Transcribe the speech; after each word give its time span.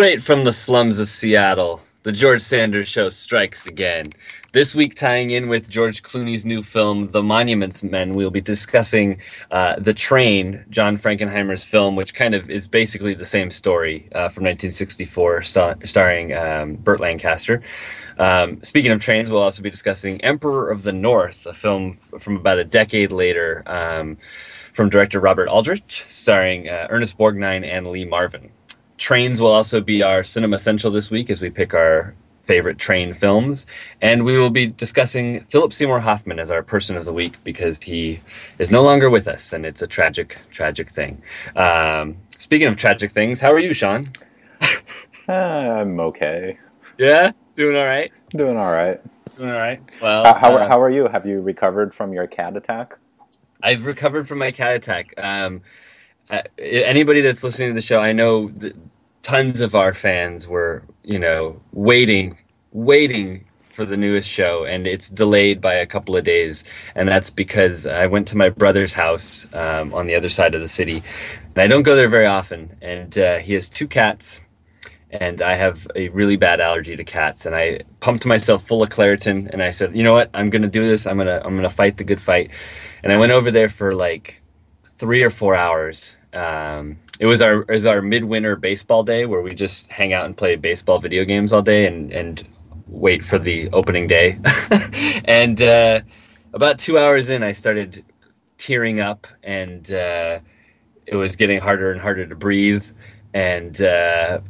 Straight 0.00 0.22
from 0.22 0.44
the 0.44 0.52
slums 0.54 0.98
of 0.98 1.10
Seattle, 1.10 1.82
the 2.04 2.10
George 2.10 2.40
Sanders 2.40 2.88
Show 2.88 3.10
strikes 3.10 3.66
again. 3.66 4.06
This 4.52 4.74
week, 4.74 4.94
tying 4.94 5.32
in 5.32 5.46
with 5.46 5.70
George 5.70 6.02
Clooney's 6.02 6.46
new 6.46 6.62
film, 6.62 7.08
The 7.08 7.22
Monuments 7.22 7.82
Men, 7.82 8.14
we'll 8.14 8.30
be 8.30 8.40
discussing 8.40 9.20
uh, 9.50 9.78
The 9.78 9.92
Train, 9.92 10.64
John 10.70 10.96
Frankenheimer's 10.96 11.66
film, 11.66 11.96
which 11.96 12.14
kind 12.14 12.34
of 12.34 12.48
is 12.48 12.66
basically 12.66 13.12
the 13.12 13.26
same 13.26 13.50
story 13.50 14.08
uh, 14.12 14.30
from 14.30 14.44
1964, 14.44 15.42
star- 15.42 15.76
starring 15.84 16.34
um, 16.34 16.76
Burt 16.76 17.00
Lancaster. 17.00 17.60
Um, 18.16 18.62
speaking 18.62 18.92
of 18.92 19.02
trains, 19.02 19.30
we'll 19.30 19.42
also 19.42 19.60
be 19.60 19.68
discussing 19.68 20.18
Emperor 20.22 20.70
of 20.70 20.82
the 20.82 20.92
North, 20.92 21.44
a 21.44 21.52
film 21.52 21.98
from 22.18 22.36
about 22.36 22.58
a 22.58 22.64
decade 22.64 23.12
later 23.12 23.62
um, 23.66 24.16
from 24.72 24.88
director 24.88 25.20
Robert 25.20 25.48
Aldrich, 25.48 26.04
starring 26.08 26.70
uh, 26.70 26.86
Ernest 26.88 27.18
Borgnine 27.18 27.66
and 27.66 27.86
Lee 27.88 28.06
Marvin. 28.06 28.50
Trains 29.00 29.40
will 29.40 29.50
also 29.50 29.80
be 29.80 30.02
our 30.02 30.22
cinema 30.22 30.56
essential 30.56 30.90
this 30.90 31.10
week 31.10 31.30
as 31.30 31.40
we 31.40 31.48
pick 31.48 31.72
our 31.72 32.14
favorite 32.42 32.76
train 32.76 33.14
films. 33.14 33.66
And 34.02 34.26
we 34.26 34.38
will 34.38 34.50
be 34.50 34.66
discussing 34.66 35.44
Philip 35.46 35.72
Seymour 35.72 36.00
Hoffman 36.00 36.38
as 36.38 36.50
our 36.50 36.62
person 36.62 36.98
of 36.98 37.06
the 37.06 37.12
week 37.12 37.42
because 37.42 37.80
he 37.80 38.20
is 38.58 38.70
no 38.70 38.82
longer 38.82 39.08
with 39.08 39.26
us 39.26 39.54
and 39.54 39.64
it's 39.64 39.80
a 39.80 39.86
tragic, 39.86 40.38
tragic 40.50 40.90
thing. 40.90 41.22
Um, 41.56 42.18
speaking 42.38 42.68
of 42.68 42.76
tragic 42.76 43.10
things, 43.10 43.40
how 43.40 43.50
are 43.52 43.58
you, 43.58 43.72
Sean? 43.72 44.04
uh, 45.28 45.32
I'm 45.32 45.98
okay. 46.00 46.58
Yeah? 46.98 47.32
Doing 47.56 47.76
all 47.76 47.86
right? 47.86 48.12
Doing 48.36 48.58
all 48.58 48.70
right. 48.70 49.00
Doing 49.34 49.50
all 49.50 49.58
right. 49.58 49.80
Well, 50.02 50.24
how, 50.24 50.34
how, 50.34 50.56
uh, 50.56 50.68
how 50.68 50.78
are 50.78 50.90
you? 50.90 51.08
Have 51.08 51.24
you 51.24 51.40
recovered 51.40 51.94
from 51.94 52.12
your 52.12 52.26
cat 52.26 52.54
attack? 52.54 52.98
I've 53.62 53.86
recovered 53.86 54.28
from 54.28 54.38
my 54.40 54.50
cat 54.50 54.76
attack. 54.76 55.14
Um, 55.16 55.62
uh, 56.28 56.42
anybody 56.58 57.22
that's 57.22 57.42
listening 57.42 57.70
to 57.70 57.74
the 57.74 57.82
show, 57.82 58.00
I 58.00 58.12
know 58.12 58.52
tons 59.22 59.60
of 59.60 59.74
our 59.74 59.94
fans 59.94 60.46
were, 60.48 60.82
you 61.02 61.18
know, 61.18 61.60
waiting, 61.72 62.38
waiting 62.72 63.44
for 63.70 63.84
the 63.84 63.96
newest 63.96 64.28
show, 64.28 64.64
and 64.64 64.86
it's 64.86 65.08
delayed 65.08 65.60
by 65.60 65.74
a 65.74 65.86
couple 65.86 66.16
of 66.16 66.24
days. 66.24 66.64
And 66.94 67.08
that's 67.08 67.30
because 67.30 67.86
I 67.86 68.06
went 68.06 68.28
to 68.28 68.36
my 68.36 68.48
brother's 68.50 68.92
house 68.92 69.46
um, 69.54 69.94
on 69.94 70.06
the 70.06 70.14
other 70.14 70.28
side 70.28 70.54
of 70.54 70.60
the 70.60 70.68
city, 70.68 71.02
and 71.54 71.58
I 71.58 71.66
don't 71.66 71.82
go 71.82 71.96
there 71.96 72.08
very 72.08 72.26
often. 72.26 72.76
And 72.82 73.16
uh, 73.16 73.38
he 73.38 73.54
has 73.54 73.68
two 73.68 73.86
cats, 73.86 74.40
and 75.10 75.40
I 75.42 75.54
have 75.54 75.86
a 75.96 76.08
really 76.10 76.36
bad 76.36 76.60
allergy 76.60 76.96
to 76.96 77.04
cats. 77.04 77.46
And 77.46 77.54
I 77.54 77.80
pumped 78.00 78.26
myself 78.26 78.66
full 78.66 78.82
of 78.82 78.90
Claritin, 78.90 79.50
and 79.50 79.62
I 79.62 79.70
said, 79.70 79.96
you 79.96 80.02
know 80.02 80.12
what, 80.12 80.30
I'm 80.34 80.50
gonna 80.50 80.68
do 80.68 80.86
this. 80.86 81.06
I'm 81.06 81.16
gonna 81.16 81.40
I'm 81.44 81.56
gonna 81.56 81.70
fight 81.70 81.96
the 81.96 82.04
good 82.04 82.20
fight. 82.20 82.50
And 83.02 83.12
I 83.12 83.18
went 83.18 83.32
over 83.32 83.50
there 83.50 83.68
for 83.68 83.94
like 83.94 84.42
three 84.98 85.22
or 85.22 85.30
four 85.30 85.56
hours. 85.56 86.16
Um, 86.34 86.98
it 87.20 87.26
was 87.26 87.42
our 87.42 87.64
was 87.68 87.84
our 87.86 88.00
midwinter 88.00 88.56
baseball 88.56 89.04
day 89.04 89.26
where 89.26 89.42
we 89.42 89.54
just 89.54 89.90
hang 89.90 90.14
out 90.14 90.24
and 90.24 90.36
play 90.36 90.56
baseball 90.56 90.98
video 90.98 91.24
games 91.24 91.52
all 91.52 91.62
day 91.62 91.86
and 91.86 92.10
and 92.12 92.48
wait 92.86 93.22
for 93.22 93.38
the 93.38 93.68
opening 93.72 94.06
day. 94.06 94.38
and 95.26 95.60
uh, 95.60 96.00
about 96.54 96.78
two 96.78 96.98
hours 96.98 97.30
in, 97.30 97.42
I 97.42 97.52
started 97.52 98.04
tearing 98.56 99.00
up, 99.00 99.26
and 99.42 99.92
uh, 99.92 100.40
it 101.06 101.14
was 101.14 101.36
getting 101.36 101.60
harder 101.60 101.92
and 101.92 102.00
harder 102.00 102.26
to 102.26 102.34
breathe. 102.34 102.86
And 103.34 103.80
uh, 103.82 104.40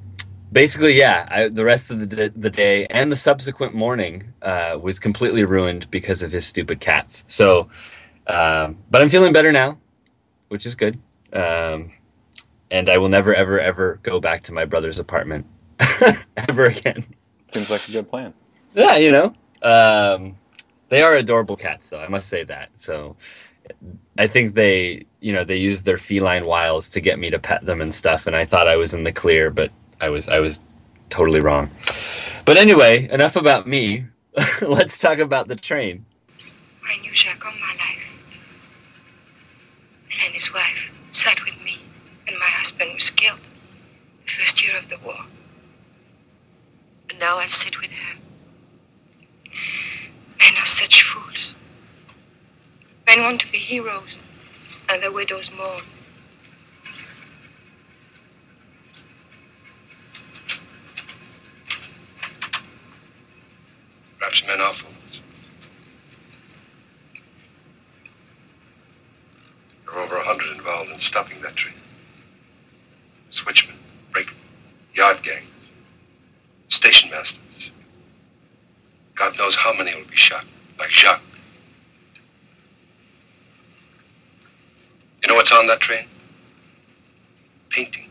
basically, 0.53 0.97
yeah, 0.97 1.27
I, 1.29 1.49
the 1.49 1.65
rest 1.65 1.91
of 1.91 2.09
the 2.09 2.33
the 2.37 2.51
day 2.51 2.87
and 2.87 3.11
the 3.11 3.17
subsequent 3.17 3.75
morning 3.75 4.33
uh, 4.43 4.79
was 4.81 5.01
completely 5.01 5.43
ruined 5.45 5.91
because 5.91 6.23
of 6.23 6.31
his 6.31 6.47
stupid 6.47 6.79
cats. 6.79 7.25
So, 7.27 7.69
um, 8.29 8.79
but 8.91 9.03
I'm 9.03 9.09
feeling 9.09 9.33
better 9.33 9.51
now, 9.51 9.77
which 10.49 10.67
is 10.67 10.77
good. 10.77 11.01
Um, 11.33 11.91
and 12.71 12.89
I 12.89 12.99
will 12.99 13.09
never, 13.09 13.35
ever, 13.35 13.61
ever 13.61 13.99
go 14.03 14.21
back 14.21 14.43
to 14.45 14.53
my 14.53 14.65
brother's 14.65 14.99
apartment 14.99 15.47
ever 16.49 16.67
again. 16.67 17.05
Seems 17.53 17.71
like 17.71 17.89
a 17.89 17.93
good 17.93 18.09
plan. 18.09 18.33
Yeah, 18.75 18.97
you 18.97 19.11
know, 19.11 19.35
um, 19.63 20.35
they 20.89 21.03
are 21.03 21.17
adorable 21.17 21.57
cats, 21.57 21.91
though. 21.91 22.01
I 22.01 22.09
must 22.09 22.29
say 22.29 22.45
that. 22.45 22.71
So, 22.77 23.17
I 24.19 24.27
think 24.27 24.55
they, 24.55 25.07
you 25.21 25.33
know, 25.33 25.45
they 25.45 25.57
use 25.57 25.83
their 25.83 25.97
feline 25.97 26.45
wiles 26.47 26.89
to 26.91 27.01
get 27.01 27.19
me 27.19 27.31
to 27.31 27.39
pet 27.39 27.65
them 27.65 27.81
and 27.81 27.93
stuff. 27.93 28.27
And 28.27 28.37
I 28.37 28.45
thought 28.45 28.69
I 28.69 28.77
was 28.77 28.95
in 28.95 29.03
the 29.03 29.13
clear, 29.13 29.51
but 29.51 29.71
I 30.01 30.09
was, 30.09 30.29
I 30.29 30.39
was 30.39 30.61
totally 31.09 31.41
wrong. 31.41 31.71
But 32.45 32.57
anyway, 32.57 33.09
enough 33.11 33.37
about 33.37 33.67
me. 33.67 34.07
Let's 34.63 34.99
talk 34.99 35.19
about 35.19 35.49
the 35.49 35.57
train. 35.57 36.05
I 36.85 37.01
knew 37.03 37.15
Jacques 37.15 37.45
all 37.45 37.53
my 37.53 37.75
life, 37.75 38.03
and 40.25 40.35
his 40.35 40.53
wife 40.53 40.91
sat 41.13 41.39
with 41.45 41.55
me 41.65 41.79
and 42.31 42.39
my 42.39 42.47
husband 42.47 42.95
was 42.95 43.11
killed 43.11 43.41
the 44.25 44.31
first 44.31 44.63
year 44.63 44.79
of 44.79 44.89
the 44.89 44.99
war. 45.05 45.19
And 47.09 47.19
now 47.19 47.39
I'll 47.39 47.49
sit 47.49 47.81
with 47.81 47.91
her. 47.91 48.19
Men 50.39 50.53
are 50.57 50.67
such 50.67 51.03
fools. 51.03 51.57
Men 53.09 53.23
want 53.23 53.41
to 53.41 53.51
be 53.51 53.59
heroes, 53.59 54.21
and 54.89 55.03
the 55.03 55.11
widows 55.11 55.51
mourn. 55.51 55.83
Perhaps 64.21 64.45
men 64.47 64.61
are 64.61 64.75
fools. 64.75 65.21
There 69.85 69.95
are 69.95 70.03
over 70.05 70.17
a 70.19 70.25
hundred 70.25 70.57
involved 70.57 70.91
in 70.93 70.99
stopping 71.01 71.43
that 71.43 71.57
train 71.57 71.75
switchmen, 73.31 73.77
brakemen, 74.13 74.37
yard 74.95 75.23
gangs, 75.23 75.47
station 76.69 77.11
masters. 77.11 77.39
God 79.17 79.37
knows 79.37 79.55
how 79.55 79.73
many 79.73 79.95
will 79.95 80.09
be 80.09 80.17
shot, 80.17 80.45
like 80.79 80.91
Jacques. 80.91 81.21
You 85.23 85.29
know 85.29 85.35
what's 85.35 85.53
on 85.53 85.67
that 85.67 85.81
train? 85.81 86.07
Paintings. 87.69 88.07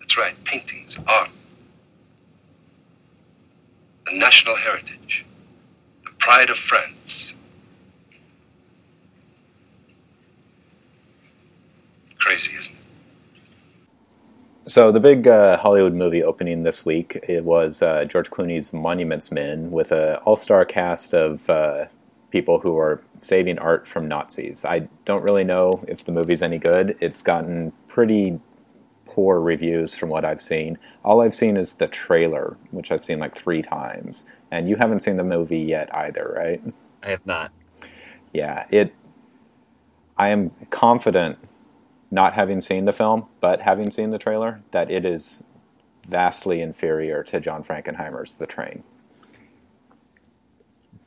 That's 0.00 0.16
right, 0.16 0.34
paintings, 0.44 0.96
art. 1.06 1.30
The 4.06 4.12
national 4.12 4.56
heritage, 4.56 5.26
the 6.04 6.10
pride 6.20 6.48
of 6.48 6.56
France. 6.56 7.32
Crazy, 12.20 12.52
isn't 12.56 12.72
it? 12.72 12.85
So 14.68 14.90
the 14.90 14.98
big 14.98 15.28
uh, 15.28 15.58
Hollywood 15.58 15.94
movie 15.94 16.24
opening 16.24 16.62
this 16.62 16.84
week 16.84 17.20
it 17.28 17.44
was 17.44 17.82
uh, 17.82 18.04
George 18.04 18.30
Clooney's 18.30 18.72
Monuments 18.72 19.30
Men 19.30 19.70
with 19.70 19.92
an 19.92 20.16
all-star 20.24 20.64
cast 20.64 21.14
of 21.14 21.48
uh, 21.48 21.84
people 22.32 22.58
who 22.58 22.76
are 22.76 23.00
saving 23.20 23.60
art 23.60 23.86
from 23.86 24.08
Nazis. 24.08 24.64
I 24.64 24.88
don't 25.04 25.22
really 25.22 25.44
know 25.44 25.84
if 25.86 26.04
the 26.04 26.10
movie's 26.10 26.42
any 26.42 26.58
good. 26.58 26.98
It's 27.00 27.22
gotten 27.22 27.72
pretty 27.86 28.40
poor 29.04 29.40
reviews 29.40 29.96
from 29.96 30.08
what 30.08 30.24
I've 30.24 30.42
seen. 30.42 30.78
All 31.04 31.20
I've 31.20 31.34
seen 31.34 31.56
is 31.56 31.74
the 31.74 31.86
trailer, 31.86 32.56
which 32.72 32.90
I've 32.90 33.04
seen 33.04 33.20
like 33.20 33.38
three 33.38 33.62
times, 33.62 34.24
and 34.50 34.68
you 34.68 34.74
haven't 34.74 34.98
seen 35.00 35.16
the 35.16 35.22
movie 35.22 35.60
yet 35.60 35.94
either, 35.94 36.34
right? 36.36 36.60
I 37.04 37.10
have 37.10 37.24
not. 37.24 37.52
Yeah, 38.32 38.66
it. 38.70 38.92
I 40.18 40.30
am 40.30 40.50
confident 40.70 41.38
not 42.10 42.34
having 42.34 42.60
seen 42.60 42.84
the 42.84 42.92
film, 42.92 43.26
but 43.40 43.62
having 43.62 43.90
seen 43.90 44.10
the 44.10 44.18
trailer, 44.18 44.62
that 44.70 44.90
it 44.90 45.04
is 45.04 45.44
vastly 46.08 46.60
inferior 46.60 47.22
to 47.24 47.40
John 47.40 47.64
Frankenheimer's 47.64 48.34
The 48.34 48.46
Train. 48.46 48.84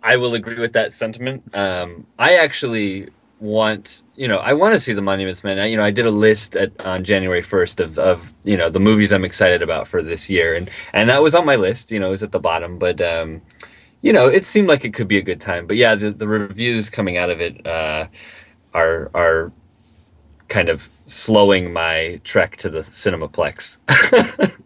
I 0.04 0.18
will 0.18 0.34
agree 0.34 0.60
with 0.60 0.74
that 0.74 0.94
sentiment. 0.94 1.56
Um, 1.56 2.06
I 2.18 2.36
actually 2.36 3.10
want, 3.40 4.04
you 4.16 4.28
know, 4.28 4.38
I 4.38 4.54
want 4.54 4.74
to 4.74 4.80
see 4.80 4.94
the 4.94 5.01
Monuments 5.01 5.44
Men. 5.44 5.60
I, 5.60 5.66
you 5.68 5.78
know, 5.78 5.84
I 5.84 5.92
did 5.92 6.06
a 6.06 6.12
list 6.12 6.56
at, 6.56 6.78
on 6.81 7.04
January 7.04 7.42
first 7.42 7.80
of, 7.80 7.98
of, 7.98 8.34
you 8.44 8.57
know, 8.57 8.69
the 8.69 8.80
movies 8.80 9.12
I'm 9.12 9.25
excited 9.25 9.62
about 9.62 9.88
for 9.88 10.01
this 10.01 10.30
year, 10.30 10.56
and 10.56 10.69
and 10.94 11.10
that 11.10 11.22
was 11.22 11.36
on 11.36 11.46
my 11.46 11.56
list. 11.56 11.92
You 11.92 12.00
know, 12.00 12.07
it 12.07 12.12
was 12.12 12.24
at 12.24 12.31
the 12.31 12.40
bottom, 12.40 12.78
but 12.78 13.01
um, 13.01 13.42
you 14.01 14.13
know, 14.13 14.28
it 14.28 14.44
seemed 14.46 14.68
like 14.68 14.86
it 14.86 14.94
could 14.94 15.07
be 15.07 15.18
a 15.18 15.22
good 15.22 15.42
time. 15.42 15.68
But 15.68 15.78
yeah, 15.78 15.96
the, 15.96 16.12
the 16.12 16.28
reviews 16.28 16.90
coming 16.90 17.18
out 17.18 17.30
of 17.30 17.42
it 17.42 17.66
uh, 17.68 18.07
are 18.74 19.12
are 19.13 19.51
kind 20.50 20.69
of 20.69 20.90
slowing 21.06 21.72
my 21.72 22.19
trek 22.24 22.57
to 22.57 22.69
the 22.69 22.80
cinemaplex. 22.80 23.78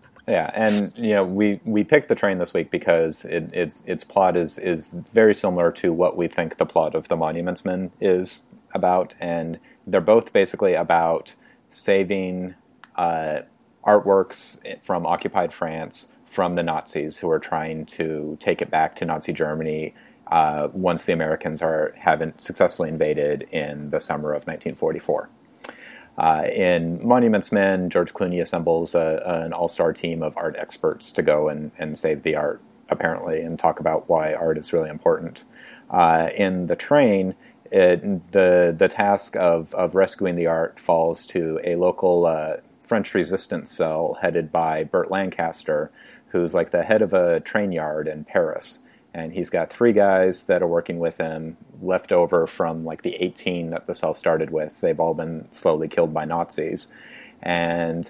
yeah, 0.27 0.49
and 0.53 0.91
you 0.97 1.13
know 1.13 1.23
we 1.23 1.59
we 1.65 1.83
picked 1.83 2.09
the 2.09 2.15
train 2.15 2.39
this 2.39 2.53
week 2.53 2.71
because 2.71 3.25
it, 3.25 3.53
its 3.53 3.83
its 3.85 4.03
plot 4.03 4.35
is 4.35 4.57
is 4.57 4.93
very 5.13 5.35
similar 5.35 5.71
to 5.73 5.93
what 5.93 6.17
we 6.17 6.27
think 6.27 6.57
the 6.57 6.65
plot 6.65 6.95
of 6.95 7.09
the 7.09 7.15
Monuments 7.15 7.63
Men 7.63 7.91
is 8.01 8.43
about, 8.73 9.15
and 9.19 9.59
they're 9.85 10.01
both 10.01 10.33
basically 10.33 10.73
about 10.73 11.35
saving 11.69 12.55
uh, 12.95 13.41
artworks 13.85 14.59
from 14.83 15.05
occupied 15.05 15.53
France 15.53 16.13
from 16.25 16.53
the 16.53 16.63
Nazis 16.63 17.17
who 17.17 17.29
are 17.29 17.39
trying 17.39 17.85
to 17.85 18.37
take 18.39 18.61
it 18.61 18.71
back 18.71 18.95
to 18.95 19.05
Nazi 19.05 19.33
Germany 19.33 19.93
uh, 20.27 20.67
once 20.73 21.05
the 21.05 21.13
Americans 21.13 21.61
are 21.61 21.93
haven't 21.97 22.41
successfully 22.41 22.89
invaded 22.89 23.43
in 23.51 23.91
the 23.91 23.99
summer 23.99 24.29
of 24.29 24.47
1944. 24.47 25.29
Uh, 26.17 26.47
in 26.53 27.05
Monuments 27.05 27.51
Men, 27.51 27.89
George 27.89 28.13
Clooney 28.13 28.41
assembles 28.41 28.93
a, 28.93 29.23
an 29.43 29.53
all 29.53 29.67
star 29.67 29.93
team 29.93 30.21
of 30.21 30.37
art 30.37 30.55
experts 30.57 31.11
to 31.13 31.21
go 31.21 31.49
and, 31.49 31.71
and 31.79 31.97
save 31.97 32.23
the 32.23 32.35
art, 32.35 32.61
apparently, 32.89 33.41
and 33.41 33.57
talk 33.57 33.79
about 33.79 34.07
why 34.09 34.33
art 34.33 34.57
is 34.57 34.73
really 34.73 34.89
important. 34.89 35.43
Uh, 35.89 36.29
in 36.35 36.67
The 36.67 36.75
Train, 36.75 37.35
it, 37.71 38.31
the, 38.31 38.75
the 38.77 38.87
task 38.87 39.35
of, 39.35 39.73
of 39.73 39.95
rescuing 39.95 40.35
the 40.35 40.47
art 40.47 40.79
falls 40.79 41.25
to 41.27 41.59
a 41.63 41.75
local 41.75 42.25
uh, 42.25 42.57
French 42.79 43.13
resistance 43.15 43.71
cell 43.71 44.19
headed 44.21 44.51
by 44.51 44.83
Burt 44.83 45.09
Lancaster, 45.09 45.89
who's 46.27 46.53
like 46.53 46.69
the 46.69 46.83
head 46.83 47.01
of 47.01 47.13
a 47.13 47.39
train 47.39 47.71
yard 47.71 48.07
in 48.07 48.23
Paris 48.23 48.79
and 49.13 49.33
he's 49.33 49.49
got 49.49 49.71
three 49.71 49.93
guys 49.93 50.43
that 50.43 50.63
are 50.63 50.67
working 50.67 50.99
with 50.99 51.17
him 51.17 51.57
left 51.81 52.11
over 52.11 52.47
from 52.47 52.83
like 52.83 53.03
the 53.03 53.15
18 53.15 53.69
that 53.69 53.85
the 53.85 53.95
cell 53.95 54.13
started 54.13 54.49
with. 54.49 54.81
They've 54.81 54.99
all 54.99 55.13
been 55.13 55.47
slowly 55.51 55.87
killed 55.87 56.13
by 56.13 56.25
nazis. 56.25 56.87
And 57.41 58.09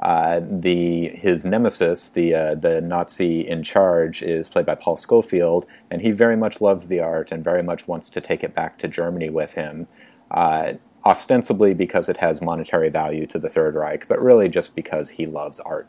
uh, 0.00 0.40
the 0.42 1.10
his 1.10 1.44
nemesis, 1.44 2.08
the 2.08 2.34
uh, 2.34 2.54
the 2.56 2.80
Nazi 2.80 3.48
in 3.48 3.62
charge, 3.62 4.20
is 4.20 4.48
played 4.48 4.66
by 4.66 4.74
Paul 4.74 4.96
Scofield, 4.96 5.64
and 5.92 6.02
he 6.02 6.10
very 6.10 6.36
much 6.36 6.60
loves 6.60 6.88
the 6.88 6.98
art 6.98 7.30
and 7.30 7.44
very 7.44 7.62
much 7.62 7.86
wants 7.86 8.10
to 8.10 8.20
take 8.20 8.42
it 8.42 8.52
back 8.52 8.78
to 8.78 8.88
Germany 8.88 9.30
with 9.30 9.52
him, 9.52 9.86
uh, 10.32 10.72
ostensibly 11.04 11.72
because 11.72 12.08
it 12.08 12.16
has 12.16 12.42
monetary 12.42 12.88
value 12.88 13.26
to 13.26 13.38
the 13.38 13.48
Third 13.48 13.76
Reich, 13.76 14.08
but 14.08 14.20
really 14.20 14.48
just 14.48 14.74
because 14.74 15.10
he 15.10 15.24
loves 15.24 15.60
art 15.60 15.86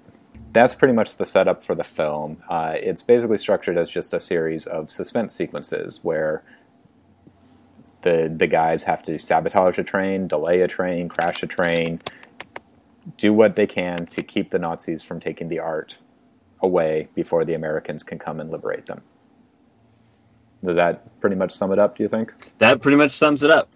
that's 0.54 0.76
pretty 0.76 0.94
much 0.94 1.18
the 1.18 1.26
setup 1.26 1.64
for 1.64 1.76
the 1.76 1.84
film. 1.84 2.42
Uh, 2.48 2.76
it's 2.76 3.02
basically 3.02 3.38
structured 3.38 3.78
as 3.78 3.90
just 3.90 4.14
a 4.14 4.20
series 4.20 4.68
of 4.68 4.92
suspense 4.92 5.36
sequences 5.36 6.00
where 6.04 6.44
the 8.04 8.34
the 8.34 8.48
guys 8.48 8.84
have 8.84 9.02
to 9.04 9.18
sabotage 9.18 9.80
a 9.80 9.84
train, 9.84 10.28
delay 10.28 10.62
a 10.62 10.68
train, 10.68 11.10
crash 11.10 11.42
a 11.42 11.48
train, 11.48 12.02
do 13.18 13.34
what 13.34 13.56
they 13.56 13.68
can 13.68 14.06
to 14.06 14.22
keep 14.22 14.52
the 14.52 14.60
Nazis 14.60 15.04
from 15.04 15.20
taking 15.20 15.50
the 15.50 15.60
art 15.60 15.98
away 16.62 17.10
before 17.16 17.44
the 17.44 17.54
Americans 17.54 18.04
can 18.04 18.20
come 18.20 18.40
and 18.40 18.52
liberate 18.52 18.86
them. 18.86 19.02
Does 20.64 20.76
that 20.76 21.20
pretty 21.20 21.36
much 21.36 21.52
sum 21.52 21.72
it 21.74 21.80
up? 21.80 21.98
Do 21.98 22.04
you 22.04 22.10
think? 22.10 22.34
That 22.60 22.82
pretty 22.82 22.96
much 22.96 23.12
sums 23.12 23.44
it 23.44 23.50
up. 23.50 23.70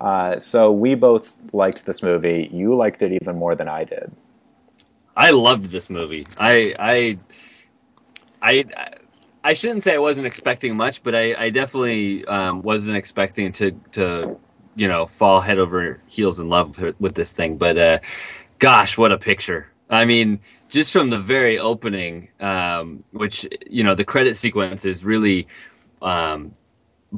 Uh, 0.00 0.38
so 0.38 0.70
we 0.70 0.94
both 0.94 1.36
liked 1.54 1.86
this 1.86 2.02
movie. 2.02 2.50
You 2.52 2.76
liked 2.76 3.00
it 3.02 3.12
even 3.22 3.36
more 3.36 3.54
than 3.54 3.68
I 3.68 3.84
did. 3.84 4.12
I 5.16 5.30
loved 5.30 5.70
this 5.70 5.90
movie. 5.90 6.24
I 6.38 6.74
I 6.78 7.16
I 8.42 8.64
I 9.44 9.52
shouldn't 9.52 9.82
say 9.82 9.94
I 9.94 9.98
wasn't 9.98 10.26
expecting 10.26 10.76
much, 10.76 11.02
but 11.02 11.14
I, 11.14 11.34
I 11.34 11.50
definitely 11.50 12.24
um, 12.26 12.62
wasn't 12.62 12.96
expecting 12.96 13.52
to 13.52 13.72
to 13.92 14.38
you 14.74 14.88
know 14.88 15.06
fall 15.06 15.40
head 15.40 15.58
over 15.58 16.00
heels 16.06 16.40
in 16.40 16.48
love 16.48 16.78
with, 16.78 16.98
with 17.00 17.14
this 17.14 17.32
thing. 17.32 17.56
But 17.56 17.78
uh, 17.78 17.98
gosh, 18.58 18.98
what 18.98 19.12
a 19.12 19.18
picture! 19.18 19.68
I 19.90 20.04
mean, 20.04 20.40
just 20.70 20.92
from 20.92 21.10
the 21.10 21.18
very 21.18 21.58
opening, 21.58 22.28
um, 22.40 23.04
which 23.12 23.46
you 23.68 23.84
know 23.84 23.94
the 23.94 24.04
credit 24.04 24.36
sequence 24.36 24.84
is 24.84 25.04
really 25.04 25.46
um, 26.02 26.52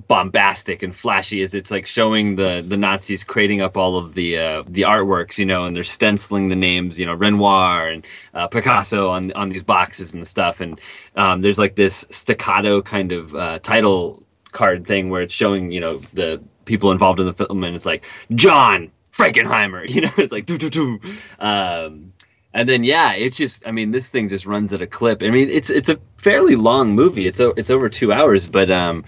bombastic 0.08 0.82
and 0.82 0.94
flashy 0.94 1.43
as 1.43 1.54
it's 1.54 1.70
like 1.70 1.87
showing 1.87 2.37
the 2.37 2.62
the 2.66 2.76
Nazis 2.76 3.25
creating 3.25 3.62
up 3.62 3.76
all 3.76 3.96
of 3.96 4.14
the 4.14 4.38
uh, 4.38 4.62
the 4.69 4.82
artworks, 4.82 5.38
you 5.38 5.46
know, 5.46 5.64
and 5.64 5.75
they're 5.75 5.84
stenciling 5.84 6.48
the 6.48 6.56
names, 6.56 6.98
you 7.00 7.06
know, 7.06 7.14
Renoir 7.14 7.88
and 7.88 8.06
uh, 8.34 8.46
Picasso 8.46 9.08
on 9.08 9.32
on 9.32 9.48
these 9.48 9.62
boxes 9.62 10.14
and 10.14 10.26
stuff. 10.26 10.60
And 10.60 10.81
um, 11.16 11.40
there's 11.40 11.58
like 11.58 11.76
this 11.76 12.04
staccato 12.10 12.82
kind 12.82 13.12
of 13.12 13.34
uh, 13.34 13.58
title 13.60 14.22
card 14.52 14.87
thing 14.87 15.08
where 15.08 15.22
it's 15.22 15.34
showing, 15.34 15.70
you 15.70 15.81
know, 15.81 15.98
the 16.12 16.43
people 16.66 16.90
involved 16.90 17.19
in 17.20 17.26
the 17.26 17.34
film, 17.34 17.64
and 17.64 17.75
it's 17.75 17.87
like 17.87 18.04
John 18.34 18.90
Frankenheimer, 19.14 19.88
you 19.94 20.02
know, 20.02 20.12
it's 20.19 20.32
like 20.32 20.44
do 20.44 20.58
do 20.58 20.69
do. 20.69 21.00
Um, 21.38 22.12
and 22.52 22.69
then 22.69 22.84
yeah, 22.84 23.12
it's 23.12 23.37
just 23.37 23.66
I 23.66 23.70
mean 23.70 23.93
this 23.93 24.10
thing 24.10 24.28
just 24.28 24.44
runs 24.46 24.75
at 24.75 24.82
a 24.82 24.87
clip. 24.87 25.22
I 25.22 25.31
mean 25.31 25.48
it's 25.48 25.70
it's 25.70 25.88
a 25.88 25.98
fairly 26.19 26.56
long 26.56 26.94
movie. 26.94 27.26
It's 27.26 27.40
it's 27.40 27.70
over 27.70 27.88
two 27.88 28.12
hours, 28.12 28.46
but 28.46 28.70
um, 28.70 29.04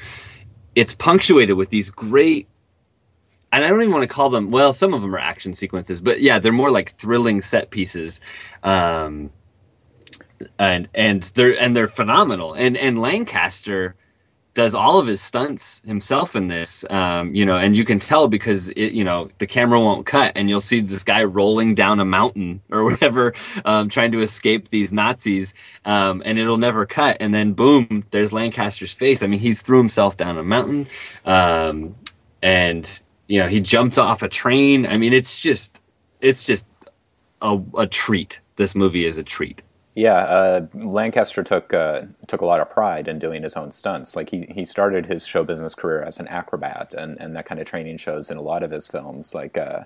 it's 0.78 0.94
punctuated 0.94 1.56
with 1.56 1.70
these 1.70 1.90
great 1.90 2.46
and 3.50 3.64
I 3.64 3.68
don't 3.68 3.80
even 3.80 3.92
want 3.92 4.02
to 4.02 4.14
call 4.14 4.30
them 4.30 4.50
well, 4.50 4.72
some 4.72 4.92
of 4.94 5.00
them 5.00 5.14
are 5.14 5.18
action 5.18 5.52
sequences, 5.54 6.00
but 6.00 6.20
yeah, 6.20 6.38
they're 6.38 6.52
more 6.52 6.70
like 6.70 6.90
thrilling 6.92 7.40
set 7.40 7.70
pieces. 7.70 8.20
Um, 8.62 9.30
and 10.58 10.88
and 10.94 11.22
they're 11.34 11.58
and 11.58 11.74
they're 11.74 11.88
phenomenal. 11.88 12.54
And 12.54 12.76
and 12.76 12.98
Lancaster 12.98 13.94
does 14.54 14.74
all 14.74 14.98
of 14.98 15.06
his 15.06 15.20
stunts 15.20 15.80
himself 15.86 16.34
in 16.34 16.48
this 16.48 16.84
um, 16.90 17.34
you 17.34 17.46
know 17.46 17.56
and 17.56 17.76
you 17.76 17.84
can 17.84 17.98
tell 17.98 18.26
because 18.26 18.70
it 18.70 18.92
you 18.92 19.04
know 19.04 19.28
the 19.38 19.46
camera 19.46 19.78
won't 19.78 20.06
cut 20.06 20.32
and 20.34 20.48
you'll 20.48 20.60
see 20.60 20.80
this 20.80 21.04
guy 21.04 21.22
rolling 21.22 21.74
down 21.74 22.00
a 22.00 22.04
mountain 22.04 22.60
or 22.70 22.84
whatever 22.84 23.34
um, 23.64 23.88
trying 23.88 24.10
to 24.10 24.20
escape 24.20 24.68
these 24.70 24.92
nazis 24.92 25.54
um, 25.84 26.22
and 26.24 26.38
it'll 26.38 26.58
never 26.58 26.84
cut. 26.86 27.16
And 27.20 27.32
then 27.32 27.52
boom 27.52 28.04
there's 28.10 28.32
lancaster's 28.32 28.92
face. 28.92 29.22
I 29.22 29.26
mean 29.26 29.40
he's 29.40 29.62
threw 29.62 29.78
himself 29.78 30.16
down 30.16 30.38
a 30.38 30.42
mountain 30.42 30.88
um, 31.24 31.94
and 32.42 33.00
you 33.26 33.40
know 33.40 33.48
he 33.48 33.60
jumped 33.60 33.98
off 33.98 34.22
a 34.22 34.28
train. 34.28 34.86
I 34.86 34.98
mean 34.98 35.12
it's 35.12 35.38
just 35.38 35.80
it's 36.20 36.44
just 36.44 36.66
a, 37.42 37.60
a 37.76 37.86
treat. 37.86 38.40
This 38.56 38.74
movie 38.74 39.04
is 39.04 39.18
a 39.18 39.22
treat 39.22 39.62
yeah, 39.98 40.18
uh, 40.18 40.66
Lancaster 40.74 41.42
took 41.42 41.74
uh, 41.74 42.02
took 42.28 42.40
a 42.40 42.46
lot 42.46 42.60
of 42.60 42.70
pride 42.70 43.08
in 43.08 43.18
doing 43.18 43.42
his 43.42 43.56
own 43.56 43.72
stunts. 43.72 44.14
Like 44.14 44.30
he, 44.30 44.46
he 44.48 44.64
started 44.64 45.06
his 45.06 45.26
show 45.26 45.42
business 45.42 45.74
career 45.74 46.02
as 46.02 46.20
an 46.20 46.28
acrobat, 46.28 46.94
and, 46.94 47.18
and 47.20 47.34
that 47.34 47.46
kind 47.46 47.60
of 47.60 47.66
training 47.66 47.96
shows 47.96 48.30
in 48.30 48.36
a 48.36 48.40
lot 48.40 48.62
of 48.62 48.70
his 48.70 48.86
films. 48.86 49.34
Like 49.34 49.58
uh, 49.58 49.80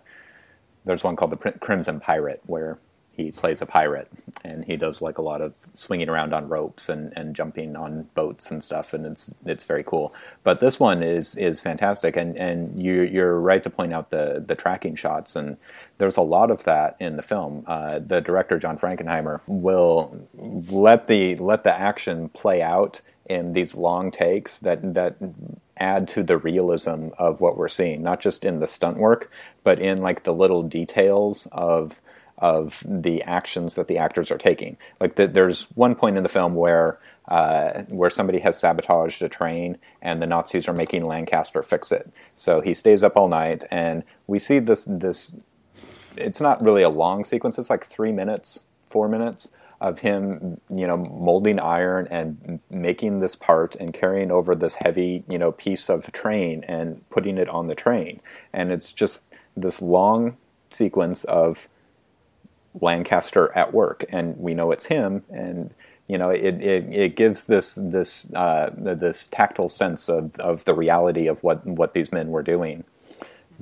there's 0.85 1.03
one 1.03 1.17
called 1.17 1.31
The 1.31 1.53
Crimson 1.53 1.99
Pirate, 1.99 2.43
where 2.45 2.79
he 3.15 3.31
plays 3.31 3.61
a 3.61 3.67
pirate 3.67 4.09
and 4.43 4.65
he 4.65 4.77
does 4.77 5.03
like 5.03 5.19
a 5.19 5.23
lot 5.23 5.43
of 5.43 5.53
swinging 5.75 6.09
around 6.09 6.33
on 6.33 6.49
ropes 6.49 6.89
and, 6.89 7.13
and 7.15 7.37
jumping 7.37 7.77
on 7.77 8.09
boats 8.15 8.51
and 8.51 8.65
stuff 8.65 8.95
and 8.95 9.05
it's 9.05 9.31
it's 9.45 9.65
very 9.65 9.85
cool. 9.85 10.15
But 10.43 10.61
this 10.61 10.81
one 10.81 11.03
is 11.03 11.37
is 11.37 11.61
fantastic 11.61 12.17
and 12.17 12.37
and 12.39 12.83
you 12.83 13.03
you're 13.03 13.39
right 13.39 13.63
to 13.63 13.71
point 13.71 13.93
out 13.93 14.11
the 14.11 14.43
the 14.45 14.55
tracking 14.55 14.97
shots 14.97 15.37
and 15.37 15.59
there's 15.99 16.17
a 16.17 16.23
lot 16.23 16.51
of 16.51 16.65
that 16.65 16.97
in 16.99 17.17
the 17.17 17.23
film. 17.23 17.65
Uh, 17.67 17.99
the 17.99 18.23
director 18.23 18.59
John 18.59 18.79
Frankenheimer 18.79 19.41
will 19.47 20.27
let 20.35 21.07
the 21.07 21.37
let 21.37 21.65
the 21.65 21.79
action 21.79 22.31
play 22.31 22.63
out 22.63 23.03
in 23.27 23.53
these 23.53 23.75
long 23.75 24.11
takes 24.11 24.59
that 24.59 24.95
that 24.95 25.17
add 25.77 26.09
to 26.09 26.23
the 26.23 26.39
realism 26.39 27.09
of 27.19 27.41
what 27.41 27.57
we're 27.57 27.69
seeing 27.69 28.03
not 28.03 28.21
just 28.21 28.45
in 28.45 28.61
the 28.61 28.67
stunt 28.67 28.99
work 28.99 29.31
but 29.65 29.79
in 29.79 29.99
like 29.99 30.25
the 30.25 30.33
little 30.35 30.63
details 30.63 31.49
of 31.51 32.01
of 32.43 32.83
the 32.85 33.23
actions 33.23 33.77
that 33.77 33.87
the 33.87 33.97
actors 33.97 34.31
are 34.31 34.37
taking. 34.37 34.77
Like 35.01 35.15
the, 35.15 35.29
there's 35.29 35.63
one 35.77 35.95
point 35.95 36.17
in 36.17 36.25
the 36.25 36.29
film 36.29 36.55
where 36.55 36.99
uh, 37.29 37.83
where 37.85 38.11
somebody 38.11 38.41
has 38.41 38.59
sabotaged 38.59 39.23
a 39.23 39.29
train 39.29 39.79
and 40.03 40.21
the 40.21 40.27
Nazis 40.27 40.67
are 40.67 40.73
making 40.73 41.05
Lancaster 41.05 41.63
fix 41.63 41.93
it. 41.93 42.13
So 42.35 42.61
he 42.61 42.75
stays 42.75 43.05
up 43.05 43.17
all 43.17 43.29
night, 43.29 43.65
and 43.71 44.03
we 44.27 44.41
see 44.41 44.59
this 44.59 44.85
this. 44.87 45.35
It's 46.17 46.41
not 46.41 46.63
really 46.63 46.83
a 46.83 46.91
long 46.91 47.25
sequence. 47.25 47.59
It's 47.59 47.71
like 47.71 47.87
three 47.87 48.13
minutes, 48.13 48.65
four 48.85 49.09
minutes 49.09 49.53
of 49.81 50.01
him, 50.01 50.61
you 50.69 50.87
know, 50.87 50.97
molding 50.97 51.59
iron 51.59 52.07
and 52.11 52.61
making 52.71 53.21
this 53.21 53.35
part 53.35 53.75
and 53.77 53.95
carrying 53.95 54.31
over 54.31 54.55
this 54.55 54.75
heavy, 54.75 55.25
you 55.29 55.39
know, 55.39 55.53
piece 55.53 55.89
of 55.89 56.11
train 56.13 56.65
and 56.69 57.09
putting 57.09 57.39
it 57.39 57.49
on 57.49 57.69
the 57.69 57.75
train. 57.75 58.21
And 58.53 58.73
it's 58.73 58.93
just 58.93 59.25
this 59.57 59.81
long 59.81 60.37
sequence 60.71 61.25
of 61.25 61.69
Lancaster 62.81 63.53
at 63.57 63.73
work, 63.73 64.05
and 64.11 64.37
we 64.39 64.55
know 64.55 64.73
it's 64.73 64.87
him, 64.87 65.25
and 65.31 65.73
you 66.09 66.19
know 66.19 66.31
it, 66.31 66.63
it, 66.63 66.93
it 66.93 67.17
gives 67.17 67.47
this 67.47 67.75
this 67.75 68.33
uh, 68.35 68.71
this 68.77 69.27
tactile 69.29 69.69
sense 69.69 70.09
of, 70.09 70.35
of 70.41 70.65
the 70.65 70.75
reality 70.75 71.27
of 71.27 71.43
what 71.43 71.65
what 71.67 71.95
these 71.95 72.13
men 72.13 72.29
were 72.29 72.43
doing 72.43 72.85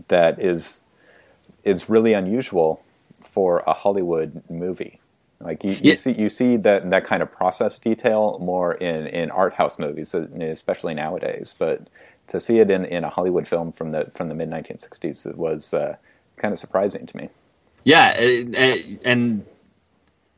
that 0.09 0.41
is 0.43 0.83
is 1.65 1.89
really 1.89 2.13
unusual 2.13 2.83
for 3.21 3.63
a 3.67 3.73
Hollywood 3.73 4.43
movie. 4.49 5.01
Like 5.41 5.65
you, 5.65 5.77
you 5.83 5.97
see 5.97 6.13
you 6.13 6.29
see 6.29 6.57
that 6.59 6.91
that 6.91 7.05
kind 7.05 7.23
of 7.23 7.33
process 7.33 7.79
detail 7.79 8.39
more 8.41 8.75
in, 8.75 9.07
in 9.07 9.31
art 9.31 9.55
house 9.55 9.79
movies, 9.79 10.15
especially 10.15 10.95
nowadays. 10.95 11.55
But 11.59 11.89
to 12.29 12.39
see 12.39 12.59
it 12.59 12.71
in, 12.71 12.85
in 12.85 13.05
a 13.05 13.11
Hollywood 13.11 13.49
film 13.49 13.73
from 13.73 13.91
the 13.91 14.11
from 14.15 14.29
the 14.29 14.35
mid 14.35 14.51
1960s 14.51 15.35
was 15.35 15.73
uh, 15.73 15.97
kind 16.37 16.53
of 16.53 16.61
surprising 16.61 17.07
to 17.07 17.17
me. 17.17 17.31
Yeah, 17.85 18.11
and 19.05 19.45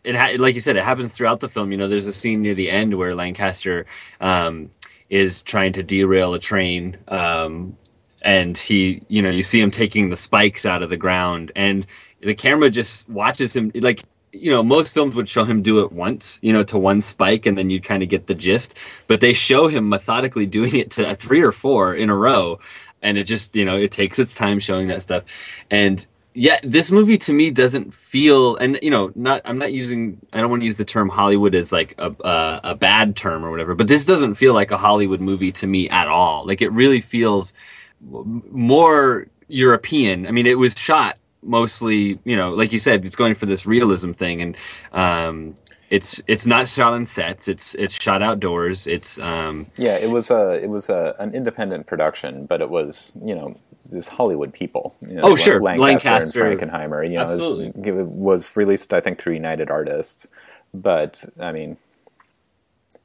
it 0.04 0.16
ha- 0.16 0.34
like 0.38 0.54
you 0.54 0.60
said, 0.60 0.76
it 0.76 0.84
happens 0.84 1.12
throughout 1.12 1.40
the 1.40 1.48
film. 1.48 1.72
You 1.72 1.78
know, 1.78 1.88
there's 1.88 2.06
a 2.06 2.12
scene 2.12 2.42
near 2.42 2.54
the 2.54 2.70
end 2.70 2.96
where 2.96 3.14
Lancaster 3.14 3.86
um, 4.20 4.70
is 5.10 5.42
trying 5.42 5.72
to 5.74 5.82
derail 5.82 6.34
a 6.34 6.38
train, 6.38 6.96
um, 7.08 7.76
and 8.22 8.56
he, 8.56 9.02
you 9.08 9.22
know, 9.22 9.30
you 9.30 9.42
see 9.42 9.60
him 9.60 9.70
taking 9.70 10.10
the 10.10 10.16
spikes 10.16 10.64
out 10.66 10.82
of 10.82 10.90
the 10.90 10.96
ground, 10.96 11.52
and 11.56 11.86
the 12.20 12.34
camera 12.34 12.70
just 12.70 13.08
watches 13.08 13.54
him. 13.54 13.70
Like, 13.74 14.04
you 14.32 14.50
know, 14.50 14.62
most 14.62 14.94
films 14.94 15.14
would 15.16 15.28
show 15.28 15.44
him 15.44 15.62
do 15.62 15.80
it 15.80 15.92
once, 15.92 16.38
you 16.42 16.52
know, 16.52 16.62
to 16.64 16.78
one 16.78 17.00
spike, 17.00 17.46
and 17.46 17.56
then 17.56 17.70
you 17.70 17.80
kind 17.80 18.02
of 18.02 18.08
get 18.08 18.26
the 18.26 18.34
gist. 18.34 18.76
But 19.06 19.20
they 19.20 19.32
show 19.32 19.68
him 19.68 19.88
methodically 19.88 20.46
doing 20.58 20.76
it 20.76 20.90
to 20.92 21.14
three 21.16 21.42
or 21.42 21.52
four 21.52 21.94
in 21.94 22.10
a 22.10 22.16
row, 22.16 22.58
and 23.02 23.18
it 23.18 23.24
just, 23.24 23.54
you 23.54 23.64
know, 23.64 23.76
it 23.76 23.92
takes 23.92 24.18
its 24.18 24.34
time 24.34 24.58
showing 24.58 24.88
that 24.88 25.02
stuff, 25.02 25.24
and 25.70 26.06
yeah, 26.34 26.58
this 26.62 26.90
movie 26.90 27.18
to 27.18 27.32
me 27.32 27.50
doesn't 27.50 27.92
feel, 27.92 28.56
and 28.56 28.78
you 28.82 28.90
know, 28.90 29.12
not 29.14 29.42
I'm 29.44 29.58
not 29.58 29.72
using, 29.72 30.18
I 30.32 30.40
don't 30.40 30.50
want 30.50 30.62
to 30.62 30.66
use 30.66 30.78
the 30.78 30.84
term 30.84 31.08
Hollywood 31.08 31.54
as 31.54 31.72
like 31.72 31.94
a, 31.98 32.10
a 32.24 32.60
a 32.64 32.74
bad 32.74 33.16
term 33.16 33.44
or 33.44 33.50
whatever, 33.50 33.74
but 33.74 33.88
this 33.88 34.04
doesn't 34.04 34.34
feel 34.34 34.54
like 34.54 34.70
a 34.70 34.78
Hollywood 34.78 35.20
movie 35.20 35.52
to 35.52 35.66
me 35.66 35.88
at 35.90 36.08
all. 36.08 36.46
Like 36.46 36.62
it 36.62 36.70
really 36.70 37.00
feels 37.00 37.52
more 38.00 39.26
European. 39.48 40.26
I 40.26 40.30
mean, 40.30 40.46
it 40.46 40.58
was 40.58 40.78
shot 40.78 41.18
mostly, 41.42 42.18
you 42.24 42.36
know, 42.36 42.52
like 42.52 42.72
you 42.72 42.78
said, 42.78 43.04
it's 43.04 43.16
going 43.16 43.34
for 43.34 43.46
this 43.46 43.66
realism 43.66 44.12
thing, 44.12 44.40
and 44.40 44.56
um, 44.92 45.56
it's 45.92 46.22
it's 46.26 46.46
not 46.46 46.68
shot 46.68 46.94
on 46.94 47.04
sets. 47.04 47.48
It's 47.48 47.74
it's 47.74 47.94
shot 47.94 48.22
outdoors. 48.22 48.86
It's 48.86 49.18
um, 49.18 49.66
yeah, 49.76 49.96
it 49.96 50.08
was 50.08 50.30
a 50.30 50.52
it 50.52 50.70
was 50.70 50.88
a, 50.88 51.14
an 51.18 51.34
independent 51.34 51.86
production, 51.86 52.46
but 52.46 52.62
it 52.62 52.70
was 52.70 53.12
you 53.22 53.34
know 53.34 53.58
this 53.90 54.08
Hollywood 54.08 54.54
people. 54.54 54.96
You 55.02 55.16
know, 55.16 55.22
oh 55.24 55.36
sure, 55.36 55.60
Lancaster, 55.60 56.08
Lancaster, 56.08 56.46
and 56.46 56.60
Frankenheimer. 56.60 57.06
You 57.06 57.16
know, 57.16 57.20
Absolutely. 57.20 57.66
it 57.66 57.94
was, 57.94 58.06
it 58.06 58.06
was 58.06 58.56
released 58.56 58.94
I 58.94 59.02
think 59.02 59.20
through 59.20 59.34
United 59.34 59.70
Artists, 59.70 60.26
but 60.74 61.24
I 61.38 61.52
mean. 61.52 61.76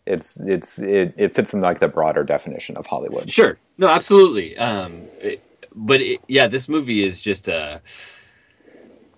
It's 0.10 0.39
it's 0.39 0.79
it, 0.79 1.13
it 1.17 1.36
fits 1.36 1.53
in 1.53 1.60
like 1.60 1.82
the 1.82 1.89
broader 1.89 2.24
definition 2.24 2.77
of 2.77 2.88
Hollywood. 2.88 3.29
Sure, 3.29 3.58
no, 3.77 3.89
absolutely. 3.89 4.58
Um, 4.58 5.01
it, 5.20 5.44
but 5.75 6.00
it, 6.00 6.22
yeah, 6.29 6.48
this 6.48 6.70
movie 6.70 7.03
is 7.03 7.20
just 7.20 7.50
a 7.50 7.82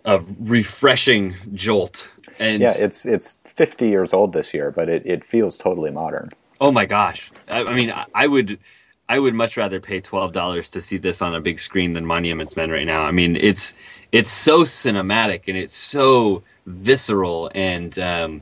a 0.04 0.20
refreshing 0.40 1.36
jolt. 1.54 2.10
And 2.40 2.62
yeah, 2.62 2.74
it's 2.78 3.06
it's 3.06 3.40
50 3.46 3.88
years 3.88 4.14
old 4.14 4.34
this 4.34 4.54
year, 4.54 4.72
but 4.72 4.90
it, 4.90 5.06
it 5.06 5.26
feels 5.26 5.58
totally 5.58 5.92
modern. 5.92 6.30
Oh 6.62 6.72
my 6.72 6.86
gosh! 6.86 7.32
I, 7.52 7.64
I 7.68 7.76
mean, 7.76 7.92
I, 7.92 8.06
I 8.16 8.28
would 8.28 8.60
I 9.08 9.20
would 9.20 9.34
much 9.34 9.58
rather 9.58 9.80
pay 9.80 10.00
twelve 10.00 10.34
dollars 10.34 10.70
to 10.70 10.82
see 10.82 10.98
this 10.98 11.22
on 11.22 11.36
a 11.36 11.42
big 11.42 11.60
screen 11.60 11.94
than 11.94 12.06
Monuments 12.06 12.56
Men 12.56 12.70
right 12.70 12.86
now. 12.86 13.04
I 13.04 13.12
mean, 13.12 13.36
it's 13.36 13.80
it's 14.12 14.32
so 14.32 14.62
cinematic 14.62 15.44
and 15.48 15.58
it's 15.58 15.76
so 15.76 16.44
visceral, 16.66 17.52
and 17.56 17.98
um, 18.00 18.42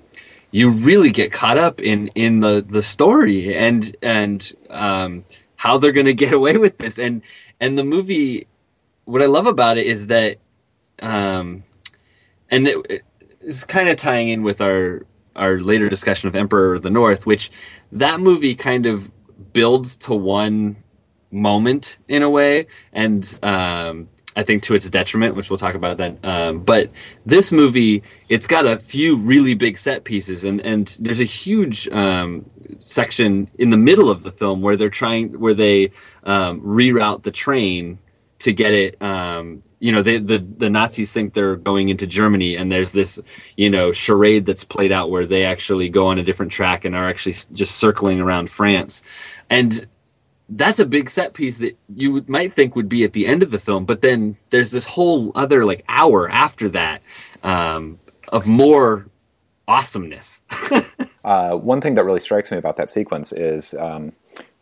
you 0.52 0.70
really 0.70 1.10
get 1.10 1.32
caught 1.32 1.58
up 1.58 1.82
in 1.82 2.08
in 2.10 2.40
the 2.40 2.66
the 2.68 2.82
story 2.82 3.56
and 3.56 3.96
and 4.02 4.54
um, 4.70 5.26
how 5.56 5.78
they're 5.78 5.92
going 5.92 6.06
to 6.06 6.14
get 6.14 6.34
away 6.34 6.58
with 6.58 6.78
this. 6.78 7.00
And 7.00 7.22
and 7.60 7.78
the 7.78 7.84
movie, 7.84 8.48
what 9.06 9.22
I 9.22 9.26
love 9.26 9.48
about 9.48 9.78
it 9.78 9.88
is 9.88 10.08
that 10.08 10.38
um, 11.00 11.64
and 12.50 12.68
it, 12.68 13.04
it's 13.48 13.64
kind 13.64 13.88
of 13.88 13.96
tying 13.96 14.30
in 14.30 14.44
with 14.44 14.62
our 14.62 15.06
our 15.36 15.60
later 15.60 15.88
discussion 15.88 16.28
of 16.28 16.36
Emperor 16.36 16.76
of 16.76 16.82
the 16.82 16.90
North, 16.90 17.26
which 17.26 17.52
that 17.92 18.20
movie 18.20 18.56
kind 18.56 18.86
of 18.86 19.10
builds 19.54 19.96
to 19.98 20.14
one 20.14 20.76
moment 21.32 21.98
in 22.08 22.24
a 22.24 22.30
way, 22.30 22.68
and 22.92 23.40
um, 23.44 24.10
I 24.36 24.44
think 24.44 24.64
to 24.64 24.76
its 24.76 24.90
detriment, 24.90 25.36
which 25.36 25.50
we'll 25.50 25.60
talk 25.60 25.76
about 25.76 25.98
then. 25.98 26.20
Um, 26.24 26.60
but 26.60 26.92
this 27.26 27.52
movie, 27.52 28.04
it's 28.30 28.48
got 28.48 28.66
a 28.66 28.80
few 28.80 29.16
really 29.16 29.54
big 29.54 29.78
set 29.78 30.04
pieces, 30.04 30.44
and 30.44 30.60
and 30.62 30.98
there's 31.00 31.22
a 31.22 31.26
huge 31.26 31.88
um, 31.90 32.46
section 32.80 33.50
in 33.58 33.70
the 33.70 33.78
middle 33.78 34.10
of 34.10 34.24
the 34.24 34.32
film 34.32 34.62
where 34.62 34.76
they're 34.76 34.90
trying 34.90 35.40
where 35.40 35.54
they 35.54 35.92
um, 36.24 36.60
reroute 36.62 37.24
the 37.24 37.32
train 37.32 38.00
to 38.40 38.52
get 38.52 38.74
it 38.74 39.02
um, 39.02 39.64
you 39.80 39.92
know 39.92 40.02
they, 40.02 40.18
the 40.18 40.40
the 40.58 40.70
Nazis 40.70 41.12
think 41.14 41.34
they're 41.34 41.56
going 41.56 41.90
into 41.90 42.08
Germany, 42.08 42.56
and 42.56 42.72
there's 42.72 42.92
this 42.92 43.20
you 43.56 43.70
know 43.70 43.92
charade 43.92 44.46
that's 44.46 44.64
played 44.64 44.92
out 44.92 45.10
where 45.12 45.26
they 45.26 45.46
actually 45.46 45.90
go 45.90 46.08
on 46.08 46.18
a 46.18 46.24
different 46.24 46.52
track 46.52 46.86
and 46.86 46.96
are 46.96 47.08
actually 47.08 47.36
just 47.54 47.76
circling 47.76 48.20
around 48.20 48.50
France, 48.50 49.04
and 49.50 49.88
that's 50.50 50.80
a 50.80 50.86
big 50.86 51.10
set 51.10 51.34
piece 51.34 51.60
that 51.60 51.78
you 51.94 52.24
might 52.28 52.54
think 52.54 52.76
would 52.76 52.90
be 52.90 53.04
at 53.04 53.14
the 53.14 53.28
end 53.28 53.44
of 53.44 53.52
the 53.52 53.60
film, 53.60 53.86
but 53.86 54.02
then 54.02 54.38
there's 54.50 54.72
this 54.72 54.86
whole 54.86 55.32
other 55.36 55.66
like 55.66 55.84
hour 55.90 56.30
after 56.30 56.70
that 56.70 57.02
um, 57.44 58.00
of 58.30 58.48
more 58.48 59.08
awesomeness. 59.68 60.40
uh, 61.26 61.52
one 61.52 61.82
thing 61.82 61.96
that 61.96 62.06
really 62.06 62.22
strikes 62.22 62.52
me 62.52 62.58
about 62.58 62.78
that 62.78 62.90
sequence 62.90 63.32
is. 63.32 63.74
Um, 63.74 64.14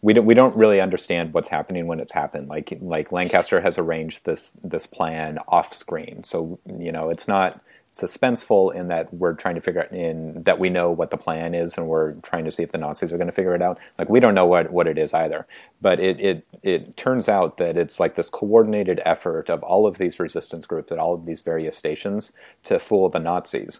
we 0.06 0.14
don't 0.14 0.26
we 0.26 0.36
don't 0.36 0.56
really 0.56 0.80
understand 0.80 1.34
what's 1.34 1.48
happening 1.48 1.88
when 1.88 2.00
it's 2.00 2.14
happened. 2.14 2.48
Like 2.48 2.78
like 2.80 3.12
Lancaster 3.12 3.60
has 3.60 3.80
arranged 3.80 4.24
this 4.24 4.56
this 4.64 4.86
plan 4.86 5.40
off 5.48 5.74
screen, 5.74 6.24
so 6.24 6.60
you 6.80 6.92
know 6.92 7.10
it's 7.10 7.28
not 7.28 7.60
suspenseful 7.96 8.76
in 8.76 8.90
that 8.90 9.14
we're 9.14 9.34
trying 9.34 9.56
to 9.56 9.62
figure 9.62 9.84
out 9.84 9.92
in 9.94 10.44
that 10.44 10.60
we 10.60 10.70
know 10.70 10.92
what 10.92 11.12
the 11.12 11.18
plan 11.18 11.54
is 11.56 11.78
and 11.78 11.88
we're 11.88 12.14
trying 12.16 12.44
to 12.44 12.52
see 12.52 12.62
if 12.62 12.74
the 12.74 12.78
Nazis 12.78 13.14
are 13.14 13.18
going 13.18 13.28
to 13.28 13.34
figure 13.34 13.56
it 13.56 13.62
out. 13.62 13.80
Like 13.98 14.10
we 14.10 14.20
don't 14.20 14.36
know 14.36 14.46
what, 14.46 14.70
what 14.72 14.88
it 14.88 14.98
is 14.98 15.14
either. 15.14 15.48
But 15.82 16.00
it, 16.02 16.20
it 16.20 16.48
it 16.62 16.98
turns 16.98 17.30
out 17.30 17.58
that 17.58 17.78
it's 17.78 18.00
like 18.00 18.16
this 18.16 18.30
coordinated 18.30 19.02
effort 19.06 19.50
of 19.50 19.64
all 19.64 19.88
of 19.88 19.98
these 19.98 20.20
resistance 20.20 20.66
groups 20.66 20.92
at 20.92 21.00
all 21.00 21.14
of 21.14 21.26
these 21.26 21.42
various 21.42 21.78
stations 21.78 22.34
to 22.64 22.80
fool 22.80 23.08
the 23.08 23.20
Nazis 23.20 23.80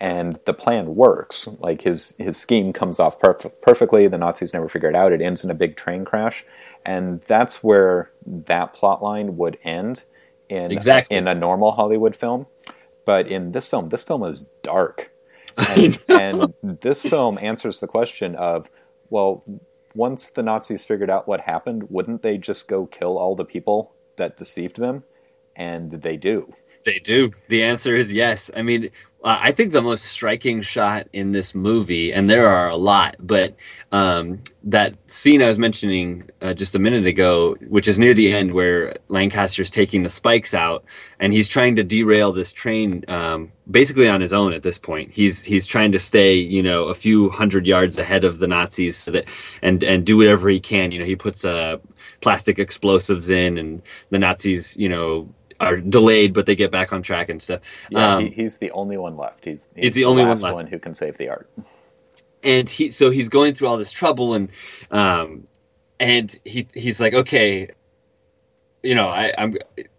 and 0.00 0.38
the 0.44 0.52
plan 0.52 0.94
works. 0.94 1.48
Like 1.58 1.82
his 1.82 2.14
his 2.18 2.36
scheme 2.36 2.72
comes 2.72 3.00
off 3.00 3.18
perf- 3.18 3.52
perfectly. 3.62 4.06
The 4.08 4.18
Nazis 4.18 4.52
never 4.52 4.68
figure 4.68 4.90
it 4.90 4.96
out. 4.96 5.12
It 5.12 5.22
ends 5.22 5.44
in 5.44 5.50
a 5.50 5.54
big 5.54 5.76
train 5.76 6.04
crash, 6.04 6.44
and 6.84 7.22
that's 7.22 7.62
where 7.62 8.10
that 8.26 8.74
plot 8.74 9.02
line 9.02 9.38
would 9.38 9.58
end 9.64 10.04
in 10.48 10.70
exactly. 10.70 11.16
in 11.16 11.26
a 11.26 11.34
normal 11.34 11.72
Hollywood 11.72 12.14
film. 12.14 12.46
But 13.06 13.28
in 13.28 13.52
this 13.52 13.68
film, 13.68 13.88
this 13.88 14.02
film 14.02 14.22
is 14.24 14.44
dark, 14.62 15.10
and, 15.56 15.98
and 16.08 16.52
this 16.62 17.00
film 17.02 17.38
answers 17.40 17.80
the 17.80 17.86
question 17.86 18.34
of, 18.34 18.68
well, 19.08 19.42
once 19.94 20.28
the 20.28 20.42
Nazis 20.42 20.84
figured 20.84 21.08
out 21.08 21.26
what 21.26 21.40
happened, 21.40 21.84
wouldn't 21.88 22.22
they 22.22 22.36
just 22.36 22.68
go 22.68 22.84
kill 22.84 23.16
all 23.16 23.34
the 23.34 23.44
people 23.44 23.94
that 24.18 24.36
deceived 24.36 24.76
them? 24.78 25.04
And 25.54 25.90
they 25.90 26.18
do. 26.18 26.52
They 26.84 26.98
do. 26.98 27.30
The 27.48 27.62
answer 27.62 27.96
is 27.96 28.12
yes. 28.12 28.50
I 28.54 28.60
mean, 28.60 28.90
uh, 29.26 29.40
I 29.42 29.50
think 29.50 29.72
the 29.72 29.82
most 29.82 30.04
striking 30.04 30.62
shot 30.62 31.08
in 31.12 31.32
this 31.32 31.52
movie, 31.52 32.12
and 32.12 32.30
there 32.30 32.46
are 32.46 32.68
a 32.68 32.76
lot, 32.76 33.16
but 33.18 33.56
um, 33.90 34.38
that 34.62 34.94
scene 35.08 35.42
I 35.42 35.48
was 35.48 35.58
mentioning 35.58 36.30
uh, 36.40 36.54
just 36.54 36.76
a 36.76 36.78
minute 36.78 37.06
ago, 37.06 37.56
which 37.66 37.88
is 37.88 37.98
near 37.98 38.14
the 38.14 38.32
end 38.32 38.52
where 38.52 38.94
Lancaster's 39.08 39.68
taking 39.68 40.04
the 40.04 40.08
spikes 40.08 40.54
out, 40.54 40.84
and 41.18 41.32
he's 41.32 41.48
trying 41.48 41.74
to 41.74 41.82
derail 41.82 42.32
this 42.32 42.52
train 42.52 43.04
um, 43.08 43.50
basically 43.68 44.08
on 44.08 44.20
his 44.20 44.32
own 44.32 44.52
at 44.52 44.62
this 44.62 44.78
point. 44.78 45.10
He's 45.10 45.42
he's 45.42 45.66
trying 45.66 45.90
to 45.90 45.98
stay, 45.98 46.36
you 46.36 46.62
know, 46.62 46.84
a 46.84 46.94
few 46.94 47.28
hundred 47.30 47.66
yards 47.66 47.98
ahead 47.98 48.22
of 48.22 48.38
the 48.38 48.46
Nazis, 48.46 48.96
so 48.96 49.10
that 49.10 49.24
and 49.60 49.82
and 49.82 50.06
do 50.06 50.16
whatever 50.16 50.48
he 50.48 50.60
can. 50.60 50.92
You 50.92 51.00
know, 51.00 51.04
he 51.04 51.16
puts 51.16 51.44
uh, 51.44 51.78
plastic 52.20 52.60
explosives 52.60 53.28
in, 53.28 53.58
and 53.58 53.82
the 54.10 54.20
Nazis, 54.20 54.76
you 54.76 54.88
know 54.88 55.28
are 55.60 55.76
delayed, 55.78 56.32
but 56.32 56.46
they 56.46 56.56
get 56.56 56.70
back 56.70 56.92
on 56.92 57.02
track 57.02 57.28
and 57.28 57.42
stuff. 57.42 57.60
Yeah, 57.90 58.16
um, 58.16 58.26
he, 58.26 58.30
he's 58.30 58.58
the 58.58 58.70
only 58.72 58.96
one 58.96 59.16
left. 59.16 59.44
He's, 59.44 59.68
he's, 59.74 59.84
he's 59.84 59.94
the, 59.94 60.02
the, 60.02 60.04
only 60.06 60.24
one 60.24 60.40
left 60.40 60.54
one 60.54 60.66
who 60.66 60.78
can 60.78 60.94
save 60.94 61.16
the 61.18 61.28
art. 61.28 61.50
And 62.42 62.68
he, 62.68 62.90
so 62.90 63.10
he's 63.10 63.28
going 63.28 63.54
through 63.54 63.68
all 63.68 63.76
this 63.76 63.92
trouble, 63.92 64.34
and 64.34 64.50
um, 64.90 65.46
and 65.98 66.38
he 66.44 66.68
he's 66.74 67.00
like, 67.00 67.14
okay, 67.14 67.70
you 68.82 68.94
know, 68.94 69.08
I, 69.08 69.32
I'm. 69.36 69.56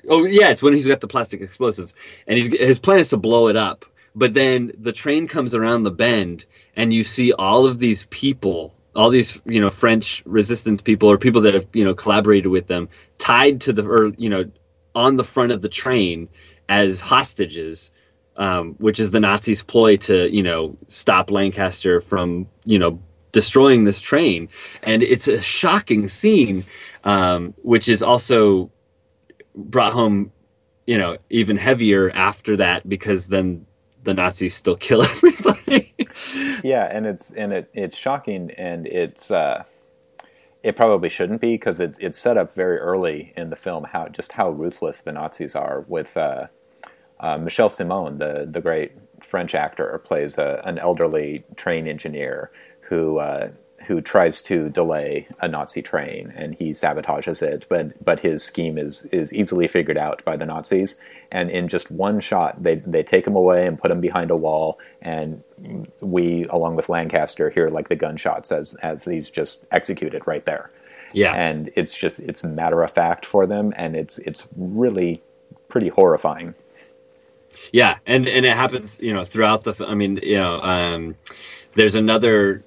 Oh 0.08 0.24
yeah, 0.26 0.50
it's 0.50 0.64
when 0.64 0.74
he's 0.74 0.88
got 0.88 1.02
the 1.02 1.08
plastic 1.08 1.42
explosives, 1.42 1.94
and 2.28 2.38
he's 2.38 2.54
his 2.58 2.80
plan 2.80 3.00
is 3.00 3.10
to 3.10 3.18
blow 3.18 3.48
it 3.48 3.56
up. 3.56 3.86
But 4.16 4.34
then 4.34 4.72
the 4.80 4.94
train 4.94 5.28
comes 5.28 5.54
around 5.54 5.84
the 5.84 5.92
bend, 5.92 6.46
and 6.76 6.94
you 6.94 7.04
see 7.04 7.34
all 7.34 7.66
of 7.66 7.80
these 7.80 8.06
people 8.06 8.74
all 8.98 9.12
these 9.12 9.40
you 9.46 9.62
know 9.62 9.70
French 9.70 10.24
resistance 10.26 10.82
people 10.82 11.10
or 11.10 11.18
people 11.18 11.42
that 11.42 11.54
have 11.54 11.68
you 11.72 11.86
know 11.86 11.94
collaborated 11.94 12.52
with 12.52 12.68
them 12.68 12.90
tied 13.20 13.62
to 13.62 13.72
the 13.72 13.88
or 13.88 14.08
you 14.18 14.28
know 14.28 14.50
on 14.98 15.16
the 15.16 15.24
front 15.24 15.52
of 15.52 15.62
the 15.62 15.70
train 15.70 16.28
as 16.70 17.00
hostages, 17.00 17.92
um, 18.36 18.74
which 18.80 19.00
is 19.00 19.12
the 19.12 19.20
Nazis' 19.20 19.62
ploy 19.62 19.96
to, 19.98 20.28
you 20.36 20.42
know, 20.42 20.76
stop 20.88 21.30
Lancaster 21.30 22.02
from, 22.02 22.48
you 22.66 22.80
know, 22.80 23.00
destroying 23.32 23.84
this 23.84 24.02
train. 24.02 24.50
And 24.82 25.04
it's 25.04 25.28
a 25.28 25.40
shocking 25.40 26.08
scene, 26.08 26.66
um, 27.04 27.54
which 27.62 27.88
is 27.88 28.02
also 28.02 28.72
brought 29.56 29.94
home, 29.94 30.32
you 30.88 30.98
know, 30.98 31.18
even 31.30 31.58
heavier 31.58 32.10
after 32.10 32.58
that 32.58 32.90
because 32.90 33.28
then 33.28 33.68
the 34.04 34.16
Nazis 34.16 34.56
still 34.56 34.78
kill 34.78 35.04
everybody. 35.14 35.94
yeah, 36.64 36.86
and 36.92 37.06
it's 37.06 37.32
and 37.34 37.54
it 37.54 37.70
it's 37.74 37.98
shocking 37.98 38.50
and 38.58 38.88
it's 38.88 39.30
uh 39.30 39.64
it 40.68 40.76
probably 40.76 41.08
shouldn't 41.08 41.40
be 41.40 41.54
because 41.54 41.80
it's 41.80 41.98
it's 42.00 42.20
set 42.20 42.36
up 42.36 42.54
very 42.54 42.78
early 42.78 43.32
in 43.38 43.50
the 43.50 43.56
film 43.56 43.86
how 43.86 44.10
just 44.10 44.34
how 44.34 44.50
ruthless 44.50 45.00
the 45.00 45.14
Nazis 45.14 45.56
are 45.56 45.86
with 45.88 46.18
uh, 46.18 46.48
uh, 47.22 47.38
Michel 47.38 47.70
Simon, 47.70 48.18
the 48.18 48.46
the 48.52 48.60
great 48.60 48.92
French 49.22 49.56
actor, 49.56 49.98
plays 50.04 50.38
a, 50.38 50.62
an 50.66 50.78
elderly 50.78 51.46
train 51.56 51.88
engineer 51.88 52.52
who 52.82 53.18
uh, 53.18 53.52
who 53.86 54.02
tries 54.02 54.42
to 54.42 54.68
delay 54.68 55.30
a 55.40 55.48
Nazi 55.48 55.82
train 55.82 56.34
and 56.36 56.56
he 56.56 56.72
sabotages 56.72 57.42
it, 57.42 57.66
but 57.70 58.04
but 58.04 58.20
his 58.20 58.44
scheme 58.44 58.78
is 58.78 59.06
is 59.06 59.34
easily 59.34 59.70
figured 59.70 59.98
out 59.98 60.22
by 60.26 60.36
the 60.36 60.46
Nazis. 60.46 60.98
And 61.32 61.50
in 61.50 61.70
just 61.70 61.90
one 61.90 62.20
shot, 62.20 62.62
they 62.62 62.76
they 62.76 63.04
take 63.04 63.26
him 63.26 63.38
away 63.38 63.66
and 63.66 63.80
put 63.80 63.90
him 63.92 64.02
behind 64.02 64.32
a 64.32 64.36
wall, 64.36 64.80
and 65.02 65.44
we, 66.02 66.46
along 66.46 66.76
with 66.76 66.90
Lancaster, 66.90 67.50
hear 67.50 67.70
like 67.70 67.90
the 67.90 67.96
gunshots 67.96 68.52
as 68.52 68.76
as 68.76 69.06
these 69.06 69.30
just 69.30 69.66
executed 69.72 70.24
right 70.26 70.46
there. 70.46 70.72
Yeah, 71.14 71.34
and 71.34 71.70
it's 71.76 71.96
just 71.98 72.20
it's 72.20 72.44
matter 72.44 72.84
of 72.84 72.92
fact 72.92 73.26
for 73.26 73.48
them, 73.48 73.74
and 73.76 73.96
it's 73.96 74.20
it's 74.20 74.48
really 74.56 75.22
pretty 75.70 75.90
horrifying. 75.90 76.54
Yeah, 77.72 77.98
and 78.06 78.28
and 78.28 78.46
it 78.46 78.56
happens, 78.56 79.00
you 79.02 79.14
know, 79.14 79.26
throughout 79.26 79.64
the. 79.64 79.74
I 79.88 79.96
mean, 79.96 80.20
you 80.22 80.36
know, 80.36 80.62
um, 80.62 81.16
there's 81.74 81.96
another. 81.96 82.64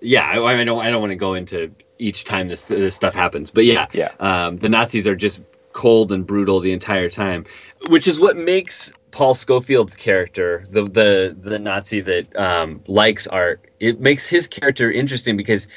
Yeah, 0.00 0.24
I, 0.24 0.60
I 0.60 0.64
don't. 0.64 0.80
I 0.84 0.90
don't 0.90 1.00
want 1.00 1.10
to 1.10 1.16
go 1.16 1.34
into 1.34 1.72
each 1.98 2.24
time 2.24 2.48
this 2.48 2.64
this 2.64 2.94
stuff 2.94 3.14
happens, 3.14 3.50
but 3.50 3.64
yeah, 3.64 3.86
Yeah. 3.92 4.10
um, 4.20 4.58
the 4.58 4.68
Nazis 4.68 5.06
are 5.06 5.16
just 5.16 5.40
cold 5.72 6.12
and 6.12 6.26
brutal 6.26 6.60
the 6.60 6.72
entire 6.72 7.08
time, 7.08 7.46
which 7.88 8.06
is 8.06 8.20
what 8.20 8.36
makes 8.36 8.92
Paul 9.12 9.34
Scofield's 9.34 9.94
character, 9.94 10.66
the 10.70 10.84
the 10.84 11.36
the 11.38 11.58
Nazi 11.58 12.00
that 12.00 12.36
um, 12.36 12.82
likes 12.88 13.26
art, 13.28 13.70
it 13.78 14.00
makes 14.00 14.26
his 14.26 14.48
character 14.48 14.90
interesting 14.90 15.36
because 15.36 15.68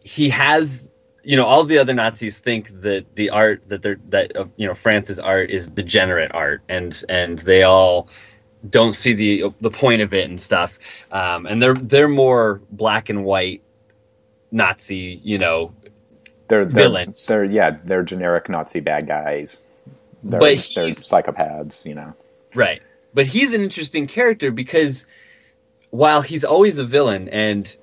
he 0.00 0.30
has 0.30 0.88
you 1.22 1.36
know 1.36 1.44
all 1.44 1.64
the 1.64 1.78
other 1.78 1.94
Nazis 1.94 2.40
think 2.40 2.68
that 2.80 3.14
the 3.16 3.30
art 3.30 3.68
that 3.68 3.82
they're 3.82 4.00
that 4.08 4.32
of 4.32 4.50
you 4.56 4.66
know 4.66 4.74
France's 4.74 5.18
art 5.18 5.50
is 5.50 5.68
degenerate 5.68 6.32
art 6.34 6.62
and 6.68 7.02
and 7.08 7.38
they 7.40 7.62
all 7.62 8.08
don't 8.68 8.94
see 8.94 9.12
the 9.14 9.52
the 9.60 9.70
point 9.70 10.02
of 10.02 10.12
it 10.12 10.28
and 10.28 10.40
stuff 10.40 10.78
um, 11.12 11.46
and 11.46 11.62
they're 11.62 11.74
they're 11.74 12.08
more 12.08 12.60
black 12.70 13.08
and 13.10 13.24
white 13.24 13.62
Nazi 14.50 15.20
you 15.22 15.38
know 15.38 15.72
They're, 16.48 16.64
they're 16.64 16.84
Villains. 16.84 17.26
They're 17.26 17.44
yeah, 17.44 17.76
they're 17.84 18.02
generic 18.02 18.48
Nazi 18.48 18.80
bad 18.80 19.06
guys. 19.06 19.62
They're, 20.22 20.40
But 20.40 20.72
they're 20.74 20.88
psychopaths, 20.90 21.84
you 21.86 21.94
know. 21.94 22.14
Right. 22.54 22.82
But 23.12 23.26
he's 23.26 23.54
an 23.54 23.60
interesting 23.60 24.06
character 24.06 24.50
because 24.50 25.06
while 25.90 26.22
he's 26.22 26.44
always 26.44 26.78
a 26.78 26.84
villain 26.84 27.28
and 27.28 27.76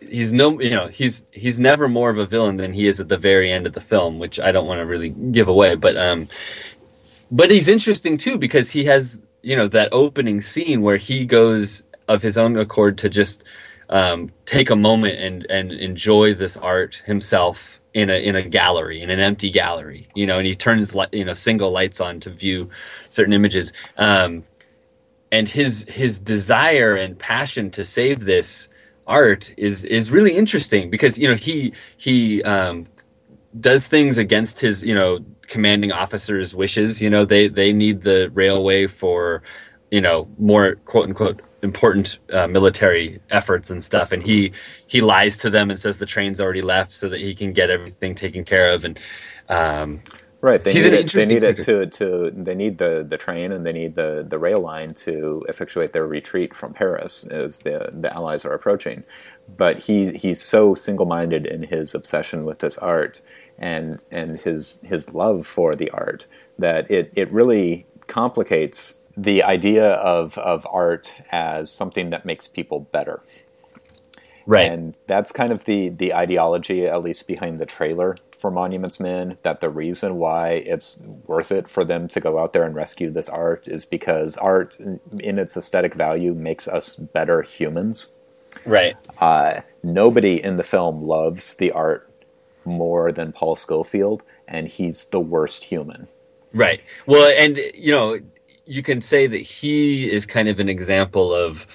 he's 0.00 0.32
no 0.32 0.60
you 0.60 0.70
know, 0.70 0.86
he's 0.88 1.24
he's 1.32 1.58
never 1.58 1.88
more 1.88 2.10
of 2.10 2.18
a 2.18 2.26
villain 2.26 2.56
than 2.56 2.72
he 2.72 2.86
is 2.86 3.00
at 3.00 3.08
the 3.08 3.18
very 3.18 3.50
end 3.52 3.66
of 3.66 3.74
the 3.74 3.80
film, 3.80 4.18
which 4.18 4.40
I 4.40 4.52
don't 4.52 4.66
want 4.66 4.78
to 4.80 4.86
really 4.86 5.10
give 5.10 5.48
away, 5.48 5.74
but 5.74 5.96
um 5.96 6.28
but 7.30 7.50
he's 7.50 7.68
interesting 7.68 8.16
too 8.16 8.38
because 8.38 8.70
he 8.70 8.84
has, 8.84 9.20
you 9.42 9.54
know, 9.56 9.68
that 9.68 9.90
opening 9.92 10.40
scene 10.40 10.80
where 10.82 10.96
he 10.96 11.24
goes 11.24 11.82
of 12.08 12.22
his 12.22 12.38
own 12.38 12.56
accord 12.56 12.96
to 12.98 13.08
just 13.10 13.44
um, 13.90 14.30
take 14.44 14.70
a 14.70 14.76
moment 14.76 15.18
and 15.18 15.46
and 15.50 15.72
enjoy 15.72 16.34
this 16.34 16.56
art 16.56 17.02
himself 17.06 17.80
in 17.98 18.10
a 18.10 18.18
in 18.28 18.36
a 18.36 18.42
gallery 18.42 19.00
in 19.02 19.10
an 19.10 19.18
empty 19.18 19.50
gallery 19.50 20.06
you 20.14 20.26
know 20.26 20.38
and 20.38 20.46
he 20.46 20.54
turns 20.54 20.94
li- 20.94 21.12
you 21.12 21.24
know 21.24 21.32
single 21.32 21.70
lights 21.70 22.00
on 22.00 22.20
to 22.20 22.30
view 22.30 22.68
certain 23.08 23.32
images. 23.32 23.72
Um, 23.96 24.44
and 25.30 25.48
his 25.48 25.84
his 25.88 26.20
desire 26.20 26.96
and 26.96 27.18
passion 27.18 27.70
to 27.72 27.84
save 27.84 28.24
this 28.24 28.68
art 29.06 29.52
is 29.56 29.84
is 29.84 30.10
really 30.10 30.36
interesting 30.36 30.90
because 30.90 31.18
you 31.18 31.28
know 31.28 31.34
he 31.34 31.72
he 31.96 32.42
um, 32.44 32.86
does 33.60 33.88
things 33.88 34.18
against 34.18 34.60
his 34.60 34.84
you 34.84 34.94
know 34.94 35.18
commanding 35.48 35.92
officers 35.92 36.54
wishes. 36.54 37.02
You 37.02 37.10
know 37.10 37.24
they 37.24 37.48
they 37.48 37.72
need 37.72 38.02
the 38.02 38.30
railway 38.32 38.86
for 38.86 39.42
you 39.90 40.00
know 40.00 40.28
more 40.38 40.76
quote 40.86 41.06
unquote 41.08 41.40
important 41.62 42.18
uh, 42.32 42.46
military 42.46 43.20
efforts 43.30 43.70
and 43.70 43.82
stuff 43.82 44.12
and 44.12 44.24
he 44.24 44.52
he 44.86 45.00
lies 45.00 45.38
to 45.38 45.50
them 45.50 45.70
and 45.70 45.80
says 45.80 45.98
the 45.98 46.06
train's 46.06 46.40
already 46.40 46.62
left 46.62 46.92
so 46.92 47.08
that 47.08 47.20
he 47.20 47.34
can 47.34 47.52
get 47.52 47.68
everything 47.70 48.14
taken 48.14 48.44
care 48.44 48.70
of 48.70 48.84
and 48.84 48.98
um, 49.48 50.00
Right. 50.40 50.62
They 50.62 50.72
He's 50.72 50.84
need 50.84 50.94
an 50.94 51.00
it, 51.00 51.12
they 51.12 51.26
need 51.26 51.42
it 51.42 51.58
to, 51.60 51.86
to 51.86 52.30
they 52.30 52.54
need 52.54 52.78
the, 52.78 53.04
the 53.08 53.18
train 53.18 53.50
and 53.50 53.66
they 53.66 53.72
need 53.72 53.96
the, 53.96 54.24
the 54.26 54.38
rail 54.38 54.60
line 54.60 54.94
to 54.94 55.44
effectuate 55.48 55.92
their 55.92 56.06
retreat 56.06 56.54
from 56.54 56.74
Paris 56.74 57.24
as 57.24 57.58
the 57.58 57.90
the 57.92 58.12
Allies 58.14 58.44
are 58.44 58.52
approaching. 58.52 59.02
But 59.56 59.78
he 59.78 60.12
he's 60.12 60.40
so 60.40 60.76
single 60.76 61.06
minded 61.06 61.44
in 61.44 61.64
his 61.64 61.92
obsession 61.92 62.44
with 62.44 62.60
this 62.60 62.78
art 62.78 63.20
and 63.58 64.04
and 64.12 64.38
his 64.38 64.80
his 64.84 65.12
love 65.12 65.44
for 65.44 65.74
the 65.74 65.90
art 65.90 66.28
that 66.56 66.88
it, 66.88 67.12
it 67.16 67.32
really 67.32 67.86
complicates 68.06 69.00
the 69.22 69.42
idea 69.42 69.90
of, 69.94 70.38
of 70.38 70.66
art 70.70 71.12
as 71.30 71.70
something 71.72 72.10
that 72.10 72.24
makes 72.24 72.46
people 72.46 72.80
better. 72.92 73.20
right 74.46 74.70
And 74.70 74.94
that's 75.06 75.32
kind 75.32 75.52
of 75.52 75.64
the 75.64 75.88
the 75.90 76.14
ideology, 76.14 76.86
at 76.86 77.02
least 77.02 77.26
behind 77.26 77.58
the 77.58 77.66
trailer 77.66 78.16
for 78.30 78.50
Monuments 78.50 79.00
Men. 79.00 79.36
That 79.42 79.60
the 79.60 79.68
reason 79.68 80.16
why 80.16 80.50
it's 80.50 80.96
worth 81.26 81.50
it 81.50 81.68
for 81.68 81.84
them 81.84 82.06
to 82.08 82.20
go 82.20 82.38
out 82.38 82.52
there 82.52 82.64
and 82.64 82.74
rescue 82.74 83.10
this 83.10 83.28
art 83.28 83.66
is 83.66 83.84
because 83.84 84.36
art, 84.36 84.78
in 84.78 85.38
its 85.38 85.56
aesthetic 85.56 85.94
value, 85.94 86.34
makes 86.34 86.68
us 86.68 86.94
better 86.94 87.42
humans. 87.42 88.14
right 88.64 88.96
Uh, 89.20 89.60
nobody 89.82 90.42
in 90.42 90.56
the 90.56 90.64
film 90.64 91.02
loves 91.02 91.56
the 91.56 91.72
art 91.72 92.08
more 92.64 93.10
than 93.12 93.32
Paul 93.32 93.56
Scofield, 93.56 94.22
and 94.46 94.68
he's 94.68 95.06
the 95.06 95.20
worst 95.20 95.64
human. 95.64 96.06
Right. 96.52 96.80
Well, 97.06 97.32
and 97.36 97.58
you 97.74 97.92
know, 97.92 98.20
you 98.68 98.82
can 98.82 99.00
say 99.00 99.26
that 99.26 99.38
he 99.40 100.10
is 100.10 100.26
kind 100.26 100.48
of 100.48 100.60
an 100.60 100.68
example 100.68 101.34
of 101.34 101.66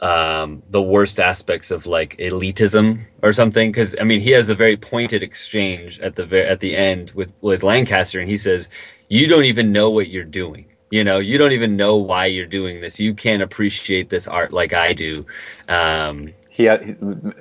um, 0.00 0.62
the 0.70 0.80
worst 0.80 1.18
aspects 1.18 1.70
of 1.72 1.84
like 1.86 2.16
elitism 2.18 3.04
or 3.22 3.32
something. 3.32 3.70
Because 3.72 3.96
I 4.00 4.04
mean, 4.04 4.20
he 4.20 4.30
has 4.30 4.48
a 4.48 4.54
very 4.54 4.76
pointed 4.76 5.22
exchange 5.22 5.98
at 6.00 6.14
the 6.16 6.24
ver- 6.24 6.44
at 6.44 6.60
the 6.60 6.76
end 6.76 7.12
with 7.14 7.32
with 7.40 7.62
Lancaster, 7.62 8.20
and 8.20 8.28
he 8.30 8.36
says, 8.36 8.68
"You 9.08 9.26
don't 9.26 9.44
even 9.44 9.72
know 9.72 9.90
what 9.90 10.08
you're 10.08 10.24
doing." 10.24 10.66
You 10.90 11.04
know, 11.04 11.18
you 11.18 11.36
don't 11.36 11.52
even 11.52 11.76
know 11.76 11.96
why 11.96 12.26
you're 12.26 12.46
doing 12.46 12.80
this. 12.80 12.98
You 12.98 13.12
can't 13.12 13.42
appreciate 13.42 14.08
this 14.08 14.26
art 14.26 14.52
like 14.54 14.72
I 14.72 14.94
do. 14.94 15.26
Um, 15.68 16.32
He, 16.48 16.64
he 16.68 16.94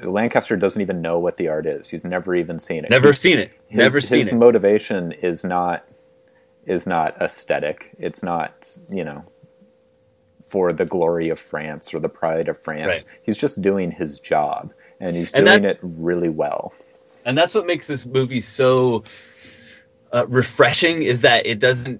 Lancaster 0.03 0.57
doesn't 0.57 0.81
even 0.81 1.01
know 1.01 1.17
what 1.19 1.37
the 1.37 1.47
art 1.47 1.65
is. 1.65 1.89
He's 1.89 2.03
never 2.03 2.35
even 2.35 2.59
seen 2.59 2.83
it. 2.83 2.89
never 2.89 3.07
He's- 3.07 3.19
seen 3.21 3.39
it. 3.39 3.51
his, 3.67 3.77
Never 3.77 4.01
seen 4.01 4.19
his 4.19 4.27
it. 4.29 4.35
motivation 4.35 5.11
is 5.13 5.43
not 5.45 5.85
is 6.67 6.85
not 6.87 7.19
aesthetic. 7.21 7.89
It's 7.97 8.21
not 8.23 8.77
you 8.89 9.03
know 9.03 9.23
for 10.49 10.71
the 10.71 10.85
glory 10.85 11.29
of 11.29 11.39
France 11.39 11.93
or 11.93 11.99
the 11.99 12.09
pride 12.09 12.47
of 12.47 12.61
France. 12.63 12.85
Right. 12.87 13.03
He's 13.23 13.37
just 13.37 13.61
doing 13.61 13.91
his 13.91 14.19
job, 14.19 14.71
and 14.99 15.15
he's 15.15 15.33
And 15.33 15.45
doing 15.45 15.63
that- 15.63 15.71
it 15.71 15.79
really 15.81 16.29
well. 16.29 16.73
and 17.25 17.37
that's 17.37 17.53
what 17.53 17.65
makes 17.65 17.87
this 17.87 18.05
movie 18.05 18.39
so 18.39 19.03
uh, 20.13 20.25
refreshing 20.29 21.03
is 21.03 21.21
that 21.21 21.45
it 21.45 21.59
doesn't 21.59 21.99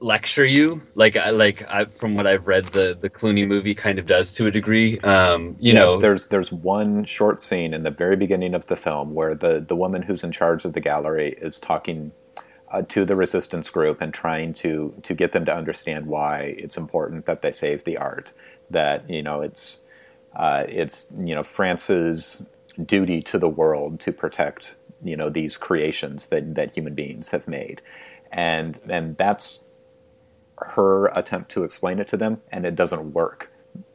lecture 0.00 0.44
you 0.44 0.82
like 0.96 1.16
I 1.16 1.30
like 1.30 1.64
I, 1.70 1.84
from 1.84 2.14
what 2.16 2.26
I've 2.26 2.46
read 2.48 2.64
the 2.64 2.98
the 3.00 3.08
Clooney 3.08 3.46
movie 3.46 3.74
kind 3.74 3.98
of 3.98 4.04
does 4.06 4.32
to 4.34 4.46
a 4.46 4.50
degree 4.50 4.98
um 5.00 5.56
you 5.60 5.72
Yeah, 5.72 5.78
know 5.78 6.00
there's 6.00 6.26
there's 6.26 6.52
one 6.52 7.04
short 7.04 7.40
scene 7.40 7.72
in 7.72 7.84
the 7.84 7.90
very 7.92 8.16
beginning 8.16 8.52
of 8.54 8.66
the 8.66 8.76
film 8.76 9.14
where 9.14 9.34
the 9.34 9.60
the 9.66 9.76
woman 9.76 10.02
who's 10.02 10.22
in 10.24 10.30
charge 10.32 10.64
of 10.66 10.72
the 10.74 10.80
gallery 10.80 11.36
is 11.40 11.58
talking 11.60 12.12
uh, 12.74 12.82
to 12.88 13.04
the 13.04 13.14
resistance 13.16 13.70
group 13.70 14.00
and 14.00 14.12
trying 14.12 14.52
to 14.52 14.94
to 15.04 15.14
get 15.14 15.32
them 15.32 15.44
to 15.44 15.54
understand 15.56 16.06
why 16.06 16.54
it's 16.58 16.76
important 16.76 17.26
that 17.26 17.40
they 17.42 17.52
save 17.52 17.84
the 17.84 17.96
art 17.96 18.32
that 18.70 19.08
you 19.08 19.22
know 19.22 19.40
it's 19.42 19.80
uh, 20.36 20.64
it's 20.68 21.06
you 21.18 21.34
know 21.34 21.44
France's 21.44 22.46
duty 22.84 23.22
to 23.22 23.38
the 23.38 23.48
world 23.48 24.00
to 24.00 24.12
protect 24.12 24.74
you 25.04 25.16
know 25.16 25.30
these 25.30 25.56
creations 25.56 26.26
that 26.26 26.56
that 26.56 26.74
human 26.74 26.94
beings 26.94 27.30
have 27.30 27.46
made. 27.46 27.80
And 28.32 28.80
and 28.88 29.16
that's 29.16 29.60
her 30.58 31.06
attempt 31.08 31.50
to 31.52 31.64
explain 31.64 32.00
it 32.00 32.08
to 32.08 32.16
them 32.16 32.40
and 32.50 32.66
it 32.66 32.74
doesn't 32.74 33.12
work. 33.12 33.52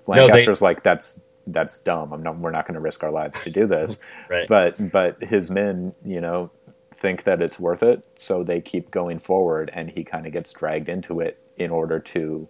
No, 0.08 0.16
they- 0.16 0.22
lancaster's 0.22 0.62
like 0.62 0.84
that's 0.84 1.22
that's 1.48 1.80
dumb. 1.80 2.14
I'm 2.14 2.24
not 2.24 2.38
we're 2.38 2.52
not 2.52 2.66
going 2.66 2.76
to 2.76 2.80
risk 2.82 3.04
our 3.04 3.12
lives 3.12 3.40
to 3.42 3.50
do 3.50 3.68
this. 3.68 4.00
Right. 4.30 4.48
but 4.48 4.92
but 4.92 5.22
his 5.24 5.50
men 5.50 5.94
you 6.06 6.22
know 6.22 6.52
think 7.00 7.24
that 7.24 7.42
it's 7.42 7.60
worth 7.60 7.82
it 7.82 8.04
so 8.16 8.44
they 8.44 8.60
keep 8.60 8.92
going 8.92 9.20
forward 9.20 9.70
and 9.74 9.90
he 9.92 10.04
kind 10.04 10.26
of 10.26 10.34
gets 10.34 10.52
dragged 10.52 10.90
into 10.90 11.20
it 11.20 11.40
in 11.58 11.72
order 11.72 12.00
to 12.00 12.48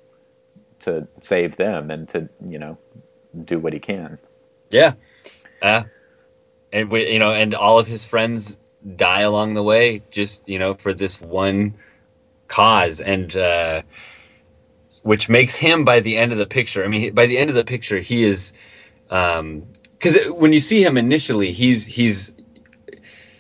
to 0.80 1.08
save 1.22 1.58
them 1.58 1.92
and 1.92 2.08
to 2.10 2.30
you 2.48 2.58
know 2.58 2.78
do 3.44 3.60
what 3.60 3.74
he 3.74 3.80
can. 3.80 4.18
Yeah. 4.72 4.94
Uh, 5.62 5.84
and 6.72 6.92
we, 6.92 7.12
you 7.12 7.20
know 7.20 7.34
and 7.34 7.54
all 7.54 7.80
of 7.80 7.88
his 7.88 8.06
friends 8.06 8.58
die 8.96 9.22
along 9.22 9.56
the 9.56 9.64
way 9.64 10.02
just 10.12 10.48
you 10.48 10.58
know 10.58 10.74
for 10.74 10.94
this 10.94 11.20
one 11.20 11.74
cause 12.48 13.02
and 13.02 13.36
uh 13.36 13.82
which 15.02 15.30
makes 15.30 15.56
him 15.56 15.84
by 15.84 16.00
the 16.00 16.16
end 16.16 16.32
of 16.32 16.38
the 16.38 16.46
picture 16.46 16.84
i 16.84 16.88
mean 16.88 17.14
by 17.14 17.26
the 17.26 17.38
end 17.38 17.50
of 17.50 17.56
the 17.56 17.64
picture 17.64 18.00
he 18.00 18.24
is 18.24 18.54
um 19.10 19.64
because 19.94 20.18
when 20.30 20.54
you 20.54 20.60
see 20.60 20.84
him 20.84 20.98
initially 20.98 21.52
he's 21.52 21.86
he's 21.86 22.34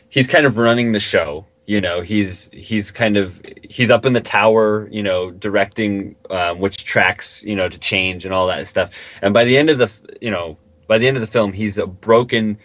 he's 0.09 0.27
kind 0.27 0.45
of 0.45 0.57
running 0.57 0.91
the 0.91 0.99
show 0.99 1.45
you 1.69 1.79
know 1.79 2.01
he's 2.01 2.49
he's 2.51 2.89
kind 2.89 3.15
of 3.15 3.39
he's 3.61 3.91
up 3.91 4.03
in 4.03 4.13
the 4.13 4.21
tower 4.21 4.89
you 4.89 5.03
know 5.03 5.29
directing 5.29 6.15
um, 6.31 6.57
which 6.57 6.83
tracks 6.83 7.43
you 7.43 7.55
know 7.55 7.69
to 7.69 7.77
change 7.77 8.25
and 8.25 8.33
all 8.33 8.47
that 8.47 8.67
stuff. 8.67 8.89
And 9.21 9.35
by 9.35 9.45
the 9.45 9.55
end 9.55 9.69
of 9.69 9.77
the 9.77 10.17
you 10.19 10.31
know 10.31 10.57
by 10.87 10.97
the 10.97 11.07
end 11.07 11.15
of 11.15 11.21
the 11.21 11.27
film 11.27 11.53
he's 11.53 11.77
a 11.77 11.85
broken 11.85 12.57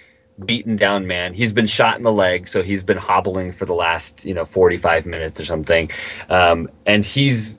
beaten 0.47 0.75
down 0.75 1.07
man. 1.07 1.35
He's 1.35 1.53
been 1.53 1.67
shot 1.67 1.99
in 1.99 2.03
the 2.03 2.11
leg 2.11 2.49
so 2.49 2.63
he's 2.63 2.83
been 2.83 2.97
hobbling 2.97 3.53
for 3.53 3.67
the 3.67 3.75
last 3.75 4.25
you 4.25 4.33
know 4.33 4.47
45 4.47 5.05
minutes 5.05 5.39
or 5.39 5.45
something. 5.45 5.91
Um, 6.31 6.71
and 6.87 7.05
he's 7.05 7.59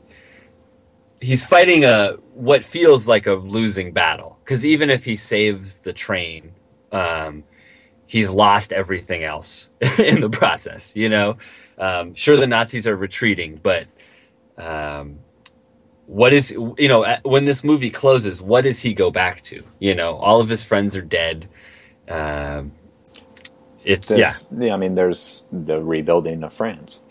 he's 1.21 1.45
fighting 1.45 1.86
a 1.86 2.13
what 2.34 2.65
feels 2.65 3.08
like 3.08 3.28
a 3.28 3.34
losing 3.34 3.91
battle. 3.91 4.39
Because 4.43 4.65
even 4.65 4.89
if 4.89 5.06
he 5.06 5.15
saves 5.15 5.78
the 5.78 5.93
train 5.93 6.54
um, 6.91 7.43
he's 8.08 8.30
lost 8.30 8.72
everything 8.74 9.24
else 9.24 9.70
in 10.00 10.22
the 10.22 10.30
process 10.30 10.94
you 10.96 11.10
know 11.10 11.36
um, 11.78 12.13
sure 12.13 12.36
the 12.38 12.48
nazis 12.48 12.88
are 12.88 12.96
retreating 12.96 13.60
but 13.63 13.88
um, 14.58 15.20
what 16.08 16.34
is 16.34 16.52
you 16.52 16.88
know 16.88 17.18
when 17.24 17.46
this 17.46 17.63
movie 17.63 17.89
closes, 17.89 18.41
what 18.41 18.62
does 18.63 18.80
he 18.80 18.94
go 18.94 19.10
back 19.10 19.41
to? 19.41 19.63
You 19.80 19.96
know, 19.96 20.15
all 20.18 20.39
of 20.39 20.48
his 20.48 20.63
friends 20.63 20.96
are 20.96 21.02
dead. 21.02 21.48
Um, 22.08 22.72
it's 23.84 24.12
yeah. 24.12 24.18
There's- 24.18 24.50
yeah. 24.56 24.74
I 24.74 24.78
mean, 24.78 24.94
there's 24.96 25.48
the 25.52 25.82
rebuilding 25.82 26.44
of 26.44 26.54
France, 26.54 27.02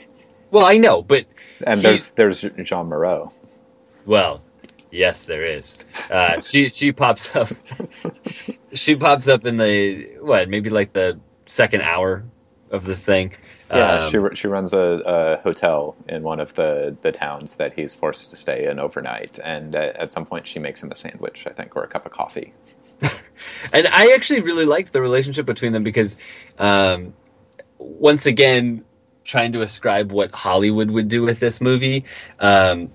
Well, 0.52 0.64
I 0.64 0.78
know, 0.78 1.02
but 1.02 1.26
and 1.66 1.80
there's 1.80 2.12
there's 2.12 2.42
Jeanne 2.62 2.87
Moreau. 2.87 3.33
Well, 4.07 4.42
yes, 4.94 5.24
there 5.24 5.44
is. 5.44 5.78
Uh, 6.11 6.40
she 6.40 6.68
she 6.68 6.92
pops 6.92 7.35
up. 7.35 7.48
she 8.72 8.96
pops 8.96 9.28
up 9.28 9.44
in 9.44 9.57
the 9.57 10.16
what? 10.20 10.48
Maybe 10.48 10.70
like 10.70 10.92
the 10.92 11.18
second 11.46 11.83
hour 11.83 12.24
of 12.70 12.85
this 12.85 13.04
thing. 13.04 13.35
Yeah, 13.70 14.04
Um, 14.04 14.11
she 14.11 14.37
she 14.37 14.46
runs 14.46 14.72
a, 14.72 15.02
a 15.04 15.42
hotel 15.42 15.96
in 16.09 16.22
one 16.22 16.38
of 16.40 16.54
the, 16.54 16.96
the 17.02 17.12
towns 17.12 17.54
that 17.57 17.72
he's 17.74 17.94
forced 17.94 18.30
to 18.30 18.37
stay 18.37 18.66
in 18.68 18.78
overnight, 18.78 19.38
and 19.42 19.74
uh, 19.74 19.92
at 19.96 20.12
some 20.12 20.26
point 20.26 20.46
she 20.46 20.59
makes 20.59 20.83
him 20.83 20.90
a 20.92 20.94
sandwich, 20.94 21.44
I 21.46 21.50
think, 21.50 21.74
or 21.76 21.83
a 21.83 21.88
cup 21.88 22.07
of 22.07 22.12
coffee. 22.12 22.52
and 23.72 23.87
I 23.88 24.12
actually 24.12 24.40
really 24.40 24.64
liked 24.64 24.92
the 24.92 25.00
relationship 25.00 25.46
between 25.46 25.72
them 25.72 25.83
because, 25.83 26.16
um, 26.59 27.14
once 27.78 28.26
again, 28.26 28.85
trying 29.24 29.52
to 29.52 29.62
ascribe 29.62 30.12
what 30.12 30.33
Hollywood 30.33 30.90
would 30.90 31.09
do 31.09 31.22
with 31.22 31.40
this 31.40 31.61
movie, 31.61 32.04
um, 32.38 32.90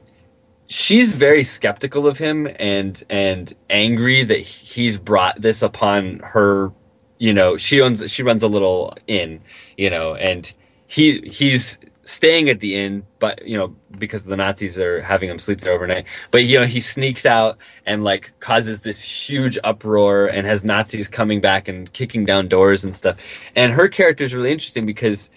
she's 0.69 1.13
very 1.13 1.43
skeptical 1.43 2.07
of 2.07 2.17
him 2.17 2.47
and 2.59 3.03
and 3.09 3.53
angry 3.69 4.23
that 4.23 4.39
he's 4.39 4.97
brought 4.97 5.41
this 5.41 5.61
upon 5.61 6.19
her. 6.19 6.71
You 7.17 7.33
know, 7.33 7.57
she 7.57 7.81
owns 7.81 8.09
she 8.09 8.23
runs 8.23 8.43
a 8.43 8.47
little 8.47 8.95
inn, 9.07 9.41
you 9.77 9.89
know, 9.89 10.15
and 10.15 10.51
he 10.87 11.21
he's 11.21 11.77
staying 12.03 12.49
at 12.49 12.59
the 12.59 12.75
inn, 12.75 13.05
but 13.19 13.45
you 13.45 13.57
know 13.57 13.75
because 13.97 14.23
the 14.23 14.37
Nazis 14.37 14.79
are 14.79 15.01
having 15.01 15.29
him 15.29 15.37
sleep 15.37 15.59
there 15.59 15.73
overnight. 15.73 16.05
But 16.31 16.45
you 16.45 16.59
know 16.59 16.65
he 16.65 16.79
sneaks 16.79 17.25
out 17.25 17.57
and 17.85 18.03
like 18.03 18.31
causes 18.39 18.81
this 18.81 19.01
huge 19.01 19.57
uproar 19.63 20.27
and 20.27 20.47
has 20.47 20.63
Nazis 20.63 21.09
coming 21.09 21.41
back 21.41 21.67
and 21.67 21.91
kicking 21.91 22.25
down 22.25 22.47
doors 22.47 22.83
and 22.85 22.95
stuff. 22.95 23.19
And 23.55 23.73
her 23.73 23.89
character 23.89 24.23
is 24.23 24.33
really 24.33 24.51
interesting 24.51 24.85
because 24.85 25.29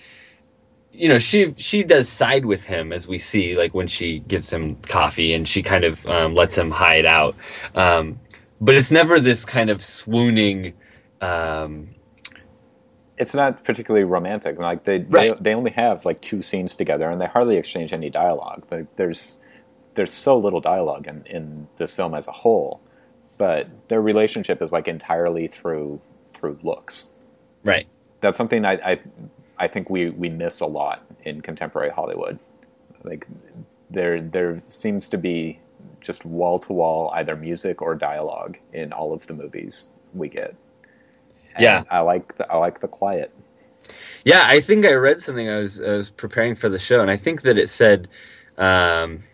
you 1.03 1.09
know 1.09 1.19
she 1.19 1.53
she 1.57 1.83
does 1.83 2.09
side 2.09 2.45
with 2.47 2.65
him 2.65 2.93
as 2.93 3.09
we 3.09 3.19
see 3.19 3.57
like 3.57 3.75
when 3.75 3.89
she 3.89 4.21
gives 4.21 4.53
him 4.53 4.77
coffee 4.83 5.35
and 5.35 5.49
she 5.49 5.61
kind 5.63 5.85
of 5.85 6.07
um, 6.07 6.35
lets 6.37 6.57
him 6.57 6.71
hide 6.71 7.07
out. 7.07 7.35
Um, 7.75 8.21
but 8.61 8.77
it's 8.77 8.93
never 8.93 9.19
this 9.19 9.45
kind 9.45 9.69
of 9.71 9.83
swooning. 9.83 10.75
Um, 11.21 11.89
It's 13.19 13.35
not 13.35 13.65
particularly 13.65 14.05
romantic. 14.05 14.59
Like 14.59 14.85
they, 14.85 15.01
Right. 15.01 15.37
they 15.37 15.51
they 15.51 15.55
only 15.55 15.73
have 15.73 16.05
like 16.05 16.21
two 16.21 16.41
scenes 16.43 16.77
together, 16.77 17.11
and 17.11 17.21
they 17.21 17.27
hardly 17.27 17.57
exchange 17.57 17.93
any 17.93 18.09
dialogue. 18.11 18.65
Like 18.71 18.87
there's 18.97 19.41
there's 19.95 20.13
so 20.13 20.39
little 20.39 20.61
dialogue 20.61 21.09
in, 21.09 21.25
in 21.27 21.69
this 21.79 21.95
film 21.95 22.15
as 22.15 22.29
a 22.29 22.33
whole, 22.33 22.81
but 23.39 23.69
their 23.89 24.01
relationship 24.01 24.63
is 24.63 24.73
like 24.73 24.89
entirely 24.89 25.49
through 25.49 26.01
through 26.35 26.59
looks. 26.63 27.07
right. 27.65 27.87
that's 28.21 28.37
something 28.37 28.65
I, 28.65 28.75
I 28.93 29.01
I 29.63 29.69
think 29.69 29.89
we 29.89 30.11
we 30.11 30.29
miss 30.29 30.61
a 30.61 30.67
lot 30.67 31.07
in 31.25 31.41
contemporary 31.41 31.91
Hollywood. 31.91 32.39
Like 33.05 33.27
there 33.91 34.21
there 34.21 34.61
seems 34.69 35.09
to 35.11 35.19
be 35.19 35.61
just 36.01 36.25
wall 36.25 36.59
to 36.59 36.73
wall 36.73 37.11
either 37.15 37.37
music 37.37 37.81
or 37.81 37.95
dialogue 37.95 38.59
in 38.73 38.93
all 38.93 39.13
of 39.13 39.27
the 39.29 39.35
movies 39.35 39.87
we 40.15 40.29
get. 40.29 40.57
And 41.55 41.63
Yeah. 41.63 41.85
I 41.91 42.01
like 42.01 42.37
the, 42.37 42.51
I 42.53 42.57
like 42.59 42.81
the 42.81 42.89
quiet. 42.89 43.33
Yeah, 44.25 44.45
I 44.47 44.61
think 44.61 44.85
I 44.87 44.95
read 44.95 45.21
something. 45.21 45.49
I 45.49 45.59
was 45.59 45.81
I 45.81 45.93
was 45.93 46.11
preparing 46.11 46.57
for 46.57 46.69
the 46.69 46.79
show, 46.81 47.01
and 47.01 47.11
I 47.11 47.17
think 47.17 47.43
that 47.43 47.59
it 47.59 47.69
said 47.69 48.09
um, 48.59 49.25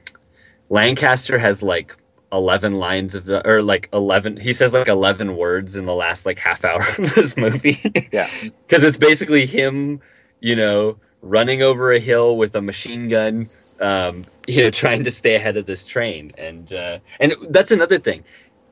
Lancaster 0.69 1.39
has 1.39 1.63
like 1.63 1.97
eleven 2.33 2.73
lines 2.75 3.15
of 3.15 3.27
the, 3.27 3.47
or 3.49 3.63
like 3.63 3.89
eleven. 3.93 4.37
He 4.39 4.53
says 4.53 4.73
like 4.73 4.89
eleven 4.89 5.37
words 5.37 5.77
in 5.77 5.85
the 5.85 5.95
last 5.95 6.27
like 6.27 6.39
half 6.39 6.65
hour 6.65 6.81
of 6.99 7.15
this 7.15 7.37
movie. 7.37 7.79
Yeah, 8.13 8.29
because 8.67 8.85
it's 8.85 8.97
basically 8.97 9.47
him, 9.47 10.01
you 10.41 10.57
know, 10.57 10.99
running 11.23 11.63
over 11.63 11.93
a 11.93 11.99
hill 11.99 12.37
with 12.37 12.55
a 12.57 12.63
machine 12.63 13.09
gun, 13.09 13.51
um, 13.81 14.25
you 14.47 14.63
know, 14.63 14.71
trying 14.71 15.05
to 15.05 15.11
stay 15.11 15.35
ahead 15.35 15.57
of 15.57 15.67
this 15.67 15.85
train, 15.85 16.33
and 16.39 16.73
uh, 16.73 16.99
and 17.21 17.35
that's 17.51 17.71
another 17.71 17.99
thing. 17.99 18.25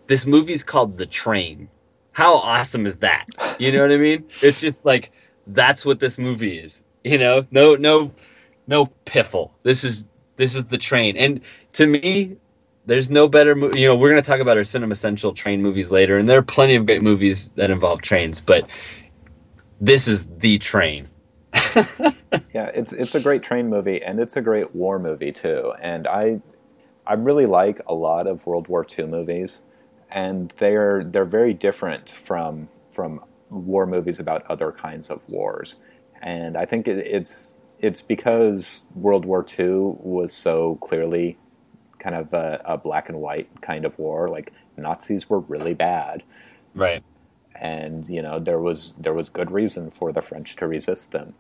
This 0.07 0.27
movie's 0.27 0.63
called 0.63 0.97
The 0.99 1.07
Train. 1.07 1.69
How 2.13 2.35
awesome 2.37 2.87
is 2.87 2.99
that? 2.99 3.27
You 3.59 3.73
know 3.73 3.83
what 3.83 3.93
I 3.93 3.97
mean? 3.97 4.25
It's 4.43 4.61
just 4.61 4.87
like 4.87 5.11
that's 5.49 5.85
what 5.85 6.01
this 6.01 6.19
movie 6.19 6.59
is. 6.59 6.83
You 7.05 7.19
know, 7.19 7.45
no, 7.51 7.77
no, 7.77 8.13
no 8.67 8.87
piffle. 9.05 9.53
This 9.63 9.85
is 9.85 10.05
this 10.37 10.55
is 10.55 10.65
the 10.67 10.79
train, 10.79 11.17
and 11.17 11.41
to 11.75 11.87
me, 11.87 12.37
there's 12.87 13.11
no 13.11 13.29
better 13.29 13.55
movie. 13.55 13.81
You 13.81 13.89
know, 13.89 13.97
we're 13.97 14.09
gonna 14.09 14.23
talk 14.23 14.41
about 14.41 14.57
our 14.57 14.65
Cinema 14.65 14.93
Essential 14.93 15.33
train 15.33 15.63
movies 15.63 15.93
later, 15.93 16.19
and 16.19 16.29
there 16.29 16.39
are 16.39 16.43
plenty 16.43 16.77
of 16.77 16.87
great 16.87 17.03
movies 17.03 17.51
that 17.57 17.71
involve 17.71 18.03
trains, 18.03 18.41
but 18.41 18.69
this 19.81 20.09
is 20.09 20.27
the 20.39 20.59
train. 20.59 21.09
Yeah. 22.55 22.67
It's 22.75 22.93
it's 22.93 23.15
a 23.15 23.21
great 23.21 23.43
train 23.43 23.69
movie 23.69 24.03
and 24.03 24.21
it's 24.21 24.37
a 24.37 24.43
great 24.43 24.75
war 24.75 24.99
movie 24.99 25.33
too. 25.33 25.73
And 25.81 26.07
I 26.07 26.41
I 27.07 27.15
really 27.15 27.47
like 27.47 27.81
a 27.87 27.95
lot 27.95 28.27
of 28.27 28.47
World 28.47 28.69
War 28.69 28.87
II 28.99 29.07
movies, 29.07 29.61
and 30.11 30.53
they're 30.59 31.05
they're 31.05 31.25
very 31.25 31.55
different 31.55 32.11
from 32.11 32.69
from 32.93 33.21
war 33.51 33.87
movies 33.87 34.19
about 34.21 34.45
other 34.51 34.73
kinds 34.73 35.11
of 35.11 35.21
wars. 35.29 35.77
And 36.23 36.57
I 36.57 36.67
think 36.67 36.89
it, 36.89 36.99
it's 37.07 37.59
it's 37.79 38.03
because 38.03 38.87
World 38.95 39.25
War 39.25 39.45
II 39.59 39.97
was 40.01 40.33
so 40.33 40.77
clearly 40.77 41.39
kind 41.99 42.15
of 42.17 42.33
a, 42.35 42.61
a 42.65 42.79
black 42.79 43.09
and 43.09 43.21
white 43.21 43.49
kind 43.63 43.85
of 43.85 43.99
war. 43.99 44.29
Like 44.31 44.53
Nazis 44.77 45.29
were 45.31 45.41
really 45.41 45.75
bad, 45.75 46.23
Right. 46.75 47.03
and 47.55 48.09
you 48.09 48.23
know 48.23 48.39
there 48.39 48.61
was 48.61 48.95
there 48.95 49.15
was 49.15 49.29
good 49.29 49.51
reason 49.51 49.91
for 49.91 50.13
the 50.13 50.23
French 50.23 50.57
to 50.57 50.67
resist 50.67 51.13
them. 51.13 51.35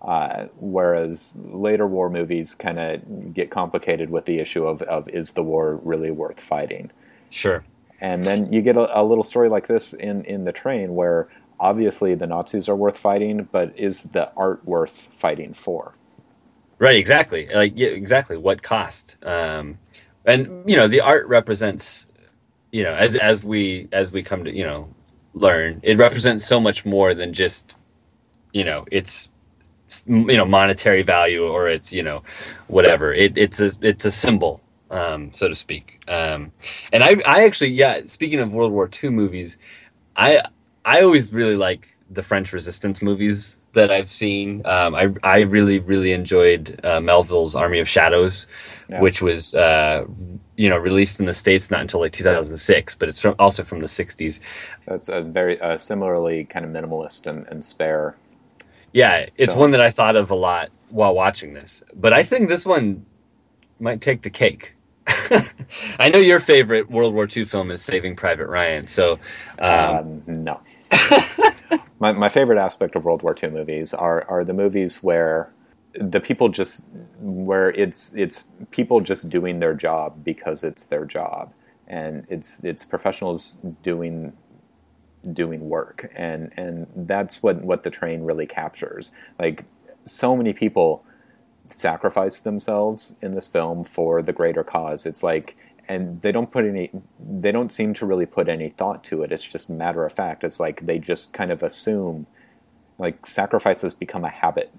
Uh, 0.00 0.46
whereas 0.60 1.36
later 1.36 1.86
war 1.86 2.08
movies 2.08 2.54
kind 2.54 2.78
of 2.78 3.34
get 3.34 3.50
complicated 3.50 4.10
with 4.10 4.26
the 4.26 4.38
issue 4.38 4.66
of, 4.66 4.80
of 4.82 5.08
is 5.08 5.32
the 5.32 5.42
war 5.42 5.80
really 5.82 6.10
worth 6.10 6.40
fighting? 6.40 6.90
Sure. 7.30 7.64
And 8.00 8.24
then 8.24 8.52
you 8.52 8.62
get 8.62 8.76
a, 8.76 9.00
a 9.00 9.02
little 9.02 9.24
story 9.24 9.48
like 9.48 9.66
this 9.66 9.92
in, 9.92 10.24
in 10.24 10.44
the 10.44 10.52
train 10.52 10.94
where 10.94 11.28
obviously 11.58 12.14
the 12.14 12.26
Nazis 12.26 12.68
are 12.68 12.76
worth 12.76 12.96
fighting, 12.96 13.48
but 13.50 13.76
is 13.76 14.02
the 14.02 14.32
art 14.36 14.64
worth 14.64 15.08
fighting 15.16 15.52
for? 15.52 15.94
Right. 16.78 16.96
Exactly. 16.96 17.48
Like 17.52 17.72
yeah, 17.74 17.88
exactly. 17.88 18.36
What 18.36 18.62
cost? 18.62 19.16
Um, 19.24 19.78
and 20.24 20.68
you 20.68 20.76
know, 20.76 20.86
the 20.86 21.00
art 21.00 21.26
represents, 21.26 22.06
you 22.70 22.84
know, 22.84 22.94
as 22.94 23.16
as 23.16 23.44
we 23.44 23.88
as 23.90 24.12
we 24.12 24.22
come 24.22 24.44
to 24.44 24.54
you 24.54 24.64
know 24.64 24.88
learn, 25.34 25.80
it 25.82 25.98
represents 25.98 26.46
so 26.46 26.60
much 26.60 26.86
more 26.86 27.14
than 27.14 27.32
just, 27.32 27.74
you 28.52 28.62
know, 28.62 28.84
it's 28.92 29.28
you 30.06 30.36
know 30.36 30.44
monetary 30.44 31.02
value 31.02 31.46
or 31.46 31.68
it's 31.68 31.92
you 31.92 32.02
know 32.02 32.22
whatever. 32.68 33.12
It, 33.12 33.36
it's 33.38 33.60
a 33.60 33.70
it's 33.82 34.04
a 34.04 34.10
symbol, 34.10 34.60
um, 34.90 35.30
so 35.34 35.48
to 35.48 35.54
speak. 35.54 36.02
Um, 36.08 36.52
and 36.92 37.02
I 37.04 37.16
I 37.26 37.44
actually 37.44 37.70
yeah. 37.70 38.02
Speaking 38.06 38.40
of 38.40 38.52
World 38.52 38.72
War 38.72 38.88
II 39.02 39.10
movies, 39.10 39.56
I 40.16 40.42
I 40.84 41.02
always 41.02 41.32
really 41.32 41.56
like 41.56 41.96
the 42.10 42.22
French 42.22 42.52
Resistance 42.52 43.02
movies 43.02 43.56
that 43.74 43.90
I've 43.90 44.10
seen. 44.10 44.62
Um, 44.64 44.94
I 44.94 45.04
I 45.22 45.40
really 45.42 45.78
really 45.78 46.12
enjoyed 46.12 46.80
uh, 46.84 47.00
Melville's 47.00 47.54
Army 47.54 47.80
of 47.80 47.88
Shadows, 47.88 48.46
Yeah. 48.88 49.00
which 49.00 49.20
was 49.22 49.54
uh, 49.54 50.04
you 50.56 50.68
know 50.70 50.78
released 50.78 51.20
in 51.20 51.26
the 51.26 51.34
states 51.34 51.70
not 51.70 51.80
until 51.82 52.00
like 52.00 52.12
2006, 52.12 52.94
but 52.96 53.08
it's 53.08 53.20
from, 53.20 53.34
also 53.38 53.62
from 53.62 53.80
the 53.80 53.86
60s. 53.86 54.40
That's 54.86 55.08
a 55.08 55.20
very 55.22 55.60
uh, 55.60 55.76
similarly 55.78 56.44
kind 56.44 56.64
of 56.64 56.70
minimalist 56.72 57.26
and, 57.26 57.46
and 57.48 57.64
spare. 57.64 58.14
Yeah, 58.92 59.26
it's 59.36 59.54
So- 59.54 59.60
one 59.60 59.70
that 59.72 59.80
I 59.80 59.90
thought 59.90 60.16
of 60.16 60.30
a 60.30 60.34
lot 60.34 60.70
while 60.90 61.14
watching 61.14 61.52
this, 61.52 61.82
but 61.94 62.12
I 62.12 62.22
think 62.22 62.48
this 62.48 62.64
one 62.66 63.04
might 63.80 64.00
take 64.00 64.22
the 64.22 64.30
cake. 64.30 64.74
I 65.98 66.08
know 66.10 66.18
your 66.18 66.40
favorite 66.40 66.90
World 66.90 67.14
War 67.14 67.26
II 67.34 67.44
film 67.44 67.70
is 67.70 67.82
Saving 67.82 68.16
Private 68.16 68.46
Ryan, 68.46 68.86
so 68.86 69.18
um, 69.58 69.96
Um, 69.96 70.22
no. 70.26 70.60
my, 72.00 72.12
my 72.12 72.28
favorite 72.28 72.58
aspect 72.58 72.96
of 72.96 73.04
World 73.04 73.22
War 73.22 73.34
II 73.42 73.50
movies 73.50 73.92
are, 73.94 74.24
are 74.28 74.44
the 74.44 74.52
movies 74.54 75.02
where 75.02 75.50
the 75.94 76.20
people 76.20 76.48
just 76.48 76.84
where 77.18 77.70
it's 77.70 78.14
it's 78.14 78.44
people 78.70 79.00
just 79.00 79.28
doing 79.30 79.58
their 79.58 79.74
job 79.74 80.22
because 80.22 80.62
it's 80.62 80.84
their 80.84 81.04
job 81.04 81.52
and 81.88 82.24
it's 82.28 82.62
it's 82.62 82.84
professionals 82.84 83.58
doing 83.82 84.32
doing 85.32 85.68
work. 85.68 86.10
And 86.14 86.52
and 86.56 86.86
that's 86.94 87.42
what 87.42 87.62
what 87.62 87.84
the 87.84 87.90
train 87.90 88.22
really 88.22 88.46
captures. 88.46 89.10
Like 89.38 89.64
so 90.04 90.36
many 90.36 90.52
people 90.52 91.04
sacrifice 91.66 92.40
themselves 92.40 93.14
in 93.20 93.34
this 93.34 93.46
film 93.46 93.84
for 93.84 94.22
the 94.22 94.32
greater 94.32 94.64
cause. 94.64 95.06
It's 95.06 95.22
like 95.22 95.56
and 95.88 96.20
they 96.22 96.32
don't 96.32 96.50
put 96.50 96.64
any 96.64 96.90
they 97.18 97.52
don't 97.52 97.72
seem 97.72 97.94
to 97.94 98.06
really 98.06 98.26
put 98.26 98.48
any 98.48 98.70
thought 98.70 99.04
to 99.04 99.22
it. 99.22 99.32
It's 99.32 99.42
just 99.42 99.70
matter 99.70 100.04
of 100.04 100.12
fact. 100.12 100.44
It's 100.44 100.60
like 100.60 100.86
they 100.86 100.98
just 100.98 101.32
kind 101.32 101.50
of 101.50 101.62
assume 101.62 102.26
like 102.98 103.26
sacrifices 103.26 103.94
become 103.94 104.24
a 104.24 104.30
habit 104.30 104.72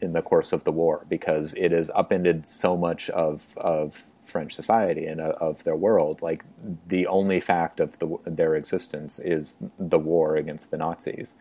in 0.00 0.12
the 0.12 0.22
course 0.22 0.52
of 0.52 0.64
the 0.64 0.72
war 0.72 1.04
because 1.08 1.54
it 1.54 1.72
has 1.72 1.90
upended 1.94 2.46
so 2.46 2.76
much 2.76 3.08
of 3.10 3.56
of 3.58 4.12
French 4.26 4.54
society 4.54 5.06
and 5.06 5.20
uh, 5.20 5.34
of 5.40 5.64
their 5.64 5.76
world. 5.76 6.22
Like 6.22 6.44
the 6.86 7.06
only 7.06 7.40
fact 7.40 7.80
of 7.80 7.98
the, 7.98 8.18
their 8.24 8.54
existence 8.54 9.18
is 9.18 9.56
the 9.78 9.98
war 9.98 10.36
against 10.36 10.70
the 10.70 10.76
Nazis. 10.76 11.34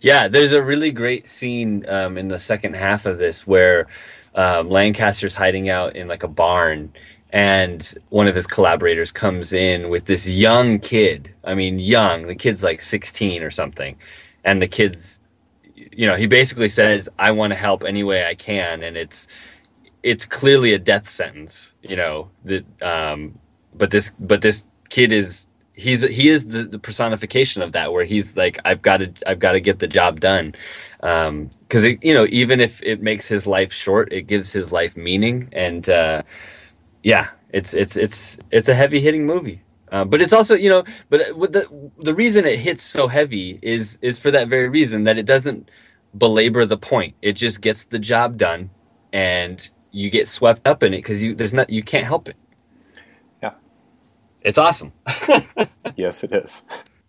Yeah, 0.00 0.28
there's 0.28 0.52
a 0.52 0.62
really 0.62 0.90
great 0.90 1.26
scene 1.26 1.88
um, 1.88 2.18
in 2.18 2.28
the 2.28 2.38
second 2.38 2.76
half 2.76 3.06
of 3.06 3.18
this 3.18 3.46
where 3.46 3.86
um, 4.34 4.68
Lancaster's 4.68 5.34
hiding 5.34 5.70
out 5.70 5.96
in 5.96 6.08
like 6.08 6.22
a 6.22 6.28
barn, 6.28 6.92
and 7.30 7.94
one 8.10 8.26
of 8.26 8.34
his 8.34 8.46
collaborators 8.46 9.10
comes 9.10 9.52
in 9.52 9.88
with 9.88 10.04
this 10.04 10.28
young 10.28 10.78
kid. 10.78 11.34
I 11.44 11.54
mean, 11.54 11.78
young. 11.78 12.22
The 12.22 12.34
kid's 12.34 12.62
like 12.62 12.80
16 12.80 13.42
or 13.42 13.50
something, 13.50 13.96
and 14.44 14.60
the 14.60 14.68
kid's, 14.68 15.22
you 15.74 16.06
know, 16.06 16.14
he 16.14 16.26
basically 16.26 16.68
says, 16.68 17.08
"I 17.18 17.30
want 17.30 17.52
to 17.52 17.58
help 17.58 17.82
any 17.82 18.04
way 18.04 18.26
I 18.26 18.34
can," 18.34 18.82
and 18.82 18.96
it's 18.96 19.28
it's 20.02 20.24
clearly 20.24 20.72
a 20.72 20.78
death 20.78 21.08
sentence, 21.08 21.74
you 21.82 21.96
know. 21.96 22.30
That, 22.44 22.64
um, 22.82 23.38
but 23.74 23.90
this, 23.90 24.12
but 24.18 24.42
this 24.42 24.64
kid 24.88 25.12
is 25.12 25.46
he's 25.72 26.02
he 26.02 26.28
is 26.28 26.46
the, 26.46 26.64
the, 26.64 26.78
personification 26.78 27.62
of 27.62 27.72
that, 27.72 27.92
where 27.92 28.04
he's 28.04 28.36
like, 28.36 28.58
I've 28.64 28.82
got 28.82 28.98
to, 28.98 29.12
I've 29.26 29.38
got 29.38 29.52
to 29.52 29.60
get 29.60 29.78
the 29.78 29.86
job 29.86 30.20
done, 30.20 30.54
because 31.00 31.86
um, 31.86 31.98
you 32.02 32.14
know, 32.14 32.26
even 32.30 32.60
if 32.60 32.82
it 32.82 33.02
makes 33.02 33.28
his 33.28 33.46
life 33.46 33.72
short, 33.72 34.12
it 34.12 34.22
gives 34.22 34.52
his 34.52 34.72
life 34.72 34.96
meaning, 34.96 35.48
and 35.52 35.88
uh, 35.88 36.22
yeah, 37.02 37.28
it's 37.52 37.74
it's 37.74 37.96
it's 37.96 38.38
it's 38.50 38.68
a 38.68 38.74
heavy 38.74 39.00
hitting 39.00 39.26
movie. 39.26 39.62
Uh, 39.92 40.04
but 40.04 40.20
it's 40.20 40.32
also, 40.32 40.56
you 40.56 40.68
know, 40.68 40.82
but 41.10 41.20
the 41.52 41.90
the 42.02 42.14
reason 42.14 42.44
it 42.44 42.58
hits 42.58 42.82
so 42.82 43.06
heavy 43.06 43.58
is 43.62 43.98
is 44.02 44.18
for 44.18 44.30
that 44.30 44.48
very 44.48 44.68
reason 44.68 45.04
that 45.04 45.16
it 45.16 45.26
doesn't 45.26 45.70
belabor 46.18 46.66
the 46.66 46.76
point. 46.76 47.14
It 47.22 47.34
just 47.34 47.60
gets 47.60 47.84
the 47.84 47.98
job 47.98 48.36
done, 48.36 48.70
and 49.12 49.70
you 49.96 50.10
get 50.10 50.28
swept 50.28 50.66
up 50.66 50.82
in 50.82 50.92
it 50.92 50.98
because 50.98 51.22
you 51.22 51.34
there's 51.34 51.54
not 51.54 51.70
you 51.70 51.82
can't 51.82 52.04
help 52.04 52.28
it. 52.28 52.36
Yeah, 53.42 53.54
it's 54.42 54.58
awesome. 54.58 54.92
yes, 55.96 56.22
it 56.22 56.32
is. 56.32 56.62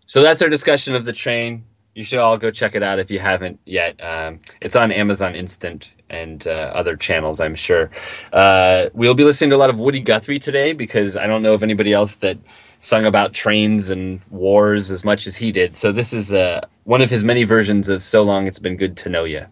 So 0.06 0.22
that's 0.22 0.40
our 0.40 0.48
discussion 0.48 0.94
of 0.94 1.04
the 1.04 1.12
train. 1.12 1.64
You 1.94 2.02
should 2.02 2.18
all 2.18 2.38
go 2.38 2.50
check 2.50 2.74
it 2.74 2.82
out 2.82 2.98
if 2.98 3.10
you 3.10 3.18
haven't 3.18 3.60
yet. 3.66 4.02
Um, 4.02 4.40
it's 4.62 4.74
on 4.74 4.90
Amazon 4.90 5.34
Instant 5.34 5.92
and 6.08 6.46
uh, 6.46 6.72
other 6.74 6.96
channels, 6.96 7.40
I'm 7.40 7.54
sure. 7.54 7.90
Uh, 8.32 8.86
we'll 8.94 9.14
be 9.14 9.24
listening 9.24 9.50
to 9.50 9.56
a 9.56 9.58
lot 9.58 9.68
of 9.68 9.78
Woody 9.78 10.00
Guthrie 10.00 10.38
today 10.38 10.72
because 10.72 11.16
I 11.16 11.26
don't 11.26 11.42
know 11.42 11.52
of 11.52 11.62
anybody 11.62 11.92
else 11.92 12.14
that 12.16 12.38
sung 12.78 13.04
about 13.04 13.34
trains 13.34 13.90
and 13.90 14.22
wars 14.30 14.90
as 14.90 15.04
much 15.04 15.26
as 15.26 15.36
he 15.36 15.52
did. 15.52 15.76
So 15.76 15.92
this 15.92 16.14
is 16.14 16.32
uh, 16.32 16.66
one 16.84 17.02
of 17.02 17.10
his 17.10 17.22
many 17.22 17.44
versions 17.44 17.90
of 17.90 18.02
"So 18.02 18.22
Long 18.22 18.46
It's 18.46 18.60
Been 18.60 18.76
Good 18.76 18.96
to 18.98 19.10
Know 19.10 19.24
You." 19.24 19.46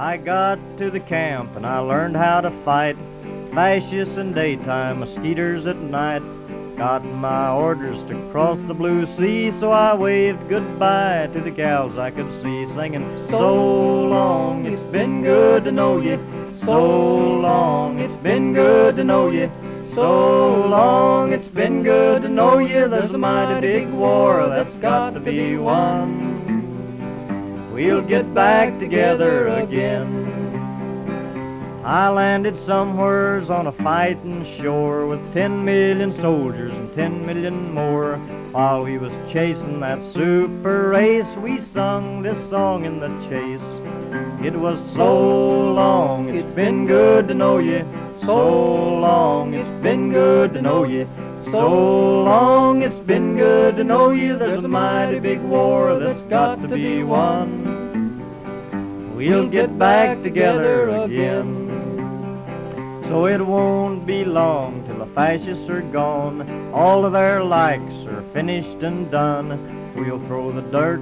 I 0.00 0.16
got 0.16 0.58
to 0.78 0.90
the 0.90 0.98
camp 0.98 1.56
and 1.56 1.66
I 1.66 1.80
learned 1.80 2.16
how 2.16 2.40
to 2.40 2.50
fight 2.64 2.96
fascists 3.52 4.16
in 4.16 4.32
daytime, 4.32 5.00
mosquitoes 5.00 5.66
at 5.66 5.76
night. 5.76 6.22
Got 6.78 7.04
my 7.04 7.50
orders 7.50 8.02
to 8.08 8.30
cross 8.32 8.58
the 8.66 8.72
blue 8.72 9.06
sea, 9.18 9.50
so 9.60 9.70
I 9.70 9.94
waved 9.94 10.48
goodbye 10.48 11.28
to 11.34 11.40
the 11.42 11.50
gals 11.50 11.98
I 11.98 12.12
could 12.12 12.32
see, 12.40 12.66
singing, 12.74 13.04
So 13.28 14.06
long, 14.06 14.64
it's 14.64 14.90
been 14.90 15.22
good 15.22 15.64
to 15.64 15.70
know 15.70 16.00
you. 16.00 16.16
So 16.64 17.38
long, 17.38 17.98
it's 17.98 18.22
been 18.22 18.54
good 18.54 18.96
to 18.96 19.04
know 19.04 19.28
you. 19.28 19.52
So 19.94 20.66
long, 20.66 21.34
it's 21.34 21.48
been 21.48 21.82
good 21.82 22.22
to 22.22 22.28
know 22.30 22.56
you. 22.56 22.88
There's 22.88 23.12
a 23.12 23.18
mighty 23.18 23.60
big 23.60 23.90
war 23.90 24.48
that's 24.48 24.74
got 24.76 25.12
to 25.12 25.20
be 25.20 25.58
won 25.58 26.39
we'll 27.72 28.02
get 28.02 28.34
back 28.34 28.78
together 28.78 29.48
again. 29.48 30.28
I 31.84 32.10
landed 32.10 32.56
somewheres 32.66 33.48
on 33.48 33.66
a 33.66 33.72
fighting 33.72 34.44
shore 34.60 35.06
with 35.06 35.32
ten 35.32 35.64
million 35.64 36.14
soldiers 36.20 36.76
and 36.76 36.94
ten 36.94 37.24
million 37.24 37.72
more. 37.72 38.18
While 38.52 38.82
we 38.82 38.98
was 38.98 39.12
chasing 39.32 39.80
that 39.80 40.02
super 40.12 40.88
race, 40.88 41.26
we 41.38 41.62
sung 41.72 42.22
this 42.22 42.38
song 42.50 42.84
in 42.84 43.00
the 43.00 43.08
chase. 43.28 44.44
It 44.44 44.58
was 44.58 44.78
so 44.94 45.72
long, 45.72 46.28
it's 46.28 46.54
been 46.54 46.86
good 46.86 47.28
to 47.28 47.34
know 47.34 47.58
you. 47.58 47.86
So 48.26 48.98
long, 48.98 49.54
it's 49.54 49.82
been 49.82 50.12
good 50.12 50.52
to 50.54 50.60
know 50.60 50.84
you. 50.84 51.08
So 51.50 52.22
long, 52.22 52.82
it's 52.82 53.06
been 53.06 53.36
good 53.36 53.74
to 53.74 53.82
know 53.82 54.12
you. 54.12 54.38
There's 54.38 54.62
a 54.62 54.68
mighty 54.68 55.18
big 55.18 55.40
war 55.40 55.98
that's 55.98 56.22
got 56.28 56.62
to 56.62 56.68
be 56.68 57.02
won. 57.02 58.14
We'll 59.16 59.48
get 59.48 59.76
back 59.76 60.22
together 60.22 60.90
again. 60.90 61.66
So 63.08 63.26
it 63.26 63.44
won't 63.44 64.06
be 64.06 64.24
long 64.24 64.86
till 64.86 65.04
the 65.04 65.12
fascists 65.12 65.68
are 65.68 65.82
gone. 65.82 66.70
All 66.72 67.04
of 67.04 67.12
their 67.12 67.42
likes 67.42 67.94
are 68.06 68.22
finished 68.32 68.84
and 68.84 69.10
done. 69.10 69.92
We'll 69.96 70.24
throw 70.28 70.52
the 70.52 70.62
dirt 70.62 71.00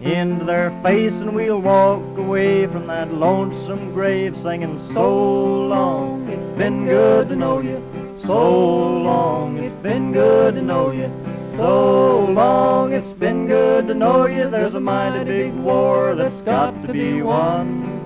into 0.00 0.46
their 0.46 0.70
face 0.82 1.12
and 1.12 1.34
we'll 1.34 1.60
walk 1.60 2.00
away 2.16 2.66
from 2.66 2.86
that 2.86 3.12
lonesome 3.12 3.92
grave 3.92 4.34
singing 4.42 4.80
so 4.94 5.66
long. 5.66 6.26
It's 6.30 6.58
been 6.58 6.86
good 6.86 7.28
to 7.28 7.36
know 7.36 7.60
you. 7.60 7.99
So 8.26 8.98
long, 8.98 9.58
it's 9.58 9.82
been 9.82 10.12
good 10.12 10.54
to 10.54 10.62
know 10.62 10.90
you. 10.90 11.10
So 11.56 12.26
long, 12.26 12.92
it's 12.92 13.18
been 13.18 13.46
good 13.46 13.86
to 13.88 13.94
know 13.94 14.26
you. 14.26 14.48
There's 14.48 14.74
a 14.74 14.80
mighty 14.80 15.24
big 15.24 15.54
war 15.54 16.14
that's 16.14 16.40
got 16.42 16.70
to 16.86 16.92
be 16.92 17.22
won. 17.22 17.98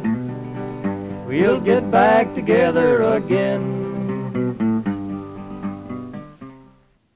We'll 1.27 1.61
get 1.61 1.91
back 1.91 2.35
together 2.35 3.03
again. 3.03 3.85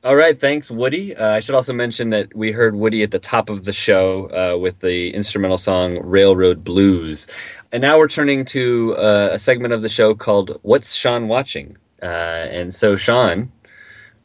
All 0.05 0.17
right, 0.17 0.41
thanks, 0.41 0.71
Woody. 0.71 1.15
Uh, 1.15 1.33
I 1.33 1.41
should 1.41 1.55
also 1.55 1.73
mention 1.73 2.11
that 2.11 2.35
we 2.35 2.53
heard 2.53 2.77
Woody 2.77 3.03
at 3.03 3.11
the 3.11 3.19
top 3.19 3.51
of 3.51 3.65
the 3.65 3.73
show 3.73 4.31
uh, 4.31 4.57
with 4.59 4.81
the 4.81 5.11
instrumental 5.13 5.59
song 5.59 5.99
Railroad 6.03 6.65
Blues. 6.65 7.27
And 7.73 7.83
now 7.83 7.99
we're 7.99 8.09
turning 8.09 8.45
to 8.47 8.97
uh, 8.97 9.31
a 9.33 9.39
segment 9.39 9.75
of 9.75 9.83
the 9.83 9.89
show 9.89 10.15
called 10.15 10.59
What's 10.63 10.95
Sean 10.95 11.29
Watching? 11.29 11.77
Uh, 12.03 12.07
and 12.07 12.73
so, 12.73 12.97
Sean, 12.97 13.51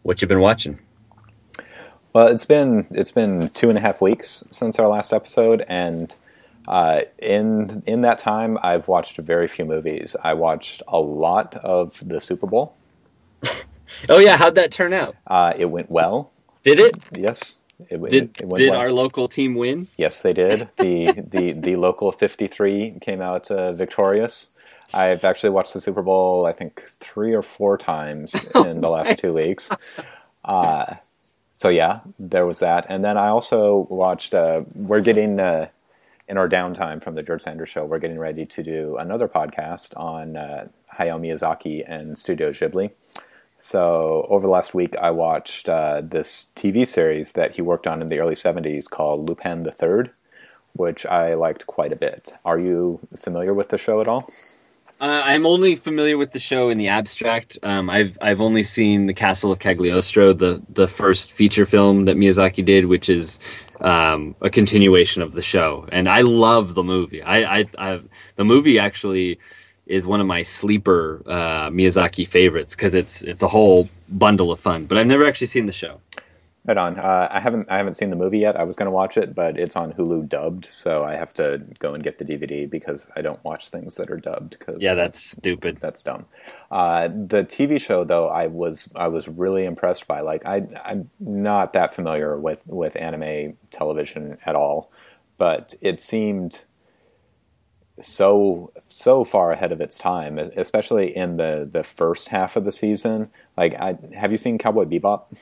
what 0.04 0.22
you 0.22 0.28
been 0.28 0.40
watching? 0.40 0.80
Well, 2.14 2.28
it's 2.28 2.46
been 2.46 2.86
it's 2.92 3.12
been 3.12 3.48
two 3.50 3.70
and 3.70 3.78
a 3.78 3.82
half 3.82 4.00
weeks 4.00 4.44
since 4.52 4.78
our 4.78 4.88
last 4.88 5.12
episode, 5.12 5.66
and 5.68 6.14
uh, 6.68 7.02
in 7.18 7.82
in 7.88 8.02
that 8.02 8.20
time, 8.20 8.60
I've 8.62 8.88
watched 8.88 9.18
very 9.18 9.48
few 9.48 9.66
movies. 9.66 10.16
I 10.24 10.36
watched 10.36 10.84
a 10.88 11.00
lot 11.00 11.56
of 11.56 12.00
the 12.08 12.22
Super 12.22 12.46
Bowl. 12.46 12.76
oh 14.10 14.20
yeah, 14.20 14.38
how'd 14.38 14.56
that 14.56 14.72
turn 14.72 14.94
out? 14.94 15.16
Uh, 15.26 15.54
it 15.58 15.66
went 15.66 15.90
well. 15.90 16.32
Did 16.62 16.80
it? 16.80 16.98
Yes. 17.18 17.60
It, 17.90 18.02
did 18.10 18.24
it, 18.24 18.50
did 18.50 18.72
well. 18.72 18.80
our 18.80 18.92
local 18.92 19.28
team 19.28 19.56
win? 19.56 19.88
Yes, 19.98 20.22
they 20.22 20.34
did. 20.34 20.70
the 20.78 21.26
the 21.28 21.54
the 21.54 21.76
local 21.78 22.12
fifty 22.12 22.48
three 22.48 22.96
came 23.02 23.22
out 23.22 23.50
uh, 23.50 23.74
victorious. 23.74 24.50
I've 24.94 25.24
actually 25.24 25.52
watched 25.52 25.74
the 25.74 25.82
Super 25.82 26.02
Bowl, 26.02 26.46
I 26.46 26.52
think, 26.52 26.84
three 27.00 27.34
or 27.34 27.42
four 27.42 27.78
times 27.78 28.34
in 28.56 28.82
the 28.82 28.90
last 28.90 29.20
two 29.20 29.34
weeks. 29.34 29.70
Uh, 30.44 30.86
so 31.54 31.70
yeah, 31.70 32.02
there 32.20 32.46
was 32.46 32.60
that, 32.60 32.86
and 32.90 33.04
then 33.06 33.18
I 33.18 33.28
also 33.28 33.88
watched. 33.90 34.34
Uh, 34.34 34.64
we're 34.76 35.02
getting 35.02 35.40
uh, 35.40 35.68
in 36.28 36.38
our 36.38 36.50
downtime 36.50 37.02
from 37.02 37.16
the 37.16 37.24
George 37.24 37.42
Sanders 37.42 37.70
Show. 37.70 37.86
We're 37.86 38.00
getting 38.00 38.20
ready 38.20 38.46
to 38.46 38.64
do 38.64 38.98
another 38.98 39.28
podcast 39.28 39.96
on 39.98 40.36
uh, 40.36 40.68
Hayao 40.98 41.20
Miyazaki 41.20 41.84
and 41.88 42.18
Studio 42.18 42.52
Ghibli. 42.52 42.92
So 43.60 44.26
over 44.30 44.46
the 44.46 44.52
last 44.52 44.74
week, 44.74 44.96
I 44.98 45.12
watched 45.12 45.70
uh, 45.70 46.02
this 46.04 46.48
TV 46.56 46.86
series 46.88 47.32
that 47.34 47.56
he 47.56 47.62
worked 47.62 47.88
on 47.88 48.02
in 48.02 48.10
the 48.10 48.20
early 48.20 48.36
'70s 48.36 48.90
called 48.90 49.30
Lupin 49.30 49.64
the 49.64 49.72
Third, 49.72 50.12
which 50.74 51.06
I 51.06 51.36
liked 51.36 51.66
quite 51.68 51.94
a 51.94 51.98
bit. 51.98 52.34
Are 52.44 52.60
you 52.60 53.00
familiar 53.16 53.54
with 53.54 53.70
the 53.70 53.78
show 53.78 54.02
at 54.02 54.08
all? 54.08 54.30
Uh, 55.00 55.22
I'm 55.26 55.46
only 55.46 55.76
familiar 55.76 56.18
with 56.18 56.32
the 56.32 56.40
show 56.40 56.70
in 56.70 56.78
the 56.78 56.88
abstract. 56.88 57.58
Um, 57.64 57.90
I've 57.90 58.18
I've 58.22 58.40
only 58.40 58.64
seen 58.64 59.08
the 59.08 59.14
Castle 59.14 59.52
of 59.52 59.60
Cagliostro, 59.60 60.34
the 60.34 60.64
the 60.70 60.88
first 60.88 61.34
feature 61.34 61.66
film 61.66 62.06
that 62.06 62.16
Miyazaki 62.16 62.64
did, 62.64 62.86
which 62.86 63.10
is 63.10 63.40
um, 63.82 64.34
a 64.42 64.50
continuation 64.50 65.22
of 65.22 65.34
the 65.34 65.42
show, 65.42 65.86
and 65.92 66.08
I 66.08 66.22
love 66.22 66.74
the 66.74 66.84
movie. 66.84 67.22
I, 67.22 67.60
I 67.60 67.66
I've, 67.78 68.08
the 68.38 68.46
movie 68.46 68.80
actually 68.80 69.40
is 69.88 70.08
one 70.08 70.22
of 70.22 70.28
my 70.28 70.44
sleeper 70.44 71.22
uh, 71.26 71.70
Miyazaki 71.70 72.26
favorites 72.26 72.76
because 72.76 72.94
it's 72.94 73.24
it's 73.24 73.42
a 73.42 73.48
whole 73.48 73.90
bundle 74.08 74.52
of 74.52 74.60
fun. 74.60 74.86
But 74.86 74.98
I've 74.98 75.08
never 75.08 75.26
actually 75.26 75.48
seen 75.48 75.66
the 75.66 75.74
show. 75.74 76.00
Right 76.66 76.78
on. 76.78 76.98
Uh, 76.98 77.28
I 77.30 77.42
haven't 77.42 77.70
I 77.70 77.76
haven't 77.76 77.96
seen 77.96 78.10
the 78.10 78.16
movie 78.16 78.40
yet. 78.40 78.58
I 78.58 78.64
was 78.64 78.78
going 78.78 78.86
to 78.86 78.92
watch 78.92 79.18
it, 79.18 79.36
but 79.36 79.60
it's 79.60 79.76
on 79.76 79.92
Hulu 79.92 80.30
dubbed, 80.30 80.66
so 80.66 81.04
I 81.04 81.16
have 81.16 81.34
to 81.34 81.62
go 81.80 81.94
and 81.94 82.02
get 82.02 82.20
the 82.20 82.26
DVD 82.26 82.70
because 82.70 83.06
I 83.18 83.22
don't 83.22 83.44
watch 83.44 83.68
things 83.68 83.96
that 83.96 84.10
are 84.10 84.18
dubbed. 84.18 84.58
Cause 84.60 84.78
yeah, 84.80 84.94
that's 84.94 85.20
stupid. 85.20 85.80
That's 85.82 86.02
dumb. 86.02 86.26
Uh, 86.72 87.10
the 87.10 87.44
TV 87.44 87.82
show, 87.82 88.06
though, 88.06 88.30
I 88.30 88.48
was 88.48 88.90
I 88.96 89.10
was 89.10 89.28
really 89.28 89.66
impressed 89.66 90.08
by. 90.08 90.22
Like 90.22 90.46
I 90.46 90.64
I'm 90.86 91.10
not 91.20 91.74
that 91.74 91.94
familiar 91.94 92.40
with 92.40 92.62
with 92.66 92.96
anime 92.96 93.58
television 93.72 94.38
at 94.46 94.56
all, 94.56 94.90
but 95.38 95.74
it 95.82 96.00
seemed 96.00 96.62
so 98.00 98.72
so 98.88 99.24
far 99.24 99.52
ahead 99.52 99.74
of 99.74 99.82
its 99.82 99.98
time, 99.98 100.40
especially 100.40 101.16
in 101.16 101.36
the 101.36 101.70
the 101.70 101.84
first 101.84 102.30
half 102.30 102.56
of 102.56 102.64
the 102.64 102.72
season. 102.72 103.30
Like, 103.58 103.74
I, 103.76 103.98
have 104.16 104.32
you 104.32 104.38
seen 104.38 104.58
Cowboy 104.58 104.86
Bebop? 104.86 105.36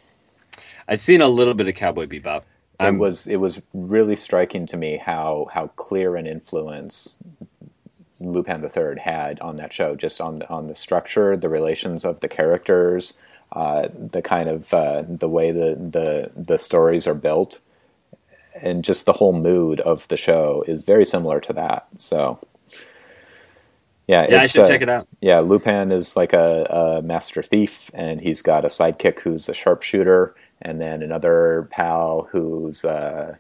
I've 0.88 1.02
seen 1.02 1.22
a 1.22 1.28
little 1.28 1.54
bit 1.54 1.68
of 1.68 1.76
Cowboy 1.76 2.08
Bebop. 2.08 2.44
It 2.80 2.98
was 2.98 3.28
it 3.28 3.36
was 3.36 3.62
really 3.74 4.16
striking 4.16 4.66
to 4.68 4.78
me 4.78 4.98
how 4.98 5.48
how 5.54 5.68
clear 5.68 6.16
an 6.16 6.26
influence 6.26 7.18
Lupin 8.22 8.64
III 8.64 9.00
had 9.02 9.40
on 9.40 9.58
that 9.58 9.74
show, 9.74 9.96
just 9.96 10.22
on 10.22 10.40
the, 10.40 10.50
on 10.50 10.68
the 10.68 10.76
structure, 10.76 11.36
the 11.36 11.50
relations 11.50 12.06
of 12.06 12.20
the 12.20 12.28
characters, 12.28 13.18
uh, 13.52 13.88
the 13.94 14.22
kind 14.22 14.50
of 14.50 14.74
uh, 14.74 15.04
the 15.08 15.28
way 15.28 15.52
the, 15.52 15.76
the 15.76 16.32
the 16.36 16.58
stories 16.58 17.08
are 17.08 17.16
built, 17.16 17.60
and 18.62 18.84
just 18.84 19.06
the 19.06 19.14
whole 19.14 19.34
mood 19.34 19.80
of 19.82 20.08
the 20.08 20.18
show 20.18 20.64
is 20.68 20.82
very 20.82 21.06
similar 21.06 21.40
to 21.42 21.54
that. 21.54 21.88
So. 21.98 22.40
Yeah, 24.08 24.26
Yeah, 24.30 24.42
I 24.42 24.46
should 24.48 24.64
uh, 24.64 24.68
check 24.68 24.82
it 24.82 24.90
out. 24.90 25.08
Yeah, 25.22 25.40
Lupin 25.40 25.92
is 25.92 26.18
like 26.18 26.34
a, 26.34 26.66
a 26.70 27.02
master 27.02 27.42
thief, 27.42 27.90
and 27.94 28.20
he's 28.20 28.42
got 28.42 28.66
a 28.66 28.68
sidekick 28.68 29.20
who's 29.20 29.48
a 29.48 29.54
sharpshooter, 29.54 30.36
and 30.62 30.80
then 30.80 31.02
another 31.02 31.68
pal 31.72 32.28
who's 32.32 32.86
uh, 32.86 33.36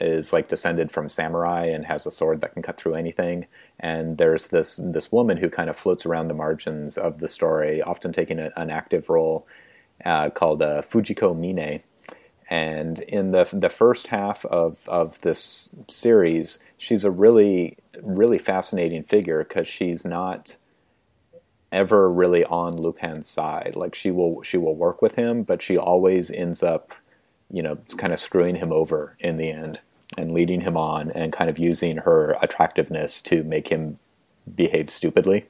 is 0.00 0.32
like 0.32 0.48
descended 0.48 0.90
from 0.90 1.08
samurai 1.08 1.66
and 1.66 1.86
has 1.86 2.06
a 2.06 2.10
sword 2.10 2.40
that 2.40 2.52
can 2.52 2.62
cut 2.62 2.76
through 2.76 2.94
anything. 2.94 3.46
And 3.78 4.18
there's 4.18 4.48
this 4.48 4.76
this 4.82 5.12
woman 5.12 5.36
who 5.38 5.48
kind 5.48 5.70
of 5.70 5.76
floats 5.76 6.04
around 6.04 6.28
the 6.28 6.34
margins 6.34 6.98
of 6.98 7.20
the 7.20 7.28
story, 7.28 7.80
often 7.80 8.12
taking 8.12 8.38
a, 8.38 8.50
an 8.56 8.70
active 8.70 9.08
role, 9.08 9.46
uh, 10.04 10.30
called 10.30 10.62
uh, 10.62 10.82
Fujiko 10.82 11.34
Mine. 11.34 11.82
And 12.50 13.00
in 13.00 13.30
the 13.30 13.48
the 13.52 13.70
first 13.70 14.08
half 14.08 14.44
of 14.46 14.78
of 14.86 15.20
this 15.20 15.70
series, 15.88 16.58
she's 16.76 17.04
a 17.04 17.10
really 17.10 17.78
really 18.02 18.38
fascinating 18.38 19.04
figure 19.04 19.44
because 19.44 19.68
she's 19.68 20.04
not 20.04 20.56
ever 21.72 22.10
really 22.10 22.44
on 22.44 22.76
Lupin's 22.76 23.28
side. 23.28 23.74
Like 23.74 23.94
she 23.94 24.10
will 24.10 24.42
she 24.42 24.58
will 24.58 24.76
work 24.76 25.02
with 25.02 25.14
him, 25.14 25.42
but 25.42 25.62
she 25.62 25.76
always 25.76 26.30
ends 26.30 26.62
up, 26.62 26.92
you 27.50 27.62
know, 27.62 27.78
kind 27.96 28.12
of 28.12 28.20
screwing 28.20 28.56
him 28.56 28.72
over 28.72 29.16
in 29.18 29.38
the 29.38 29.50
end 29.50 29.80
and 30.16 30.32
leading 30.32 30.60
him 30.60 30.76
on 30.76 31.10
and 31.10 31.32
kind 31.32 31.48
of 31.48 31.58
using 31.58 31.98
her 31.98 32.36
attractiveness 32.42 33.22
to 33.22 33.42
make 33.44 33.68
him 33.68 33.98
behave 34.54 34.90
stupidly. 34.90 35.46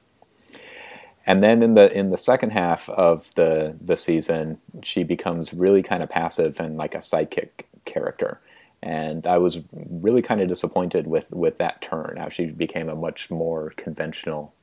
And 1.25 1.43
then 1.43 1.63
in 1.63 1.73
the 1.73 1.91
in 1.95 2.09
the 2.09 2.17
second 2.17 2.51
half 2.51 2.89
of 2.89 3.31
the 3.35 3.75
the 3.79 3.97
season, 3.97 4.59
she 4.81 5.03
becomes 5.03 5.53
really 5.53 5.83
kind 5.83 6.03
of 6.03 6.09
passive 6.09 6.59
and 6.59 6.77
like 6.77 6.95
a 6.95 6.99
sidekick 6.99 7.65
character. 7.85 8.39
And 8.81 9.25
I 9.25 9.37
was 9.37 9.59
really 9.71 10.21
kind 10.21 10.41
of 10.41 10.49
disappointed 10.49 11.07
with 11.07 11.29
with 11.31 11.57
that 11.59 11.81
turn. 11.81 12.15
How 12.17 12.29
she 12.29 12.47
became 12.47 12.89
a 12.89 12.95
much 12.95 13.31
more 13.31 13.71
conventional 13.77 14.53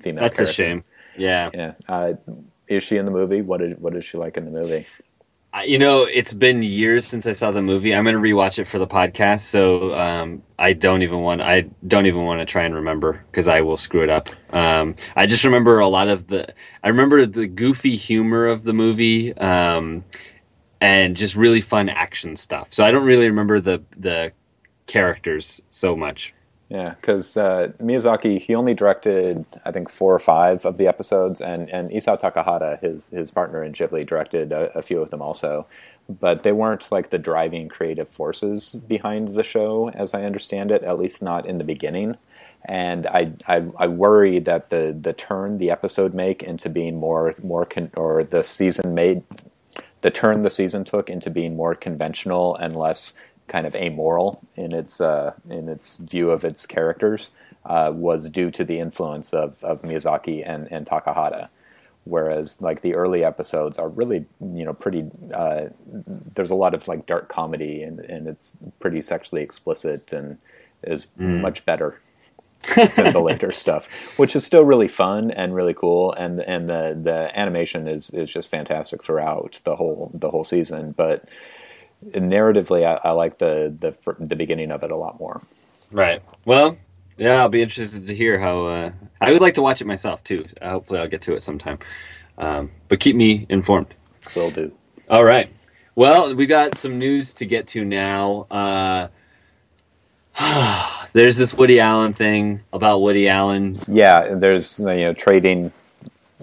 female. 0.00 0.22
That's 0.22 0.40
a 0.40 0.52
shame. 0.52 0.84
Yeah. 1.16 1.50
Yeah. 1.52 1.72
Uh, 1.88 2.14
is 2.68 2.84
she 2.84 2.96
in 2.96 3.04
the 3.04 3.10
movie? 3.10 3.42
What 3.42 3.60
is 3.62 3.76
what 3.78 3.96
is 3.96 4.04
she 4.04 4.16
like 4.16 4.36
in 4.36 4.44
the 4.44 4.50
movie? 4.50 4.86
You 5.66 5.80
know, 5.80 6.04
it's 6.04 6.32
been 6.32 6.62
years 6.62 7.04
since 7.04 7.26
I 7.26 7.32
saw 7.32 7.50
the 7.50 7.60
movie. 7.60 7.92
I'm 7.92 8.04
going 8.04 8.14
to 8.14 8.20
rewatch 8.20 8.60
it 8.60 8.66
for 8.66 8.78
the 8.78 8.86
podcast, 8.86 9.40
so 9.40 9.92
um, 9.96 10.44
I 10.60 10.74
don't 10.74 11.02
even 11.02 11.22
want 11.22 11.40
I 11.40 11.62
don't 11.88 12.06
even 12.06 12.24
want 12.24 12.38
to 12.38 12.46
try 12.46 12.62
and 12.62 12.72
remember 12.72 13.24
because 13.30 13.48
I 13.48 13.60
will 13.60 13.76
screw 13.76 14.04
it 14.04 14.10
up. 14.10 14.28
Um, 14.54 14.94
I 15.16 15.26
just 15.26 15.42
remember 15.42 15.80
a 15.80 15.88
lot 15.88 16.06
of 16.06 16.28
the 16.28 16.54
I 16.84 16.88
remember 16.88 17.26
the 17.26 17.48
goofy 17.48 17.96
humor 17.96 18.46
of 18.46 18.62
the 18.62 18.72
movie 18.72 19.36
um, 19.38 20.04
and 20.80 21.16
just 21.16 21.34
really 21.34 21.60
fun 21.60 21.88
action 21.88 22.36
stuff. 22.36 22.72
So 22.72 22.84
I 22.84 22.92
don't 22.92 23.04
really 23.04 23.26
remember 23.26 23.58
the 23.58 23.82
the 23.96 24.30
characters 24.86 25.60
so 25.70 25.96
much. 25.96 26.32
Yeah, 26.70 26.94
because 27.00 27.36
uh, 27.36 27.72
Miyazaki 27.80 28.40
he 28.40 28.54
only 28.54 28.74
directed 28.74 29.44
I 29.64 29.72
think 29.72 29.90
four 29.90 30.14
or 30.14 30.20
five 30.20 30.64
of 30.64 30.76
the 30.78 30.86
episodes, 30.86 31.40
and 31.40 31.68
and 31.68 31.90
Isao 31.90 32.18
Takahata, 32.18 32.80
his 32.80 33.08
his 33.08 33.32
partner 33.32 33.64
in 33.64 33.72
Ghibli, 33.72 34.06
directed 34.06 34.52
a, 34.52 34.78
a 34.78 34.82
few 34.82 35.02
of 35.02 35.10
them 35.10 35.20
also. 35.20 35.66
But 36.08 36.44
they 36.44 36.52
weren't 36.52 36.90
like 36.92 37.10
the 37.10 37.18
driving 37.18 37.68
creative 37.68 38.08
forces 38.08 38.76
behind 38.86 39.34
the 39.34 39.42
show, 39.42 39.90
as 39.90 40.14
I 40.14 40.22
understand 40.22 40.70
it, 40.70 40.84
at 40.84 40.98
least 40.98 41.22
not 41.22 41.44
in 41.44 41.58
the 41.58 41.64
beginning. 41.64 42.16
And 42.64 43.08
I 43.08 43.32
I, 43.48 43.64
I 43.76 43.88
worry 43.88 44.38
that 44.38 44.70
the 44.70 44.96
the 44.98 45.12
turn 45.12 45.58
the 45.58 45.72
episode 45.72 46.14
make 46.14 46.40
into 46.40 46.68
being 46.68 47.00
more 47.00 47.34
more 47.42 47.64
con- 47.66 47.90
or 47.96 48.22
the 48.22 48.44
season 48.44 48.94
made 48.94 49.24
the 50.02 50.10
turn 50.10 50.42
the 50.42 50.50
season 50.50 50.84
took 50.84 51.10
into 51.10 51.30
being 51.30 51.56
more 51.56 51.74
conventional 51.74 52.54
and 52.56 52.76
less 52.76 53.14
kind 53.50 53.66
of 53.66 53.74
amoral 53.74 54.40
in 54.54 54.72
its 54.72 55.00
uh, 55.00 55.34
in 55.50 55.68
its 55.68 55.96
view 55.96 56.30
of 56.30 56.44
its 56.44 56.64
characters 56.64 57.30
uh, 57.66 57.90
was 57.92 58.30
due 58.30 58.50
to 58.52 58.64
the 58.64 58.78
influence 58.78 59.34
of, 59.34 59.62
of 59.62 59.82
Miyazaki 59.82 60.48
and, 60.48 60.70
and 60.70 60.86
Takahata. 60.86 61.48
Whereas 62.04 62.62
like 62.62 62.80
the 62.80 62.94
early 62.94 63.24
episodes 63.24 63.78
are 63.78 63.88
really 63.88 64.24
you 64.40 64.64
know 64.64 64.72
pretty 64.72 65.04
uh, 65.34 65.66
there's 66.34 66.50
a 66.50 66.54
lot 66.54 66.74
of 66.74 66.88
like 66.88 67.06
dark 67.06 67.28
comedy 67.28 67.82
and, 67.82 68.00
and 68.00 68.26
it's 68.26 68.52
pretty 68.78 69.02
sexually 69.02 69.42
explicit 69.42 70.12
and 70.12 70.38
is 70.82 71.08
much 71.16 71.66
better 71.66 72.00
than 72.96 73.12
the 73.12 73.20
later 73.20 73.52
stuff, 73.64 73.86
which 74.16 74.36
is 74.36 74.46
still 74.46 74.64
really 74.64 74.88
fun 74.88 75.30
and 75.30 75.54
really 75.54 75.74
cool, 75.74 76.12
and 76.12 76.40
and 76.40 76.70
the 76.70 76.98
the 77.02 77.38
animation 77.38 77.88
is 77.88 78.10
is 78.10 78.30
just 78.30 78.48
fantastic 78.48 79.02
throughout 79.02 79.60
the 79.64 79.76
whole 79.76 80.10
the 80.14 80.30
whole 80.30 80.44
season. 80.44 80.92
But 80.92 81.28
narratively, 82.04 82.84
I, 82.86 83.08
I 83.08 83.12
like 83.12 83.38
the 83.38 83.74
the 83.78 84.14
the 84.18 84.36
beginning 84.36 84.70
of 84.70 84.82
it 84.82 84.90
a 84.90 84.96
lot 84.96 85.18
more. 85.18 85.42
Right. 85.92 86.22
Well, 86.44 86.76
yeah, 87.16 87.40
I'll 87.40 87.48
be 87.48 87.62
interested 87.62 88.06
to 88.06 88.14
hear 88.14 88.38
how. 88.38 88.64
Uh, 88.64 88.92
I 89.20 89.32
would 89.32 89.42
like 89.42 89.54
to 89.54 89.62
watch 89.62 89.80
it 89.80 89.86
myself 89.86 90.24
too. 90.24 90.46
Uh, 90.60 90.70
hopefully, 90.70 91.00
I'll 91.00 91.08
get 91.08 91.22
to 91.22 91.34
it 91.34 91.42
sometime. 91.42 91.78
Um, 92.38 92.70
but 92.88 93.00
keep 93.00 93.14
me 93.16 93.46
informed. 93.48 93.94
Will 94.34 94.50
do. 94.50 94.72
All 95.08 95.24
right. 95.24 95.52
Well, 95.94 96.34
we 96.34 96.46
got 96.46 96.76
some 96.76 96.98
news 96.98 97.34
to 97.34 97.44
get 97.44 97.66
to 97.68 97.84
now. 97.84 98.46
Uh, 98.50 99.08
there's 101.12 101.36
this 101.36 101.52
Woody 101.52 101.80
Allen 101.80 102.12
thing 102.12 102.60
about 102.72 103.02
Woody 103.02 103.28
Allen. 103.28 103.74
Yeah, 103.86 104.34
there's 104.34 104.78
you 104.78 104.86
know 104.86 105.12
trading, 105.12 105.72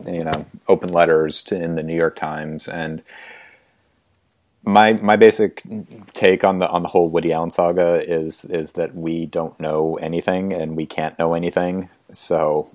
you 0.05 0.25
know, 0.25 0.45
open 0.67 0.89
letters 0.89 1.41
to, 1.43 1.55
in 1.55 1.75
the 1.75 1.83
New 1.83 1.95
York 1.95 2.15
Times, 2.15 2.67
and 2.67 3.01
my 4.67 4.93
my 4.93 5.15
basic 5.15 5.63
take 6.13 6.43
on 6.43 6.59
the 6.59 6.67
on 6.69 6.83
the 6.83 6.89
whole 6.89 7.09
Woody 7.09 7.31
Allen 7.31 7.51
saga 7.51 8.03
is 8.07 8.45
is 8.45 8.73
that 8.73 8.95
we 8.95 9.25
don't 9.25 9.59
know 9.59 9.95
anything 9.95 10.53
and 10.53 10.75
we 10.75 10.85
can't 10.85 11.17
know 11.17 11.33
anything, 11.33 11.89
so 12.11 12.69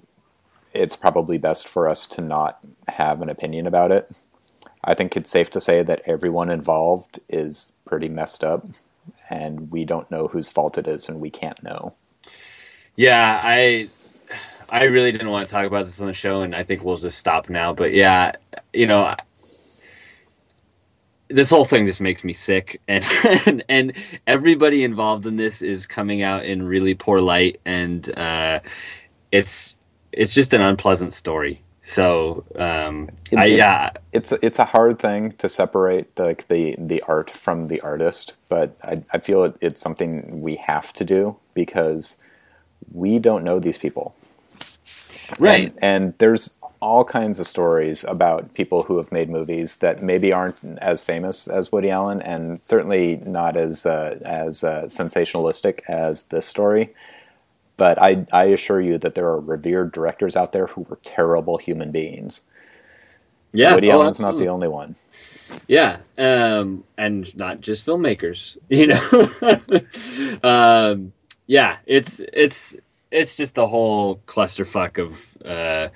it's 0.73 0.97
probably 0.97 1.37
best 1.37 1.69
for 1.69 1.89
us 1.89 2.07
to 2.07 2.23
not 2.23 2.65
have 2.89 3.21
an 3.21 3.29
opinion 3.29 3.67
about 3.67 3.93
it. 3.93 4.11
I 4.83 4.95
think 4.95 5.17
it's 5.17 5.31
safe 5.31 5.51
to 5.51 5.61
say 5.61 5.83
that 5.83 6.03
everyone 6.07 6.51
involved 6.51 7.21
is 7.29 7.73
pretty 7.85 8.09
messed 8.09 8.43
up, 8.43 8.67
and 9.29 9.71
we 9.71 9.85
don't 9.85 10.11
know 10.11 10.29
whose 10.29 10.49
fault 10.49 10.79
it 10.79 10.89
is, 10.89 11.09
and 11.09 11.21
we 11.21 11.31
can't 11.31 11.63
know. 11.63 11.95
Yeah, 12.97 13.41
I 13.45 13.91
I 14.71 14.85
really 14.85 15.13
didn't 15.13 15.29
want 15.29 15.47
to 15.47 15.53
talk 15.53 15.67
about 15.67 15.85
this 15.85 16.01
on 16.01 16.07
the 16.07 16.15
show, 16.15 16.41
and 16.41 16.55
I 16.55 16.65
think 16.65 16.83
we'll 16.83 16.97
just 16.97 17.19
stop 17.19 17.51
now. 17.51 17.75
But 17.75 17.93
yeah, 17.93 18.33
you 18.73 18.87
know, 18.87 19.15
this 21.33 21.51
whole 21.51 21.67
thing 21.67 21.87
just 21.87 22.01
makes 22.03 22.25
me 22.25 22.35
sick, 22.35 22.83
and 22.89 23.05
and, 23.47 23.65
and 23.69 23.95
everybody 24.27 24.85
involved 24.85 25.27
in 25.27 25.37
this 25.37 25.63
is 25.63 25.87
coming 25.87 26.23
out 26.23 26.45
in 26.47 26.65
really 26.65 26.95
poor 26.95 27.21
light, 27.21 27.61
and 27.67 28.09
uh, 28.19 28.61
it's 29.33 29.77
it's 30.13 30.35
just 30.35 30.55
an 30.55 30.63
unpleasant 30.63 31.15
story. 31.15 31.63
So 31.85 32.47
um, 32.59 33.11
It- 33.31 33.37
I, 33.37 33.47
yeah, 33.47 33.91
it's 34.13 34.33
it's 34.43 34.59
a 34.61 34.67
hard 34.67 34.99
thing 35.01 35.33
to 35.39 35.49
separate 35.49 36.19
like 36.19 36.49
the 36.49 36.77
the 36.79 37.03
art 37.09 37.31
from 37.31 37.69
the 37.69 37.81
artist, 37.83 38.35
but 38.49 38.77
I, 38.85 39.03
I 39.13 39.19
feel 39.21 39.45
it, 39.45 39.57
it's 39.61 39.81
something 39.81 40.43
we 40.43 40.61
have 40.67 40.93
to 40.95 41.05
do 41.05 41.39
because 41.55 42.19
we 42.93 43.19
don't 43.21 43.45
know 43.45 43.61
these 43.61 43.79
people, 43.79 44.17
right. 45.39 45.73
And, 45.73 45.79
and 45.83 46.15
there's 46.19 46.55
all 46.83 47.05
kinds 47.05 47.39
of 47.39 47.47
stories 47.47 48.05
about 48.05 48.53
people 48.55 48.83
who 48.83 48.97
have 48.99 49.13
made 49.13 49.31
movies 49.31 49.77
that 49.77 50.03
maybe 50.03 50.33
aren't 50.33 50.57
as 50.79 51.03
famous 51.03 51.47
as 51.47 51.71
Woody 51.71 51.91
Allen, 51.91 52.21
and 52.21 52.61
certainly 52.61 53.23
not 53.25 53.57
as 53.57 53.87
uh, 53.87 54.19
as 54.25 54.65
uh, 54.65 54.83
sensationalistic 54.87 55.81
as 55.89 56.25
this 56.25 56.45
story. 56.45 56.93
But 57.77 58.03
I, 58.03 58.27
I 58.33 58.45
assure 58.47 58.81
you 58.81 58.99
that 58.99 59.15
there 59.15 59.27
are 59.27 59.41
revered 59.41 59.93
directors 59.93 60.37
out 60.37 60.53
there 60.53 60.67
who 60.67 60.83
were 60.83 60.99
terrible 61.05 61.57
human 61.57 61.93
beings. 61.93 62.41
Yeah, 63.53 63.75
Woody 63.75 63.91
oh, 63.91 64.03
Allen's 64.03 64.21
not 64.21 64.37
the 64.39 64.49
only 64.49 64.69
one. 64.69 64.97
Yeah, 65.69 65.99
um, 66.19 66.85
and 66.99 67.35
not 67.37 67.61
just 67.61 67.87
filmmakers, 67.87 68.57
you 68.69 68.89
know. 68.89 70.39
um, 70.43 71.13
yeah, 71.47 71.77
it's 71.87 72.21
it's 72.33 72.77
it's 73.13 73.37
just 73.37 73.57
a 73.57 73.67
whole 73.69 74.17
clusterfuck 74.27 74.99
of 74.99 75.47
uh, 75.47 75.89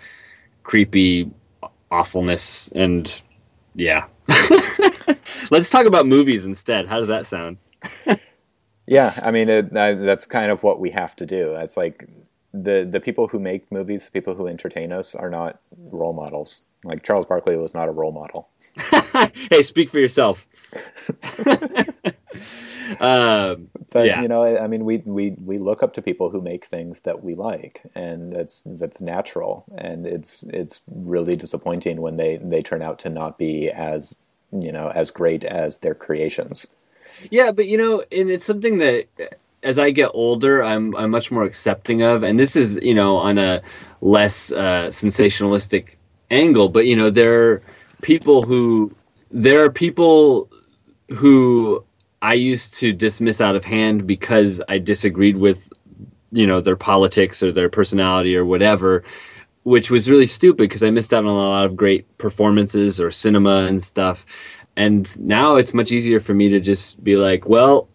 creepy 0.66 1.30
awfulness, 1.90 2.68
and 2.74 3.22
yeah. 3.74 4.06
Let's 5.50 5.70
talk 5.70 5.86
about 5.86 6.06
movies 6.06 6.44
instead. 6.44 6.88
How 6.88 6.98
does 6.98 7.08
that 7.08 7.26
sound? 7.26 7.58
Yeah, 8.86 9.14
I 9.22 9.30
mean 9.32 9.48
it, 9.48 9.76
I, 9.76 9.94
that's 9.94 10.26
kind 10.26 10.52
of 10.52 10.62
what 10.62 10.80
we 10.80 10.90
have 10.90 11.16
to 11.16 11.26
do. 11.26 11.54
It's 11.56 11.76
like 11.76 12.08
the 12.52 12.88
the 12.90 13.00
people 13.00 13.28
who 13.28 13.40
make 13.40 13.72
movies, 13.72 14.04
the 14.04 14.12
people 14.12 14.34
who 14.34 14.46
entertain 14.46 14.92
us, 14.92 15.14
are 15.14 15.30
not 15.30 15.60
role 15.76 16.12
models. 16.12 16.62
Like 16.84 17.02
Charles 17.02 17.26
Barkley 17.26 17.56
was 17.56 17.74
not 17.74 17.88
a 17.88 17.92
role 17.92 18.12
model. 18.12 18.48
hey, 19.50 19.62
speak 19.62 19.90
for 19.90 19.98
yourself. 19.98 20.46
Um, 23.00 23.70
But 23.90 24.14
Yeah. 24.14 24.16
you 24.16 24.28
know, 24.28 24.42
I 24.42 24.64
I 24.64 24.68
mean, 24.68 24.84
we, 24.84 24.98
we 25.06 25.30
we 25.44 25.58
look 25.58 25.82
up 25.82 25.94
to 25.94 26.02
people 26.02 26.30
who 26.30 26.42
make 26.42 26.66
things 26.66 27.00
that 27.02 27.22
we 27.24 27.34
like, 27.34 27.82
and 27.94 28.32
that's 28.32 28.64
that's 28.66 29.00
natural. 29.00 29.64
And 29.78 30.06
it's 30.06 30.44
it's 30.44 30.80
really 30.90 31.36
disappointing 31.36 32.00
when 32.02 32.16
they 32.16 32.38
they 32.38 32.62
turn 32.62 32.82
out 32.82 32.98
to 33.00 33.10
not 33.10 33.38
be 33.38 33.70
as 33.70 34.18
you 34.52 34.72
know 34.72 34.90
as 34.94 35.10
great 35.12 35.44
as 35.44 35.78
their 35.78 35.94
creations. 35.94 36.66
Yeah, 37.30 37.52
but 37.52 37.66
you 37.66 37.78
know, 37.78 38.04
and 38.12 38.30
it's 38.30 38.44
something 38.44 38.78
that 38.78 39.06
as 39.62 39.78
I 39.78 39.90
get 39.90 40.10
older, 40.14 40.62
I'm 40.62 40.96
I'm 40.96 41.10
much 41.10 41.30
more 41.30 41.44
accepting 41.44 42.02
of, 42.02 42.22
and 42.22 42.38
this 42.38 42.56
is 42.56 42.78
you 42.82 42.94
know 42.94 43.16
on 43.18 43.38
a 43.38 43.62
less 44.02 44.52
uh, 44.52 44.88
sensationalistic 44.88 45.96
angle. 46.30 46.68
But 46.70 46.86
you 46.86 46.96
know, 46.96 47.10
there 47.10 47.50
are 47.52 47.62
people 48.02 48.42
who 48.44 48.94
there 49.30 49.64
are 49.64 49.70
people 49.70 50.50
who 51.10 51.84
I 52.22 52.34
used 52.34 52.74
to 52.74 52.92
dismiss 52.92 53.40
out 53.40 53.56
of 53.56 53.64
hand 53.64 54.06
because 54.06 54.62
I 54.68 54.78
disagreed 54.78 55.36
with 55.36 55.68
you 56.32 56.46
know 56.46 56.60
their 56.60 56.76
politics 56.76 57.42
or 57.42 57.52
their 57.52 57.68
personality 57.68 58.36
or 58.36 58.44
whatever. 58.44 59.04
Which 59.64 59.90
was 59.90 60.08
really 60.08 60.28
stupid 60.28 60.58
because 60.58 60.84
I 60.84 60.90
missed 60.90 61.12
out 61.12 61.24
on 61.24 61.30
a 61.30 61.34
lot 61.34 61.64
of 61.66 61.74
great 61.74 62.18
performances 62.18 63.00
or 63.00 63.10
cinema 63.10 63.64
and 63.64 63.82
stuff 63.82 64.24
and 64.76 65.18
now 65.18 65.56
it's 65.56 65.74
much 65.74 65.90
easier 65.90 66.20
for 66.20 66.34
me 66.34 66.48
to 66.50 66.60
just 66.60 67.02
be 67.02 67.16
like 67.16 67.48
well 67.48 67.88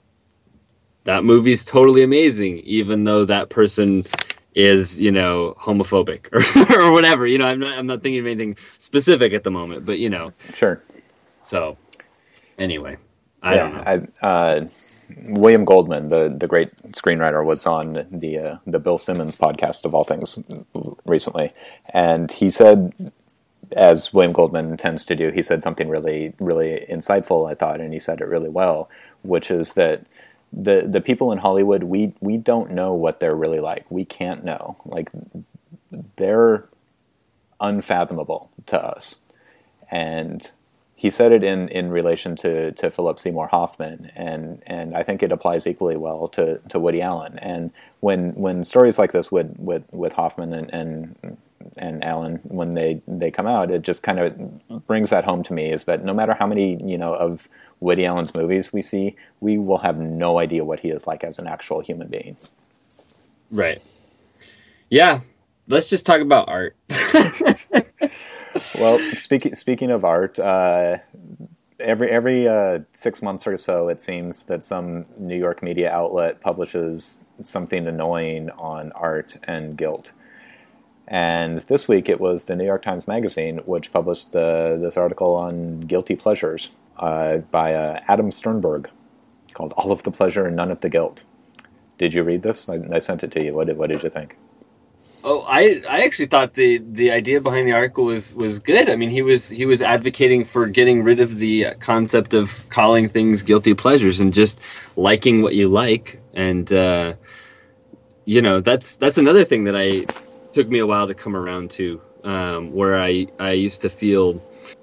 that 1.03 1.23
movie's 1.23 1.63
totally 1.63 2.03
amazing 2.03 2.57
even 2.59 3.03
though 3.03 3.25
that 3.25 3.49
person 3.49 4.03
is 4.55 4.99
you 4.99 5.11
know 5.11 5.55
homophobic 5.59 6.27
or, 6.33 6.79
or 6.87 6.91
whatever 6.91 7.25
you 7.25 7.37
know 7.37 7.45
i'm 7.45 7.59
not 7.59 7.77
i'm 7.77 7.87
not 7.87 8.01
thinking 8.01 8.19
of 8.19 8.25
anything 8.25 8.57
specific 8.79 9.31
at 9.33 9.43
the 9.43 9.51
moment 9.51 9.85
but 9.85 9.99
you 9.99 10.09
know 10.09 10.33
Sure. 10.53 10.81
so 11.41 11.77
anyway 12.57 12.97
i 13.41 13.55
don't 13.55 13.73
know 13.75 14.07
I, 14.21 14.25
uh, 14.25 14.67
William 15.17 15.65
Goldman, 15.65 16.09
the, 16.09 16.33
the 16.35 16.47
great 16.47 16.75
screenwriter, 16.93 17.43
was 17.43 17.65
on 17.65 18.05
the 18.11 18.37
uh, 18.37 18.57
the 18.65 18.79
Bill 18.79 18.97
Simmons 18.97 19.35
podcast 19.35 19.85
of 19.85 19.93
all 19.93 20.03
things 20.03 20.39
recently, 21.05 21.51
and 21.93 22.31
he 22.31 22.49
said, 22.49 23.11
as 23.75 24.13
William 24.13 24.33
Goldman 24.33 24.77
tends 24.77 25.05
to 25.05 25.15
do, 25.15 25.31
he 25.31 25.41
said 25.43 25.63
something 25.63 25.89
really 25.89 26.33
really 26.39 26.85
insightful. 26.89 27.49
I 27.49 27.55
thought, 27.55 27.81
and 27.81 27.93
he 27.93 27.99
said 27.99 28.21
it 28.21 28.25
really 28.25 28.49
well, 28.49 28.89
which 29.23 29.51
is 29.51 29.73
that 29.73 30.05
the 30.53 30.85
the 30.87 31.01
people 31.01 31.31
in 31.31 31.39
Hollywood 31.39 31.83
we 31.83 32.13
we 32.19 32.37
don't 32.37 32.71
know 32.71 32.93
what 32.93 33.19
they're 33.19 33.35
really 33.35 33.59
like. 33.59 33.89
We 33.89 34.05
can't 34.05 34.43
know. 34.43 34.77
Like 34.85 35.09
they're 36.17 36.65
unfathomable 37.59 38.51
to 38.67 38.83
us, 38.83 39.19
and 39.89 40.49
he 41.01 41.09
said 41.09 41.31
it 41.31 41.43
in, 41.43 41.67
in 41.69 41.89
relation 41.89 42.35
to, 42.35 42.73
to 42.73 42.91
Philip 42.91 43.17
Seymour 43.17 43.47
Hoffman, 43.47 44.11
and, 44.15 44.61
and 44.67 44.95
I 44.95 45.01
think 45.01 45.23
it 45.23 45.31
applies 45.31 45.65
equally 45.65 45.97
well 45.97 46.27
to, 46.27 46.59
to 46.69 46.79
Woody 46.79 47.01
Allen. 47.01 47.39
And 47.39 47.71
when 48.01 48.35
when 48.35 48.63
stories 48.63 48.99
like 48.99 49.11
this 49.11 49.31
with 49.31 49.51
with, 49.57 49.83
with 49.91 50.13
Hoffman 50.13 50.53
and, 50.53 50.71
and 50.71 51.37
and 51.75 52.03
Allen 52.03 52.39
when 52.43 52.75
they, 52.75 53.01
they 53.07 53.31
come 53.31 53.47
out, 53.47 53.71
it 53.71 53.81
just 53.81 54.03
kind 54.03 54.19
of 54.19 54.85
brings 54.85 55.09
that 55.09 55.25
home 55.25 55.41
to 55.41 55.53
me 55.53 55.71
is 55.71 55.85
that 55.85 56.05
no 56.05 56.13
matter 56.13 56.35
how 56.35 56.45
many 56.45 56.79
you 56.85 56.99
know 56.99 57.15
of 57.15 57.49
Woody 57.79 58.05
Allen's 58.05 58.35
movies 58.35 58.71
we 58.71 58.83
see, 58.83 59.15
we 59.39 59.57
will 59.57 59.79
have 59.79 59.97
no 59.97 60.37
idea 60.37 60.63
what 60.63 60.81
he 60.81 60.89
is 60.89 61.07
like 61.07 61.23
as 61.23 61.39
an 61.39 61.47
actual 61.47 61.81
human 61.81 62.09
being. 62.09 62.37
right 63.51 63.81
yeah 64.91 65.21
let's 65.67 65.89
just 65.89 66.05
talk 66.05 66.21
about 66.21 66.47
art 66.47 66.75
Well, 68.79 68.99
speaking 69.15 69.55
speaking 69.55 69.91
of 69.91 70.05
art, 70.05 70.39
uh, 70.39 70.97
every 71.79 72.09
every 72.09 72.47
uh, 72.47 72.79
six 72.93 73.21
months 73.21 73.47
or 73.47 73.57
so, 73.57 73.89
it 73.89 74.01
seems 74.01 74.43
that 74.43 74.63
some 74.63 75.05
New 75.17 75.37
York 75.37 75.61
media 75.61 75.91
outlet 75.91 76.41
publishes 76.41 77.19
something 77.43 77.87
annoying 77.87 78.49
on 78.51 78.91
art 78.93 79.37
and 79.43 79.77
guilt. 79.77 80.11
And 81.07 81.59
this 81.59 81.87
week, 81.87 82.07
it 82.07 82.21
was 82.21 82.45
the 82.45 82.55
New 82.55 82.65
York 82.65 82.83
Times 82.83 83.07
Magazine 83.07 83.57
which 83.65 83.91
published 83.91 84.35
uh, 84.35 84.77
this 84.77 84.95
article 84.95 85.35
on 85.35 85.81
guilty 85.81 86.15
pleasures 86.15 86.69
uh, 86.97 87.37
by 87.37 87.73
uh, 87.73 87.99
Adam 88.07 88.31
Sternbergh, 88.31 88.87
called 89.53 89.73
"All 89.73 89.91
of 89.91 90.03
the 90.03 90.11
Pleasure 90.11 90.45
and 90.45 90.55
None 90.55 90.71
of 90.71 90.79
the 90.79 90.89
Guilt." 90.89 91.23
Did 91.97 92.13
you 92.13 92.23
read 92.23 92.43
this? 92.43 92.69
I, 92.69 92.79
I 92.91 92.99
sent 92.99 93.23
it 93.23 93.31
to 93.31 93.43
you. 93.43 93.53
What 93.53 93.67
did 93.67 93.77
What 93.77 93.89
did 93.89 94.03
you 94.03 94.09
think? 94.09 94.37
Oh, 95.23 95.41
I 95.41 95.81
I 95.87 96.03
actually 96.03 96.27
thought 96.27 96.55
the 96.55 96.79
the 96.79 97.11
idea 97.11 97.39
behind 97.41 97.67
the 97.67 97.73
article 97.73 98.05
was 98.05 98.33
was 98.33 98.57
good. 98.59 98.89
I 98.89 98.95
mean, 98.95 99.11
he 99.11 99.21
was 99.21 99.49
he 99.49 99.65
was 99.65 99.81
advocating 99.81 100.43
for 100.43 100.65
getting 100.67 101.03
rid 101.03 101.19
of 101.19 101.37
the 101.37 101.67
concept 101.79 102.33
of 102.33 102.67
calling 102.69 103.07
things 103.07 103.43
guilty 103.43 103.75
pleasures 103.75 104.19
and 104.19 104.33
just 104.33 104.59
liking 104.95 105.41
what 105.43 105.53
you 105.53 105.67
like. 105.67 106.19
And 106.33 106.71
uh, 106.73 107.13
you 108.25 108.41
know, 108.41 108.61
that's 108.61 108.95
that's 108.97 109.19
another 109.19 109.43
thing 109.43 109.65
that 109.65 109.75
I 109.75 110.03
took 110.53 110.69
me 110.69 110.79
a 110.79 110.87
while 110.87 111.07
to 111.07 111.13
come 111.13 111.35
around 111.35 111.69
to, 111.71 112.01
um, 112.23 112.71
where 112.73 112.99
I 112.99 113.27
I 113.39 113.51
used 113.51 113.81
to 113.83 113.89
feel 113.89 114.33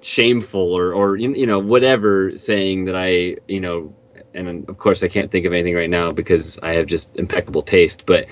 shameful 0.01 0.61
or 0.73 0.93
or 0.93 1.17
you 1.17 1.33
you 1.33 1.47
know 1.47 1.59
whatever 1.59 2.37
saying 2.37 2.85
that 2.85 2.95
I 2.95 3.37
you 3.47 3.59
know. 3.59 3.93
And 4.35 4.69
of 4.69 4.77
course, 4.77 5.01
I 5.01 5.07
can't 5.07 5.31
think 5.31 5.47
of 5.47 5.53
anything 5.53 5.75
right 5.75 5.89
now 5.89 6.11
because 6.11 6.59
I 6.59 6.73
have 6.73 6.85
just 6.85 7.17
impeccable 7.17 7.63
taste. 7.63 8.05
But 8.05 8.27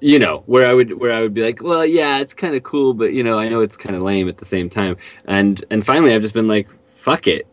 you 0.00 0.18
know 0.18 0.42
where 0.46 0.66
i 0.68 0.74
would 0.74 0.98
where 1.00 1.12
i 1.12 1.20
would 1.22 1.34
be 1.34 1.42
like 1.42 1.62
well 1.62 1.84
yeah 1.86 2.18
it's 2.18 2.34
kind 2.34 2.54
of 2.54 2.62
cool 2.62 2.94
but 2.94 3.12
you 3.14 3.22
know 3.24 3.38
i 3.38 3.48
know 3.48 3.60
it's 3.62 3.76
kind 3.76 3.96
of 3.96 4.02
lame 4.02 4.28
at 4.28 4.38
the 4.38 4.44
same 4.44 4.70
time. 4.70 4.96
And 5.26 5.64
and 5.70 5.84
finally 5.86 6.14
i've 6.14 6.22
just 6.22 6.34
been 6.34 6.48
like 6.48 6.68
fuck 6.86 7.26
it. 7.28 7.46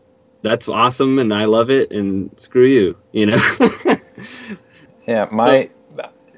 That's 0.43 0.67
awesome 0.69 1.19
and 1.19 1.33
i 1.33 1.45
love 1.45 1.69
it 1.71 1.91
and 1.91 2.31
screw 2.39 2.65
you 2.67 2.97
you 3.13 3.27
know? 3.27 3.39
Yeah, 5.07 5.27
my. 5.31 5.69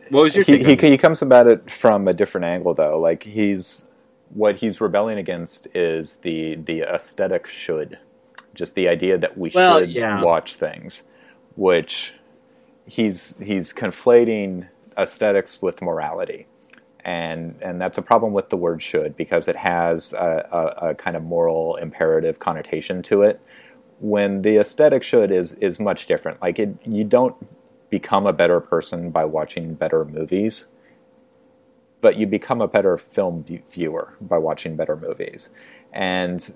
what 0.09 0.21
was 0.23 0.35
your 0.35 0.45
he, 0.45 0.57
take 0.57 0.65
on 0.65 0.77
he, 0.79 0.89
he 0.91 0.97
comes 0.97 1.21
about 1.21 1.47
it 1.47 1.69
from 1.71 2.07
a 2.07 2.13
different 2.13 2.45
angle 2.45 2.73
though. 2.73 2.99
Like 2.99 3.23
he's 3.23 3.87
what 4.29 4.57
he's 4.57 4.81
rebelling 4.81 5.17
against 5.17 5.67
is 5.75 6.17
the 6.17 6.55
the 6.55 6.81
aesthetic 6.83 7.47
should. 7.47 7.99
Just 8.53 8.75
the 8.75 8.87
idea 8.89 9.17
that 9.17 9.37
we 9.37 9.51
Well, 9.53 9.79
should 9.81 9.89
yeah. 9.91 10.21
watch 10.21 10.55
things 10.55 11.03
which 11.55 12.13
he's 12.85 13.37
he's 13.39 13.73
conflating 13.73 14.69
aesthetics 14.97 15.61
with 15.61 15.81
morality. 15.81 16.47
And 17.03 17.55
and 17.61 17.79
that's 17.79 17.97
a 17.97 18.01
problem 18.01 18.33
with 18.33 18.49
the 18.49 18.57
word 18.57 18.81
should 18.81 19.15
because 19.15 19.47
it 19.47 19.55
has 19.55 20.13
a, 20.13 20.47
a, 20.51 20.89
a 20.89 20.95
kind 20.95 21.15
of 21.15 21.23
moral 21.23 21.75
imperative 21.75 22.39
connotation 22.39 23.03
to 23.03 23.21
it. 23.21 23.39
When 23.99 24.41
the 24.41 24.57
aesthetic 24.57 25.03
should 25.03 25.31
is 25.31 25.53
is 25.55 25.79
much 25.79 26.07
different. 26.07 26.41
Like 26.41 26.59
it 26.59 26.75
you 26.85 27.03
don't 27.03 27.35
become 27.89 28.25
a 28.25 28.33
better 28.33 28.59
person 28.59 29.11
by 29.11 29.25
watching 29.25 29.75
better 29.75 30.03
movies 30.03 30.65
but 32.01 32.17
you 32.17 32.27
become 32.27 32.61
a 32.61 32.67
better 32.67 32.97
film 32.97 33.43
view- 33.43 33.63
viewer 33.69 34.13
by 34.21 34.37
watching 34.37 34.75
better 34.75 34.95
movies. 34.95 35.49
And 35.91 36.53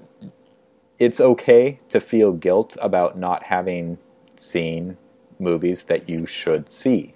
it's 1.00 1.20
okay 1.20 1.80
to 1.90 2.00
feel 2.00 2.34
guilt 2.34 2.78
about 2.82 3.18
not 3.18 3.44
having 3.44 3.98
seen 4.36 4.98
movies 5.40 5.86
that 5.86 6.10
you 6.10 6.26
should 6.28 6.70
see 6.70 7.16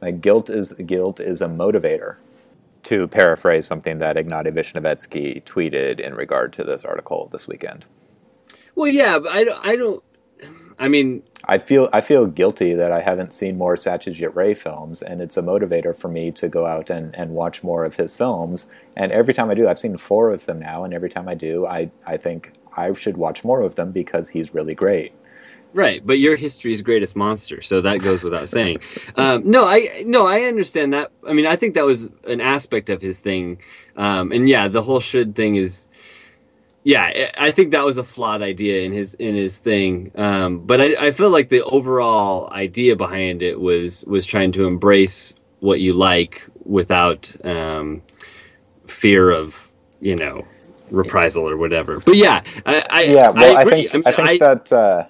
like 0.00 0.20
guilt 0.20 0.50
is 0.50 0.72
guilt 0.72 1.20
is 1.20 1.40
a 1.40 1.46
motivator 1.46 2.16
to 2.84 3.08
paraphrase 3.08 3.66
something 3.66 3.98
that 3.98 4.16
Ignatiy 4.16 4.52
Vishnevetsky 4.52 5.42
tweeted 5.42 5.98
in 5.98 6.14
regard 6.14 6.52
to 6.54 6.64
this 6.64 6.84
article 6.84 7.28
this 7.32 7.48
weekend 7.48 7.84
well 8.74 8.90
yeah 8.90 9.18
but 9.18 9.32
i 9.32 9.44
don't 9.44 9.66
i 9.66 9.76
don't 9.76 10.04
i 10.78 10.88
mean 10.88 11.22
I 11.48 11.58
feel 11.58 11.88
I 11.92 12.00
feel 12.00 12.26
guilty 12.26 12.74
that 12.74 12.90
I 12.90 13.00
haven't 13.00 13.32
seen 13.32 13.56
more 13.56 13.76
Satyajit 13.76 14.34
Ray 14.34 14.52
films, 14.52 15.00
and 15.00 15.20
it's 15.22 15.36
a 15.36 15.42
motivator 15.42 15.96
for 15.96 16.08
me 16.08 16.32
to 16.32 16.48
go 16.48 16.66
out 16.66 16.90
and, 16.90 17.14
and 17.14 17.30
watch 17.30 17.62
more 17.62 17.84
of 17.84 17.96
his 17.96 18.12
films. 18.12 18.66
And 18.96 19.12
every 19.12 19.32
time 19.32 19.48
I 19.48 19.54
do, 19.54 19.68
I've 19.68 19.78
seen 19.78 19.96
four 19.96 20.32
of 20.32 20.44
them 20.46 20.58
now, 20.58 20.82
and 20.82 20.92
every 20.92 21.08
time 21.08 21.28
I 21.28 21.34
do, 21.34 21.64
I, 21.64 21.90
I 22.04 22.16
think 22.16 22.52
I 22.76 22.92
should 22.94 23.16
watch 23.16 23.44
more 23.44 23.62
of 23.62 23.76
them 23.76 23.92
because 23.92 24.30
he's 24.30 24.54
really 24.54 24.74
great. 24.74 25.12
Right, 25.76 26.04
but 26.04 26.18
your 26.18 26.36
history's 26.36 26.80
greatest 26.80 27.14
monster, 27.16 27.60
so 27.60 27.82
that 27.82 28.00
goes 28.00 28.22
without 28.22 28.48
saying. 28.48 28.78
Um, 29.16 29.42
no, 29.48 29.66
I 29.66 30.04
no, 30.06 30.26
I 30.26 30.42
understand 30.42 30.92
that. 30.92 31.10
I 31.26 31.32
mean, 31.32 31.46
I 31.46 31.56
think 31.56 31.74
that 31.74 31.84
was 31.84 32.10
an 32.24 32.40
aspect 32.40 32.90
of 32.90 33.00
his 33.00 33.18
thing, 33.18 33.58
um, 33.96 34.32
and 34.32 34.48
yeah, 34.48 34.68
the 34.68 34.82
whole 34.82 35.00
should 35.00 35.34
thing 35.34 35.56
is, 35.56 35.88
yeah, 36.84 37.02
I 37.02 37.48
I 37.48 37.50
think 37.50 37.70
that 37.72 37.84
was 37.84 37.98
a 37.98 38.04
flawed 38.04 38.42
idea 38.42 38.82
in 38.82 38.92
his 38.92 39.14
in 39.14 39.34
his 39.34 39.58
thing. 39.58 40.12
Um, 40.16 40.60
but 40.60 40.80
I, 40.80 41.06
I 41.06 41.10
feel 41.10 41.30
like 41.30 41.48
the 41.50 41.62
overall 41.64 42.50
idea 42.52 42.96
behind 42.96 43.42
it 43.42 43.58
was 43.60 44.04
was 44.06 44.26
trying 44.26 44.52
to 44.52 44.66
embrace 44.66 45.34
what 45.60 45.80
you 45.80 45.92
like 45.92 46.46
without 46.64 47.32
um, 47.44 48.02
fear 48.86 49.30
of 49.30 49.70
you 50.00 50.16
know 50.16 50.46
reprisal 50.90 51.48
or 51.48 51.56
whatever. 51.56 52.00
But 52.00 52.16
yeah, 52.16 52.42
I, 52.66 52.84
I 52.90 53.02
Yeah, 53.02 53.30
well, 53.30 53.58
I, 53.58 53.62
agree. 53.62 53.88
think 53.88 53.94
mean, 53.94 54.02
I 54.06 54.12
think 54.12 54.40
that 54.40 54.72
uh, 54.72 55.04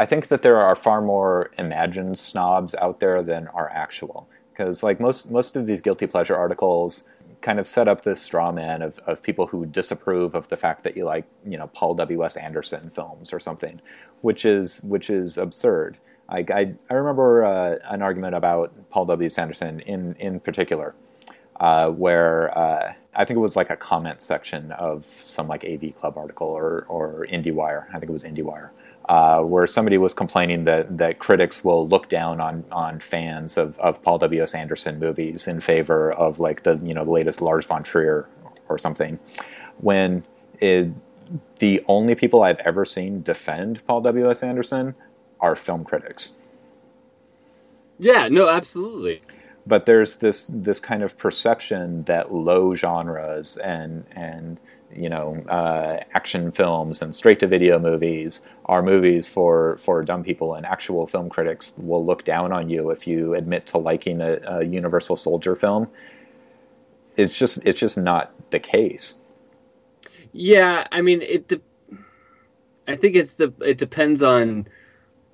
I 0.00 0.06
think 0.06 0.28
that 0.28 0.40
there 0.40 0.56
are 0.56 0.74
far 0.74 1.02
more 1.02 1.50
imagined 1.58 2.18
snobs 2.18 2.74
out 2.76 3.00
there 3.00 3.22
than 3.22 3.48
are 3.48 3.68
actual. 3.68 4.26
because 4.60 4.82
like 4.82 5.00
most 5.00 5.30
most 5.30 5.56
of 5.56 5.66
these 5.66 5.80
guilty 5.80 6.06
pleasure 6.06 6.36
articles 6.36 7.04
kind 7.40 7.58
of 7.58 7.66
set 7.66 7.88
up 7.88 8.02
this 8.02 8.20
straw 8.20 8.52
man 8.52 8.82
of, 8.82 8.98
of 9.00 9.22
people 9.22 9.46
who 9.46 9.64
disapprove 9.64 10.34
of 10.34 10.48
the 10.50 10.56
fact 10.56 10.84
that 10.84 10.96
you 10.96 11.04
like 11.04 11.24
you 11.46 11.56
know 11.56 11.68
Paul 11.68 11.94
W 11.94 12.24
S 12.24 12.36
Anderson 12.36 12.90
films 12.90 13.32
or 13.32 13.40
something, 13.40 13.80
which 14.20 14.44
is 14.44 14.82
which 14.82 15.08
is 15.08 15.38
absurd. 15.38 15.96
I 16.28 16.44
I, 16.50 16.74
I 16.90 16.94
remember 16.94 17.44
uh, 17.44 17.76
an 17.84 18.02
argument 18.02 18.34
about 18.34 18.72
Paul 18.90 19.06
W 19.06 19.30
Anderson 19.36 19.80
in 19.80 20.14
in 20.16 20.40
particular, 20.40 20.94
uh, 21.58 21.88
where 21.88 22.56
uh, 22.56 22.92
I 23.14 23.24
think 23.24 23.38
it 23.38 23.40
was 23.40 23.56
like 23.56 23.70
a 23.70 23.76
comment 23.76 24.20
section 24.20 24.72
of 24.72 25.06
some 25.24 25.48
like 25.48 25.64
AV 25.64 25.94
Club 25.98 26.18
article 26.18 26.48
or 26.48 26.84
or 26.88 27.26
IndieWire. 27.30 27.86
I 27.88 27.98
think 27.98 28.10
it 28.10 28.12
was 28.12 28.24
IndieWire 28.24 28.70
uh, 29.08 29.40
where 29.42 29.66
somebody 29.66 29.98
was 29.98 30.14
complaining 30.14 30.64
that, 30.64 30.98
that 30.98 31.18
critics 31.18 31.64
will 31.64 31.88
look 31.88 32.08
down 32.08 32.40
on, 32.40 32.64
on 32.70 33.00
fans 33.00 33.56
of, 33.56 33.78
of 33.78 34.02
Paul 34.02 34.18
W. 34.18 34.42
S. 34.42 34.54
Anderson 34.54 34.98
movies 34.98 35.48
in 35.48 35.60
favor 35.60 36.12
of 36.12 36.38
like 36.38 36.62
the 36.62 36.78
you 36.82 36.94
know 36.94 37.04
the 37.04 37.10
latest 37.10 37.40
Lars 37.40 37.66
von 37.66 37.82
Trier 37.82 38.28
or 38.68 38.78
something, 38.78 39.18
when 39.78 40.24
it, 40.60 40.90
the 41.58 41.82
only 41.88 42.14
people 42.14 42.42
I've 42.42 42.58
ever 42.60 42.84
seen 42.84 43.22
defend 43.22 43.84
Paul 43.86 44.00
W. 44.02 44.30
S. 44.30 44.42
Anderson 44.42 44.94
are 45.40 45.56
film 45.56 45.84
critics. 45.84 46.32
Yeah, 47.98 48.28
no, 48.28 48.48
absolutely. 48.48 49.20
But 49.66 49.86
there's 49.86 50.16
this 50.16 50.50
this 50.52 50.80
kind 50.80 51.02
of 51.02 51.18
perception 51.18 52.04
that 52.04 52.32
low 52.32 52.74
genres 52.74 53.56
and 53.58 54.04
and 54.12 54.60
you 54.94 55.08
know 55.08 55.42
uh, 55.48 55.98
action 56.12 56.50
films 56.50 57.02
and 57.02 57.14
straight 57.14 57.38
to 57.40 57.46
video 57.46 57.78
movies 57.78 58.42
are 58.66 58.82
movies 58.82 59.28
for 59.28 59.76
for 59.78 60.02
dumb 60.02 60.22
people 60.22 60.54
and 60.54 60.66
actual 60.66 61.06
film 61.06 61.28
critics 61.28 61.72
will 61.76 62.04
look 62.04 62.24
down 62.24 62.52
on 62.52 62.68
you 62.68 62.90
if 62.90 63.06
you 63.06 63.34
admit 63.34 63.66
to 63.66 63.78
liking 63.78 64.20
a, 64.20 64.38
a 64.44 64.64
universal 64.64 65.16
soldier 65.16 65.54
film 65.54 65.88
it's 67.16 67.36
just 67.36 67.64
it's 67.66 67.80
just 67.80 67.98
not 67.98 68.32
the 68.50 68.58
case 68.58 69.16
yeah 70.32 70.86
i 70.92 71.00
mean 71.00 71.22
it 71.22 71.48
de- 71.48 71.60
i 72.88 72.96
think 72.96 73.16
it's 73.16 73.34
the 73.34 73.52
it 73.60 73.78
depends 73.78 74.22
on 74.22 74.66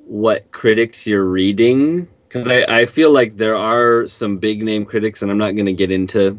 what 0.07 0.51
critics 0.53 1.07
you're 1.07 1.25
reading 1.25 2.07
because 2.29 2.47
I, 2.49 2.81
I 2.81 2.87
feel 2.87 3.13
like 3.13 3.37
there 3.37 3.57
are 3.57 4.07
some 4.07 4.39
big 4.39 4.63
name 4.63 4.85
critics 4.85 5.23
and 5.23 5.31
i'm 5.31 5.39
not 5.39 5.53
going 5.53 5.67
to 5.67 5.73
get 5.73 5.91
into 5.91 6.39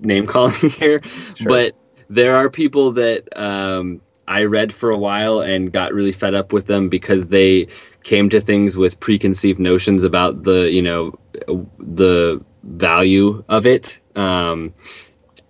name 0.00 0.26
calling 0.26 0.70
here 0.70 1.02
sure. 1.34 1.48
but 1.48 1.74
there 2.08 2.36
are 2.36 2.48
people 2.48 2.92
that 2.92 3.28
um, 3.38 4.00
I 4.26 4.44
read 4.44 4.72
for 4.72 4.90
a 4.90 4.98
while 4.98 5.40
and 5.40 5.72
got 5.72 5.92
really 5.92 6.12
fed 6.12 6.34
up 6.34 6.52
with 6.52 6.66
them 6.66 6.88
because 6.88 7.28
they 7.28 7.68
came 8.02 8.28
to 8.30 8.40
things 8.40 8.76
with 8.76 8.98
preconceived 9.00 9.58
notions 9.58 10.04
about 10.04 10.44
the 10.44 10.70
you 10.70 10.82
know 10.82 11.18
the 11.78 12.42
value 12.62 13.42
of 13.48 13.66
it 13.66 13.98
um, 14.16 14.72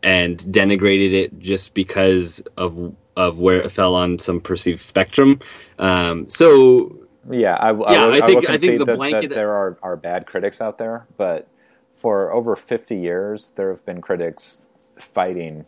and 0.02 0.38
denigrated 0.38 1.12
it 1.12 1.38
just 1.38 1.74
because 1.74 2.42
of 2.56 2.94
of 3.16 3.38
where 3.38 3.60
it 3.60 3.72
fell 3.72 3.96
on 3.96 4.18
some 4.18 4.40
perceived 4.40 4.80
spectrum. 4.80 5.40
Um, 5.78 6.28
so 6.28 6.96
yeah, 7.30 7.54
I, 7.56 7.70
I 7.70 7.92
yeah, 7.92 8.24
I, 8.24 8.26
think 8.26 8.48
I, 8.48 8.54
I 8.54 8.58
think 8.58 8.78
the 8.78 8.84
that, 8.84 8.96
blanket 8.96 9.28
that 9.28 9.34
there 9.34 9.52
are 9.52 9.76
are 9.82 9.96
bad 9.96 10.26
critics 10.26 10.60
out 10.60 10.78
there, 10.78 11.06
but 11.16 11.48
for 11.92 12.32
over 12.32 12.54
fifty 12.54 12.96
years 12.96 13.50
there 13.56 13.70
have 13.70 13.84
been 13.84 14.00
critics 14.00 14.68
fighting 14.98 15.64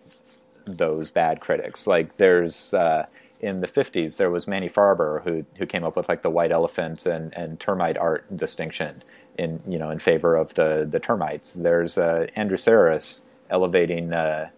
those 0.66 1.10
bad 1.10 1.40
critics. 1.40 1.86
Like 1.86 2.16
there's 2.16 2.74
uh, 2.74 3.06
in 3.40 3.60
the 3.60 3.66
50s 3.66 4.16
there 4.16 4.30
was 4.30 4.46
Manny 4.46 4.68
Farber 4.68 5.22
who 5.22 5.44
who 5.56 5.66
came 5.66 5.84
up 5.84 5.96
with 5.96 6.08
like 6.08 6.22
the 6.22 6.30
white 6.30 6.52
elephant 6.52 7.06
and, 7.06 7.34
and 7.34 7.58
termite 7.58 7.96
art 7.96 8.36
distinction 8.36 9.02
in 9.38 9.60
you 9.66 9.78
know 9.78 9.90
in 9.90 9.98
favor 9.98 10.36
of 10.36 10.54
the 10.54 10.86
the 10.88 11.00
termites. 11.00 11.52
There's 11.54 11.96
uh, 11.96 12.26
Andrew 12.36 12.58
Sarris 12.58 13.22
elevating 13.48 14.12
uh, 14.12 14.50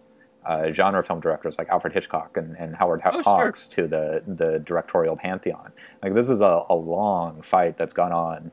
uh, 0.45 0.71
genre 0.71 1.03
film 1.03 1.19
directors 1.19 1.57
like 1.57 1.69
Alfred 1.69 1.93
Hitchcock 1.93 2.35
and, 2.37 2.55
and 2.57 2.75
Howard 2.75 3.01
oh, 3.05 3.21
Hawks 3.21 3.71
sure. 3.71 3.83
to 3.83 3.87
the 3.87 4.23
the 4.27 4.59
directorial 4.59 5.15
pantheon. 5.15 5.71
Like 6.01 6.13
this 6.13 6.29
is 6.29 6.41
a, 6.41 6.63
a 6.69 6.75
long 6.75 7.41
fight 7.41 7.77
that's 7.77 7.93
gone 7.93 8.11
on 8.11 8.51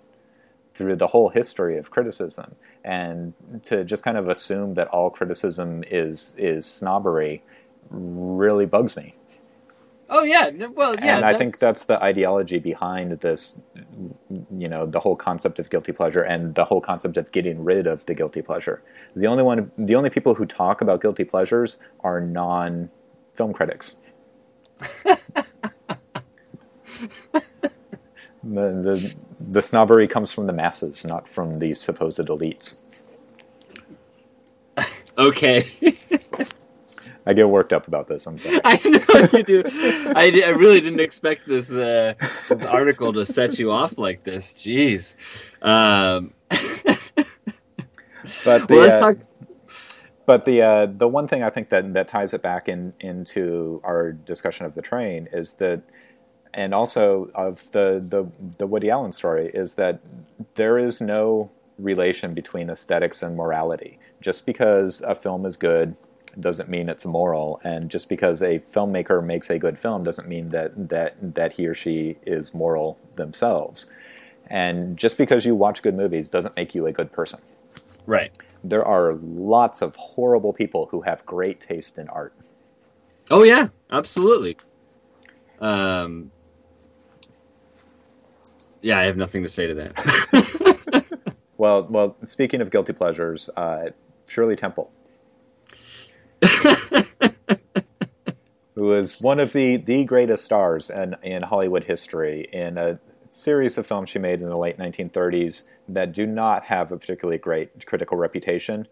through 0.75 0.97
the 0.97 1.09
whole 1.09 1.31
history 1.31 1.77
of 1.77 1.91
criticism 1.91 2.55
and 2.85 3.35
to 3.65 3.85
just 3.85 4.03
kind 4.03 4.17
of 4.17 4.29
assume 4.29 4.75
that 4.75 4.89
all 4.89 5.11
criticism 5.11 5.85
is 5.91 6.35
is 6.39 6.67
snobbery 6.67 7.43
really 7.91 8.67
bugs 8.67 8.97
me. 8.97 9.15
Oh 10.13 10.25
yeah, 10.25 10.51
well 10.75 10.97
yeah. 10.97 11.17
And 11.17 11.25
I 11.25 11.39
think 11.39 11.59
that's 11.59 11.85
the 11.85 12.03
ideology 12.03 12.59
behind 12.59 13.21
this, 13.21 13.61
you 14.29 14.69
know, 14.69 14.85
the 14.85 14.99
whole 14.99 15.15
concept 15.15 15.61
of 15.61 15.71
guilty 15.71 15.93
pleasure 15.93 16.23
and 16.23 16.55
the 16.57 16.65
whole 16.65 16.81
concept 16.81 17.17
of 17.17 17.31
getting 17.31 17.63
rid 17.63 17.87
of 17.87 18.05
the 18.07 18.15
guilty 18.15 18.43
pleasure. 18.43 18.83
The 19.15 19.29
only 19.29 19.45
one, 19.45 19.71
the 19.79 19.95
only 19.95 20.11
people 20.11 20.35
who 20.35 20.47
talk 20.47 20.81
about 20.81 21.01
guilty 21.01 21.23
pleasures 21.23 21.77
are 22.01 22.21
non-film 22.21 23.53
critics. 23.53 23.95
the, 28.43 28.73
the 28.73 29.15
the 29.41 29.63
snobbery 29.63 30.07
comes 30.07 30.33
from 30.33 30.47
the 30.47 30.53
masses, 30.53 31.05
not 31.05 31.29
from 31.29 31.59
the 31.59 31.75
supposed 31.75 32.19
elites. 32.19 32.83
okay. 35.19 35.67
I 37.27 37.35
get 37.35 37.49
worked 37.49 37.73
up 37.73 37.87
about 37.87 38.09
this. 38.09 38.27
I'm 38.27 38.39
sorry. 38.39 38.61
I 38.65 38.81
know 38.85 39.29
you 39.33 39.43
do. 39.43 39.63
I, 40.17 40.43
I 40.45 40.51
really 40.51 40.81
didn't 40.81 41.01
expect 41.01 41.47
this 41.47 41.71
uh, 41.71 42.15
this 42.49 42.65
article 42.65 43.13
to 43.13 43.27
set 43.27 43.59
you 43.59 43.71
off 43.71 43.99
like 43.99 44.25
this. 44.25 44.55
Jeez. 44.55 45.15
Um. 45.63 46.33
but 48.45 48.69
the, 48.69 48.75
well, 48.75 48.91
uh, 48.91 49.01
talk. 49.01 49.19
But 50.27 50.45
the 50.45 50.63
uh, 50.63 50.87
the 50.87 51.09
one 51.09 51.29
thing 51.29 51.43
I 51.43 51.51
think 51.51 51.69
that 51.71 51.93
that 51.95 52.09
ties 52.09 52.33
it 52.33 52.43
back 52.43 52.69
in 52.69 52.95
into 53.01 53.81
our 53.85 54.13
discussion 54.13 54.65
of 54.65 54.75
the 54.75 54.83
train 54.83 55.29
is 55.33 55.53
that 55.55 55.83
and 56.55 56.75
also 56.75 57.31
of 57.35 57.71
the, 57.73 58.05
the, 58.07 58.31
the 58.59 58.67
Woody 58.67 58.91
Allen 58.91 59.13
story 59.13 59.51
is 59.53 59.75
that 59.75 60.01
there 60.55 60.79
is 60.79 61.01
no 61.01 61.51
relation 61.79 62.35
between 62.35 62.71
aesthetics 62.71 63.23
and 63.23 63.37
morality. 63.37 63.99
Just 64.21 64.47
because 64.47 65.01
a 65.03 65.15
film 65.15 65.47
is 65.47 65.57
good 65.57 65.97
doesn't 66.39 66.69
mean 66.69 66.89
it's 66.89 67.05
moral, 67.05 67.61
and 67.65 67.91
just 67.91 68.09
because 68.09 68.43
a 68.43 68.61
filmmaker 68.61 69.25
makes 69.25 69.51
a 69.51 69.59
good 69.59 69.79
film 69.79 70.05
doesn't 70.05 70.29
mean 70.29 70.51
that 70.51 70.91
that 70.91 71.35
that 71.35 71.55
he 71.55 71.67
or 71.67 71.75
she 71.75 72.19
is 72.23 72.55
moral 72.55 72.99
themselves. 73.17 73.87
And 74.47 74.97
just 74.97 75.17
because 75.17 75.45
you 75.45 75.55
watch 75.55 75.83
good 75.83 75.95
movies 75.97 76.29
doesn't 76.29 76.57
make 76.57 76.75
you 76.75 76.87
a 76.87 76.93
good 76.93 77.13
person. 77.13 77.41
Right. 78.07 78.37
There 78.63 78.85
are 78.85 79.15
lots 79.15 79.81
of 79.81 79.97
horrible 79.97 80.53
people 80.53 80.87
who 80.91 81.03
have 81.03 81.25
great 81.25 81.61
taste 81.61 81.99
in 81.99 82.09
art. 82.09 82.35
Oh 83.31 83.43
yeah, 83.43 83.69
absolutely. 83.91 84.57
Um, 85.61 86.31
yeah, 88.83 88.99
I 88.99 89.05
have 89.05 89.17
nothing 89.17 89.43
to 89.43 89.49
say 89.49 89.67
to 89.67 89.75
that. 89.75 91.05
well, 91.57 91.87
well, 91.89 92.17
speaking 92.25 92.61
of 92.61 92.71
guilty 92.71 92.93
pleasures, 92.93 93.51
uh, 93.57 93.91
Shirley 94.29 94.57
Temple, 94.57 94.91
who 98.75 98.83
was 98.83 99.21
one 99.21 99.39
of 99.41 99.53
the 99.53 99.77
the 99.77 100.05
greatest 100.05 100.45
stars 100.45 100.91
in 100.91 101.17
in 101.23 101.43
Hollywood 101.43 101.85
history 101.85 102.49
in 102.53 102.79
a 102.79 102.99
series 103.29 103.79
of 103.79 103.87
films 103.87 104.09
she 104.09 104.19
made 104.19 104.41
in 104.41 104.49
the 104.49 104.59
late 104.59 104.77
1930s 104.77 105.65
that 105.89 106.13
do 106.13 106.27
not 106.27 106.65
have 106.65 106.91
a 106.91 106.97
particularly 106.97 107.39
great 107.39 107.87
critical 107.87 108.17
reputation 108.17 108.89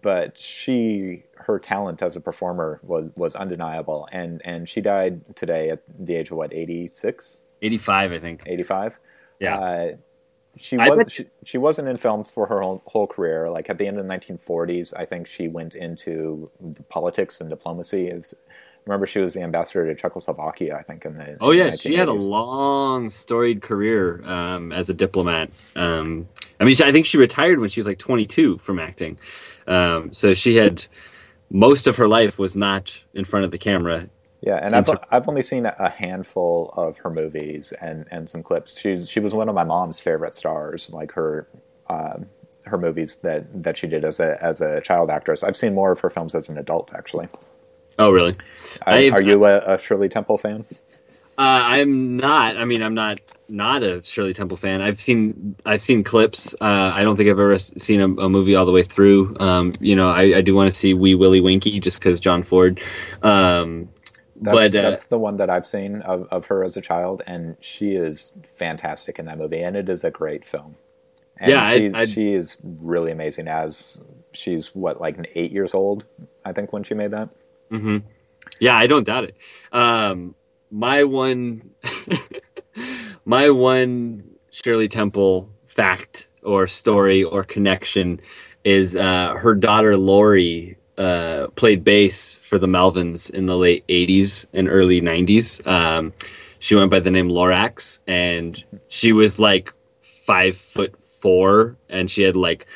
but 0.00 0.38
she 0.38 1.24
her 1.34 1.58
talent 1.58 2.02
as 2.02 2.16
a 2.16 2.20
performer 2.20 2.80
was 2.82 3.10
was 3.16 3.34
undeniable. 3.34 4.08
And 4.12 4.40
and 4.44 4.68
she 4.68 4.80
died 4.80 5.36
today 5.36 5.70
at 5.70 5.82
the 5.98 6.16
age 6.16 6.30
of 6.30 6.36
what 6.36 6.52
86 6.52 7.42
85 7.60 8.12
i 8.12 8.18
think. 8.18 8.42
85 8.46 8.94
yeah. 9.42 9.58
Uh, 9.58 9.96
she 10.58 10.76
was 10.76 11.12
she, 11.12 11.26
she 11.44 11.58
wasn't 11.58 11.88
in 11.88 11.96
films 11.96 12.30
for 12.30 12.46
her 12.46 12.60
whole, 12.60 12.82
whole, 12.86 13.06
career. 13.06 13.48
Like 13.50 13.70
at 13.70 13.78
the 13.78 13.86
end 13.86 13.98
of 13.98 14.06
the 14.06 14.12
1940s, 14.12 14.92
I 14.96 15.06
think 15.06 15.26
she 15.26 15.48
went 15.48 15.74
into 15.74 16.50
politics 16.88 17.40
and 17.40 17.48
diplomacy. 17.48 18.12
Was, 18.12 18.34
remember, 18.84 19.06
she 19.06 19.20
was 19.20 19.34
the 19.34 19.40
ambassador 19.40 19.86
to 19.86 20.00
Czechoslovakia. 20.00 20.76
I 20.76 20.82
think 20.82 21.04
in 21.06 21.16
the 21.16 21.36
oh 21.40 21.52
in 21.52 21.58
yeah, 21.58 21.70
the 21.70 21.76
she 21.76 21.94
had 21.94 22.08
a 22.08 22.12
long, 22.12 23.08
storied 23.08 23.62
career 23.62 24.22
um, 24.24 24.72
as 24.72 24.90
a 24.90 24.94
diplomat. 24.94 25.50
Um, 25.74 26.28
I 26.60 26.64
mean, 26.64 26.74
I 26.84 26.92
think 26.92 27.06
she 27.06 27.16
retired 27.16 27.58
when 27.58 27.70
she 27.70 27.80
was 27.80 27.86
like 27.86 27.98
22 27.98 28.58
from 28.58 28.78
acting. 28.78 29.18
Um, 29.66 30.12
so 30.12 30.34
she 30.34 30.56
had 30.56 30.84
most 31.50 31.86
of 31.86 31.96
her 31.96 32.08
life 32.08 32.38
was 32.38 32.56
not 32.56 33.00
in 33.14 33.24
front 33.24 33.44
of 33.44 33.50
the 33.50 33.58
camera 33.58 34.08
yeah, 34.42 34.58
and 34.60 34.74
I've 34.74 34.90
I've 35.12 35.28
only 35.28 35.42
seen 35.42 35.66
a 35.66 35.88
handful 35.88 36.74
of 36.76 36.98
her 36.98 37.10
movies 37.10 37.72
and, 37.80 38.06
and 38.10 38.28
some 38.28 38.42
clips. 38.42 38.78
She's 38.78 39.08
she 39.08 39.20
was 39.20 39.34
one 39.34 39.48
of 39.48 39.54
my 39.54 39.62
mom's 39.62 40.00
favorite 40.00 40.34
stars, 40.34 40.90
like 40.90 41.12
her 41.12 41.48
uh, 41.88 42.18
her 42.66 42.76
movies 42.76 43.16
that, 43.16 43.62
that 43.62 43.78
she 43.78 43.86
did 43.86 44.04
as 44.04 44.18
a 44.18 44.42
as 44.42 44.60
a 44.60 44.80
child 44.80 45.10
actress. 45.10 45.44
I've 45.44 45.56
seen 45.56 45.74
more 45.74 45.92
of 45.92 46.00
her 46.00 46.10
films 46.10 46.34
as 46.34 46.48
an 46.48 46.58
adult, 46.58 46.92
actually. 46.92 47.28
Oh, 48.00 48.10
really? 48.10 48.34
I, 48.84 49.10
are 49.10 49.20
you 49.20 49.44
a, 49.44 49.74
a, 49.74 49.78
Shirley 49.78 50.08
Temple 50.08 50.38
fan? 50.38 50.64
I'm 51.38 52.16
not. 52.16 52.56
I 52.56 52.64
mean, 52.64 52.82
I'm 52.82 52.94
not 52.94 53.20
not 53.48 53.84
a 53.84 54.02
Shirley 54.02 54.34
Temple 54.34 54.56
fan. 54.56 54.80
I've 54.80 55.00
seen 55.00 55.54
I've 55.64 55.82
seen 55.82 56.02
clips. 56.02 56.52
Uh, 56.54 56.90
I 56.92 57.04
don't 57.04 57.14
think 57.14 57.28
I've 57.28 57.38
ever 57.38 57.56
seen 57.58 58.00
a, 58.00 58.06
a 58.06 58.28
movie 58.28 58.56
all 58.56 58.66
the 58.66 58.72
way 58.72 58.82
through. 58.82 59.36
Um, 59.38 59.72
you 59.78 59.94
know, 59.94 60.08
I, 60.08 60.38
I 60.38 60.40
do 60.40 60.52
want 60.52 60.68
to 60.68 60.76
see 60.76 60.94
Wee 60.94 61.14
Willie 61.14 61.40
Winkie 61.40 61.78
just 61.78 62.00
because 62.00 62.18
John 62.18 62.42
Ford. 62.42 62.80
Um, 63.22 63.88
That's, 64.42 64.72
but 64.72 64.78
uh, 64.78 64.82
that's 64.90 65.04
the 65.04 65.18
one 65.18 65.36
that 65.38 65.48
I've 65.50 65.66
seen 65.66 66.02
of, 66.02 66.26
of 66.30 66.46
her 66.46 66.64
as 66.64 66.76
a 66.76 66.80
child, 66.80 67.22
and 67.26 67.56
she 67.60 67.92
is 67.92 68.36
fantastic 68.56 69.18
in 69.18 69.26
that 69.26 69.38
movie, 69.38 69.62
and 69.62 69.76
it 69.76 69.88
is 69.88 70.04
a 70.04 70.10
great 70.10 70.44
film. 70.44 70.76
And 71.38 71.50
Yeah, 71.50 71.74
she's, 71.74 71.94
I- 71.94 72.04
she 72.04 72.34
is 72.34 72.56
really 72.62 73.10
amazing 73.12 73.48
as 73.48 74.00
she's 74.32 74.74
what 74.74 75.00
like 75.00 75.16
an 75.18 75.26
eight 75.34 75.52
years 75.52 75.74
old, 75.74 76.04
I 76.44 76.52
think, 76.52 76.72
when 76.72 76.82
she 76.82 76.94
made 76.94 77.12
that. 77.12 77.30
hmm 77.70 77.98
Yeah, 78.60 78.76
I 78.76 78.86
don't 78.86 79.04
doubt 79.04 79.24
it. 79.24 79.36
Um, 79.72 80.34
my 80.70 81.04
one, 81.04 81.70
my 83.24 83.50
one 83.50 84.24
Shirley 84.50 84.88
Temple 84.88 85.48
fact 85.66 86.28
or 86.42 86.66
story 86.66 87.22
or 87.24 87.44
connection 87.44 88.20
is 88.64 88.96
uh, 88.96 89.34
her 89.38 89.54
daughter 89.54 89.96
Lori 89.96 90.76
uh, 90.98 91.48
played 91.56 91.84
bass 91.84 92.36
for 92.36 92.58
the 92.58 92.66
Melvins 92.66 93.30
in 93.30 93.46
the 93.46 93.56
late 93.56 93.86
'80s 93.88 94.46
and 94.52 94.68
early 94.68 95.00
'90s. 95.00 95.66
Um, 95.66 96.12
she 96.58 96.74
went 96.74 96.90
by 96.90 97.00
the 97.00 97.10
name 97.10 97.28
Lorax, 97.28 97.98
and 98.06 98.62
she 98.88 99.12
was 99.12 99.38
like 99.38 99.72
five 100.00 100.56
foot 100.56 101.00
four, 101.00 101.76
and 101.88 102.10
she 102.10 102.22
had 102.22 102.36
like 102.36 102.66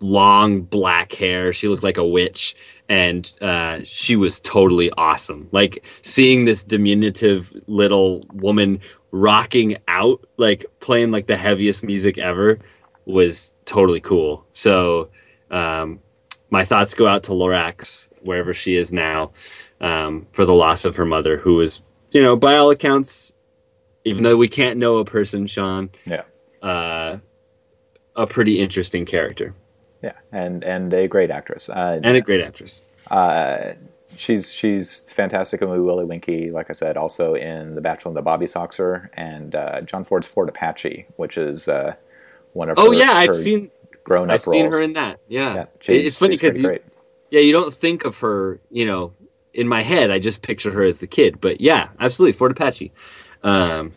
long 0.00 0.62
black 0.62 1.12
hair. 1.14 1.52
She 1.52 1.68
looked 1.68 1.82
like 1.82 1.96
a 1.96 2.06
witch, 2.06 2.56
and 2.88 3.32
uh, 3.40 3.80
she 3.84 4.16
was 4.16 4.40
totally 4.40 4.90
awesome. 4.96 5.48
Like 5.52 5.84
seeing 6.02 6.44
this 6.44 6.64
diminutive 6.64 7.52
little 7.66 8.26
woman 8.32 8.80
rocking 9.12 9.76
out, 9.88 10.26
like 10.36 10.64
playing 10.80 11.10
like 11.10 11.26
the 11.26 11.36
heaviest 11.36 11.84
music 11.84 12.18
ever, 12.18 12.58
was 13.04 13.52
totally 13.64 14.00
cool. 14.00 14.44
So, 14.52 15.10
um, 15.50 16.00
my 16.50 16.64
thoughts 16.64 16.94
go 16.94 17.06
out 17.06 17.22
to 17.24 17.32
Lorax 17.32 18.08
wherever 18.22 18.52
she 18.52 18.74
is 18.76 18.92
now 18.92 19.32
um, 19.80 20.26
for 20.32 20.44
the 20.44 20.54
loss 20.54 20.84
of 20.84 20.96
her 20.96 21.06
mother, 21.06 21.38
who 21.38 21.54
was, 21.54 21.80
you 22.10 22.22
know, 22.22 22.36
by 22.36 22.56
all 22.56 22.70
accounts, 22.70 23.32
even 24.04 24.22
though 24.22 24.36
we 24.36 24.48
can't 24.48 24.78
know 24.78 24.98
a 24.98 25.04
person, 25.04 25.46
Sean, 25.46 25.90
Yeah, 26.04 26.22
uh, 26.62 27.18
a 28.16 28.26
pretty 28.26 28.60
interesting 28.60 29.06
character 29.06 29.54
yeah, 30.02 30.12
and 30.32 30.64
and 30.64 30.92
a 30.92 31.08
great 31.08 31.30
actress. 31.30 31.68
Uh, 31.68 32.00
and 32.02 32.16
a 32.16 32.20
great 32.20 32.40
actress. 32.40 32.80
Uh, 33.10 33.72
she's 34.16 34.50
she's 34.50 35.12
fantastic 35.12 35.62
in 35.62 35.68
Willie 35.68 36.04
Winkie, 36.04 36.50
like 36.50 36.70
I 36.70 36.72
said, 36.72 36.96
also 36.96 37.34
in 37.34 37.74
The 37.74 37.80
Bachelor 37.80 38.10
and 38.10 38.16
the 38.16 38.22
Bobby 38.22 38.46
Soxer, 38.46 39.08
and 39.14 39.54
uh, 39.54 39.82
John 39.82 40.04
Ford's 40.04 40.26
Fort 40.26 40.48
Apache, 40.48 41.06
which 41.16 41.36
is 41.36 41.68
uh, 41.68 41.94
one 42.52 42.70
of 42.70 42.78
Oh 42.78 42.92
her, 42.92 42.94
yeah, 42.94 43.12
I've 43.12 43.28
her 43.28 43.34
seen 43.34 43.70
grown 44.10 44.28
up 44.28 44.34
I've 44.34 44.42
seen 44.42 44.66
her 44.72 44.82
in 44.82 44.94
that. 44.94 45.20
Yeah, 45.28 45.54
yeah, 45.54 45.64
she's- 45.78 46.06
it's 46.06 46.16
funny 46.16 46.34
because 46.36 46.60
yeah, 47.30 47.40
you 47.40 47.52
don't 47.52 47.72
think 47.72 48.04
of 48.04 48.18
her. 48.18 48.60
You 48.70 48.84
know, 48.86 49.12
in 49.54 49.68
my 49.68 49.82
head, 49.82 50.10
I 50.10 50.18
just 50.18 50.42
picture 50.42 50.72
her 50.72 50.82
as 50.82 50.98
the 50.98 51.06
kid. 51.06 51.40
But 51.40 51.60
yeah, 51.60 51.88
absolutely, 52.00 52.32
Fort 52.32 52.50
Apache. 52.50 52.90
Um, 53.44 53.92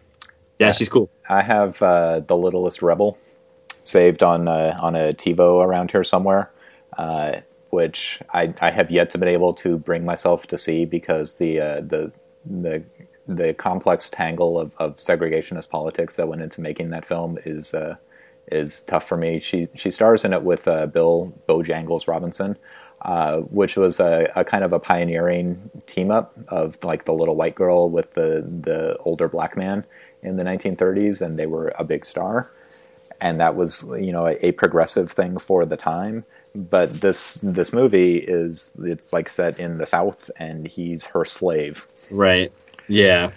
yeah, 0.60 0.72
she's 0.72 0.88
cool. 0.90 1.10
I 1.28 1.42
have 1.42 1.82
uh, 1.82 2.20
the 2.20 2.38
Littlest 2.38 2.84
Rebel 2.84 3.18
saved 3.80 4.22
on 4.22 4.48
uh, 4.48 4.78
on 4.80 4.96
a 4.96 5.14
TiVo 5.14 5.66
around 5.66 5.90
here 5.92 6.04
somewhere, 6.04 6.52
uh, 6.98 7.40
which 7.72 8.22
I, 8.34 8.54
I 8.62 8.70
have 8.70 8.92
yet 8.92 9.10
to 9.12 9.18
been 9.18 9.28
able 9.30 9.54
to 9.56 9.80
bring 9.80 10.06
myself 10.06 10.46
to 10.48 10.58
see 10.60 10.86
because 10.86 11.36
the 11.36 11.60
uh, 11.60 11.82
the 11.82 12.12
the 12.46 12.84
the 13.28 13.54
complex 13.56 14.10
tangle 14.12 14.60
of, 14.60 14.72
of 14.78 14.98
segregationist 14.98 15.70
politics 15.72 16.18
that 16.18 16.28
went 16.28 16.42
into 16.44 16.62
making 16.62 16.92
that 16.92 17.06
film 17.06 17.40
is 17.46 17.74
uh, 17.74 17.96
is 18.52 18.84
tough 18.84 19.08
for 19.08 19.18
me. 19.18 19.40
She 19.40 19.68
she 19.76 19.92
stars 19.92 20.26
in 20.26 20.34
it 20.34 20.44
with 20.44 20.68
uh, 20.68 20.88
Bill 20.88 21.34
Bojangles 21.48 22.08
Robinson. 22.08 22.58
Uh, 23.02 23.40
which 23.40 23.76
was 23.76 24.00
a, 24.00 24.32
a 24.34 24.46
kind 24.46 24.64
of 24.64 24.72
a 24.72 24.80
pioneering 24.80 25.70
team 25.88 26.10
up 26.10 26.34
of 26.48 26.82
like 26.86 27.04
the 27.04 27.12
little 27.12 27.36
white 27.36 27.54
girl 27.54 27.90
with 27.90 28.14
the 28.14 28.48
the 28.62 28.96
older 29.00 29.28
black 29.28 29.58
man 29.58 29.86
in 30.22 30.38
the 30.38 30.44
1930s, 30.44 31.22
and 31.22 31.36
they 31.36 31.46
were 31.46 31.74
a 31.78 31.84
big 31.84 32.06
star. 32.06 32.50
And 33.20 33.42
that 33.42 33.56
was, 33.56 33.86
you 34.00 34.14
know, 34.14 34.28
a, 34.28 34.38
a 34.46 34.52
progressive 34.54 35.12
thing 35.12 35.38
for 35.38 35.66
the 35.66 35.76
time. 35.76 36.24
But 36.56 36.94
this 36.94 37.36
this 37.36 37.74
movie 37.74 38.18
is 38.18 38.78
it's 38.82 39.12
like 39.12 39.28
set 39.28 39.60
in 39.60 39.80
the 39.80 39.86
South, 39.86 40.32
and 40.38 40.66
he's 40.66 41.06
her 41.08 41.26
slave. 41.26 41.86
Right. 42.10 42.54
Yeah. 42.88 43.32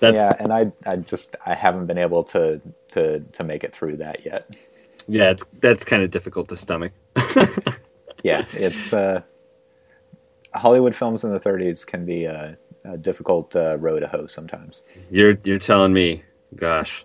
That's 0.00 0.16
yeah, 0.16 0.32
and 0.38 0.52
I 0.52 0.72
I 0.90 0.96
just 0.96 1.36
I 1.46 1.54
haven't 1.54 1.86
been 1.86 1.98
able 1.98 2.22
to 2.24 2.60
to 2.88 3.20
to 3.20 3.44
make 3.44 3.64
it 3.64 3.74
through 3.74 3.96
that 3.98 4.24
yet. 4.24 4.54
Yeah, 5.08 5.30
it's 5.30 5.44
that's 5.60 5.84
kind 5.84 6.02
of 6.02 6.10
difficult 6.10 6.48
to 6.48 6.56
stomach. 6.56 6.92
Yeah, 8.22 8.44
it's 8.52 8.92
uh, 8.92 9.22
Hollywood 10.54 10.96
films 10.96 11.22
in 11.22 11.30
the 11.32 11.38
30s 11.38 11.86
can 11.86 12.04
be 12.04 12.24
a, 12.24 12.56
a 12.84 12.96
difficult 12.96 13.54
uh, 13.54 13.76
row 13.78 14.00
to 14.00 14.08
hoe 14.08 14.26
sometimes. 14.26 14.82
You're 15.10 15.38
you're 15.44 15.58
telling 15.58 15.92
me, 15.92 16.24
gosh. 16.56 17.04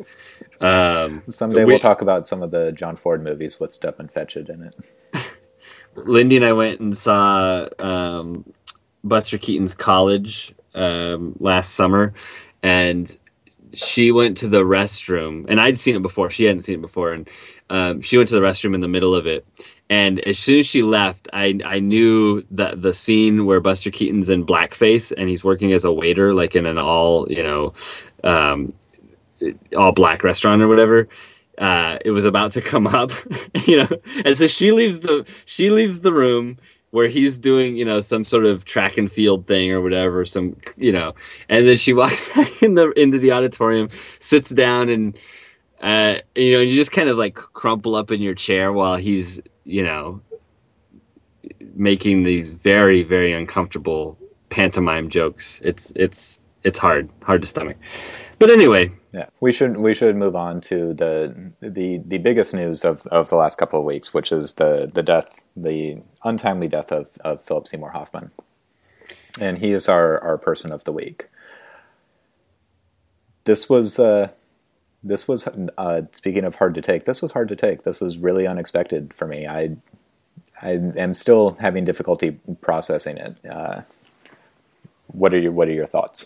Um, 0.62 1.22
Someday 1.30 1.64
we- 1.66 1.74
we'll 1.74 1.80
talk 1.80 2.02
about 2.02 2.26
some 2.26 2.42
of 2.42 2.50
the 2.50 2.72
John 2.72 2.96
Ford 2.96 3.24
movies 3.24 3.60
with 3.60 3.72
Stepin 3.72 4.08
Fetchit 4.08 4.50
in 4.50 4.64
it. 4.64 4.76
Lindy 5.96 6.38
and 6.38 6.46
I 6.46 6.54
went 6.54 6.80
and 6.80 6.98
saw 6.98 7.68
um, 7.78 8.52
Buster 9.04 9.38
Keaton's 9.38 9.76
College 9.76 10.56
um, 10.74 11.36
last 11.39 11.76
summer, 11.76 12.14
and 12.64 13.16
she 13.74 14.12
went 14.12 14.38
to 14.38 14.47
the 14.47 14.62
restroom, 14.62 15.45
and 15.47 15.62
I'd 15.62 15.80
seen 15.80 15.95
it 15.95 16.01
before. 16.01 16.30
She 16.30 16.45
hadn't 16.45 16.64
seen 16.64 16.76
it 16.76 16.82
before, 16.82 17.14
and 17.14 17.30
um, 17.70 18.01
she 18.01 18.18
went 18.18 18.30
to 18.30 18.36
the 18.36 18.41
restroom 18.41 18.76
in 18.76 18.82
the 18.82 18.88
middle 18.88 19.16
of 19.16 19.28
it. 19.28 19.45
And 19.89 20.20
as 20.22 20.39
soon 20.39 20.59
as 20.59 20.68
she 20.68 20.84
left, 20.84 21.28
I 21.34 21.59
I 21.66 21.80
knew 21.80 22.45
that 22.51 22.82
the 22.82 22.93
scene 22.93 23.45
where 23.45 23.59
Buster 23.59 23.91
Keaton's 23.91 24.30
in 24.30 24.45
blackface 24.45 25.12
and 25.16 25.30
he's 25.30 25.43
working 25.43 25.74
as 25.74 25.86
a 25.86 25.91
waiter, 25.91 26.34
like 26.34 26.55
in 26.55 26.66
an 26.66 26.78
all 26.78 27.28
you 27.32 27.43
know, 27.43 27.74
um, 28.24 28.72
all 29.76 29.91
black 29.91 30.24
restaurant 30.24 30.62
or 30.62 30.68
whatever 30.68 31.07
uh, 31.57 31.99
it 32.03 32.12
was 32.12 32.26
about 32.26 32.51
to 32.53 32.62
come 32.62 32.88
up, 32.88 33.12
you 33.66 33.78
know, 33.78 33.88
and 34.26 34.38
so 34.38 34.47
she 34.47 34.72
leaves 34.72 35.01
the 35.01 35.26
she 35.45 35.70
leaves 35.70 36.01
the 36.01 36.12
room 36.12 36.57
where 36.92 37.08
he's 37.08 37.39
doing 37.39 37.76
you 37.76 37.86
know 37.86 38.00
some 38.00 38.24
sort 38.24 38.46
of 38.46 38.66
track 38.66 38.98
and 38.98 39.12
field 39.12 39.48
thing 39.48 39.72
or 39.72 39.82
whatever, 39.82 40.26
some 40.26 40.56
you 40.78 40.92
know, 40.92 41.14
and 41.50 41.68
then 41.68 41.76
she 41.76 41.94
walks 42.02 42.30
back 42.36 42.62
in 42.62 42.76
the 42.76 42.92
into 42.92 43.18
the 43.18 43.32
auditorium, 43.32 43.89
sits 44.20 44.50
down, 44.50 44.89
and 44.89 45.18
uh, 45.82 46.16
you 46.36 46.54
know, 46.54 46.60
you 46.60 46.76
just 46.76 46.92
kind 46.92 47.10
of 47.10 47.18
like 47.18 47.36
crumple 47.36 47.96
up 47.96 48.12
in 48.12 48.22
your 48.22 48.36
chair 48.36 48.72
while 48.72 48.98
he's 48.98 49.42
you 49.66 49.84
know 49.84 50.22
making 51.74 52.24
these 52.24 52.54
very 52.54 53.04
very 53.04 53.34
uncomfortable 53.34 54.18
pantomime 54.50 55.10
jokes. 55.10 55.60
It's 55.64 55.92
it's 55.96 56.39
it's 56.64 56.78
hard 56.78 57.10
hard 57.24 57.42
to 57.42 57.48
stomach, 57.48 57.78
but 58.42 58.50
anyway, 58.50 58.92
Yeah, 59.14 59.28
we 59.39 59.54
should 59.54 59.78
we 59.78 59.94
should 59.94 60.16
move 60.16 60.36
on 60.36 60.62
to 60.62 60.94
the 60.96 61.54
the 61.62 62.02
the 62.06 62.18
biggest 62.18 62.54
news 62.56 62.84
of, 62.84 63.06
of 63.08 63.30
the 63.30 63.36
last 63.36 63.58
couple 63.58 63.80
of 63.80 63.86
weeks, 63.86 64.14
which 64.14 64.32
is 64.32 64.54
the 64.54 64.89
the 64.92 65.04
death, 65.04 65.42
the 65.56 66.02
untimely 66.24 66.68
death 66.68 66.92
of, 66.92 67.08
of 67.24 67.44
Philip 67.44 67.68
Seymour 67.68 67.92
Hoffman, 67.92 68.32
and 69.39 69.60
he 69.60 69.74
is 69.74 69.88
our 69.88 70.20
our 70.24 70.39
person 70.39 70.72
of 70.72 70.86
the 70.86 70.92
week. 70.92 71.30
This 73.44 73.70
was 73.70 74.00
uh, 74.00 74.32
this 75.04 75.28
was 75.28 75.48
uh, 75.78 76.02
speaking 76.12 76.44
of 76.44 76.56
hard 76.56 76.74
to 76.76 76.82
take. 76.82 77.06
This 77.06 77.22
was 77.22 77.34
hard 77.34 77.50
to 77.50 77.56
take. 77.56 77.84
This 77.84 78.02
was 78.02 78.18
really 78.18 78.48
unexpected 78.48 79.14
for 79.14 79.28
me. 79.28 79.46
I 79.46 79.78
I 80.62 80.72
am 80.72 81.14
still 81.14 81.58
having 81.60 81.86
difficulty 81.86 82.39
processing 82.62 83.18
it. 83.18 83.38
Uh, 83.46 83.82
what 85.08 85.34
are 85.34 85.39
your 85.39 85.52
What 85.52 85.68
are 85.68 85.74
your 85.74 85.86
thoughts? 85.86 86.26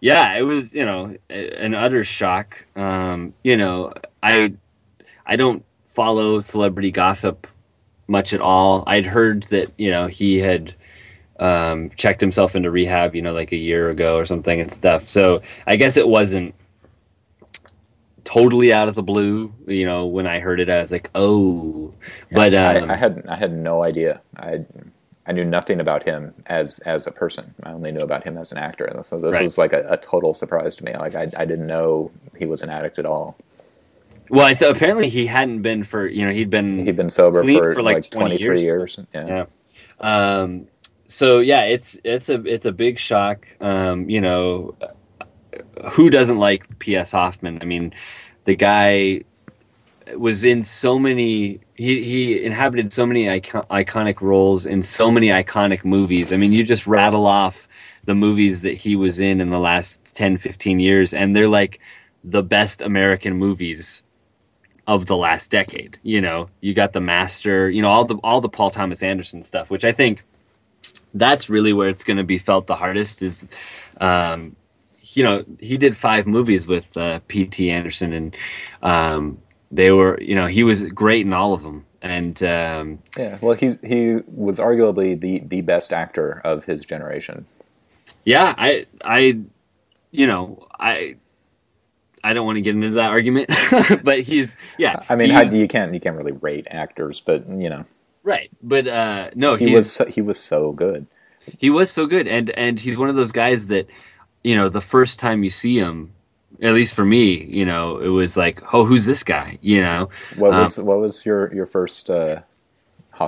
Yeah 0.00 0.34
it 0.34 0.42
was 0.42 0.74
you 0.74 0.84
know 0.84 1.16
an 1.30 1.74
utter 1.74 2.04
shock. 2.04 2.66
Um 2.76 3.32
you 3.42 3.56
know 3.56 3.92
i 4.22 4.52
i 5.26 5.36
don't 5.36 5.64
follow 5.84 6.40
celebrity 6.40 6.90
gossip 6.90 7.46
much 8.08 8.32
at 8.32 8.40
all. 8.40 8.84
I'd 8.86 9.06
heard 9.06 9.44
that 9.44 9.72
you 9.78 9.90
know 9.90 10.06
he 10.06 10.38
had 10.38 10.76
um 11.38 11.90
checked 11.96 12.20
himself 12.20 12.56
into 12.56 12.70
rehab 12.70 13.14
you 13.14 13.20
know 13.20 13.32
like 13.32 13.52
a 13.52 13.56
year 13.56 13.90
ago 13.90 14.16
or 14.16 14.26
something 14.26 14.60
and 14.60 14.70
stuff. 14.70 15.08
So 15.08 15.42
i 15.66 15.76
guess 15.76 15.96
it 15.96 16.08
wasn't 16.08 16.54
totally 18.24 18.72
out 18.72 18.88
of 18.88 18.96
the 18.96 19.02
blue 19.04 19.54
you 19.68 19.86
know 19.86 20.06
when 20.06 20.26
i 20.26 20.40
heard 20.40 20.58
it 20.58 20.68
i 20.68 20.78
was 20.78 20.90
like 20.90 21.08
oh. 21.14 21.94
But 22.32 22.54
um, 22.54 22.90
I, 22.90 22.94
I 22.94 22.96
had 22.96 23.24
I 23.28 23.36
had 23.36 23.52
no 23.52 23.84
idea. 23.84 24.20
I 24.36 24.64
I 25.28 25.32
knew 25.32 25.44
nothing 25.44 25.80
about 25.80 26.02
him 26.04 26.34
as 26.46 26.78
as 26.80 27.06
a 27.06 27.12
person. 27.12 27.54
I 27.64 27.72
only 27.72 27.92
knew 27.92 28.02
about 28.02 28.24
him 28.24 28.38
as 28.38 28.52
an 28.52 28.58
actor. 28.58 28.84
And 28.84 29.04
so 29.04 29.18
this 29.20 29.34
Right. 29.34 29.42
was 29.42 29.58
like 29.58 29.72
a, 29.72 29.84
a 29.90 29.96
total 29.96 30.34
surprise 30.34 30.76
to 30.76 30.84
me. 30.84 30.94
Like 30.94 31.14
I 31.14 31.30
I 31.36 31.44
didn't 31.44 31.66
know 31.66 32.10
he 32.38 32.46
was 32.46 32.62
an 32.62 32.70
addict 32.70 32.98
at 32.98 33.06
all. 33.06 33.36
well 34.30 34.46
I 34.46 34.54
th- 34.54 34.70
apparently 34.74 35.08
he 35.08 35.26
hadn't 35.26 35.62
been 35.62 35.82
for 35.84 36.06
you 36.06 36.24
know 36.26 36.32
he'd 36.32 36.50
been 36.50 36.84
He'd 36.86 36.96
been 36.96 37.10
sober 37.10 37.44
for, 37.44 37.74
for, 37.74 37.82
like, 37.82 37.96
like, 37.96 38.10
twenty 38.10 38.38
three 38.38 38.60
years 38.62 38.96
years. 38.96 39.00
Yeah. 39.14 39.26
Yeah. 39.28 39.46
Um, 40.00 40.68
so 41.08 41.38
yeah, 41.40 41.64
it's 41.64 41.98
it's 42.04 42.28
a 42.28 42.42
it's 42.44 42.66
a 42.66 42.72
big 42.72 42.98
shock. 42.98 43.46
Um, 43.60 44.08
you 44.10 44.20
know, 44.20 44.74
who 45.92 46.10
doesn't 46.10 46.38
like 46.38 46.78
P.S. 46.80 47.12
Hoffman? 47.12 47.58
I 47.62 47.64
mean, 47.64 47.92
the 48.44 48.56
guy 48.56 49.22
was 50.16 50.44
in 50.44 50.62
so 50.62 50.98
many. 50.98 51.60
He 51.76 52.02
he 52.02 52.44
inhabited 52.44 52.92
so 52.92 53.06
many 53.06 53.28
icon, 53.28 53.64
iconic 53.70 54.20
roles 54.20 54.66
in 54.66 54.82
so 54.82 55.10
many 55.10 55.28
iconic 55.28 55.84
movies. 55.84 56.32
I 56.32 56.36
mean, 56.36 56.52
you 56.52 56.64
just 56.64 56.86
rattle 56.86 57.26
off 57.26 57.68
the 58.04 58.14
movies 58.14 58.62
that 58.62 58.74
he 58.74 58.96
was 58.96 59.18
in 59.18 59.40
in 59.40 59.50
the 59.50 59.58
last 59.58 60.14
10, 60.14 60.38
15 60.38 60.80
years, 60.80 61.12
and 61.12 61.34
they're 61.34 61.48
like 61.48 61.80
the 62.24 62.42
best 62.42 62.80
American 62.80 63.36
movies 63.36 64.02
of 64.86 65.06
the 65.06 65.16
last 65.16 65.50
decade. 65.50 65.98
You 66.02 66.20
know, 66.20 66.48
you 66.60 66.72
got 66.72 66.92
the 66.92 67.00
Master. 67.00 67.68
You 67.68 67.82
know, 67.82 67.90
all 67.90 68.04
the 68.04 68.16
all 68.24 68.40
the 68.40 68.48
Paul 68.48 68.70
Thomas 68.70 69.02
Anderson 69.02 69.42
stuff, 69.42 69.70
which 69.70 69.84
I 69.84 69.92
think 69.92 70.24
that's 71.14 71.48
really 71.48 71.72
where 71.72 71.88
it's 71.88 72.04
going 72.04 72.16
to 72.16 72.24
be 72.24 72.38
felt 72.38 72.66
the 72.66 72.76
hardest 72.76 73.22
is 73.22 73.46
um, 74.00 74.54
you 75.12 75.22
know 75.22 75.44
he 75.58 75.76
did 75.76 75.96
five 75.96 76.26
movies 76.26 76.66
with 76.66 76.96
uh, 76.96 77.20
pt 77.28 77.60
anderson 77.60 78.12
and 78.12 78.36
um, 78.82 79.38
they 79.70 79.90
were 79.90 80.20
you 80.20 80.34
know 80.34 80.46
he 80.46 80.62
was 80.62 80.82
great 80.82 81.26
in 81.26 81.32
all 81.32 81.52
of 81.52 81.62
them 81.62 81.84
and 82.02 82.42
um, 82.42 82.98
yeah 83.16 83.38
well 83.40 83.56
he 83.56 83.78
he 83.82 84.16
was 84.26 84.58
arguably 84.58 85.18
the 85.18 85.40
the 85.46 85.60
best 85.62 85.92
actor 85.92 86.40
of 86.44 86.64
his 86.64 86.84
generation 86.84 87.46
yeah 88.24 88.54
i 88.58 88.86
i 89.04 89.38
you 90.10 90.26
know 90.26 90.66
i 90.78 91.16
I 92.26 92.32
don't 92.32 92.44
want 92.44 92.56
to 92.56 92.60
get 92.60 92.74
into 92.74 92.90
that 92.90 93.10
argument, 93.10 93.50
but 94.02 94.18
he's 94.18 94.56
yeah. 94.78 95.04
I 95.08 95.14
mean, 95.14 95.30
you 95.52 95.68
can't 95.68 95.94
you 95.94 96.00
can't 96.00 96.16
really 96.16 96.32
rate 96.32 96.66
actors, 96.68 97.20
but 97.20 97.48
you 97.48 97.70
know, 97.70 97.84
right? 98.24 98.50
But 98.60 98.88
uh, 98.88 99.30
no, 99.36 99.54
he 99.54 99.72
was 99.72 99.92
so, 99.92 100.06
he 100.06 100.20
was 100.20 100.36
so 100.40 100.72
good. 100.72 101.06
He 101.56 101.70
was 101.70 101.88
so 101.88 102.06
good, 102.06 102.26
and 102.26 102.50
and 102.50 102.80
he's 102.80 102.98
one 102.98 103.08
of 103.08 103.14
those 103.14 103.30
guys 103.30 103.66
that 103.66 103.86
you 104.42 104.56
know 104.56 104.68
the 104.68 104.80
first 104.80 105.20
time 105.20 105.44
you 105.44 105.50
see 105.50 105.78
him, 105.78 106.14
at 106.62 106.74
least 106.74 106.94
for 106.94 107.04
me, 107.04 107.44
you 107.44 107.64
know, 107.64 107.98
it 107.98 108.08
was 108.08 108.36
like, 108.36 108.62
oh, 108.72 108.84
who's 108.84 109.04
this 109.04 109.22
guy? 109.22 109.58
You 109.60 109.82
know, 109.82 110.08
what 110.36 110.52
was 110.52 110.78
um, 110.78 110.86
what 110.86 110.98
was 110.98 111.24
your 111.26 111.52
your 111.54 111.66
first? 111.66 112.10
Uh, 112.10 112.42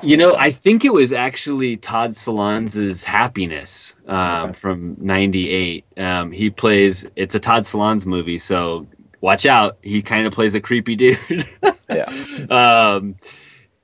you 0.03 0.17
know, 0.17 0.35
I 0.37 0.51
think 0.51 0.85
it 0.85 0.93
was 0.93 1.13
actually 1.13 1.79
Todd 1.79 2.11
Solondz's 2.11 3.05
Happiness 3.05 3.95
um, 4.07 4.51
okay. 4.51 4.53
from 4.53 4.97
'98. 4.99 5.85
Um, 5.97 6.31
he 6.33 6.51
plays. 6.51 7.07
It's 7.17 7.35
a 7.35 7.41
Todd 7.41 7.63
Solondz 7.63 8.05
movie, 8.05 8.39
so 8.39 8.87
watch 9.21 9.47
out. 9.47 9.79
He 9.83 10.03
kind 10.03 10.27
of 10.27 10.33
plays 10.33 10.55
a 10.55 10.61
creepy 10.61 10.97
dude. 10.97 11.47
yeah. 11.91 12.11
Um, 12.51 13.17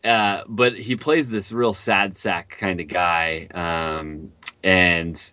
uh, 0.05 0.43
but 0.47 0.77
he 0.77 0.97
plays 0.97 1.31
this 1.31 1.53
real 1.53 1.73
sad 1.73 2.15
sack 2.15 2.57
kind 2.59 2.81
of 2.81 2.89
guy, 2.89 3.49
um, 3.55 4.33
and 4.63 5.33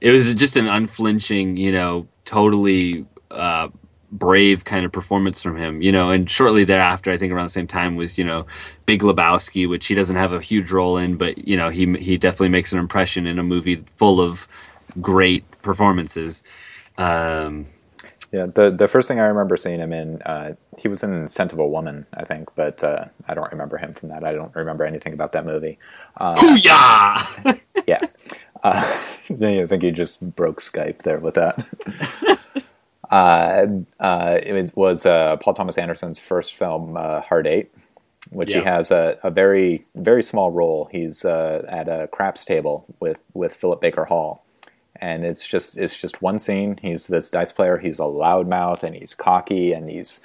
it 0.00 0.10
was 0.10 0.34
just 0.34 0.56
an 0.56 0.66
unflinching, 0.66 1.56
you 1.56 1.70
know, 1.70 2.08
totally 2.24 3.06
uh, 3.32 3.68
brave 4.12 4.64
kind 4.64 4.84
of 4.84 4.92
performance 4.92 5.42
from 5.42 5.56
him, 5.56 5.82
you 5.82 5.90
know. 5.90 6.10
And 6.10 6.30
shortly 6.30 6.64
thereafter, 6.64 7.10
I 7.10 7.18
think 7.18 7.32
around 7.32 7.46
the 7.46 7.50
same 7.50 7.66
time 7.66 7.96
was, 7.96 8.18
you 8.18 8.24
know, 8.24 8.46
Big 8.86 9.02
Lebowski, 9.02 9.68
which 9.68 9.86
he 9.86 9.94
doesn't 9.94 10.16
have 10.16 10.32
a 10.32 10.40
huge 10.40 10.70
role 10.70 10.98
in, 10.98 11.16
but 11.16 11.46
you 11.46 11.56
know, 11.56 11.70
he 11.70 11.92
he 11.98 12.16
definitely 12.16 12.50
makes 12.50 12.72
an 12.72 12.78
impression 12.78 13.26
in 13.26 13.38
a 13.38 13.42
movie 13.42 13.84
full 13.96 14.20
of 14.20 14.46
great 15.00 15.50
performances. 15.62 16.42
Um, 16.98 17.66
yeah, 18.32 18.46
the 18.46 18.70
the 18.70 18.88
first 18.88 19.08
thing 19.08 19.20
I 19.20 19.24
remember 19.24 19.58
seeing 19.58 19.78
him 19.78 19.92
in, 19.92 20.22
uh, 20.22 20.54
he 20.78 20.88
was 20.88 21.02
in 21.02 21.28
*Scent 21.28 21.52
of 21.52 21.58
a 21.58 21.66
Woman*, 21.66 22.06
I 22.14 22.24
think, 22.24 22.48
but 22.54 22.82
uh, 22.82 23.06
I 23.28 23.34
don't 23.34 23.50
remember 23.52 23.76
him 23.76 23.92
from 23.92 24.08
that. 24.08 24.24
I 24.24 24.32
don't 24.32 24.54
remember 24.56 24.84
anything 24.84 25.12
about 25.12 25.32
that 25.32 25.44
movie. 25.44 25.78
Uh, 26.18 26.58
yeah, 26.62 27.54
yeah. 27.86 27.98
Uh, 28.62 28.98
I 29.30 29.66
think 29.66 29.82
he 29.82 29.90
just 29.90 30.20
broke 30.34 30.60
Skype 30.60 31.02
there 31.02 31.18
with 31.18 31.34
that. 31.34 31.66
Uh, 33.12 33.66
uh, 34.00 34.38
it 34.42 34.74
was 34.74 35.02
Paul 35.02 35.54
Thomas 35.54 35.78
Anderson's 35.78 36.18
first 36.18 36.54
film, 36.54 36.94
*Hard 36.96 37.46
Eight, 37.46 37.72
which 38.30 38.50
yeah. 38.50 38.60
he 38.60 38.64
has 38.64 38.90
a, 38.90 39.18
a, 39.22 39.30
very 39.30 39.84
very 39.94 40.22
small 40.22 40.50
role. 40.50 40.88
He's 40.90 41.24
at 41.24 41.88
a 41.88 42.08
craps 42.10 42.44
table 42.44 42.86
with 43.00 43.18
with 43.34 43.54
Philip 43.54 43.80
Baker 43.80 44.06
Hall 44.06 44.42
and 45.02 45.24
it's 45.24 45.46
just 45.46 45.76
it's 45.76 45.98
just 45.98 46.22
one 46.22 46.38
scene. 46.38 46.78
He's 46.80 47.08
this 47.08 47.28
dice 47.28 47.50
player. 47.52 47.76
He's 47.76 47.98
a 47.98 48.02
loudmouth 48.02 48.84
and 48.84 48.94
he's 48.94 49.14
cocky 49.14 49.72
and 49.72 49.90
he's 49.90 50.20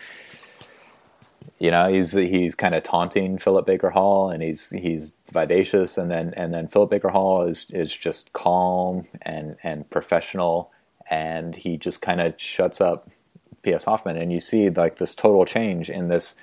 you 1.60 1.72
know 1.72 1.92
he's 1.92 2.12
he's 2.12 2.54
kind 2.54 2.76
of 2.76 2.84
taunting 2.84 3.40
Philip 3.40 3.66
Baker 3.66 3.90
Hall 3.90 4.30
and 4.30 4.44
he's 4.44 4.70
he's 4.70 5.16
vivacious 5.32 5.98
and 5.98 6.12
then 6.12 6.34
and 6.38 6.54
then 6.54 6.68
Philip 6.68 6.92
Baker 6.92 7.10
Hall 7.10 7.44
is 7.44 7.66
is 7.72 7.92
just 7.92 8.34
calm 8.34 9.06
and 9.24 9.58
and 9.64 9.90
professional 9.90 10.72
and 11.10 11.56
he 11.56 11.78
just 11.78 12.02
kind 12.02 12.22
of 12.22 12.40
shuts 12.40 12.82
up 12.82 13.10
P.S. 13.64 13.86
Hoffman. 13.86 14.18
And 14.18 14.32
you 14.32 14.40
see 14.40 14.70
like 14.70 14.98
this 14.98 15.16
total 15.16 15.46
change 15.46 15.90
in 15.90 16.08
this 16.08 16.36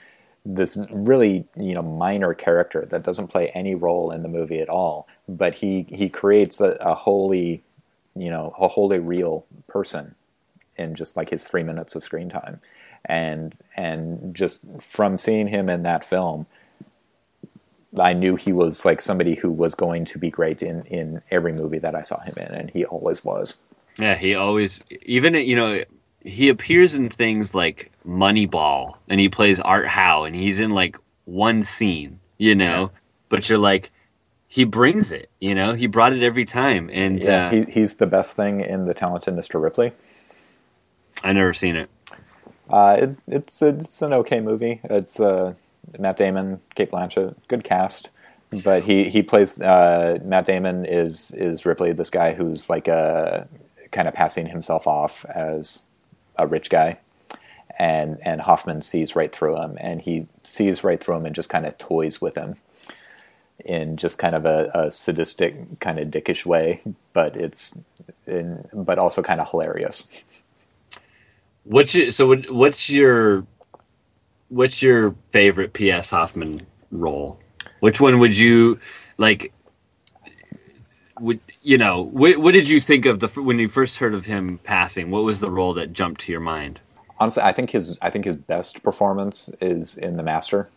this 0.47 0.77
really 0.91 1.47
you 1.57 1.75
know 1.75 1.83
minor 1.83 2.35
character 2.35 2.87
that 2.91 3.03
doesn't 3.03 3.29
play 3.29 3.49
any 3.55 3.75
role 3.75 4.11
in 4.11 4.23
the 4.23 4.29
movie 4.29 4.61
at 4.61 4.69
all. 4.69 5.09
But 5.29 5.55
he 5.55 5.87
he 5.89 6.09
creates 6.09 6.61
a, 6.61 6.73
a 6.81 6.95
wholly 6.95 7.63
you 8.15 8.31
know 8.31 8.55
a 8.59 8.69
wholly 8.69 8.99
real 8.99 9.47
person 9.69 10.15
in 10.77 10.95
just 10.95 11.17
like 11.17 11.31
his 11.31 11.45
three 11.45 11.63
minutes 11.63 11.95
of 11.95 12.05
screen 12.05 12.29
time. 12.29 12.61
And 13.05 13.59
and 13.77 14.35
just 14.35 14.61
from 14.81 15.19
seeing 15.19 15.49
him 15.49 15.69
in 15.69 15.83
that 15.83 16.05
film 16.05 16.47
I 17.99 18.13
knew 18.13 18.35
he 18.37 18.53
was 18.53 18.85
like 18.85 19.01
somebody 19.01 19.37
who 19.37 19.51
was 19.51 19.75
going 19.75 20.05
to 20.07 20.19
be 20.19 20.31
great 20.31 20.63
in 20.63 20.83
in 20.87 21.23
every 21.31 21.53
movie 21.53 21.79
that 21.79 21.95
I 21.95 22.03
saw 22.03 22.21
him 22.21 22.35
in 22.37 22.55
and 22.55 22.71
he 22.71 22.85
always 22.85 23.25
was 23.25 23.55
yeah 23.99 24.15
he 24.15 24.35
always 24.35 24.83
even 25.03 25.35
you 25.35 25.57
know 25.57 25.83
he 26.21 26.49
appears 26.49 26.95
in 26.95 27.09
things 27.09 27.55
like 27.55 27.91
Moneyball 28.07 28.97
and 29.09 29.21
he 29.21 29.29
plays 29.29 29.61
Art 29.61 29.87
Howe 29.87 30.25
and 30.25 30.35
he's 30.35 30.61
in 30.61 30.71
like 30.71 30.97
one 31.27 31.63
scene 31.63 32.21
you 32.39 32.55
know 32.55 32.91
yeah. 32.93 32.99
but 33.29 33.49
you're 33.49 33.59
like 33.59 33.91
he 34.55 34.63
brings 34.63 35.11
it. 35.11 35.31
You 35.41 35.53
know, 35.53 35.73
he 35.73 35.89
brought 35.89 36.13
it 36.13 36.23
every 36.23 36.45
time, 36.45 36.89
and 36.93 37.21
yeah, 37.21 37.49
uh, 37.49 37.51
he, 37.51 37.63
he's 37.65 37.97
the 37.97 38.07
best 38.07 38.37
thing 38.37 38.61
in 38.61 38.85
the 38.85 38.95
talented 38.95 39.35
Mr. 39.35 39.61
Ripley. 39.61 39.91
I 41.25 41.33
never 41.33 41.53
seen 41.53 41.75
it. 41.75 41.91
Uh, 42.71 42.97
it, 43.01 43.17
it's 43.27 43.63
it's 43.63 44.01
an 44.01 44.13
okay 44.13 44.39
movie. 44.39 44.81
It's 44.85 45.19
uh, 45.19 45.55
Matt 45.99 46.19
Damon, 46.19 46.61
Cate 46.77 46.93
Blanchett, 46.93 47.35
good 47.49 47.65
cast, 47.65 48.11
but 48.63 48.85
he 48.85 49.11
he 49.11 49.25
plays 49.25 49.59
uh, 49.59 50.21
Matt 50.23 50.47
Damon 50.47 50.85
is 50.85 51.33
is 51.33 51.67
Ripley, 51.67 51.93
this 51.93 52.11
guy 52.11 52.33
who's 52.33 52.71
like 52.71 52.87
a 52.87 53.49
kind 53.95 54.09
of 54.09 54.15
passing 54.15 54.47
himself 54.47 54.87
off 54.87 55.25
as 55.25 55.85
a 56.37 56.47
rich 56.47 56.69
guy, 56.69 56.99
and 57.79 58.19
and 58.23 58.43
Hoffman 58.43 58.83
sees 58.83 59.17
right 59.17 59.35
through 59.35 59.57
him, 59.63 59.79
and 59.81 60.03
he 60.03 60.27
sees 60.43 60.85
right 60.85 61.03
through 61.03 61.17
him 61.17 61.27
and 61.27 61.35
just 61.35 61.49
kind 61.49 61.65
of 61.65 61.79
toys 61.79 62.21
with 62.21 62.37
him 62.37 62.57
in 63.65 63.97
just 63.97 64.19
kind 64.19 64.35
of 64.35 64.45
a, 64.45 64.71
a 64.75 64.91
sadistic, 64.91 65.81
kind 65.81 65.99
of 65.99 66.09
dickish 66.09 66.45
way, 66.45 66.83
but 67.13 67.37
it's 67.37 67.79
in, 68.27 68.69
but 68.73 68.99
also 68.99 69.23
kind 69.23 69.41
of 69.41 69.51
hilarious. 69.51 70.07
What's 71.65 71.95
your, 71.95 72.11
so? 72.11 72.37
What's 72.37 72.91
your 72.91 73.47
what's 74.49 74.83
your 74.83 75.15
favorite 75.31 75.73
P.S. 75.73 76.11
Hoffman 76.11 76.67
role? 76.91 77.41
Which 77.81 78.01
one 78.01 78.19
would 78.19 78.37
you 78.37 78.79
like? 79.17 79.53
Would 81.21 81.41
you 81.63 81.79
know? 81.79 82.05
What, 82.05 82.39
what 82.39 82.53
did 82.53 82.69
you 82.69 82.81
think 82.81 83.07
of 83.07 83.21
the 83.21 83.29
when 83.43 83.59
you 83.59 83.69
first 83.69 83.99
heard 83.99 84.15
of 84.15 84.25
him 84.25 84.59
passing? 84.65 85.11
What 85.11 85.25
was 85.25 85.41
the 85.41 85.51
role 85.51 85.75
that 85.75 85.93
jumped 85.93 86.23
to 86.23 86.33
your 86.33 86.41
mind? 86.41 86.81
Honestly, 87.19 87.43
I 87.43 87.53
think 87.53 87.71
his 87.71 87.99
I 88.03 88.11
think 88.11 88.25
his 88.25 88.37
best 88.37 88.83
performance 88.83 89.49
is 89.61 89.97
in 89.97 90.17
The 90.17 90.23
Master. 90.23 90.69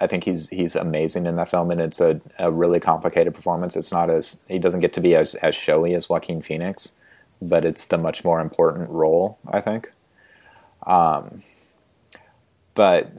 I 0.00 0.06
think 0.06 0.24
he's 0.24 0.48
he's 0.48 0.76
amazing 0.76 1.26
in 1.26 1.36
that 1.36 1.50
film, 1.50 1.70
and 1.70 1.80
it's 1.80 2.00
a, 2.00 2.20
a 2.38 2.50
really 2.50 2.78
complicated 2.78 3.34
performance. 3.34 3.76
It's 3.76 3.90
not 3.92 4.10
as 4.10 4.40
he 4.48 4.58
doesn't 4.58 4.80
get 4.80 4.92
to 4.94 5.00
be 5.00 5.16
as 5.16 5.34
as 5.36 5.56
showy 5.56 5.94
as 5.94 6.08
Joaquin 6.08 6.40
Phoenix, 6.42 6.92
but 7.40 7.64
it's 7.64 7.86
the 7.86 7.98
much 7.98 8.24
more 8.24 8.40
important 8.40 8.88
role, 8.90 9.38
I 9.48 9.60
think. 9.60 9.90
Um, 10.86 11.42
but 12.74 13.10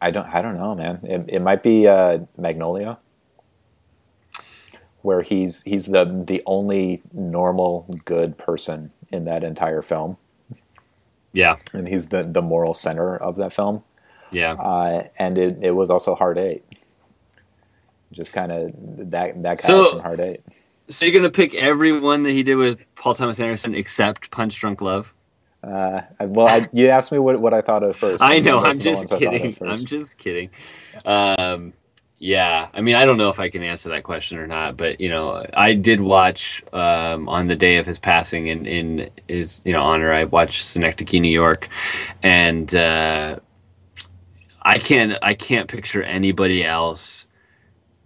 I 0.00 0.10
don't 0.10 0.26
I 0.26 0.42
don't 0.42 0.56
know, 0.56 0.74
man. 0.74 1.00
It, 1.02 1.24
it 1.28 1.40
might 1.40 1.62
be 1.62 1.86
uh, 1.86 2.18
Magnolia, 2.38 2.98
where 5.04 5.22
he's 5.22 5.62
he's 5.62 5.86
the 5.86 6.04
the 6.04 6.42
only 6.46 7.02
normal 7.12 7.86
good 8.04 8.36
person 8.36 8.90
in 9.12 9.24
that 9.24 9.44
entire 9.44 9.82
film. 9.82 10.16
Yeah, 11.32 11.56
and 11.72 11.86
he's 11.88 12.08
the 12.08 12.22
the 12.24 12.42
moral 12.42 12.74
center 12.74 13.16
of 13.16 13.36
that 13.36 13.52
film 13.52 13.82
yeah. 14.34 14.52
Uh, 14.52 15.06
and 15.18 15.38
it, 15.38 15.58
it 15.62 15.70
was 15.70 15.90
also 15.90 16.14
Hard 16.14 16.38
Eight. 16.38 16.64
Just 18.12 18.32
kind 18.32 18.52
of 18.52 18.72
that 19.10 19.42
that 19.42 19.56
guy 19.58 19.62
so, 19.62 19.92
from 19.92 20.00
Hard 20.00 20.20
Eight. 20.20 20.40
So 20.88 21.06
you're 21.06 21.14
gonna 21.14 21.30
pick 21.30 21.54
everyone 21.54 22.24
that 22.24 22.32
he 22.32 22.42
did 22.42 22.56
with 22.56 22.84
Paul 22.96 23.14
Thomas 23.14 23.40
Anderson 23.40 23.74
except 23.74 24.30
Punch 24.30 24.58
Drunk 24.58 24.80
Love? 24.80 25.14
Uh, 25.62 26.02
well, 26.20 26.46
I, 26.46 26.68
you 26.74 26.88
asked 26.88 27.10
me 27.10 27.18
what, 27.18 27.40
what 27.40 27.54
I 27.54 27.62
thought 27.62 27.82
of 27.82 27.96
first. 27.96 28.22
I 28.22 28.38
know. 28.40 28.58
I'm 28.58 28.78
just 28.78 29.08
kidding. 29.08 29.56
I'm 29.62 29.86
just 29.86 30.18
kidding. 30.18 30.50
Um, 31.06 31.72
Yeah, 32.24 32.70
I 32.72 32.80
mean, 32.80 32.94
I 32.94 33.04
don't 33.04 33.18
know 33.18 33.28
if 33.28 33.38
I 33.38 33.50
can 33.50 33.62
answer 33.62 33.90
that 33.90 34.02
question 34.02 34.38
or 34.38 34.46
not, 34.46 34.78
but 34.78 34.98
you 34.98 35.10
know, 35.10 35.44
I 35.52 35.74
did 35.74 36.00
watch 36.00 36.64
um, 36.72 37.28
on 37.28 37.48
the 37.48 37.54
day 37.54 37.76
of 37.76 37.84
his 37.84 37.98
passing 37.98 38.46
in 38.46 38.64
in 38.64 39.10
his 39.28 39.60
you 39.66 39.74
know 39.74 39.82
honor. 39.82 40.10
I 40.10 40.24
watched 40.24 40.64
Synecdoche, 40.64 41.20
New 41.20 41.28
York, 41.28 41.68
and 42.22 42.74
uh, 42.74 43.36
I 44.62 44.78
can't 44.78 45.18
I 45.20 45.34
can't 45.34 45.68
picture 45.68 46.02
anybody 46.02 46.64
else 46.64 47.26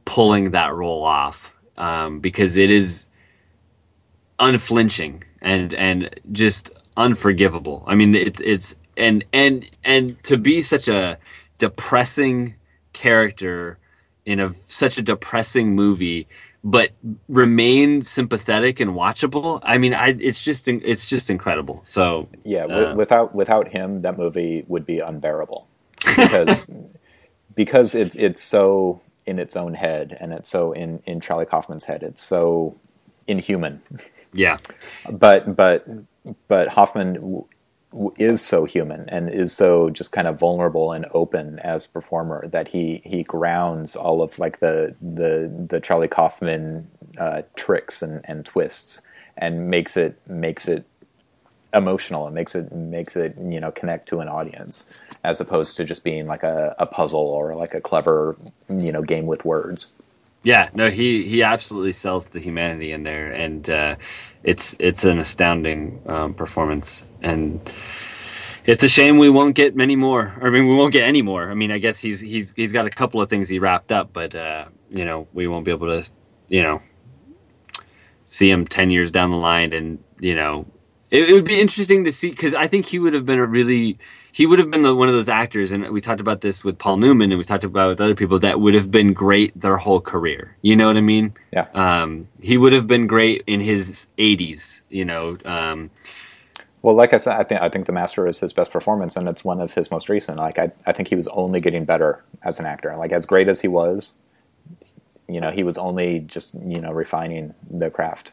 pulling 0.05 0.51
that 0.51 0.75
role 0.75 1.05
off 1.05 1.53
um, 1.77 2.19
because 2.19 2.57
it 2.57 2.73
is 2.73 3.07
unflinching 4.41 5.23
and 5.43 5.73
and 5.75 6.11
just 6.33 6.73
unforgivable. 6.97 7.85
I 7.87 7.95
mean, 7.95 8.17
it's 8.17 8.41
it's 8.41 8.75
and 8.97 9.25
and 9.33 9.65
and 9.85 10.21
to 10.25 10.37
be 10.37 10.61
such 10.61 10.89
a 10.89 11.19
depressing 11.59 12.57
character 12.93 13.79
in 14.29 14.41
a 14.41 14.53
such 14.67 14.99
a 14.99 15.03
depressing 15.03 15.75
movie 15.75 16.29
but 16.63 16.91
remain 17.29 18.03
sympathetic 18.03 18.81
and 18.81 18.91
watchable 18.91 19.61
i 19.63 19.79
mean 19.79 19.95
i 19.95 20.09
it's 20.21 20.43
just 20.43 20.69
it's 20.69 21.09
just 21.09 21.31
incredible. 21.31 21.81
So 21.85 22.29
yeah 22.45 22.65
uh, 22.65 22.95
without 22.95 23.35
without 23.35 23.69
him 23.69 24.03
that 24.03 24.19
movie 24.19 24.65
would 24.69 24.87
be 24.87 24.99
unbearable. 25.01 25.67
Because 26.17 26.71
because 27.55 27.95
it's 27.95 28.15
it's 28.17 28.43
so 28.43 29.01
in 29.27 29.39
its 29.39 29.57
own 29.57 29.75
head 29.75 30.17
and 30.21 30.33
it's 30.33 30.49
so 30.49 30.73
in 30.73 31.03
in 31.07 31.21
charlie 31.21 31.47
kaufman's 31.47 31.85
head 31.85 32.03
it's 32.03 32.23
so 32.23 32.77
inhuman. 33.29 33.81
Yeah. 34.33 34.57
But 35.11 35.55
but 35.55 35.87
but 36.49 36.69
hoffman 36.69 37.45
is 38.19 38.43
so 38.43 38.65
human 38.65 39.09
and 39.09 39.31
is 39.31 39.53
so 39.53 39.89
just 39.91 40.13
kind 40.13 40.27
of 40.29 40.39
vulnerable 40.39 40.93
and 40.93 41.07
open 41.13 41.59
as 41.61 41.87
performer 41.87 42.47
that 42.49 42.69
he 42.69 43.01
he 43.05 43.23
grounds 43.23 43.97
all 43.97 44.21
of 44.21 44.39
like 44.39 44.61
the 44.61 44.95
the 45.01 45.51
the 45.69 45.81
Charlie 45.81 46.09
Kaufman 46.09 46.89
uh, 47.19 47.43
tricks 47.57 48.03
and, 48.03 48.21
and 48.25 48.45
twists 48.45 49.01
and 49.39 49.71
makes 49.71 49.97
it 49.97 50.21
makes 50.29 50.69
it 50.69 50.85
emotional 51.75 52.27
and 52.27 52.35
makes 52.35 52.55
it 52.55 52.73
makes 52.73 53.17
it 53.17 53.35
you 53.39 53.61
know 53.61 53.71
connect 53.71 54.09
to 54.09 54.21
an 54.21 54.29
audience 54.29 54.85
as 55.25 55.41
opposed 55.41 55.77
to 55.77 55.85
just 55.85 56.05
being 56.05 56.27
like 56.27 56.43
a, 56.43 56.75
a 56.79 56.87
puzzle 56.87 57.21
or 57.21 57.55
like 57.55 57.75
a 57.75 57.81
clever 57.81 58.37
you 58.69 58.93
know 58.93 59.03
game 59.03 59.27
with 59.27 59.45
words. 59.45 59.89
Yeah, 60.45 60.71
no, 60.73 60.89
he 60.89 61.25
he 61.25 61.43
absolutely 61.43 61.93
sells 61.93 62.27
the 62.27 62.39
humanity 62.41 62.93
in 62.93 63.03
there, 63.03 63.33
and 63.33 63.69
uh, 63.69 63.97
it's 64.45 64.77
it's 64.79 65.05
an 65.05 65.19
astounding 65.19 66.01
um, 66.07 66.33
performance, 66.33 67.05
and 67.23 67.61
it's 68.65 68.85
a 68.85 68.89
shame 68.89 69.19
we 69.19 69.29
won't 69.29 69.57
get 69.57 69.75
many 69.75 69.97
more. 69.97 70.35
I 70.41 70.51
mean, 70.51 70.69
we 70.69 70.77
won't 70.77 70.93
get 70.93 71.03
any 71.03 71.23
more. 71.23 71.51
I 71.51 71.55
mean, 71.55 71.73
I 71.73 71.79
guess 71.79 71.99
he's 71.99 72.21
he's 72.21 72.53
he's 72.53 72.71
got 72.73 72.87
a 72.87 72.91
couple 72.91 73.21
of 73.21 73.29
things 73.29 73.49
he 73.49 73.59
wrapped 73.59 73.91
up, 73.91 74.13
but 74.13 74.35
uh, 74.35 74.67
you 74.91 75.05
know, 75.05 75.27
we 75.33 75.49
won't 75.49 75.65
be 75.65 75.73
able 75.73 75.89
to, 75.89 76.09
you 76.49 76.63
know, 76.63 76.81
see 78.27 78.49
him 78.49 78.65
ten 78.65 78.91
years 78.91 79.11
down 79.11 79.31
the 79.31 79.37
line, 79.37 79.73
and 79.73 79.99
you 80.21 80.37
know, 80.37 80.67
it, 81.11 81.31
it 81.31 81.33
would 81.33 81.45
be 81.45 81.61
interesting 81.61 82.05
to 82.05 82.13
see 82.13 82.31
because 82.31 82.55
I 82.55 82.69
think 82.69 82.87
he 82.87 83.01
would 83.01 83.13
have 83.13 83.27
been 83.27 83.41
a 83.41 83.47
really 83.47 83.99
he 84.33 84.47
would 84.47 84.59
have 84.59 84.71
been 84.71 84.83
the, 84.83 84.95
one 84.95 85.09
of 85.09 85.15
those 85.15 85.29
actors, 85.29 85.73
and 85.73 85.91
we 85.91 86.01
talked 86.01 86.21
about 86.21 86.41
this 86.41 86.65
with 86.65 86.79
Paul 86.79 86.99
Newman, 86.99 87.33
and 87.33 87.39
we 87.39 87.45
talked 87.45 87.65
about 87.65 87.89
with 87.89 88.01
other 88.01 88.15
people 88.15 88.39
that 88.41 88.61
would 88.61 88.75
have 88.75 88.91
been 88.91 89.13
great 89.13 89.59
their 89.59 89.77
whole 89.77 90.01
career. 90.01 90.57
You 90.63 90.77
know 90.77 90.87
what 90.87 90.97
I 90.97 91.01
mean? 91.01 91.35
Yeah. 91.53 91.67
Um, 91.75 92.29
he 92.41 92.57
would 92.57 92.73
have 92.73 92.87
been 92.87 93.07
great 93.07 93.43
in 93.47 93.61
his 93.61 94.09
80s. 94.19 94.83
You 94.89 95.05
know. 95.05 95.39
Um, 95.45 95.91
well, 96.83 96.95
like 96.95 97.13
I 97.13 97.19
said, 97.19 97.35
I 97.35 97.45
think 97.45 97.61
I 97.61 97.69
think 97.69 97.87
The 97.87 97.93
Master 97.93 98.27
is 98.27 98.39
his 98.39 98.53
best 98.53 98.71
performance, 98.71 99.17
and 99.17 99.29
it's 99.29 99.45
one 99.45 99.61
of 99.61 99.75
his 99.75 99.91
most 99.91 100.09
recent. 100.09 100.39
Like 100.39 100.59
I, 100.59 100.71
I 100.87 100.93
think 100.93 101.09
he 101.09 101.17
was 101.17 101.27
only 101.29 101.61
getting 101.61 101.85
better 101.85 102.25
as 102.43 102.61
an 102.61 102.67
actor. 102.67 102.95
Like 102.97 103.13
as 103.13 103.27
great 103.27 103.49
as 103.49 103.61
he 103.61 103.69
was, 103.69 104.13
you 105.29 105.41
know, 105.41 105.51
he 105.51 105.65
was 105.65 105.77
only 105.77 106.21
just 106.21 106.55
you 106.55 106.81
know 106.81 106.93
refining 106.93 107.55
the 107.69 107.91
craft. 107.91 108.33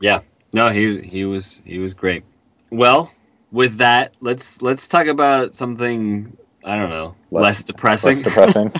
Yeah. 0.00 0.20
No, 0.52 0.70
he 0.70 1.00
he 1.02 1.24
was 1.24 1.60
he 1.64 1.78
was 1.78 1.94
great. 1.94 2.24
Well, 2.70 3.12
with 3.52 3.78
that, 3.78 4.14
let's 4.20 4.62
let's 4.62 4.86
talk 4.88 5.06
about 5.06 5.54
something 5.54 6.36
I 6.64 6.76
don't 6.76 6.90
know 6.90 7.14
less, 7.30 7.44
less 7.44 7.62
depressing. 7.62 8.14
Less 8.14 8.22
depressing. 8.22 8.72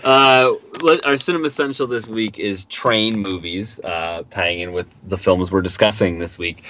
uh, 0.04 0.52
our 1.04 1.16
cinema 1.16 1.46
essential 1.46 1.86
this 1.86 2.08
week 2.08 2.38
is 2.38 2.64
train 2.66 3.18
movies, 3.18 3.78
uh, 3.80 4.24
tying 4.30 4.60
in 4.60 4.72
with 4.72 4.88
the 5.06 5.18
films 5.18 5.52
we're 5.52 5.62
discussing 5.62 6.18
this 6.18 6.38
week. 6.38 6.64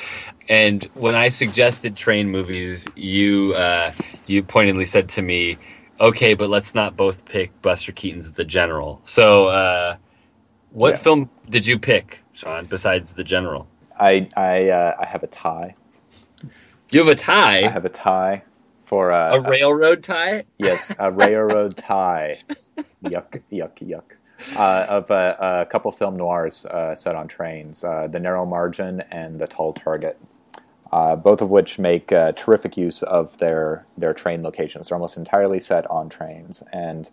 And 0.48 0.84
when 0.94 1.14
I 1.14 1.28
suggested 1.28 1.96
train 1.96 2.30
movies, 2.30 2.86
you 2.94 3.54
uh, 3.54 3.92
you 4.26 4.42
pointedly 4.42 4.84
said 4.84 5.08
to 5.10 5.22
me, 5.22 5.56
"Okay, 6.00 6.34
but 6.34 6.50
let's 6.50 6.74
not 6.74 6.96
both 6.96 7.24
pick 7.24 7.50
Buster 7.62 7.92
Keaton's 7.92 8.32
The 8.32 8.44
General." 8.44 9.00
So, 9.04 9.48
uh, 9.48 9.96
what 10.72 10.90
yeah. 10.90 10.96
film 10.96 11.30
did 11.48 11.66
you 11.66 11.78
pick, 11.78 12.20
Sean? 12.32 12.66
Besides 12.66 13.14
The 13.14 13.24
General, 13.24 13.66
I 13.98 14.28
I 14.36 14.68
uh, 14.68 14.96
I 15.00 15.06
have 15.06 15.22
a 15.22 15.28
tie. 15.28 15.74
You 16.94 17.00
have 17.00 17.08
a 17.08 17.16
tie. 17.16 17.66
I 17.66 17.70
have 17.70 17.84
a 17.84 17.88
tie 17.88 18.44
for 18.86 19.10
uh, 19.10 19.34
a 19.34 19.40
railroad 19.40 20.04
tie. 20.04 20.44
Yes, 20.58 20.94
a 21.00 21.10
railroad 21.10 21.76
tie. 21.76 22.44
yuck, 23.02 23.42
yuck, 23.50 23.76
yuck. 23.80 24.04
Uh, 24.56 24.86
of 24.88 25.10
uh, 25.10 25.34
a 25.40 25.66
couple 25.66 25.90
film 25.90 26.16
noirs 26.16 26.64
uh, 26.66 26.94
set 26.94 27.16
on 27.16 27.26
trains, 27.26 27.82
uh, 27.82 28.06
The 28.06 28.20
Narrow 28.20 28.46
Margin 28.46 29.00
and 29.10 29.40
The 29.40 29.48
Tall 29.48 29.72
Target, 29.72 30.20
uh, 30.92 31.16
both 31.16 31.42
of 31.42 31.50
which 31.50 31.80
make 31.80 32.10
terrific 32.36 32.76
use 32.76 33.02
of 33.02 33.38
their 33.38 33.86
their 33.98 34.14
train 34.14 34.44
locations. 34.44 34.88
They're 34.88 34.96
almost 34.96 35.16
entirely 35.16 35.58
set 35.58 35.90
on 35.90 36.08
trains, 36.08 36.62
and 36.72 37.10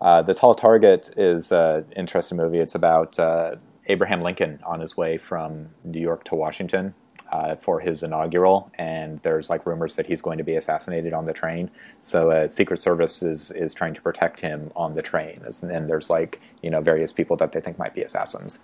The 0.00 0.34
Tall 0.36 0.56
Target 0.56 1.10
is 1.16 1.52
an 1.52 1.84
interesting 1.94 2.38
movie. 2.38 2.58
It's 2.58 2.74
about 2.74 3.20
Abraham 3.86 4.22
Lincoln 4.22 4.58
on 4.66 4.80
his 4.80 4.96
way 4.96 5.16
from 5.16 5.68
New 5.84 6.00
York 6.00 6.24
to 6.24 6.34
Washington 6.34 6.96
uh, 7.30 7.56
for 7.56 7.80
his 7.80 8.02
inaugural, 8.02 8.70
and 8.78 9.18
there's 9.20 9.50
like 9.50 9.66
rumors 9.66 9.96
that 9.96 10.06
he's 10.06 10.22
going 10.22 10.38
to 10.38 10.44
be 10.44 10.56
assassinated 10.56 11.12
on 11.12 11.24
the 11.24 11.32
train. 11.32 11.70
So 11.98 12.30
uh, 12.30 12.46
Secret 12.46 12.78
Service 12.78 13.22
is 13.22 13.50
is 13.52 13.74
trying 13.74 13.94
to 13.94 14.02
protect 14.02 14.40
him 14.40 14.70
on 14.76 14.94
the 14.94 15.02
train, 15.02 15.42
and 15.62 15.88
there's 15.90 16.10
like 16.10 16.40
you 16.62 16.70
know 16.70 16.80
various 16.80 17.12
people 17.12 17.36
that 17.38 17.52
they 17.52 17.60
think 17.60 17.78
might 17.78 17.94
be 17.94 18.02
assassins. 18.02 18.58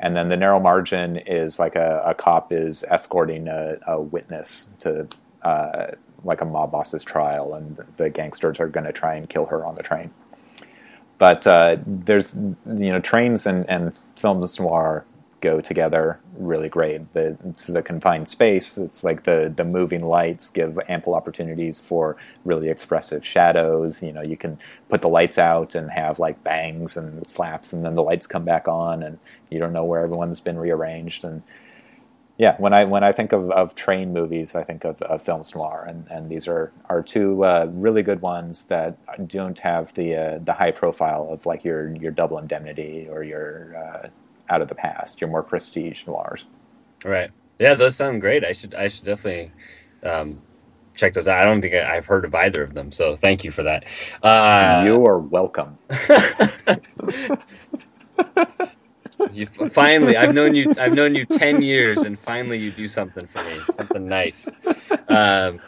And 0.00 0.16
then 0.16 0.28
the 0.28 0.36
narrow 0.36 0.60
margin 0.60 1.16
is 1.16 1.58
like 1.58 1.76
a, 1.76 2.02
a 2.04 2.14
cop 2.14 2.52
is 2.52 2.84
escorting 2.90 3.48
a, 3.48 3.78
a 3.86 4.00
witness 4.00 4.70
to 4.80 5.08
uh, 5.42 5.92
like 6.24 6.40
a 6.40 6.44
mob 6.44 6.72
boss's 6.72 7.04
trial, 7.04 7.54
and 7.54 7.78
the 7.96 8.10
gangsters 8.10 8.60
are 8.60 8.68
going 8.68 8.84
to 8.84 8.92
try 8.92 9.14
and 9.14 9.28
kill 9.28 9.46
her 9.46 9.64
on 9.64 9.74
the 9.76 9.82
train. 9.82 10.10
But 11.18 11.46
uh, 11.46 11.78
there's 11.86 12.36
you 12.36 12.90
know 12.92 13.00
trains 13.00 13.46
and, 13.46 13.68
and 13.68 13.96
films 14.16 14.58
noir 14.58 15.04
go 15.44 15.60
together 15.60 16.18
really 16.36 16.68
great. 16.68 17.12
The 17.12 17.36
the 17.68 17.82
confined 17.82 18.28
space, 18.28 18.78
it's 18.78 19.04
like 19.04 19.24
the 19.24 19.52
the 19.54 19.64
moving 19.64 20.04
lights 20.04 20.50
give 20.50 20.78
ample 20.88 21.14
opportunities 21.14 21.78
for 21.80 22.16
really 22.44 22.70
expressive 22.70 23.24
shadows. 23.24 24.02
You 24.02 24.12
know, 24.12 24.22
you 24.22 24.36
can 24.36 24.58
put 24.88 25.02
the 25.02 25.08
lights 25.08 25.38
out 25.38 25.74
and 25.74 25.90
have 25.90 26.18
like 26.18 26.42
bangs 26.42 26.96
and 26.96 27.28
slaps, 27.28 27.72
and 27.72 27.84
then 27.84 27.94
the 27.94 28.02
lights 28.02 28.26
come 28.26 28.44
back 28.44 28.66
on, 28.66 29.02
and 29.02 29.18
you 29.50 29.58
don't 29.58 29.74
know 29.74 29.84
where 29.84 30.02
everyone's 30.02 30.40
been 30.40 30.58
rearranged. 30.58 31.24
And 31.24 31.42
yeah, 32.36 32.56
when 32.58 32.72
I 32.72 32.84
when 32.84 33.04
I 33.04 33.12
think 33.12 33.32
of, 33.32 33.50
of 33.50 33.74
train 33.74 34.12
movies, 34.12 34.54
I 34.56 34.64
think 34.64 34.84
of, 34.84 35.00
of 35.02 35.22
films 35.22 35.54
noir, 35.54 35.84
and, 35.86 36.08
and 36.10 36.28
these 36.30 36.48
are 36.48 36.72
are 36.88 37.02
two 37.02 37.44
uh, 37.44 37.68
really 37.72 38.02
good 38.02 38.22
ones 38.22 38.64
that 38.64 38.96
don't 39.28 39.58
have 39.60 39.94
the 39.94 40.16
uh, 40.16 40.38
the 40.42 40.54
high 40.54 40.72
profile 40.72 41.28
of 41.30 41.46
like 41.46 41.64
your 41.64 41.94
your 41.94 42.10
double 42.12 42.38
indemnity 42.38 43.06
or 43.10 43.22
your 43.22 43.76
uh, 43.76 44.08
out 44.50 44.62
of 44.62 44.68
the 44.68 44.74
past, 44.74 45.20
your 45.20 45.30
more 45.30 45.42
prestige 45.42 46.06
noirs. 46.06 46.46
Right. 47.04 47.30
Yeah, 47.58 47.74
those 47.74 47.96
sound 47.96 48.20
great. 48.20 48.44
I 48.44 48.52
should 48.52 48.74
I 48.74 48.88
should 48.88 49.04
definitely 49.04 49.52
um, 50.02 50.40
check 50.94 51.12
those 51.12 51.28
out. 51.28 51.38
I 51.38 51.44
don't 51.44 51.60
think 51.60 51.74
I, 51.74 51.94
have 51.94 52.06
heard 52.06 52.24
of 52.24 52.34
either 52.34 52.62
of 52.62 52.74
them, 52.74 52.90
so 52.90 53.14
thank 53.14 53.44
you 53.44 53.50
for 53.50 53.62
that. 53.62 53.84
Uh, 54.22 54.82
you 54.84 55.06
are 55.06 55.18
welcome. 55.18 55.78
you 59.32 59.46
finally, 59.46 60.16
I've 60.16 60.34
known 60.34 60.54
you. 60.54 60.72
I've 60.78 60.94
known 60.94 61.14
you 61.14 61.24
ten 61.24 61.62
years, 61.62 62.02
and 62.02 62.18
finally, 62.18 62.58
you 62.58 62.70
do 62.70 62.88
something 62.88 63.26
for 63.26 63.42
me, 63.44 63.58
something 63.72 64.08
nice. 64.08 64.48
Um, 65.08 65.60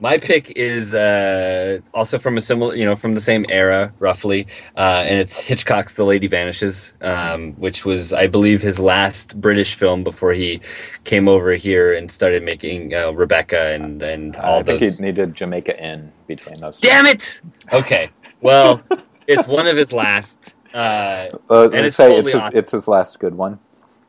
my 0.00 0.16
pick 0.16 0.50
is 0.56 0.94
uh, 0.94 1.80
also 1.92 2.18
from 2.18 2.36
a 2.36 2.40
similar, 2.40 2.74
you 2.74 2.84
know, 2.86 2.96
from 2.96 3.14
the 3.14 3.20
same 3.20 3.44
era, 3.48 3.92
roughly, 3.98 4.46
uh, 4.76 5.04
and 5.06 5.18
it's 5.18 5.38
Hitchcock's 5.38 5.92
*The 5.92 6.04
Lady 6.04 6.26
Vanishes*, 6.26 6.94
um, 7.02 7.52
which 7.52 7.84
was, 7.84 8.12
I 8.12 8.26
believe, 8.26 8.62
his 8.62 8.78
last 8.78 9.38
British 9.40 9.74
film 9.74 10.02
before 10.02 10.32
he 10.32 10.60
came 11.04 11.28
over 11.28 11.52
here 11.52 11.92
and 11.92 12.10
started 12.10 12.42
making 12.42 12.94
uh, 12.94 13.10
Rebecca 13.10 13.68
and 13.72 14.00
and 14.02 14.36
all 14.36 14.60
I 14.60 14.62
think 14.62 14.80
those. 14.80 14.98
he 14.98 15.04
needed 15.04 15.34
Jamaica 15.34 15.78
Inn 15.82 16.10
between 16.26 16.58
those. 16.60 16.80
Damn 16.80 17.06
it! 17.06 17.40
Okay, 17.72 18.10
well, 18.40 18.82
it's 19.26 19.46
one 19.46 19.66
of 19.66 19.76
his 19.76 19.92
last, 19.92 20.54
uh, 20.72 21.28
uh 21.50 21.70
and 21.72 21.86
it's 21.86 21.96
totally 21.96 22.20
it's 22.20 22.32
his, 22.32 22.42
awesome. 22.42 22.58
it's 22.58 22.70
his 22.70 22.88
last 22.88 23.20
good 23.20 23.34
one. 23.34 23.58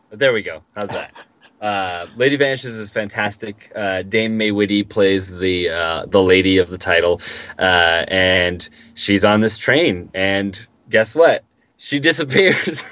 There 0.09 0.31
we 0.31 0.41
go. 0.41 0.63
How's 0.73 0.89
that? 0.89 1.13
Uh, 1.61 2.07
Lady 2.15 2.35
Vanishes 2.35 2.75
is 2.75 2.91
fantastic. 2.91 3.71
Uh, 3.75 4.01
Dame 4.01 4.35
May 4.35 4.51
Whitty 4.51 4.83
plays 4.83 5.37
the 5.37 5.69
uh, 5.69 6.05
the 6.07 6.21
lady 6.21 6.57
of 6.57 6.69
the 6.71 6.77
title, 6.77 7.21
uh, 7.59 8.05
and 8.07 8.67
she's 8.95 9.23
on 9.23 9.41
this 9.41 9.57
train. 9.59 10.09
And 10.15 10.67
guess 10.89 11.13
what? 11.13 11.43
She 11.77 11.99
disappears. 12.09 12.83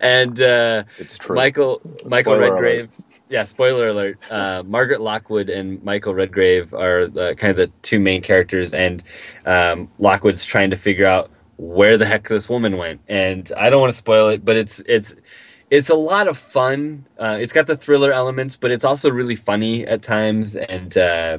and 0.00 0.40
uh, 0.40 0.84
It's 0.98 1.18
true. 1.18 1.36
Michael 1.36 1.80
Michael 2.08 2.34
Spoiler 2.34 2.52
Redgrave. 2.52 2.92
Yeah, 3.28 3.44
spoiler 3.44 3.88
alert. 3.88 4.18
Uh, 4.30 4.62
Margaret 4.64 5.00
Lockwood 5.00 5.48
and 5.48 5.82
Michael 5.82 6.14
Redgrave 6.14 6.72
are 6.74 7.06
the, 7.06 7.34
kind 7.36 7.50
of 7.50 7.56
the 7.56 7.66
two 7.82 7.98
main 7.98 8.22
characters, 8.22 8.74
and 8.74 9.02
um, 9.46 9.90
Lockwood's 9.98 10.44
trying 10.44 10.70
to 10.70 10.76
figure 10.76 11.06
out 11.06 11.30
where 11.56 11.96
the 11.96 12.04
heck 12.04 12.28
this 12.28 12.48
woman 12.48 12.76
went. 12.76 13.00
And 13.08 13.50
I 13.56 13.70
don't 13.70 13.80
want 13.80 13.92
to 13.92 13.96
spoil 13.96 14.28
it, 14.28 14.44
but 14.44 14.56
it's 14.56 14.80
it's 14.86 15.14
it's 15.74 15.90
a 15.90 15.94
lot 15.96 16.28
of 16.28 16.38
fun. 16.38 17.04
Uh, 17.18 17.36
it's 17.40 17.52
got 17.52 17.66
the 17.66 17.76
thriller 17.76 18.12
elements, 18.12 18.54
but 18.56 18.70
it's 18.70 18.84
also 18.84 19.10
really 19.10 19.34
funny 19.34 19.84
at 19.84 20.02
times. 20.02 20.54
And 20.54 20.96
uh, 20.96 21.38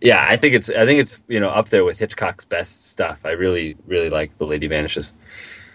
yeah, 0.00 0.26
I 0.28 0.36
think 0.36 0.54
it's 0.54 0.68
I 0.68 0.84
think 0.84 1.00
it's 1.00 1.20
you 1.28 1.38
know 1.38 1.50
up 1.50 1.68
there 1.68 1.84
with 1.84 1.98
Hitchcock's 2.00 2.44
best 2.44 2.90
stuff. 2.90 3.20
I 3.24 3.30
really 3.30 3.76
really 3.86 4.10
like 4.10 4.36
The 4.38 4.46
Lady 4.46 4.66
Vanishes. 4.66 5.12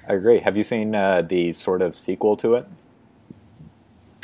I 0.07 0.13
agree. 0.13 0.39
Have 0.39 0.57
you 0.57 0.63
seen 0.63 0.93
uh, 0.95 1.21
the 1.21 1.53
sort 1.53 1.81
of 1.81 1.97
sequel 1.97 2.35
to 2.37 2.55
it? 2.55 2.67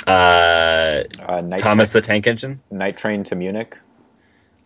Uh, 0.05 1.03
Uh, 1.19 1.41
Night 1.41 1.59
Thomas 1.59 1.91
Train, 1.91 2.01
the 2.01 2.07
Tank 2.07 2.27
Engine. 2.27 2.59
Night 2.69 2.97
Train 2.97 3.23
to 3.23 3.35
Munich. 3.35 3.77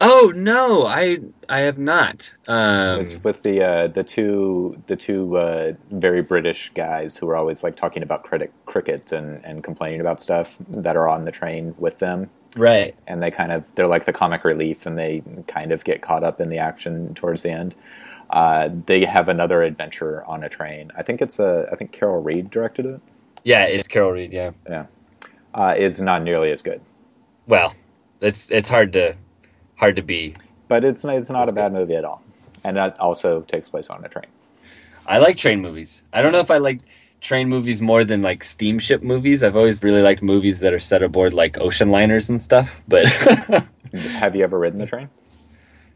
Oh 0.01 0.33
no, 0.35 0.85
I 0.85 1.19
I 1.47 1.59
have 1.59 1.77
not. 1.77 2.33
Um, 2.47 2.99
it's 2.99 3.23
with 3.23 3.43
the 3.43 3.63
uh, 3.63 3.87
the 3.87 4.03
two 4.03 4.81
the 4.87 4.95
two 4.95 5.37
uh, 5.37 5.73
very 5.91 6.21
British 6.21 6.71
guys 6.75 7.15
who 7.15 7.29
are 7.29 7.35
always 7.35 7.63
like 7.63 7.77
talking 7.77 8.03
about 8.03 8.23
critic, 8.23 8.51
cricket 8.65 9.11
and, 9.13 9.43
and 9.45 9.63
complaining 9.63 10.01
about 10.01 10.19
stuff 10.19 10.55
that 10.69 10.97
are 10.97 11.07
on 11.07 11.23
the 11.23 11.31
train 11.31 11.75
with 11.77 11.99
them, 11.99 12.29
right. 12.57 12.93
and 13.07 13.23
they 13.23 13.31
kind 13.31 13.53
of 13.53 13.63
they're 13.75 13.87
like 13.87 14.05
the 14.05 14.13
comic 14.13 14.43
relief, 14.43 14.85
and 14.85 14.97
they 14.97 15.23
kind 15.47 15.71
of 15.71 15.85
get 15.85 16.01
caught 16.01 16.23
up 16.25 16.41
in 16.41 16.49
the 16.49 16.57
action 16.57 17.13
towards 17.15 17.43
the 17.43 17.51
end. 17.51 17.73
Uh, 18.31 18.69
they 18.87 19.05
have 19.05 19.29
another 19.29 19.63
adventure 19.63 20.25
on 20.25 20.43
a 20.43 20.49
train. 20.49 20.91
I 20.97 21.03
think 21.03 21.21
it's 21.21 21.39
a 21.39 21.69
I 21.71 21.75
think 21.75 21.93
Carol 21.93 22.21
Reed 22.21 22.49
directed 22.49 22.85
it. 22.85 23.01
Yeah, 23.43 23.63
it's 23.63 23.87
Carol 23.87 24.11
Reed. 24.11 24.33
Yeah. 24.33 24.51
Yeah, 24.69 24.87
uh, 25.53 25.73
it's 25.77 26.01
not 26.01 26.21
nearly 26.21 26.51
as 26.51 26.61
good, 26.61 26.81
Well, 27.47 27.73
it's 28.19 28.51
it's 28.51 28.67
hard 28.67 28.91
to 28.93 29.15
hard 29.75 29.95
to 29.95 30.01
be. 30.01 30.35
but 30.67 30.83
it's 30.83 31.03
it's 31.05 31.29
not 31.29 31.43
It's 31.43 31.51
a 31.51 31.55
bad 31.55 31.73
movie 31.73 31.95
at 31.95 32.05
all, 32.05 32.21
and 32.63 32.77
that 32.77 32.99
also 32.99 33.41
takes 33.41 33.69
place 33.69 33.89
on 33.89 34.03
a 34.03 34.09
train. 34.09 34.27
I 35.05 35.19
like 35.19 35.37
train 35.37 35.61
movies. 35.61 36.01
I 36.13 36.21
don't 36.21 36.31
know 36.31 36.39
if 36.39 36.49
I 36.49 36.57
like 36.57 36.81
train 37.21 37.49
movies 37.49 37.81
more 37.81 38.03
than 38.03 38.21
like 38.21 38.43
steamship 38.43 39.03
movies. 39.03 39.43
I've 39.43 39.55
always 39.55 39.81
really 39.83 40.01
liked 40.01 40.21
movies 40.21 40.59
that 40.61 40.73
are 40.73 40.79
set 40.79 41.03
aboard 41.03 41.33
like 41.33 41.59
ocean 41.59 41.89
liners 41.89 42.29
and 42.29 42.39
stuff. 42.39 42.81
But 42.87 43.07
have 43.93 44.35
you 44.35 44.43
ever 44.43 44.59
ridden 44.59 44.79
the 44.79 44.87
train? 44.87 45.09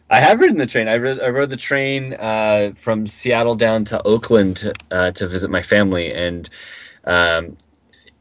I 0.09 0.19
have 0.19 0.39
ridden 0.39 0.57
the 0.57 0.65
train. 0.65 0.87
I 0.87 0.97
rode, 0.97 1.19
I 1.19 1.27
rode 1.29 1.51
the 1.51 1.57
train 1.57 2.15
uh, 2.15 2.71
from 2.75 3.05
Seattle 3.05 3.55
down 3.55 3.85
to 3.85 4.01
Oakland 4.03 4.73
uh, 4.89 5.11
to 5.11 5.27
visit 5.27 5.51
my 5.51 5.61
family, 5.61 6.11
and 6.11 6.49
um, 7.03 7.57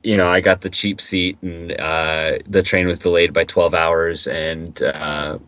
you 0.03 0.17
know 0.17 0.29
I 0.29 0.41
got 0.43 0.61
the 0.61 0.69
cheap 0.69 1.01
seat, 1.01 1.39
and 1.41 1.73
uh, 1.73 2.39
the 2.47 2.63
train 2.63 2.87
was 2.87 2.99
delayed 2.99 3.33
by 3.33 3.45
twelve 3.45 3.73
hours, 3.73 4.27
and 4.27 4.83
uh, 4.83 5.39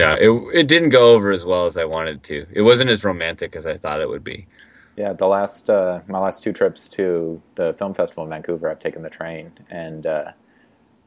know 0.00 0.14
it 0.52 0.60
it 0.60 0.68
didn't 0.68 0.90
go 0.90 1.12
over 1.14 1.30
as 1.32 1.44
well 1.44 1.66
as 1.66 1.76
I 1.76 1.84
wanted 1.84 2.22
to. 2.24 2.46
It 2.52 2.62
wasn't 2.62 2.90
as 2.90 3.04
romantic 3.04 3.56
as 3.56 3.64
I 3.66 3.76
thought 3.76 4.00
it 4.00 4.08
would 4.08 4.24
be. 4.24 4.46
Yeah, 4.96 5.12
the 5.12 5.26
last 5.28 5.70
uh, 5.70 6.00
my 6.08 6.18
last 6.18 6.42
two 6.42 6.52
trips 6.52 6.88
to 6.88 7.40
the 7.54 7.72
film 7.74 7.94
festival 7.94 8.24
in 8.24 8.30
Vancouver, 8.30 8.68
I've 8.70 8.80
taken 8.80 9.02
the 9.02 9.10
train 9.10 9.52
and 9.70 10.04
uh, 10.06 10.32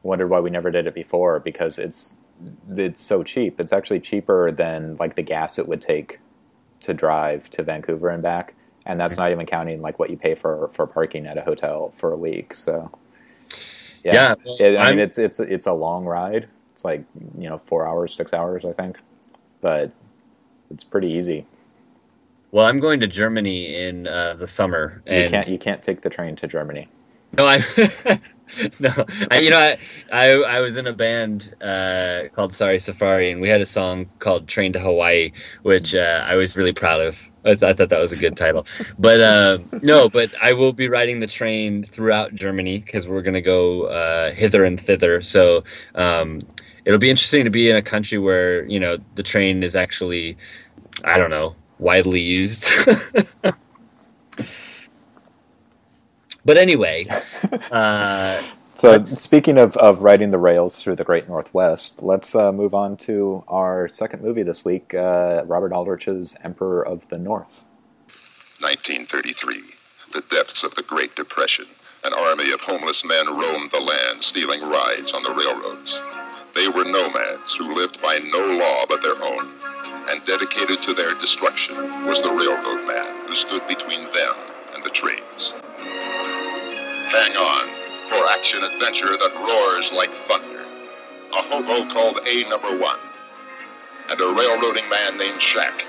wondered 0.02 0.28
why 0.28 0.40
we 0.40 0.50
never 0.50 0.70
did 0.70 0.86
it 0.86 0.94
before 0.94 1.38
because 1.40 1.78
it's 1.78 2.16
it's 2.74 3.00
so 3.02 3.22
cheap. 3.22 3.60
It's 3.60 3.72
actually 3.72 4.00
cheaper 4.00 4.50
than 4.50 4.96
like 4.98 5.14
the 5.14 5.22
gas 5.22 5.58
it 5.58 5.68
would 5.68 5.82
take 5.82 6.18
to 6.80 6.92
drive 6.94 7.48
to 7.50 7.62
Vancouver 7.62 8.08
and 8.08 8.22
back, 8.22 8.54
and 8.86 8.98
that's 8.98 9.16
not 9.16 9.30
even 9.30 9.46
counting 9.46 9.80
like 9.82 9.98
what 9.98 10.10
you 10.10 10.16
pay 10.16 10.34
for 10.34 10.68
for 10.72 10.86
parking 10.86 11.26
at 11.26 11.36
a 11.38 11.42
hotel 11.42 11.92
for 11.94 12.12
a 12.12 12.16
week. 12.16 12.54
So 12.54 12.90
Yeah, 14.02 14.34
It- 14.58 14.76
I 14.76 14.86
I'm- 14.86 14.96
mean 14.96 15.04
it's 15.04 15.18
it's 15.18 15.38
it's 15.38 15.66
a 15.66 15.72
long 15.72 16.04
ride. 16.06 16.48
It's 16.82 16.84
like 16.84 17.04
you 17.38 17.48
know 17.48 17.58
four 17.58 17.86
hours, 17.86 18.12
six 18.12 18.32
hours, 18.32 18.64
I 18.64 18.72
think, 18.72 18.98
but 19.60 19.92
it's 20.68 20.82
pretty 20.82 21.12
easy. 21.12 21.46
Well, 22.50 22.66
I'm 22.66 22.80
going 22.80 22.98
to 22.98 23.06
Germany 23.06 23.76
in 23.76 24.08
uh, 24.08 24.34
the 24.34 24.48
summer, 24.48 25.00
You 25.06 25.28
can't 25.30 25.48
you 25.48 25.58
can't 25.58 25.80
take 25.80 26.02
the 26.02 26.10
train 26.10 26.34
to 26.34 26.48
Germany. 26.48 26.88
No, 27.38 27.46
I 27.46 27.58
no, 28.80 28.90
I, 29.30 29.38
you 29.38 29.50
know, 29.50 29.58
I, 29.58 29.78
I 30.10 30.56
I 30.56 30.60
was 30.60 30.76
in 30.76 30.88
a 30.88 30.92
band 30.92 31.54
uh, 31.62 32.24
called 32.34 32.52
Sorry 32.52 32.80
Safari, 32.80 33.30
and 33.30 33.40
we 33.40 33.48
had 33.48 33.60
a 33.60 33.66
song 33.66 34.10
called 34.18 34.48
"Train 34.48 34.72
to 34.72 34.80
Hawaii," 34.80 35.30
which 35.62 35.94
uh, 35.94 36.24
I 36.26 36.34
was 36.34 36.56
really 36.56 36.72
proud 36.72 37.00
of. 37.00 37.30
I, 37.44 37.54
th- 37.54 37.62
I 37.62 37.74
thought 37.74 37.90
that 37.90 38.00
was 38.00 38.12
a 38.12 38.16
good 38.16 38.36
title, 38.36 38.66
but 38.98 39.20
uh, 39.20 39.58
no, 39.82 40.08
but 40.08 40.32
I 40.42 40.52
will 40.52 40.72
be 40.72 40.88
riding 40.88 41.20
the 41.20 41.26
train 41.28 41.84
throughout 41.84 42.34
Germany 42.34 42.78
because 42.78 43.06
we're 43.06 43.22
gonna 43.22 43.40
go 43.40 43.84
uh, 43.84 44.32
hither 44.32 44.64
and 44.64 44.78
thither. 44.80 45.22
So 45.22 45.62
um, 45.94 46.40
it'll 46.84 46.98
be 46.98 47.10
interesting 47.10 47.44
to 47.44 47.50
be 47.50 47.70
in 47.70 47.76
a 47.76 47.82
country 47.82 48.18
where 48.18 48.64
you 48.66 48.80
know 48.80 48.98
the 49.14 49.22
train 49.22 49.62
is 49.62 49.76
actually, 49.76 50.36
I 51.04 51.18
don't 51.18 51.30
know, 51.30 51.56
widely 51.78 52.20
used. 52.20 52.70
but 56.44 56.56
anyway, 56.56 57.06
uh, 57.70 58.42
So, 58.74 59.00
speaking 59.00 59.58
of, 59.58 59.76
of 59.76 60.02
riding 60.02 60.30
the 60.30 60.38
rails 60.38 60.82
through 60.82 60.96
the 60.96 61.04
Great 61.04 61.28
Northwest, 61.28 62.02
let's 62.02 62.34
uh, 62.34 62.50
move 62.52 62.74
on 62.74 62.96
to 62.98 63.44
our 63.46 63.86
second 63.88 64.22
movie 64.22 64.42
this 64.42 64.64
week 64.64 64.94
uh, 64.94 65.44
Robert 65.46 65.72
Aldrich's 65.72 66.36
Emperor 66.42 66.84
of 66.84 67.08
the 67.08 67.18
North. 67.18 67.64
1933, 68.60 69.62
the 70.14 70.22
depths 70.32 70.64
of 70.64 70.74
the 70.74 70.82
Great 70.82 71.14
Depression. 71.14 71.66
An 72.04 72.12
army 72.12 72.50
of 72.52 72.60
homeless 72.60 73.04
men 73.04 73.28
roamed 73.28 73.70
the 73.70 73.78
land, 73.80 74.24
stealing 74.24 74.62
rides 74.62 75.12
on 75.12 75.22
the 75.22 75.32
railroads. 75.32 76.00
They 76.54 76.68
were 76.68 76.84
nomads 76.84 77.54
who 77.54 77.74
lived 77.74 78.00
by 78.02 78.18
no 78.18 78.40
law 78.40 78.84
but 78.86 79.00
their 79.00 79.22
own, 79.22 79.52
and 80.08 80.26
dedicated 80.26 80.82
to 80.82 80.94
their 80.94 81.14
destruction 81.14 82.06
was 82.06 82.20
the 82.20 82.30
railroad 82.30 82.86
man 82.86 83.26
who 83.26 83.34
stood 83.34 83.66
between 83.66 84.04
them 84.12 84.34
and 84.74 84.84
the 84.84 84.90
trains. 84.90 85.54
Hang 87.10 87.36
on 87.36 87.68
for 88.10 88.28
action 88.28 88.62
adventure 88.62 89.16
that 89.16 89.34
roars 89.34 89.90
like 89.92 90.12
thunder. 90.28 90.64
A 91.32 91.42
hobo 91.48 91.88
called 91.92 92.20
A 92.26 92.48
Number 92.50 92.76
One, 92.76 93.00
and 94.10 94.20
a 94.20 94.34
railroading 94.34 94.88
man 94.90 95.16
named 95.16 95.40
Shack 95.40 95.82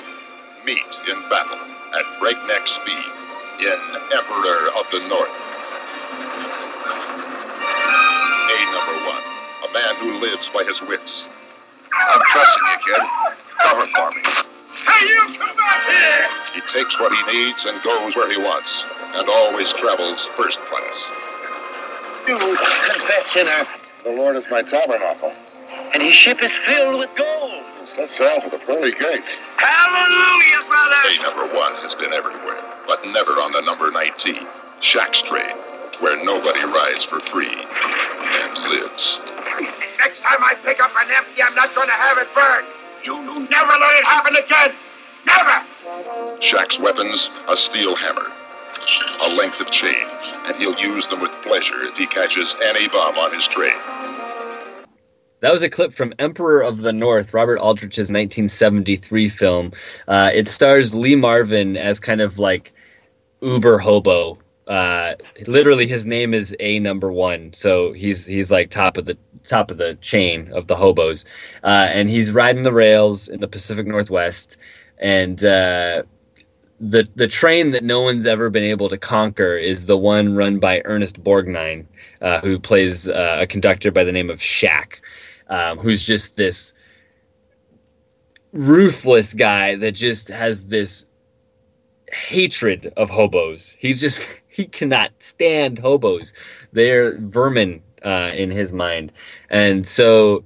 meet 0.66 0.80
in 1.09 1.30
battle 1.30 1.59
at 1.93 2.20
breakneck 2.22 2.68
speed 2.68 3.11
in 3.59 3.80
Emperor 4.16 4.72
of 4.80 4.86
the 4.91 5.05
North. 5.09 5.43
Man 9.74 9.96
who 9.98 10.14
lives 10.20 10.50
by 10.54 10.64
his 10.64 10.82
wits. 10.82 11.28
I'm 11.94 12.22
trusting 12.32 12.64
you, 12.64 12.78
kid. 12.96 13.02
Cover 13.64 13.88
for 13.96 14.12
me. 14.12 14.22
Hey, 14.86 15.06
you 15.08 15.38
come 15.40 15.56
back 15.58 15.82
here! 15.90 16.28
He 16.56 16.62
takes 16.74 17.00
what 17.00 17.14
he 17.14 17.22
needs 17.34 17.66
and 17.66 17.82
goes 17.84 18.16
where 18.16 18.30
he 18.32 18.38
wants, 18.38 18.84
and 19.14 19.30
always 19.30 19.72
travels 19.74 20.30
first 20.36 20.60
class. 20.70 21.06
You 22.28 22.38
confess 22.38 23.26
sinner, 23.34 23.68
The 24.04 24.12
Lord 24.12 24.36
is 24.38 24.44
my 24.50 24.62
tabernacle. 24.64 25.32
and 25.94 26.02
his 26.04 26.16
ship 26.16 26.38
is 26.42 26.52
filled 26.66 27.00
with 27.00 27.10
gold. 27.18 27.64
Set 27.96 28.10
sail 28.18 28.42
for 28.42 28.50
the 28.50 28.60
pearly 28.66 28.92
gates. 28.92 29.28
Hallelujah, 29.58 30.68
brother! 30.68 30.96
A 31.06 31.22
number 31.22 31.56
one 31.56 31.76
has 31.84 31.94
been 31.96 32.14
everywhere, 32.14 32.62
but 32.88 33.04
never 33.06 33.34
on 33.34 33.52
the 33.54 33.62
number 33.62 33.92
19, 33.92 34.48
Shack's 34.82 35.22
train, 35.24 35.56
where 36.00 36.22
nobody 36.24 36.64
rides 36.64 37.04
for 37.06 37.20
free 37.32 37.54
and 37.54 38.58
lives. 38.70 39.20
Next 40.04 40.20
time 40.20 40.43
I 40.43 40.54
pick 40.66 40.82
up 40.82 40.91
an 40.97 41.10
empty, 41.16 41.41
I'm 41.41 41.56
not 41.56 41.74
going 41.74 41.88
to 41.88 41.93
have 41.93 42.18
it 42.18 42.28
burned. 42.36 42.68
You 43.06 43.24
never 43.49 43.72
let 43.72 43.95
it 43.95 44.04
happen 44.04 44.36
again. 44.36 44.76
Never! 45.26 46.41
Shack's 46.41 46.78
weapons, 46.78 47.30
a 47.47 47.56
steel 47.56 47.95
hammer, 47.95 48.28
a 49.22 49.30
length 49.30 49.62
of 49.62 49.72
chain, 49.72 50.06
and 50.45 50.58
he'll 50.58 50.78
use 50.78 51.08
them 51.08 51.22
with 51.22 51.32
pleasure 51.41 51.84
if 51.84 51.95
he 51.95 52.06
catches 52.08 52.54
any 52.62 52.89
bum 52.89 53.18
on 53.18 53.34
his 53.34 53.47
train. 53.47 53.78
That 55.39 55.54
was 55.54 55.64
a 55.64 55.70
clip 55.70 55.93
from 55.93 56.14
Emperor 56.20 56.60
of 56.62 56.82
the 56.82 56.91
North, 56.91 57.34
Robert 57.34 57.60
Aldrich's 57.60 58.12
1973 58.12 59.30
film. 59.30 59.72
Uh, 60.06 60.32
it 60.34 60.49
stars 60.49 60.93
Lee 60.93 61.16
Marvin 61.16 61.78
as 61.78 62.01
kind 62.01 62.20
of 62.20 62.38
like 62.38 62.74
uber 63.41 63.78
hobo. 63.78 64.38
Uh, 64.68 65.16
literally, 65.47 65.88
his 65.88 66.06
name 66.06 66.34
is 66.34 66.54
A 66.60 66.80
Number 66.80 67.10
One, 67.10 67.54
so 67.54 67.93
he's 67.93 68.26
he's 68.26 68.51
like 68.51 68.70
top 68.70 68.97
of 68.97 69.06
the 69.06 69.18
top 69.48 69.72
of 69.72 69.78
the 69.78 69.96
chain 69.96 70.52
of 70.54 70.68
the 70.68 70.76
hobos, 70.76 71.26
uh, 71.64 71.88
and 71.91 72.10
he's 72.10 72.32
riding 72.32 72.64
the 72.64 72.74
rails 72.74 73.28
in 73.28 73.39
the 73.39 73.48
Pacific 73.48 73.88
Northwest, 73.88 74.58
and 74.98 75.44
uh, 75.44 76.04
the 76.80 77.08
the 77.16 77.28
train 77.28 77.72
that 77.72 77.84
no 77.84 78.02
one's 78.02 78.26
ever 78.26 78.50
been 78.50 78.64
able 78.64 78.89
to 78.89 78.98
conquer 78.98 79.56
is 79.58 79.86
the 79.86 79.98
one 79.98 80.36
run 80.36 80.60
by 80.60 80.82
Ernest 80.86 81.24
Borgnine, 81.24 81.86
uh, 82.22 82.41
who 82.41 82.60
plays 82.60 83.08
uh, 83.08 83.38
a 83.41 83.48
conductor 83.48 83.91
by 83.91 84.04
the 84.04 84.12
name 84.12 84.30
of 84.30 84.41
Shack, 84.41 85.02
um, 85.48 85.78
who's 85.78 86.04
just 86.04 86.36
this 86.36 86.74
ruthless 88.52 89.34
guy 89.34 89.76
that 89.76 89.94
just 89.94 90.28
has 90.28 90.68
this 90.68 91.06
hatred 92.12 92.94
of 92.98 93.10
hobos. 93.10 93.76
He 93.80 93.94
just 93.94 94.28
he 94.48 94.66
cannot 94.66 95.12
stand 95.20 95.80
hobos. 95.80 96.34
They're 96.72 97.18
vermin 97.18 97.82
uh, 98.04 98.32
in 98.34 98.51
his 98.51 98.74
mind, 98.74 99.12
and 99.49 99.86
so 99.86 100.43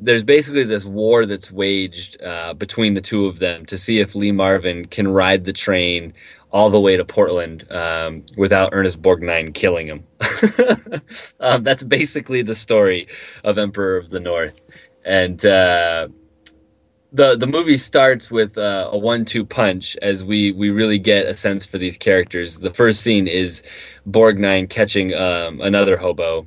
there's 0.00 0.24
basically 0.24 0.64
this 0.64 0.84
war 0.84 1.26
that's 1.26 1.52
waged 1.52 2.20
uh, 2.22 2.54
between 2.54 2.94
the 2.94 3.00
two 3.00 3.26
of 3.26 3.38
them 3.38 3.66
to 3.66 3.76
see 3.76 4.00
if 4.00 4.14
Lee 4.14 4.32
Marvin 4.32 4.86
can 4.86 5.06
ride 5.06 5.44
the 5.44 5.52
train 5.52 6.14
all 6.50 6.70
the 6.70 6.80
way 6.80 6.96
to 6.96 7.04
Portland 7.04 7.70
um, 7.70 8.24
without 8.36 8.70
Ernest 8.72 9.00
Borgnine 9.00 9.54
killing 9.54 9.86
him. 9.86 10.04
um, 11.40 11.62
that's 11.62 11.82
basically 11.82 12.42
the 12.42 12.54
story 12.54 13.06
of 13.44 13.58
Emperor 13.58 13.96
of 13.96 14.10
the 14.10 14.20
North, 14.20 14.60
and 15.04 15.44
uh, 15.44 16.08
the 17.12 17.36
the 17.36 17.46
movie 17.46 17.76
starts 17.76 18.30
with 18.30 18.56
uh, 18.58 18.88
a 18.90 18.98
one-two 18.98 19.44
punch 19.44 19.96
as 20.02 20.24
we 20.24 20.52
we 20.52 20.70
really 20.70 20.98
get 20.98 21.26
a 21.26 21.34
sense 21.34 21.66
for 21.66 21.78
these 21.78 21.98
characters. 21.98 22.58
The 22.58 22.70
first 22.70 23.02
scene 23.02 23.28
is 23.28 23.62
Borgnine 24.08 24.68
catching 24.68 25.14
um, 25.14 25.60
another 25.60 25.96
hobo 25.96 26.46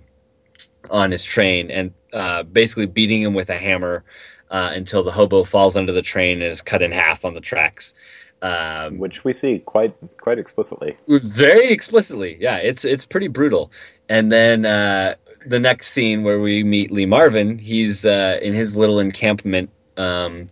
on 0.90 1.12
his 1.12 1.24
train 1.24 1.72
and 1.72 1.94
uh, 2.14 2.44
basically 2.44 2.86
beating 2.86 3.22
him 3.22 3.34
with 3.34 3.50
a 3.50 3.58
hammer 3.58 4.04
uh, 4.52 4.72
until 4.74 5.04
the 5.04 5.12
hobo 5.12 5.44
falls 5.44 5.76
under 5.76 5.92
the 5.92 6.02
train 6.02 6.42
and 6.42 6.52
is 6.52 6.62
cut 6.62 6.82
in 6.82 6.92
half 6.92 7.26
on 7.26 7.34
the 7.34 7.42
tracks. 7.42 7.94
Um, 8.42 8.98
which 8.98 9.24
we 9.24 9.32
see 9.32 9.60
quite 9.60 9.96
quite 10.20 10.38
explicitly. 10.38 10.98
Very 11.08 11.70
explicitly, 11.70 12.38
yeah. 12.42 12.58
It's 12.58 12.84
it's 12.84 13.06
pretty 13.06 13.30
brutal. 13.30 13.72
And 14.10 14.32
then 14.34 14.66
uh, 14.66 15.16
the 15.46 15.60
next 15.60 15.88
scene 15.88 16.24
where 16.24 16.42
we 16.42 16.62
meet 16.62 16.92
Lee 16.92 17.06
Marvin, 17.06 17.58
he's 17.58 18.06
uh, 18.06 18.40
in 18.42 18.54
his 18.54 18.76
little 18.76 19.00
encampment 19.00 19.70
um, 19.96 20.50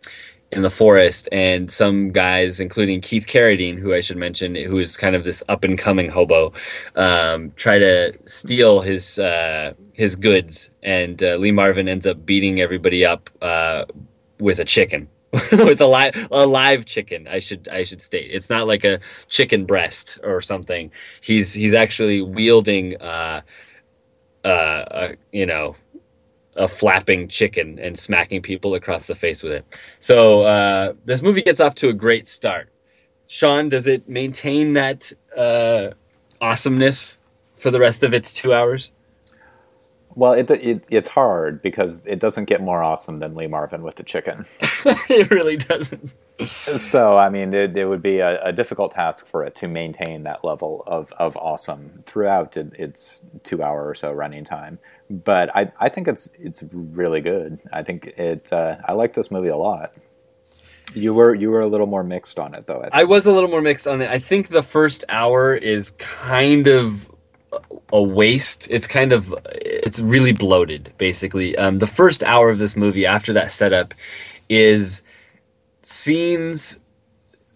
in 0.51 0.61
the 0.63 0.69
forest, 0.69 1.29
and 1.31 1.71
some 1.71 2.11
guys, 2.11 2.59
including 2.59 3.01
Keith 3.01 3.25
Carradine, 3.25 3.79
who 3.79 3.93
I 3.93 4.01
should 4.01 4.17
mention, 4.17 4.55
who 4.55 4.77
is 4.79 4.97
kind 4.97 5.15
of 5.15 5.23
this 5.23 5.41
up 5.47 5.63
and 5.63 5.77
coming 5.77 6.09
hobo, 6.09 6.53
um, 6.95 7.51
try 7.55 7.79
to 7.79 8.13
steal 8.25 8.81
his 8.81 9.17
uh, 9.17 9.73
his 9.93 10.15
goods, 10.15 10.69
and 10.83 11.21
uh, 11.23 11.35
Lee 11.35 11.51
Marvin 11.51 11.87
ends 11.87 12.05
up 12.05 12.25
beating 12.25 12.59
everybody 12.59 13.05
up 13.05 13.29
uh, 13.41 13.85
with 14.39 14.59
a 14.59 14.65
chicken. 14.65 15.07
with 15.53 15.79
a 15.79 15.87
live 15.87 16.27
a 16.29 16.45
live 16.45 16.83
chicken 16.83 17.25
i 17.29 17.39
should 17.39 17.65
i 17.69 17.85
should 17.85 18.01
state 18.01 18.29
it's 18.33 18.49
not 18.49 18.67
like 18.67 18.83
a 18.83 18.99
chicken 19.29 19.65
breast 19.65 20.19
or 20.25 20.41
something 20.41 20.91
he's 21.21 21.53
he's 21.53 21.73
actually 21.73 22.21
wielding 22.21 23.01
uh 23.01 23.39
uh, 24.43 25.09
you 25.31 25.45
know 25.45 25.73
a 26.55 26.67
flapping 26.67 27.27
chicken 27.27 27.79
and 27.79 27.97
smacking 27.97 28.41
people 28.41 28.75
across 28.75 29.07
the 29.07 29.15
face 29.15 29.41
with 29.43 29.53
it. 29.53 29.65
So 29.99 30.43
uh 30.43 30.93
this 31.05 31.21
movie 31.21 31.41
gets 31.41 31.59
off 31.59 31.75
to 31.75 31.89
a 31.89 31.93
great 31.93 32.27
start. 32.27 32.69
Sean 33.27 33.69
does 33.69 33.87
it 33.87 34.07
maintain 34.09 34.73
that 34.73 35.11
uh 35.35 35.91
awesomeness 36.41 37.17
for 37.55 37.71
the 37.71 37.79
rest 37.79 38.03
of 38.03 38.13
its 38.13 38.33
two 38.33 38.53
hours 38.53 38.91
well, 40.15 40.33
it, 40.33 40.49
it, 40.51 40.85
it's 40.89 41.07
hard 41.07 41.61
because 41.61 42.05
it 42.05 42.19
doesn't 42.19 42.45
get 42.45 42.61
more 42.61 42.83
awesome 42.83 43.17
than 43.17 43.35
Lee 43.35 43.47
Marvin 43.47 43.83
with 43.83 43.95
the 43.95 44.03
chicken. 44.03 44.45
it 44.85 45.29
really 45.31 45.57
doesn't. 45.57 46.13
so, 46.45 47.17
I 47.17 47.29
mean, 47.29 47.53
it, 47.53 47.77
it 47.77 47.85
would 47.85 48.01
be 48.01 48.19
a, 48.19 48.43
a, 48.43 48.51
difficult 48.51 48.91
task 48.91 49.27
for 49.27 49.43
it 49.43 49.55
to 49.55 49.67
maintain 49.67 50.23
that 50.23 50.43
level 50.43 50.83
of, 50.87 51.11
of 51.13 51.37
awesome 51.37 52.03
throughout 52.05 52.57
its 52.57 53.21
two 53.43 53.61
hour 53.61 53.87
or 53.87 53.95
so 53.95 54.11
running 54.11 54.43
time. 54.43 54.79
But 55.09 55.55
I, 55.55 55.69
I 55.79 55.89
think 55.89 56.07
it's 56.07 56.29
it's 56.39 56.63
really 56.71 57.21
good. 57.21 57.59
I 57.71 57.83
think 57.83 58.07
it. 58.17 58.51
Uh, 58.51 58.77
I 58.85 58.93
like 58.93 59.13
this 59.13 59.29
movie 59.29 59.49
a 59.49 59.57
lot. 59.57 59.93
You 60.93 61.13
were 61.13 61.35
you 61.35 61.51
were 61.51 61.61
a 61.61 61.67
little 61.67 61.87
more 61.87 62.03
mixed 62.03 62.39
on 62.39 62.55
it 62.55 62.65
though. 62.65 62.81
I, 62.91 63.01
I 63.01 63.03
was 63.03 63.25
a 63.25 63.31
little 63.31 63.49
more 63.49 63.61
mixed 63.61 63.87
on 63.87 64.01
it. 64.01 64.09
I 64.09 64.19
think 64.19 64.49
the 64.49 64.63
first 64.63 65.03
hour 65.09 65.53
is 65.53 65.91
kind 65.91 66.67
of 66.67 67.10
a 67.91 68.01
waste. 68.01 68.67
It's 68.69 68.87
kind 68.87 69.11
of 69.13 69.33
it's 69.45 69.99
really 69.99 70.31
bloated, 70.31 70.93
basically. 70.97 71.57
Um, 71.57 71.79
the 71.79 71.87
first 71.87 72.23
hour 72.23 72.49
of 72.49 72.59
this 72.59 72.75
movie, 72.75 73.05
after 73.05 73.33
that 73.33 73.51
setup, 73.51 73.93
is 74.49 75.01
scenes 75.81 76.79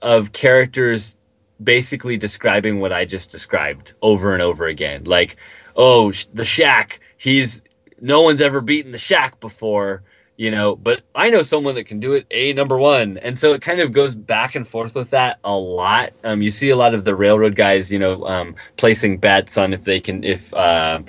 of 0.02 0.32
characters 0.32 1.16
basically 1.64 2.18
describing 2.18 2.80
what 2.80 2.92
I 2.92 3.06
just 3.06 3.32
described 3.32 3.94
over 4.02 4.34
and 4.34 4.42
over 4.42 4.68
again. 4.68 5.06
Like, 5.06 5.38
oh, 5.76 6.12
the 6.34 6.46
Shack. 6.46 7.00
He's 7.18 7.64
no 8.02 8.22
one's 8.22 8.42
ever 8.42 8.62
beaten 8.62 8.92
the 8.92 8.98
Shack 8.98 9.40
before 9.40 10.04
you 10.38 10.52
know 10.52 10.76
but 10.76 11.02
i 11.16 11.30
know 11.30 11.42
someone 11.42 11.76
that 11.76 11.86
can 11.86 12.00
do 12.00 12.14
it 12.14 12.26
a 12.32 12.54
number 12.54 12.78
one. 12.78 13.18
And 13.20 13.38
so 13.38 13.54
it 13.54 13.62
kind 13.62 13.80
of 13.80 13.92
goes 13.92 14.16
back 14.16 14.56
and 14.56 14.68
forth 14.68 14.96
with 14.96 15.10
that 15.12 15.40
a 15.44 15.56
lot. 15.56 16.14
Um, 16.24 16.42
you 16.42 16.50
see 16.50 16.70
a 16.70 16.76
lot 16.76 16.94
of 16.94 17.04
the 17.04 17.16
railroad 17.16 17.56
guys 17.56 17.92
you 17.92 18.00
know 18.00 18.26
um, 18.26 18.56
placing 18.78 19.18
bets 19.18 19.58
on 19.58 19.74
if 19.74 19.84
they 19.84 20.00
can 20.00 20.24
if 20.24 20.54
uh, 20.54 21.02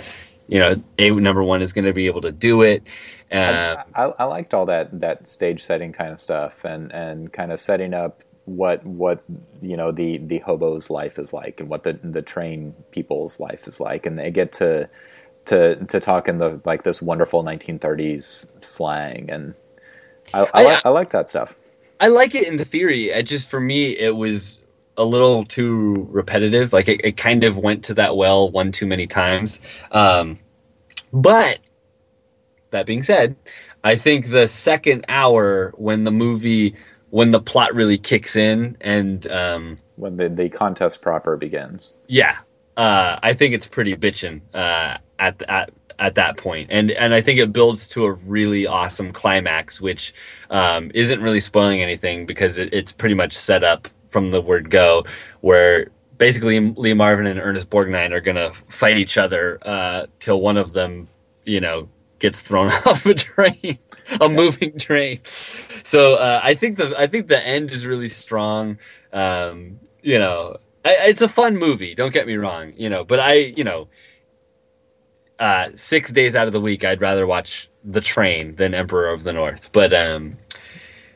you 0.48 0.58
know 0.58 0.76
a 0.98 1.10
number 1.10 1.42
one 1.42 1.62
is 1.62 1.72
going 1.72 1.84
to 1.84 1.92
be 1.92 2.06
able 2.06 2.20
to 2.22 2.32
do 2.32 2.62
it. 2.62 2.82
Uh, 3.32 3.82
I, 3.94 4.04
I, 4.04 4.14
I, 4.20 4.24
liked 4.24 4.54
all 4.54 4.66
that 4.66 5.00
that 5.00 5.26
stage 5.26 5.64
setting 5.64 5.92
kind 5.92 6.12
of 6.12 6.20
stuff 6.20 6.64
and 6.64 6.92
and 6.92 7.32
kind 7.32 7.50
of 7.50 7.58
setting 7.58 7.92
up 7.92 8.22
what 8.44 8.84
what 8.86 9.24
you 9.60 9.76
know 9.76 9.90
the 9.90 10.18
the 10.18 10.38
hobo's 10.38 10.90
life 10.90 11.18
is 11.18 11.32
like 11.32 11.58
and 11.58 11.68
what 11.68 11.82
the 11.82 11.94
the 12.04 12.22
train 12.22 12.72
people's 12.92 13.40
life 13.40 13.66
is 13.66 13.80
like. 13.80 14.06
And 14.06 14.18
they 14.18 14.30
get 14.30 14.52
to 14.54 14.88
to 15.46 15.76
to 15.86 16.00
talk 16.00 16.28
in 16.28 16.38
the 16.38 16.60
like 16.64 16.82
this 16.82 17.00
wonderful 17.00 17.42
1930s 17.42 18.64
slang, 18.64 19.30
and 19.30 19.54
I, 20.32 20.40
I, 20.40 20.48
I, 20.52 20.62
like, 20.62 20.86
I 20.86 20.88
like 20.90 21.10
that 21.10 21.28
stuff. 21.28 21.56
I 22.00 22.08
like 22.08 22.34
it 22.34 22.46
in 22.46 22.56
the 22.56 22.64
theory. 22.64 23.10
It 23.10 23.24
just 23.24 23.50
for 23.50 23.60
me, 23.60 23.96
it 23.96 24.16
was 24.16 24.60
a 24.96 25.04
little 25.04 25.44
too 25.44 26.06
repetitive. 26.10 26.72
Like 26.72 26.88
it, 26.88 27.00
it 27.04 27.16
kind 27.16 27.44
of 27.44 27.58
went 27.58 27.84
to 27.84 27.94
that 27.94 28.16
well 28.16 28.50
one 28.50 28.72
too 28.72 28.86
many 28.86 29.06
times. 29.06 29.60
Um, 29.92 30.38
but 31.12 31.58
that 32.70 32.86
being 32.86 33.02
said, 33.02 33.36
I 33.84 33.96
think 33.96 34.30
the 34.30 34.48
second 34.48 35.04
hour 35.08 35.72
when 35.76 36.04
the 36.04 36.10
movie 36.10 36.74
when 37.10 37.30
the 37.30 37.40
plot 37.40 37.74
really 37.74 37.98
kicks 37.98 38.36
in 38.36 38.76
and 38.80 39.26
um, 39.28 39.76
when 39.94 40.16
the, 40.16 40.28
the 40.28 40.48
contest 40.48 41.00
proper 41.00 41.36
begins. 41.36 41.92
Yeah, 42.08 42.38
uh, 42.76 43.18
I 43.22 43.32
think 43.32 43.54
it's 43.54 43.66
pretty 43.66 43.96
bitchin'. 43.96 44.40
Uh, 44.52 44.98
at 45.18 45.42
at 45.42 45.70
at 45.98 46.14
that 46.14 46.36
point. 46.36 46.68
And 46.70 46.90
and 46.90 47.14
i 47.14 47.20
think 47.20 47.38
it 47.38 47.52
builds 47.52 47.88
to 47.88 48.04
a 48.04 48.12
really 48.12 48.66
awesome 48.66 49.12
climax 49.12 49.80
which 49.80 50.12
um, 50.50 50.90
isn't 50.94 51.20
really 51.20 51.40
spoiling 51.40 51.82
anything 51.82 52.26
because 52.26 52.58
it, 52.58 52.72
it's 52.72 52.92
pretty 52.92 53.14
much 53.14 53.32
set 53.32 53.64
up 53.64 53.88
from 54.08 54.30
the 54.30 54.40
word 54.40 54.70
go 54.70 55.04
where 55.40 55.90
basically 56.18 56.58
lee 56.60 56.94
marvin 56.94 57.26
and 57.26 57.40
ernest 57.40 57.68
borgnine 57.70 58.12
are 58.12 58.20
going 58.20 58.36
to 58.36 58.52
fight 58.68 58.96
each 58.96 59.18
other 59.18 59.58
uh, 59.62 60.06
till 60.18 60.40
one 60.40 60.56
of 60.56 60.72
them 60.72 61.08
you 61.44 61.60
know 61.60 61.88
gets 62.18 62.40
thrown 62.40 62.66
off 62.86 63.04
a 63.06 63.14
train 63.14 63.78
a 64.20 64.28
moving 64.28 64.78
train. 64.78 65.20
So 65.24 66.14
uh, 66.14 66.40
i 66.42 66.54
think 66.54 66.78
the 66.78 66.94
i 66.98 67.06
think 67.06 67.28
the 67.28 67.44
end 67.44 67.70
is 67.70 67.86
really 67.86 68.08
strong. 68.08 68.78
Um, 69.12 69.80
you 70.02 70.18
know 70.18 70.58
I, 70.84 70.96
it's 71.08 71.22
a 71.22 71.28
fun 71.28 71.56
movie 71.56 71.94
don't 71.94 72.12
get 72.12 72.26
me 72.26 72.36
wrong 72.36 72.72
you 72.76 72.88
know 72.88 73.02
but 73.02 73.18
i 73.18 73.34
you 73.34 73.64
know 73.64 73.88
uh, 75.38 75.70
six 75.74 76.12
days 76.12 76.34
out 76.34 76.46
of 76.46 76.52
the 76.52 76.60
week, 76.60 76.84
I'd 76.84 77.00
rather 77.00 77.26
watch 77.26 77.68
The 77.84 78.00
Train 78.00 78.56
than 78.56 78.74
Emperor 78.74 79.08
of 79.08 79.24
the 79.24 79.32
North. 79.32 79.70
But 79.72 79.92
um, 79.92 80.38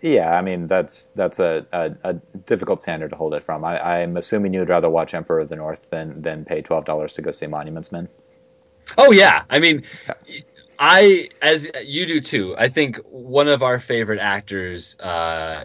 yeah, 0.03 0.37
I 0.37 0.43
mean 0.43 0.67
that's 0.67 1.09
that's 1.09 1.39
a, 1.39 1.67
a, 1.73 1.95
a, 2.05 2.15
difficult 2.47 2.81
standard 2.83 3.11
to 3.11 3.17
hold 3.17 3.35
it 3.35 3.43
from. 3.43 3.65
I, 3.65 4.01
am 4.01 4.17
assuming 4.17 4.55
you'd 4.55 4.69
rather 4.69 4.89
watch 4.89 5.15
Emperor 5.15 5.41
of 5.41 5.49
the 5.49 5.57
North 5.57 5.89
than 5.91 6.23
than 6.23 6.45
pay 6.45 6.63
twelve 6.63 6.85
dollars 6.85 7.13
to 7.15 7.23
go 7.23 7.31
see 7.31 7.47
Monuments 7.47 7.93
Men. 7.93 8.09
Oh 8.97 9.13
yeah, 9.13 9.45
I 9.51 9.59
mean, 9.59 9.83
yeah. 10.07 10.41
I 10.79 11.29
as 11.43 11.71
you 11.85 12.07
do 12.07 12.21
too. 12.21 12.55
I 12.59 12.69
think 12.69 12.97
one 13.09 13.49
of 13.49 13.63
our 13.63 13.79
favorite 13.79 14.21
actors. 14.21 14.99
Uh, 15.01 15.65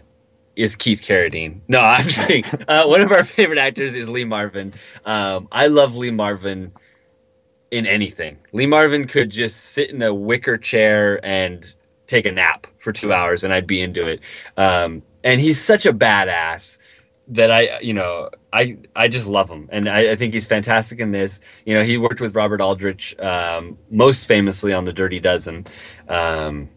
is 0.54 0.74
Keith 0.74 1.02
Carradine. 1.02 1.60
No, 1.68 1.80
I'm 1.82 2.04
just 2.04 2.26
kidding. 2.26 2.44
Uh, 2.66 2.86
one 2.86 3.02
of 3.02 3.12
our 3.12 3.24
favorite 3.24 3.58
actors 3.58 3.94
is 3.94 4.08
Lee 4.08 4.24
Marvin. 4.24 4.72
Um, 5.04 5.48
I 5.52 5.66
love 5.66 5.96
Lee 5.96 6.10
Marvin 6.10 6.72
in 7.70 7.86
anything. 7.86 8.38
Lee 8.52 8.66
Marvin 8.66 9.06
could 9.06 9.30
just 9.30 9.56
sit 9.56 9.90
in 9.90 10.02
a 10.02 10.14
wicker 10.14 10.56
chair 10.56 11.24
and 11.24 11.74
take 12.06 12.26
a 12.26 12.32
nap 12.32 12.66
for 12.78 12.92
two 12.92 13.12
hours, 13.12 13.44
and 13.44 13.52
I'd 13.52 13.66
be 13.66 13.80
into 13.80 14.06
it. 14.06 14.20
Um, 14.56 15.02
and 15.24 15.40
he's 15.40 15.60
such 15.60 15.86
a 15.86 15.92
badass 15.92 16.78
that 17.28 17.50
I, 17.50 17.80
you 17.80 17.92
know, 17.92 18.30
I 18.52 18.78
I 18.94 19.08
just 19.08 19.26
love 19.26 19.50
him, 19.50 19.68
and 19.72 19.88
I, 19.88 20.12
I 20.12 20.16
think 20.16 20.32
he's 20.32 20.46
fantastic 20.46 21.00
in 21.00 21.10
this. 21.10 21.40
You 21.64 21.74
know, 21.74 21.82
he 21.82 21.98
worked 21.98 22.20
with 22.20 22.36
Robert 22.36 22.60
Aldrich 22.60 23.18
um, 23.18 23.76
most 23.90 24.26
famously 24.26 24.72
on 24.72 24.84
The 24.84 24.92
Dirty 24.92 25.18
Dozen. 25.18 25.66
Um, 26.08 26.68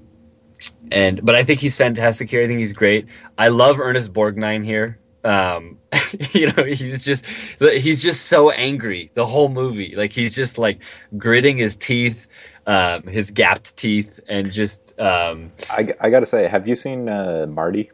and 0.92 1.24
but 1.24 1.36
I 1.36 1.44
think 1.44 1.60
he's 1.60 1.78
fantastic 1.78 2.30
here. 2.30 2.42
I 2.42 2.48
think 2.48 2.60
he's 2.60 2.74
great. 2.74 3.06
I 3.38 3.50
love 3.50 3.80
Ernest 3.80 4.12
Borgnine 4.12 4.66
here. 4.66 5.00
Um, 5.24 5.80
you 6.32 6.52
know, 6.52 6.64
he's 6.64 7.04
just 7.04 7.26
he's 7.60 8.02
just 8.02 8.26
so 8.28 8.52
angry 8.52 9.12
the 9.14 9.26
whole 9.26 9.50
movie. 9.50 9.96
Like 9.96 10.12
he's 10.12 10.36
just 10.36 10.58
like 10.58 10.82
gritting 11.18 11.58
his 11.58 11.76
teeth, 11.76 12.28
um, 12.66 13.04
his 13.04 13.32
gapped 13.32 13.76
teeth, 13.76 14.20
and 14.28 14.52
just. 14.52 14.98
Um, 15.00 15.52
I, 15.70 15.94
I 16.00 16.10
got 16.10 16.22
to 16.22 16.26
say, 16.26 16.48
have 16.48 16.68
you 16.68 16.76
seen 16.76 17.10
uh, 17.10 17.46
Marty? 17.50 17.92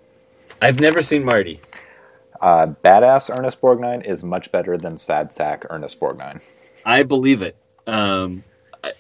I've 0.61 0.80
never 0.80 1.02
seen 1.02 1.26
Marty. 1.26 1.60
Uh, 2.41 2.68
badass 2.84 3.35
Ernest 3.35 3.61
Borgnine 3.61 4.06
is 4.06 4.23
much 4.23 4.52
better 4.52 4.77
than 4.77 4.97
sad 4.97 5.34
sack 5.34 5.65
Ernest 5.69 5.99
Borgnine. 5.99 6.41
I 6.85 7.03
believe 7.03 7.41
it. 7.41 7.56
Um, 7.88 8.43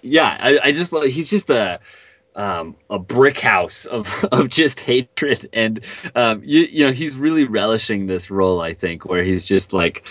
yeah, 0.01 0.37
I, 0.39 0.59
I 0.63 0.71
just 0.71 0.93
he's 1.05 1.29
just 1.29 1.49
a 1.49 1.79
um, 2.35 2.75
a 2.89 2.99
brick 2.99 3.39
house 3.39 3.85
of, 3.85 4.25
of 4.31 4.49
just 4.49 4.81
hatred. 4.81 5.49
And 5.53 5.79
um, 6.15 6.41
you, 6.43 6.61
you 6.61 6.85
know 6.85 6.91
he's 6.91 7.15
really 7.15 7.45
relishing 7.45 8.07
this 8.07 8.29
role 8.29 8.61
i 8.61 8.73
think 8.73 9.05
where 9.05 9.23
he's 9.23 9.45
just 9.45 9.73
like 9.73 10.07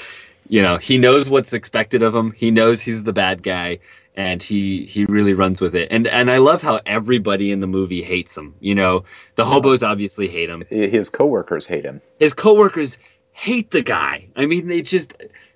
you 0.48 0.62
know 0.62 0.76
he 0.78 0.98
knows 0.98 1.30
what's 1.30 1.52
expected 1.52 2.02
of 2.02 2.14
him. 2.14 2.32
He 2.32 2.50
knows 2.50 2.80
he's 2.80 3.04
the 3.04 3.12
bad 3.12 3.42
guy 3.42 3.78
and 4.16 4.42
he 4.42 4.84
he 4.86 5.04
really 5.06 5.34
runs 5.34 5.60
with 5.60 5.74
it. 5.74 5.88
And 5.90 6.06
and 6.06 6.30
i 6.30 6.38
love 6.38 6.62
how 6.62 6.80
everybody 6.86 7.50
in 7.50 7.60
the 7.60 7.66
movie 7.66 8.02
hates 8.02 8.36
him 8.36 8.54
you 8.60 8.74
know? 8.74 9.04
The 9.36 9.44
hobos 9.44 9.82
obviously 9.82 10.28
hate 10.28 10.50
him. 10.50 10.64
His 10.70 11.08
coworkers 11.08 11.66
hate 11.66 11.84
him. 11.84 12.00
His 12.18 12.34
coworkers 12.34 12.98
hate 13.32 13.70
the 13.70 13.82
guy. 13.82 14.28
I 14.36 14.46
mean 14.46 14.68
they 14.68 14.82
just 14.82 15.14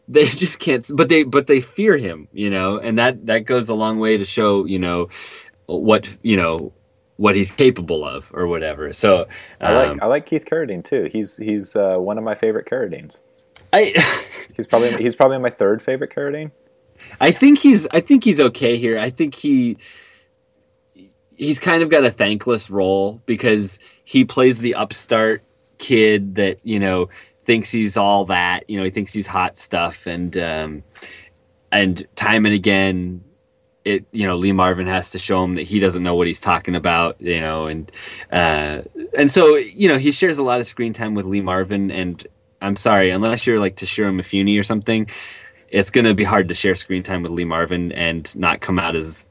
they 0.08 0.26
just 0.26 0.58
can't 0.58 0.84
but 0.94 1.08
they 1.08 1.22
but 1.22 1.46
they 1.46 1.60
fear 1.60 1.96
him 1.96 2.28
you 2.32 2.50
know? 2.50 2.78
And 2.78 2.98
that 2.98 3.26
that 3.26 3.40
goes 3.40 3.68
a 3.68 3.74
long 3.74 3.98
way 3.98 4.16
to 4.16 4.24
show 4.24 4.64
you 4.64 4.78
know 4.78 5.08
what 5.76 6.08
you 6.22 6.36
know 6.36 6.72
what 7.16 7.34
he's 7.34 7.50
capable 7.50 8.04
of 8.04 8.30
or 8.32 8.46
whatever. 8.46 8.92
So 8.92 9.22
um, 9.22 9.26
I 9.60 9.72
like 9.72 10.02
I 10.02 10.06
like 10.06 10.26
Keith 10.26 10.44
Carradine 10.44 10.84
too. 10.84 11.08
He's 11.12 11.36
he's 11.36 11.76
uh, 11.76 11.96
one 11.96 12.18
of 12.18 12.24
my 12.24 12.34
favorite 12.34 12.66
Carradines. 12.66 13.20
I 13.72 14.24
he's 14.56 14.66
probably 14.66 14.96
he's 14.96 15.14
probably 15.14 15.38
my 15.38 15.50
third 15.50 15.82
favorite 15.82 16.12
Carradine. 16.14 16.50
I 17.20 17.30
think 17.30 17.58
he's 17.58 17.86
I 17.92 18.00
think 18.00 18.24
he's 18.24 18.40
okay 18.40 18.76
here. 18.76 18.98
I 18.98 19.10
think 19.10 19.34
he 19.34 19.76
he's 21.36 21.58
kind 21.58 21.82
of 21.82 21.90
got 21.90 22.04
a 22.04 22.10
thankless 22.10 22.70
role 22.70 23.22
because 23.26 23.78
he 24.04 24.24
plays 24.24 24.58
the 24.58 24.74
upstart 24.74 25.42
kid 25.78 26.34
that 26.36 26.58
you 26.64 26.78
know 26.78 27.08
thinks 27.44 27.70
he's 27.70 27.96
all 27.96 28.24
that 28.26 28.68
you 28.68 28.76
know 28.76 28.84
he 28.84 28.90
thinks 28.90 29.12
he's 29.12 29.26
hot 29.26 29.56
stuff 29.56 30.06
and 30.06 30.36
um 30.36 30.82
and 31.70 32.06
time 32.16 32.44
and 32.44 32.54
again 32.54 33.22
it 33.84 34.04
you 34.12 34.26
know 34.26 34.36
Lee 34.36 34.52
Marvin 34.52 34.86
has 34.86 35.10
to 35.10 35.18
show 35.18 35.42
him 35.42 35.56
that 35.56 35.62
he 35.62 35.78
doesn't 35.78 36.02
know 36.02 36.14
what 36.14 36.26
he's 36.26 36.40
talking 36.40 36.74
about 36.74 37.20
you 37.20 37.40
know 37.40 37.66
and 37.66 37.90
uh, 38.30 38.82
and 39.16 39.30
so 39.30 39.56
you 39.56 39.88
know 39.88 39.98
he 39.98 40.12
shares 40.12 40.38
a 40.38 40.42
lot 40.42 40.60
of 40.60 40.66
screen 40.66 40.92
time 40.92 41.14
with 41.14 41.26
Lee 41.26 41.40
Marvin 41.40 41.90
and 41.90 42.26
I'm 42.60 42.76
sorry 42.76 43.10
unless 43.10 43.46
you're 43.46 43.60
like 43.60 43.76
Toshiro 43.76 44.14
Mifune 44.14 44.58
or 44.58 44.62
something 44.62 45.08
it's 45.68 45.90
going 45.90 46.06
to 46.06 46.14
be 46.14 46.24
hard 46.24 46.48
to 46.48 46.54
share 46.54 46.74
screen 46.74 47.02
time 47.02 47.22
with 47.22 47.32
Lee 47.32 47.44
Marvin 47.44 47.92
and 47.92 48.34
not 48.34 48.60
come 48.60 48.78
out 48.78 48.96
as 48.96 49.26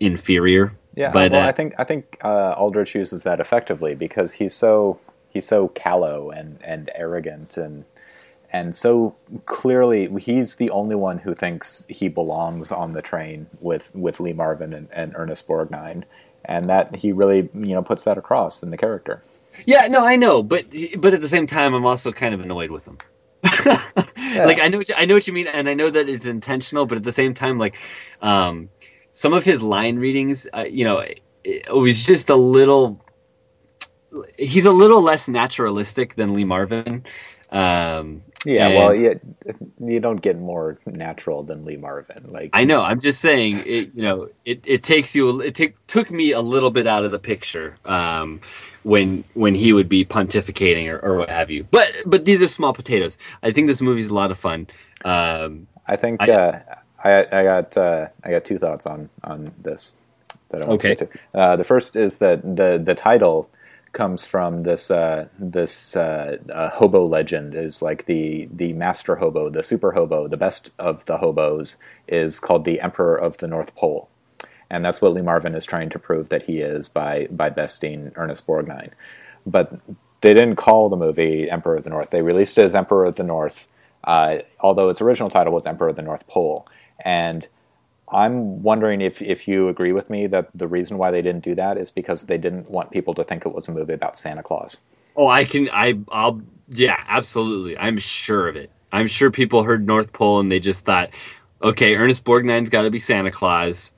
inferior. 0.00 0.72
Yeah 0.94 1.10
but 1.10 1.32
well, 1.32 1.44
uh, 1.44 1.48
I 1.48 1.52
think 1.52 1.74
I 1.78 1.84
think 1.84 2.18
uh, 2.22 2.54
Aldrich 2.56 2.94
uses 2.94 3.22
that 3.24 3.40
effectively 3.40 3.94
because 3.94 4.32
he's 4.32 4.54
so 4.54 4.98
he's 5.28 5.46
so 5.46 5.68
callow 5.68 6.30
and 6.30 6.58
and 6.62 6.90
arrogant 6.94 7.56
and 7.56 7.84
and 8.54 8.72
so 8.72 9.16
clearly 9.46 10.08
he's 10.20 10.54
the 10.54 10.70
only 10.70 10.94
one 10.94 11.18
who 11.18 11.34
thinks 11.34 11.84
he 11.88 12.08
belongs 12.08 12.70
on 12.70 12.92
the 12.92 13.02
train 13.02 13.48
with 13.60 13.92
with 13.96 14.20
Lee 14.20 14.32
Marvin 14.32 14.72
and, 14.72 14.88
and 14.92 15.12
Ernest 15.16 15.48
Borgnine, 15.48 16.04
and 16.44 16.70
that 16.70 16.94
he 16.94 17.10
really 17.10 17.48
you 17.52 17.74
know 17.74 17.82
puts 17.82 18.04
that 18.04 18.16
across 18.16 18.62
in 18.62 18.70
the 18.70 18.76
character. 18.76 19.20
Yeah, 19.66 19.88
no, 19.88 20.04
I 20.04 20.14
know, 20.14 20.40
but 20.40 20.66
but 20.98 21.12
at 21.12 21.20
the 21.20 21.26
same 21.26 21.48
time, 21.48 21.74
I'm 21.74 21.84
also 21.84 22.12
kind 22.12 22.32
of 22.32 22.40
annoyed 22.40 22.70
with 22.70 22.86
him. 22.86 22.98
yeah. 23.66 24.44
Like 24.44 24.60
I 24.60 24.68
know, 24.68 24.78
what 24.78 24.88
you, 24.88 24.94
I 24.96 25.04
know 25.04 25.14
what 25.14 25.26
you 25.26 25.32
mean, 25.32 25.48
and 25.48 25.68
I 25.68 25.74
know 25.74 25.90
that 25.90 26.08
it's 26.08 26.24
intentional, 26.24 26.86
but 26.86 26.96
at 26.96 27.02
the 27.02 27.12
same 27.12 27.34
time, 27.34 27.58
like 27.58 27.74
um, 28.22 28.68
some 29.10 29.32
of 29.32 29.44
his 29.44 29.62
line 29.62 29.96
readings, 29.96 30.46
uh, 30.56 30.64
you 30.70 30.84
know, 30.84 31.00
it, 31.00 31.20
it 31.42 31.74
was 31.74 32.04
just 32.04 32.30
a 32.30 32.36
little. 32.36 33.04
He's 34.38 34.64
a 34.64 34.70
little 34.70 35.02
less 35.02 35.28
naturalistic 35.28 36.14
than 36.14 36.34
Lee 36.34 36.44
Marvin. 36.44 37.04
Um, 37.50 38.22
yeah, 38.44 38.68
and, 38.68 38.76
well, 38.76 38.94
yeah, 38.94 39.14
you 39.80 40.00
don't 40.00 40.20
get 40.20 40.38
more 40.38 40.78
natural 40.86 41.42
than 41.42 41.64
Lee 41.64 41.76
Marvin. 41.76 42.26
Like 42.28 42.50
I 42.52 42.64
know, 42.64 42.82
I'm 42.82 43.00
just 43.00 43.20
saying, 43.20 43.62
it, 43.66 43.94
you 43.94 44.02
know, 44.02 44.28
it, 44.44 44.62
it 44.64 44.82
takes 44.82 45.14
you, 45.14 45.40
it 45.40 45.54
take, 45.54 45.84
took 45.86 46.10
me 46.10 46.32
a 46.32 46.40
little 46.40 46.70
bit 46.70 46.86
out 46.86 47.04
of 47.04 47.10
the 47.10 47.18
picture 47.18 47.76
um, 47.84 48.40
when 48.82 49.24
when 49.34 49.54
he 49.54 49.72
would 49.72 49.88
be 49.88 50.04
pontificating 50.04 50.88
or, 50.88 50.98
or 50.98 51.16
what 51.18 51.30
have 51.30 51.50
you. 51.50 51.64
But 51.70 51.92
but 52.06 52.24
these 52.24 52.42
are 52.42 52.48
small 52.48 52.72
potatoes. 52.72 53.18
I 53.42 53.52
think 53.52 53.66
this 53.66 53.80
movie's 53.80 54.10
a 54.10 54.14
lot 54.14 54.30
of 54.30 54.38
fun. 54.38 54.66
Um, 55.04 55.66
I 55.86 55.96
think 55.96 56.22
I, 56.22 56.32
uh, 56.32 56.60
I, 57.02 57.40
I 57.40 57.44
got 57.44 57.76
uh, 57.76 58.08
I 58.24 58.30
got 58.30 58.44
two 58.44 58.58
thoughts 58.58 58.86
on 58.86 59.08
on 59.22 59.52
this 59.62 59.92
that 60.50 60.62
I 60.62 60.66
want 60.66 60.80
okay. 60.80 60.94
to 60.94 61.04
get 61.06 61.14
to. 61.14 61.38
Uh, 61.38 61.56
the 61.56 61.64
first 61.64 61.96
is 61.96 62.18
that 62.18 62.42
the 62.42 62.80
the 62.82 62.94
title 62.94 63.48
comes 63.94 64.26
from 64.26 64.64
this 64.64 64.90
uh, 64.90 65.28
this 65.38 65.96
uh, 65.96 66.36
uh, 66.52 66.70
hobo 66.70 67.06
legend 67.06 67.54
is 67.54 67.80
like 67.80 68.04
the 68.06 68.48
the 68.52 68.72
master 68.74 69.16
hobo, 69.16 69.48
the 69.48 69.62
super 69.62 69.92
hobo, 69.92 70.28
the 70.28 70.36
best 70.36 70.70
of 70.78 71.06
the 71.06 71.18
hobos 71.18 71.78
is 72.06 72.40
called 72.40 72.64
the 72.64 72.80
Emperor 72.80 73.16
of 73.16 73.38
the 73.38 73.48
North 73.48 73.74
Pole, 73.74 74.08
and 74.68 74.84
that's 74.84 75.00
what 75.00 75.14
Lee 75.14 75.22
Marvin 75.22 75.54
is 75.54 75.64
trying 75.64 75.88
to 75.90 75.98
prove 75.98 76.28
that 76.28 76.42
he 76.42 76.58
is 76.58 76.88
by 76.88 77.28
by 77.30 77.48
besting 77.48 78.12
Ernest 78.16 78.46
Borgnine. 78.46 78.90
But 79.46 79.80
they 80.20 80.34
didn't 80.34 80.56
call 80.56 80.88
the 80.88 80.96
movie 80.96 81.50
Emperor 81.50 81.76
of 81.76 81.84
the 81.84 81.90
North. 81.90 82.10
They 82.10 82.22
released 82.22 82.58
it 82.58 82.62
as 82.62 82.74
Emperor 82.74 83.06
of 83.06 83.16
the 83.16 83.22
North, 83.22 83.68
uh, 84.04 84.38
although 84.60 84.88
its 84.88 85.00
original 85.00 85.30
title 85.30 85.52
was 85.52 85.66
Emperor 85.66 85.88
of 85.88 85.96
the 85.96 86.02
North 86.02 86.26
Pole, 86.26 86.66
and 87.04 87.46
I'm 88.08 88.62
wondering 88.62 89.00
if, 89.00 89.22
if 89.22 89.48
you 89.48 89.68
agree 89.68 89.92
with 89.92 90.10
me 90.10 90.26
that 90.28 90.48
the 90.54 90.68
reason 90.68 90.98
why 90.98 91.10
they 91.10 91.22
didn't 91.22 91.42
do 91.44 91.54
that 91.54 91.78
is 91.78 91.90
because 91.90 92.22
they 92.22 92.38
didn't 92.38 92.70
want 92.70 92.90
people 92.90 93.14
to 93.14 93.24
think 93.24 93.46
it 93.46 93.54
was 93.54 93.68
a 93.68 93.72
movie 93.72 93.94
about 93.94 94.16
Santa 94.16 94.42
Claus. 94.42 94.78
Oh, 95.16 95.28
I 95.28 95.44
can, 95.44 95.70
I, 95.72 95.98
I'll, 96.08 96.40
yeah, 96.68 96.96
absolutely. 97.08 97.78
I'm 97.78 97.98
sure 97.98 98.48
of 98.48 98.56
it. 98.56 98.70
I'm 98.92 99.06
sure 99.06 99.30
people 99.30 99.62
heard 99.62 99.86
North 99.86 100.12
Pole 100.12 100.40
and 100.40 100.52
they 100.52 100.60
just 100.60 100.84
thought, 100.84 101.10
okay, 101.62 101.96
Ernest 101.96 102.24
Borgnine's 102.24 102.70
got 102.70 102.82
to 102.82 102.90
be 102.90 102.98
Santa 102.98 103.30
Claus. 103.30 103.92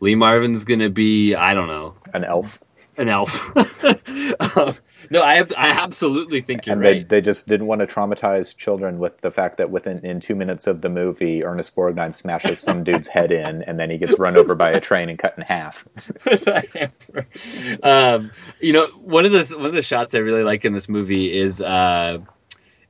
Lee 0.00 0.14
Marvin's 0.14 0.64
going 0.64 0.80
to 0.80 0.90
be, 0.90 1.34
I 1.34 1.54
don't 1.54 1.68
know, 1.68 1.94
an 2.14 2.24
elf. 2.24 2.60
An 2.96 3.08
elf. 3.08 3.56
um, 4.56 4.74
no, 5.10 5.22
I 5.22 5.38
I 5.56 5.70
absolutely 5.70 6.40
think 6.40 6.66
you're 6.66 6.74
and 6.74 6.82
right. 6.82 7.08
They, 7.08 7.16
they 7.16 7.24
just 7.24 7.48
didn't 7.48 7.66
want 7.66 7.80
to 7.80 7.86
traumatize 7.86 8.56
children 8.56 8.98
with 9.00 9.20
the 9.20 9.32
fact 9.32 9.56
that 9.56 9.70
within 9.70 10.04
in 10.04 10.20
two 10.20 10.36
minutes 10.36 10.68
of 10.68 10.82
the 10.82 10.88
movie, 10.88 11.44
Ernest 11.44 11.74
Borgnine 11.74 12.14
smashes 12.14 12.60
some 12.60 12.84
dude's 12.84 13.08
head 13.08 13.32
in, 13.32 13.62
and 13.64 13.78
then 13.78 13.90
he 13.90 13.98
gets 13.98 14.18
run 14.18 14.36
over 14.36 14.54
by 14.54 14.70
a 14.70 14.80
train 14.80 15.08
and 15.08 15.18
cut 15.18 15.34
in 15.36 15.42
half. 15.42 15.88
um, 17.82 18.30
you 18.60 18.72
know, 18.72 18.86
one 18.98 19.26
of 19.26 19.32
the 19.32 19.58
one 19.58 19.66
of 19.66 19.74
the 19.74 19.82
shots 19.82 20.14
I 20.14 20.18
really 20.18 20.44
like 20.44 20.64
in 20.64 20.72
this 20.72 20.88
movie 20.88 21.36
is. 21.36 21.60
Uh, 21.60 22.18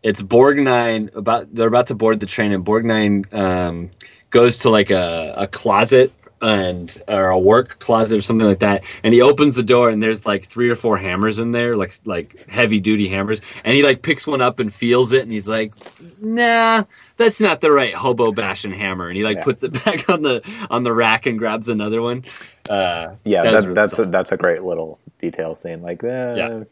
it's 0.02 0.22
Borgnine 0.22 1.14
about 1.14 1.54
they're 1.54 1.68
about 1.68 1.88
to 1.88 1.94
board 1.94 2.20
the 2.20 2.26
train 2.26 2.52
and 2.52 2.64
Borgnine 2.64 3.30
um, 3.34 3.90
goes 4.30 4.56
to 4.60 4.70
like 4.70 4.90
a, 4.90 5.34
a 5.36 5.46
closet 5.46 6.10
and 6.42 7.02
or 7.06 7.28
a 7.28 7.38
work 7.38 7.78
closet 7.80 8.18
or 8.18 8.22
something 8.22 8.46
like 8.46 8.60
that 8.60 8.82
and 9.02 9.12
he 9.12 9.20
opens 9.20 9.54
the 9.54 9.62
door 9.62 9.90
and 9.90 10.02
there's 10.02 10.24
like 10.24 10.44
three 10.44 10.70
or 10.70 10.74
four 10.74 10.96
hammers 10.96 11.38
in 11.38 11.52
there 11.52 11.76
like 11.76 11.92
like 12.06 12.46
heavy 12.48 12.80
duty 12.80 13.08
hammers 13.08 13.40
and 13.64 13.74
he 13.74 13.82
like 13.82 14.02
picks 14.02 14.26
one 14.26 14.40
up 14.40 14.58
and 14.58 14.72
feels 14.72 15.12
it 15.12 15.22
and 15.22 15.30
he's 15.30 15.48
like 15.48 15.70
nah 16.20 16.82
that's 17.18 17.40
not 17.40 17.60
the 17.60 17.70
right 17.70 17.94
hobo 17.94 18.32
bashing 18.32 18.72
hammer 18.72 19.08
and 19.08 19.18
he 19.18 19.22
like 19.22 19.36
yeah. 19.36 19.44
puts 19.44 19.62
it 19.62 19.72
back 19.84 20.08
on 20.08 20.22
the 20.22 20.42
on 20.70 20.82
the 20.82 20.92
rack 20.92 21.26
and 21.26 21.38
grabs 21.38 21.68
another 21.68 22.00
one 22.00 22.24
uh, 22.70 23.14
yeah 23.24 23.42
that, 23.42 23.62
really 23.62 23.74
that's 23.74 23.98
a, 23.98 24.06
that's 24.06 24.32
a 24.32 24.36
great 24.36 24.62
little 24.62 24.98
detail 25.18 25.54
scene 25.54 25.82
like 25.82 26.02
uh, 26.04 26.34
yeah. 26.36 26.62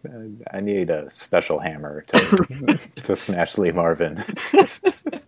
i 0.52 0.60
need 0.60 0.88
a 0.88 1.10
special 1.10 1.58
hammer 1.58 2.02
to 2.02 2.78
to 3.02 3.14
smash 3.14 3.58
lee 3.58 3.72
marvin 3.72 4.24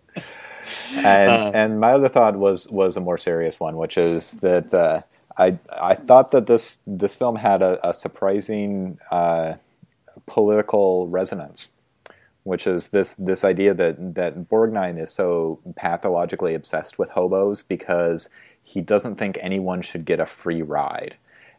and 0.97 1.31
uh, 1.31 1.51
and 1.53 1.79
my 1.79 1.93
other 1.93 2.09
thought 2.09 2.35
was 2.35 2.69
was 2.69 2.97
a 2.97 3.01
more 3.01 3.17
serious 3.17 3.59
one, 3.59 3.77
which 3.77 3.97
is 3.97 4.31
that 4.41 4.73
uh, 4.73 5.01
I 5.37 5.57
I 5.79 5.95
thought 5.95 6.31
that 6.31 6.47
this 6.47 6.79
this 6.87 7.15
film 7.15 7.35
had 7.35 7.61
a, 7.61 7.89
a 7.89 7.93
surprising 7.93 8.99
uh, 9.11 9.55
political 10.25 11.07
resonance, 11.07 11.69
which 12.43 12.67
is 12.67 12.89
this 12.89 13.15
this 13.15 13.43
idea 13.43 13.73
that 13.73 14.15
that 14.15 14.49
Borgnine 14.49 15.01
is 15.01 15.11
so 15.11 15.59
pathologically 15.75 16.53
obsessed 16.53 16.99
with 16.99 17.11
hobos 17.11 17.63
because 17.63 18.29
he 18.63 18.81
doesn't 18.81 19.15
think 19.15 19.37
anyone 19.41 19.81
should 19.81 20.05
get 20.05 20.19
a 20.19 20.25
free 20.25 20.61
ride 20.61 21.15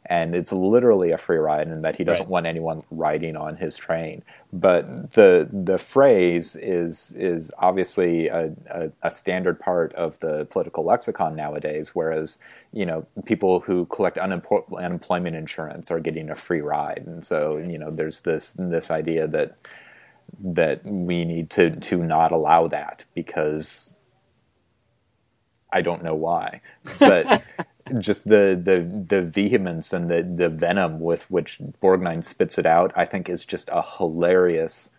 and 0.06 0.34
it's 0.34 0.52
literally 0.52 1.12
a 1.12 1.18
free 1.18 1.36
ride 1.36 1.68
and 1.68 1.82
that 1.84 1.96
he 1.96 2.02
doesn't 2.02 2.24
right. 2.24 2.30
want 2.30 2.46
anyone 2.46 2.82
riding 2.90 3.36
on 3.36 3.56
his 3.56 3.76
train. 3.76 4.22
But 4.52 5.12
the 5.12 5.48
the 5.52 5.78
phrase 5.78 6.56
is 6.56 7.14
is 7.16 7.52
obviously 7.58 8.26
a, 8.28 8.52
a, 8.68 8.90
a, 9.02 9.10
standard 9.10 9.60
part 9.60 9.94
of 9.94 10.18
the 10.18 10.44
political 10.46 10.84
lexicon 10.84 11.36
nowadays 11.36 11.94
whereas 11.94 12.38
you 12.72 12.84
know 12.84 13.06
people 13.24 13.60
who 13.60 13.86
collect 13.86 14.18
unemployment 14.18 15.36
insurance 15.36 15.90
are 15.90 16.00
getting 16.00 16.30
a 16.30 16.34
free 16.36 16.60
ride. 16.60 17.04
And 17.06 17.24
so 17.24 17.56
you 17.56 17.78
know 17.78 17.90
there's 17.90 18.20
this 18.20 18.54
this 18.58 18.90
idea 18.90 19.28
that 19.28 19.56
that 20.40 20.84
we 20.84 21.24
need 21.24 21.48
to 21.50 21.70
to 21.76 22.02
not 22.02 22.32
allow 22.32 22.66
that 22.66 23.04
because 23.14 23.94
I 25.72 25.80
don't 25.80 26.02
know 26.02 26.14
why, 26.14 26.60
but 26.98 27.42
just 27.98 28.24
the 28.28 28.60
the 28.62 29.04
the 29.08 29.22
vehemence 29.22 29.92
and 29.92 30.10
the 30.10 30.22
the 30.22 30.48
venom 30.48 31.00
with 31.00 31.30
which 31.30 31.58
Borgnine 31.82 32.24
spits 32.24 32.58
it 32.58 32.66
out, 32.66 32.92
I 32.96 33.04
think 33.04 33.28
is 33.28 33.44
just 33.44 33.68
a 33.72 33.82
hilarious 33.98 34.90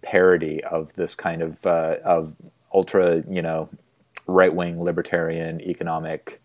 parody 0.00 0.62
of 0.64 0.94
this 0.94 1.14
kind 1.14 1.42
of 1.42 1.66
uh, 1.66 1.96
of 2.04 2.34
ultra 2.74 3.22
you 3.28 3.42
know 3.42 3.68
right 4.26 4.54
wing 4.54 4.82
libertarian 4.82 5.60
economic 5.60 6.40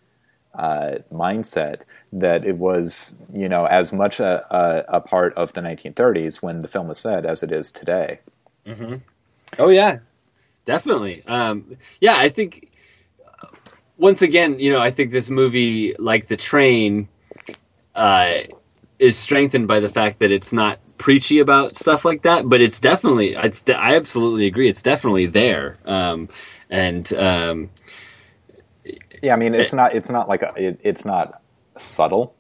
uh, 0.54 0.98
mindset 1.12 1.84
that 2.12 2.44
it 2.44 2.58
was 2.58 3.16
you 3.34 3.48
know 3.48 3.66
as 3.66 3.94
much 3.94 4.20
a, 4.20 4.46
a, 4.54 4.98
a, 4.98 5.02
part 5.02 5.34
of 5.36 5.54
the 5.54 5.62
1930s 5.62 6.42
when 6.42 6.62
the 6.62 6.68
film 6.68 6.88
was 6.88 7.00
set 7.00 7.26
as 7.26 7.44
it 7.44 7.52
is 7.52 7.72
today. 7.72 8.20
Mm-hmm. 8.66 8.96
Oh 9.60 9.70
yeah, 9.70 10.00
definitely. 10.66 11.24
Um, 11.28 11.78
yeah, 12.02 12.18
I 12.18 12.30
think 12.30 12.72
once 13.98 14.22
again, 14.22 14.60
you 14.60 14.72
know, 14.72 14.80
I 14.80 14.92
think 14.92 15.12
this 15.12 15.30
movie, 15.30 15.96
like 16.00 16.28
The 16.28 16.38
Train, 16.38 17.08
uh, 17.96 18.40
is 19.00 19.18
strengthened 19.18 19.68
by 19.68 19.80
the 19.80 19.90
fact 19.90 20.20
that 20.20 20.32
it's 20.32 20.52
not 20.52 20.80
preachy 20.98 21.40
about 21.40 21.76
stuff 21.76 22.04
like 22.04 22.24
that, 22.24 22.50
but 22.50 22.62
it's 22.62 22.80
definitely, 22.80 23.36
it's, 23.36 23.62
de- 23.62 23.78
I 23.78 23.96
absolutely 23.96 24.48
agree, 24.48 24.70
it's 24.70 24.82
definitely 24.82 25.28
there. 25.28 25.78
Um, 25.86 26.30
and 26.70 27.12
um, 27.14 27.70
yeah, 29.22 29.34
I 29.34 29.38
mean, 29.38 29.54
it's 29.54 29.74
it, 29.74 29.76
not, 29.76 29.94
it's 29.94 30.10
not 30.10 30.28
like 30.28 30.42
a, 30.42 30.54
it, 30.56 30.80
it's 30.84 31.06
not 31.06 31.42
subtle. 31.78 32.34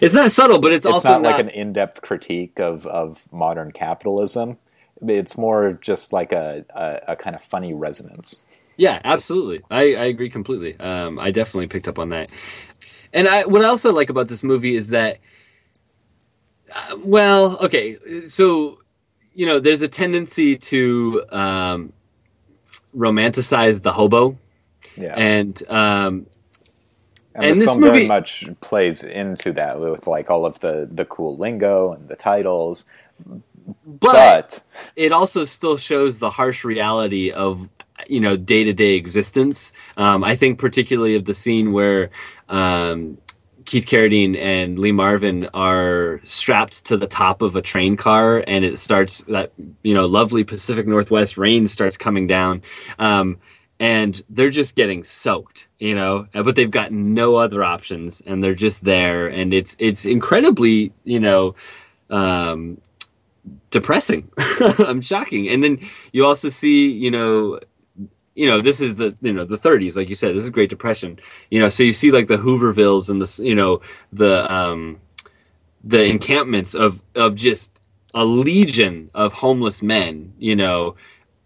It's 0.00 0.14
not 0.14 0.30
subtle, 0.30 0.60
but 0.60 0.72
it's, 0.72 0.86
it's 0.86 0.92
also 0.92 1.10
not, 1.10 1.22
not 1.22 1.30
like 1.32 1.40
an 1.40 1.48
in-depth 1.48 2.02
critique 2.02 2.60
of 2.60 2.86
of 2.86 3.30
modern 3.32 3.72
capitalism. 3.72 4.58
It's 5.04 5.36
more 5.36 5.72
just 5.72 6.12
like 6.12 6.32
a, 6.32 6.64
a, 6.70 7.12
a 7.12 7.16
kind 7.16 7.34
of 7.34 7.42
funny 7.42 7.74
resonance. 7.74 8.36
Yeah, 8.76 8.98
absolutely. 9.04 9.62
I, 9.70 9.94
I 9.94 10.04
agree 10.06 10.30
completely. 10.30 10.78
Um, 10.80 11.18
I 11.18 11.30
definitely 11.30 11.68
picked 11.68 11.88
up 11.88 11.98
on 11.98 12.08
that. 12.10 12.30
And 13.12 13.28
I, 13.28 13.44
what 13.44 13.62
I 13.62 13.66
also 13.66 13.92
like 13.92 14.08
about 14.08 14.28
this 14.28 14.42
movie 14.42 14.74
is 14.74 14.88
that, 14.88 15.18
uh, 16.74 16.98
well, 17.04 17.58
okay, 17.58 18.24
so 18.26 18.78
you 19.34 19.46
know, 19.46 19.60
there's 19.60 19.82
a 19.82 19.88
tendency 19.88 20.56
to 20.56 21.24
um, 21.30 21.92
romanticize 22.96 23.82
the 23.82 23.92
hobo, 23.92 24.38
yeah, 24.96 25.14
and 25.16 25.62
um, 25.68 26.26
and, 27.34 27.44
and 27.44 27.56
this, 27.56 27.64
film 27.64 27.80
movie, 27.80 27.92
very 27.92 28.06
much 28.08 28.44
plays 28.60 29.02
into 29.02 29.52
that 29.52 29.80
with 29.80 30.06
like 30.06 30.30
all 30.30 30.44
of 30.44 30.60
the 30.60 30.88
the 30.90 31.04
cool 31.06 31.36
lingo 31.36 31.92
and 31.92 32.08
the 32.08 32.16
titles. 32.16 32.84
But, 33.86 34.00
but 34.00 34.60
it 34.96 35.12
also 35.12 35.44
still 35.44 35.76
shows 35.76 36.18
the 36.18 36.30
harsh 36.30 36.64
reality 36.64 37.30
of 37.30 37.68
you 38.12 38.20
know 38.20 38.36
day 38.36 38.62
to 38.62 38.72
day 38.72 38.94
existence. 38.94 39.72
Um, 39.96 40.22
I 40.22 40.36
think 40.36 40.58
particularly 40.58 41.16
of 41.16 41.24
the 41.24 41.34
scene 41.34 41.72
where 41.72 42.10
um, 42.48 43.18
Keith 43.64 43.86
Carradine 43.86 44.36
and 44.36 44.78
Lee 44.78 44.92
Marvin 44.92 45.48
are 45.54 46.20
strapped 46.24 46.84
to 46.86 46.96
the 46.98 47.06
top 47.06 47.40
of 47.40 47.56
a 47.56 47.62
train 47.62 47.96
car, 47.96 48.44
and 48.46 48.64
it 48.64 48.78
starts 48.78 49.22
that 49.28 49.52
you 49.82 49.94
know 49.94 50.06
lovely 50.06 50.44
Pacific 50.44 50.86
Northwest 50.86 51.38
rain 51.38 51.66
starts 51.68 51.96
coming 51.96 52.26
down. 52.26 52.62
Um, 52.98 53.38
and 53.80 54.22
they're 54.30 54.50
just 54.50 54.76
getting 54.76 55.02
soaked, 55.02 55.66
you 55.78 55.94
know. 55.94 56.28
But 56.32 56.54
they've 56.54 56.70
got 56.70 56.92
no 56.92 57.36
other 57.36 57.64
options, 57.64 58.20
and 58.26 58.42
they're 58.42 58.54
just 58.54 58.84
there, 58.84 59.26
and 59.26 59.54
it's 59.54 59.74
it's 59.78 60.04
incredibly, 60.04 60.92
you 61.04 61.18
know, 61.18 61.54
um, 62.10 62.78
depressing. 63.70 64.30
I'm 64.78 65.00
shocking. 65.00 65.48
And 65.48 65.64
then 65.64 65.80
you 66.12 66.24
also 66.24 66.48
see, 66.48 66.88
you 66.90 67.10
know, 67.10 67.58
you 68.34 68.46
know 68.46 68.60
this 68.60 68.80
is 68.80 68.96
the 68.96 69.16
you 69.20 69.32
know 69.32 69.44
the 69.44 69.58
30s 69.58 69.96
like 69.96 70.08
you 70.08 70.14
said 70.14 70.34
this 70.34 70.44
is 70.44 70.50
great 70.50 70.70
depression. 70.70 71.18
You 71.50 71.60
know 71.60 71.68
so 71.68 71.82
you 71.82 71.92
see 71.92 72.10
like 72.10 72.28
the 72.28 72.36
hoovervilles 72.36 73.08
and 73.10 73.20
the 73.20 73.44
you 73.44 73.54
know 73.54 73.80
the 74.12 74.52
um 74.52 75.00
the 75.84 76.04
encampments 76.04 76.74
of 76.74 77.02
of 77.14 77.34
just 77.34 77.72
a 78.14 78.24
legion 78.24 79.10
of 79.14 79.32
homeless 79.32 79.82
men 79.82 80.32
you 80.38 80.56
know. 80.56 80.96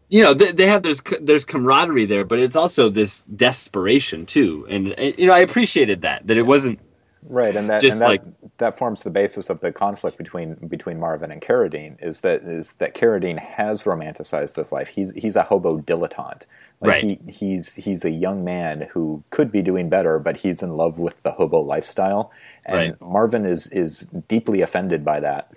You 0.09 0.23
know 0.23 0.35
they, 0.35 0.53
they 0.53 0.69
have 0.69 0.85
there's 0.85 1.03
there's 1.21 1.45
camaraderie 1.45 2.07
there 2.07 2.25
but 2.25 2.39
it's 2.39 2.55
also 2.55 2.89
this 2.89 3.23
desperation 3.35 4.25
too. 4.25 4.65
And, 4.71 4.93
and 4.93 5.19
you 5.19 5.27
know 5.27 5.33
i 5.33 5.41
appreciated 5.41 6.03
that 6.03 6.29
that 6.29 6.37
it 6.37 6.47
wasn't 6.47 6.79
right 7.29 7.57
and 7.57 7.69
that 7.69 7.83
and 7.83 8.01
that, 8.01 8.09
like 8.09 8.23
that 8.59 8.79
forms 8.79 9.03
the 9.03 9.11
basis 9.11 9.51
of 9.51 9.61
the 9.61 9.73
conflict 9.73 10.17
between 10.17 10.55
between 10.69 10.99
Marvin 10.99 11.31
and 11.31 11.43
Carradine 11.43 12.03
is 12.03 12.21
that 12.21 12.43
is 12.43 12.73
that 12.75 12.95
Carradine 12.95 13.39
has 13.39 13.83
romanticized 13.83 14.55
this 14.55 14.73
life. 14.73 14.89
He's 14.89 15.13
he's 15.13 15.37
a 15.37 15.43
hobo 15.43 15.79
dilettante. 15.81 16.45
Like 16.81 17.03
right. 17.03 17.21
he 17.23 17.33
he's 17.33 17.75
he's 17.75 18.05
a 18.05 18.11
young 18.11 18.45
man 18.45 18.89
who 18.93 19.23
could 19.31 19.51
be 19.51 19.63
doing 19.63 19.89
better, 19.89 20.19
but 20.19 20.37
he's 20.37 20.63
in 20.63 20.77
love 20.77 20.99
with 20.99 21.23
the 21.23 21.33
hobo 21.33 21.61
lifestyle. 21.61 22.31
And 22.65 22.77
right. 22.77 23.01
Marvin 23.01 23.45
is 23.45 23.67
is 23.69 24.01
deeply 24.29 24.61
offended 24.61 25.05
by 25.05 25.21
that. 25.21 25.53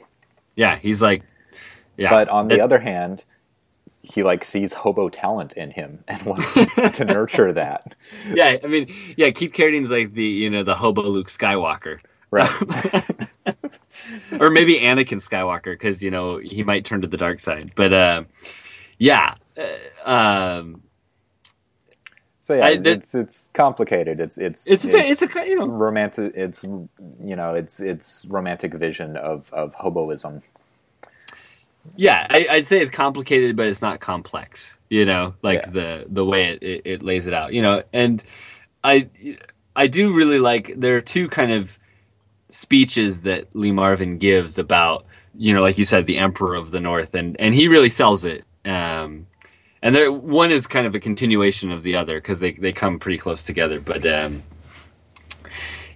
Yeah, 0.56 0.78
he's 0.78 1.02
like 1.02 1.24
yeah. 2.00 2.10
But 2.10 2.30
on 2.30 2.48
the 2.48 2.56
it, 2.56 2.62
other 2.62 2.80
hand, 2.80 3.26
he 4.02 4.24
like 4.24 4.44
sees 4.44 4.74
hobo 4.74 5.10
talent 5.10 5.54
in 5.54 5.72
him 5.72 6.04
and 6.08 6.22
wants 6.24 6.54
to 6.94 7.06
nurture 7.06 7.54
that. 7.54 7.96
Yeah, 8.34 8.58
I 8.64 8.68
mean, 8.68 8.94
yeah, 9.18 9.32
Keith 9.32 9.54
Carradine's 9.54 9.92
like 9.92 10.14
the 10.14 10.24
you 10.24 10.50
know 10.50 10.64
the 10.64 10.76
hobo 10.76 11.04
Luke 11.04 11.28
Skywalker, 11.28 12.00
right? 12.32 12.50
or 14.40 14.50
maybe 14.50 14.80
Anakin 14.80 15.22
Skywalker 15.22 15.74
because 15.74 16.04
you 16.04 16.12
know 16.12 16.38
he 16.38 16.64
might 16.64 16.86
turn 16.86 17.02
to 17.02 17.08
the 17.08 17.18
dark 17.18 17.40
side. 17.40 17.72
But 17.76 17.94
uh, 17.94 18.24
yeah, 18.98 19.36
uh, 20.06 20.10
um, 20.10 20.84
so 22.42 22.56
yeah, 22.56 22.66
I, 22.66 22.70
it's 22.84 23.14
it's 23.14 23.50
complicated. 23.54 24.20
It's 24.20 24.38
it's 24.38 24.66
it's 24.66 24.86
it's, 24.86 25.22
it's 25.22 25.36
a 25.36 25.48
you 25.48 25.56
know 25.56 25.68
romantic. 25.68 26.34
It's 26.36 26.64
you 26.64 26.90
know 27.36 27.54
it's 27.54 27.80
it's 27.80 28.26
romantic 28.30 28.74
vision 28.74 29.18
of 29.18 29.52
of 29.54 29.76
hoboism 29.76 30.42
yeah 31.96 32.28
I, 32.30 32.48
would 32.56 32.66
say 32.66 32.80
it's 32.82 32.90
complicated 32.90 33.56
but 33.56 33.68
it's 33.68 33.82
not 33.82 34.00
complex 34.00 34.76
you 34.90 35.06
know 35.06 35.36
like 35.42 35.62
yeah. 35.64 35.70
the 35.70 36.06
the 36.08 36.26
way 36.26 36.50
it, 36.50 36.64
it, 36.64 36.82
it, 36.86 37.04
lays 37.04 37.28
it 37.28 37.34
out 37.34 37.54
you 37.54 37.62
know 37.62 37.84
and 37.94 38.24
i 38.84 39.08
i 39.76 39.88
do 39.88 40.14
really 40.14 40.40
like 40.40 40.74
there 40.78 40.96
are 40.98 41.02
two 41.02 41.28
kind 41.28 41.52
of 41.52 41.78
speeches 42.50 43.22
that 43.22 43.56
lee 43.56 43.72
marvin 43.72 44.18
gives 44.18 44.58
about 44.58 45.06
you 45.36 45.54
know 45.54 45.62
like 45.62 45.78
you 45.78 45.86
said 45.86 46.08
the 46.08 46.18
emperor 46.18 46.56
of 46.56 46.72
the 46.72 46.80
north 46.80 47.14
and 47.16 47.40
and 47.40 47.54
he 47.54 47.68
really 47.68 47.90
sells 47.90 48.26
it 48.26 48.44
um 48.66 49.28
and 49.82 49.96
there 49.96 50.12
one 50.12 50.52
is 50.52 50.68
kind 50.68 50.88
of 50.88 50.96
a 50.96 51.00
continuation 51.00 51.72
of 51.72 51.84
the 51.84 51.96
other 51.96 52.20
because 52.20 52.40
they, 52.40 52.52
they 52.54 52.74
come 52.74 53.00
pretty 53.00 53.18
close 53.18 53.44
together 53.44 53.80
but 53.80 54.06
um 54.08 54.44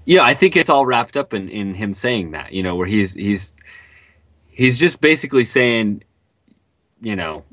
yeah 0.05 0.23
i 0.23 0.33
think 0.33 0.55
it's 0.55 0.69
all 0.69 0.85
wrapped 0.85 1.17
up 1.17 1.33
in 1.33 1.49
in 1.49 1.73
him 1.73 1.93
saying 1.93 2.31
that 2.31 2.53
you 2.53 2.61
know 2.61 2.75
where 2.75 2.87
he's 2.87 3.13
he's 3.13 3.53
he's 4.53 4.79
just 4.79 5.01
basically 5.01 5.43
saying, 5.43 6.03
you 7.01 7.15
know, 7.15 7.43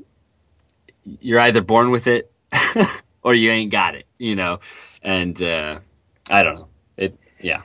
you're 1.03 1.39
either 1.39 1.61
born 1.61 1.91
with 1.91 2.07
it 2.07 2.31
or 3.23 3.33
you 3.33 3.51
ain't 3.51 3.71
got 3.71 3.95
it, 3.95 4.05
you 4.17 4.35
know. 4.35 4.59
And 5.03 5.41
uh, 5.41 5.79
I 6.29 6.43
don't 6.43 6.55
know. 6.55 6.67
It 6.97 7.17
yeah. 7.39 7.63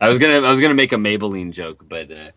I 0.00 0.08
was 0.08 0.18
gonna 0.18 0.46
I 0.46 0.50
was 0.50 0.60
gonna 0.60 0.74
make 0.74 0.92
a 0.92 0.96
Maybelline 0.96 1.50
joke, 1.50 1.84
but 1.88 2.12
uh, 2.12 2.30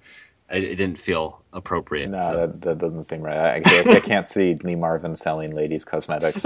I, 0.49 0.55
it 0.55 0.75
didn't 0.75 0.97
feel 0.97 1.41
appropriate. 1.51 2.09
No, 2.09 2.19
so. 2.19 2.47
that, 2.47 2.61
that, 2.61 2.77
doesn't 2.79 3.03
seem 3.03 3.21
right. 3.21 3.37
I, 3.37 3.61
I, 3.65 3.95
I 3.95 3.99
can't 3.99 4.27
see 4.27 4.55
Lee 4.63 4.75
Marvin 4.75 5.15
selling 5.15 5.53
ladies' 5.53 5.85
cosmetics. 5.85 6.45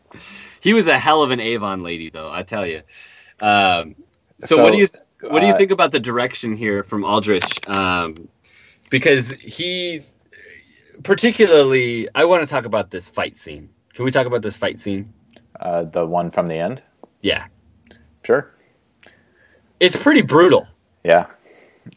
he 0.60 0.72
was 0.72 0.88
a 0.88 0.98
hell 0.98 1.22
of 1.22 1.30
an 1.30 1.40
Avon 1.40 1.82
lady, 1.82 2.10
though. 2.10 2.32
I 2.32 2.42
tell 2.42 2.66
you. 2.66 2.82
Um, 3.40 3.94
so, 4.40 4.56
so, 4.56 4.62
what 4.62 4.72
do 4.72 4.78
you 4.78 4.88
what 5.28 5.40
do 5.40 5.46
you 5.46 5.52
uh, 5.52 5.56
think 5.56 5.70
about 5.70 5.92
the 5.92 6.00
direction 6.00 6.54
here 6.54 6.82
from 6.82 7.04
Aldrich? 7.04 7.60
Um, 7.68 8.28
because 8.92 9.30
he 9.32 10.02
particularly 11.02 12.08
I 12.14 12.26
want 12.26 12.46
to 12.46 12.46
talk 12.46 12.66
about 12.66 12.90
this 12.90 13.08
fight 13.08 13.36
scene. 13.38 13.70
Can 13.94 14.04
we 14.04 14.10
talk 14.10 14.26
about 14.26 14.42
this 14.42 14.56
fight 14.56 14.78
scene? 14.78 15.12
Uh, 15.58 15.84
the 15.84 16.06
one 16.06 16.30
from 16.30 16.46
the 16.48 16.56
end? 16.56 16.82
Yeah. 17.22 17.46
Sure. 18.22 18.54
It's 19.80 19.96
pretty 19.96 20.20
brutal. 20.20 20.68
Yeah. 21.04 21.26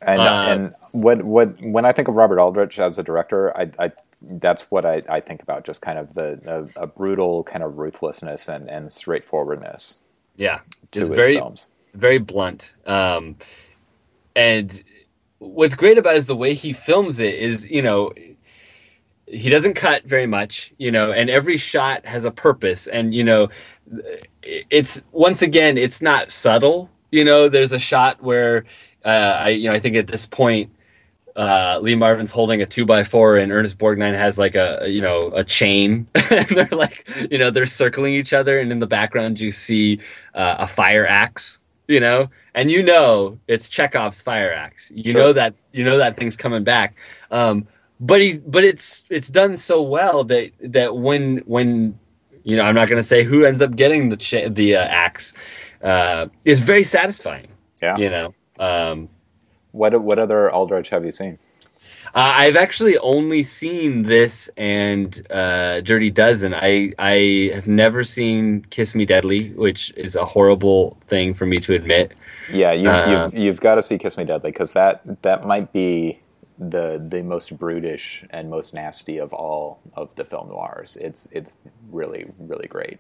And, 0.02 0.22
uh, 0.22 0.46
and 0.50 0.74
what 0.94 1.22
what 1.24 1.62
when 1.62 1.86
I 1.86 1.92
think 1.92 2.08
of 2.08 2.16
Robert 2.16 2.40
Aldrich 2.40 2.80
as 2.80 2.98
a 2.98 3.04
director, 3.04 3.56
I, 3.56 3.70
I 3.78 3.92
that's 4.22 4.72
what 4.72 4.86
I, 4.86 5.04
I 5.10 5.20
think 5.20 5.44
about 5.44 5.66
just 5.66 5.82
kind 5.82 6.00
of 6.00 6.14
the 6.16 6.70
a, 6.78 6.84
a 6.84 6.88
brutal 6.88 7.44
kind 7.44 7.62
of 7.62 7.78
ruthlessness 7.78 8.48
and, 8.48 8.70
and 8.70 8.92
straightforwardness. 8.92 10.00
Yeah, 10.38 10.62
just 10.92 11.12
very 11.12 11.36
films. 11.36 11.68
very 11.94 12.18
blunt. 12.18 12.74
Um, 12.88 13.36
and 14.36 14.84
what's 15.40 15.76
great 15.76 15.98
about 15.98 16.16
is 16.16 16.26
the 16.26 16.36
way 16.36 16.54
he 16.54 16.74
films 16.74 17.20
it 17.20 17.36
is 17.36 17.70
you 17.70 17.82
know 17.82 18.12
he 19.28 19.50
doesn't 19.50 19.74
cut 19.74 20.04
very 20.04 20.28
much 20.28 20.74
you 20.78 20.92
know 20.92 21.12
and 21.12 21.30
every 21.30 21.58
shot 21.58 22.06
has 22.06 22.26
a 22.26 22.32
purpose. 22.32 22.88
And 22.88 23.14
you 23.14 23.24
know 23.24 23.50
it's 24.44 25.02
once 25.12 25.42
again 25.42 25.78
it's 25.78 26.02
not 26.02 26.32
subtle. 26.32 26.90
You 27.12 27.24
know 27.24 27.50
there's 27.50 27.72
a 27.72 27.80
shot 27.80 28.22
where 28.22 28.66
uh, 29.04 29.38
i 29.42 29.50
you 29.50 29.70
know 29.70 29.76
i 29.76 29.80
think 29.80 29.96
at 29.96 30.08
this 30.08 30.26
point 30.26 30.72
uh, 31.36 31.80
Lee 31.82 31.96
Marvin's 31.96 32.32
holding 32.32 32.62
a 32.62 32.66
two 32.66 32.86
by 32.86 33.04
four, 33.04 33.38
and 33.38 33.52
Ernest 33.52 33.78
Borgnine 33.78 34.16
has 34.16 34.40
like 34.40 34.56
a 34.56 34.86
you 34.88 35.02
know 35.02 35.32
a 35.34 35.44
chain, 35.44 36.08
and 36.16 36.48
they're 36.48 36.70
like 36.72 37.08
you 37.30 37.38
know 37.38 37.50
they're 37.50 37.66
circling 37.66 38.14
each 38.14 38.34
other, 38.34 38.60
and 38.60 38.72
in 38.72 38.80
the 38.80 38.88
background 38.88 39.40
you 39.40 39.52
see 39.52 40.00
uh, 40.34 40.56
a 40.60 40.68
fire 40.68 41.06
axe, 41.06 41.60
you 41.88 42.00
know, 42.00 42.30
and 42.54 42.72
you 42.72 42.84
know 42.84 43.38
it's 43.48 43.68
Chekhov's 43.70 44.22
fire 44.22 44.52
axe. 44.54 44.92
You 44.96 45.12
Sure. 45.12 45.22
know 45.22 45.34
that 45.34 45.54
you 45.74 45.84
know 45.84 45.98
that 45.98 46.18
thing's 46.18 46.36
coming 46.36 46.64
back. 46.64 46.96
Um, 47.32 47.68
but 48.00 48.22
he 48.22 48.40
but 48.46 48.64
it's 48.64 49.04
it's 49.10 49.30
done 49.30 49.58
so 49.58 49.82
well 49.82 50.24
that 50.26 50.52
that 50.62 50.98
when 50.98 51.38
when 51.46 51.98
you 52.44 52.56
know 52.58 52.64
I'm 52.64 52.76
not 52.76 52.88
going 52.90 53.00
to 53.02 53.08
say 53.08 53.24
who 53.24 53.46
ends 53.46 53.62
up 53.62 53.76
getting 53.76 54.10
the 54.10 54.18
cha- 54.18 54.50
the 54.50 54.76
uh, 54.76 54.84
axe 54.84 55.34
uh, 55.84 56.28
is 56.46 56.60
very 56.60 56.84
satisfying. 56.84 57.48
Yeah. 57.82 57.98
You 57.98 58.10
know. 58.10 58.34
Um, 58.60 59.10
What 59.72 59.92
what 60.02 60.20
other 60.20 60.50
Aldrich 60.52 60.90
have 60.90 61.04
you 61.06 61.12
seen? 61.12 61.38
Uh, 62.16 62.34
I've 62.38 62.56
actually 62.56 62.98
only 63.00 63.44
seen 63.44 64.04
this 64.04 64.50
and 64.58 65.26
uh, 65.30 65.82
Dirty 65.82 66.10
Dozen. 66.12 66.54
I 66.54 66.94
I 66.98 67.52
have 67.54 67.68
never 67.68 68.04
seen 68.04 68.66
Kiss 68.70 68.96
Me 68.96 69.06
Deadly, 69.06 69.52
which 69.52 69.92
is 69.98 70.16
a 70.16 70.26
horrible 70.26 70.98
thing 71.08 71.34
for 71.34 71.46
me 71.46 71.60
to 71.60 71.74
admit. 71.74 72.14
Yeah, 72.48 72.72
you, 72.74 72.90
Uh, 72.90 73.30
you've, 73.34 73.34
you've 73.44 73.62
got 73.62 73.76
to 73.76 73.82
see 73.84 73.98
Kiss 73.98 74.18
Me 74.18 74.24
Deadly 74.24 74.52
because 74.52 74.74
that 74.74 75.02
that 75.24 75.46
might 75.46 75.74
be 75.74 76.22
the 76.58 77.06
the 77.10 77.22
most 77.22 77.58
brutish 77.58 78.24
and 78.30 78.50
most 78.50 78.74
nasty 78.74 79.18
of 79.18 79.34
all 79.34 79.82
of 79.96 80.16
the 80.16 80.24
film 80.26 80.50
noirs. 80.50 80.98
It's 81.02 81.28
it's 81.32 81.52
really 81.92 82.26
really 82.40 82.68
great. 82.68 83.00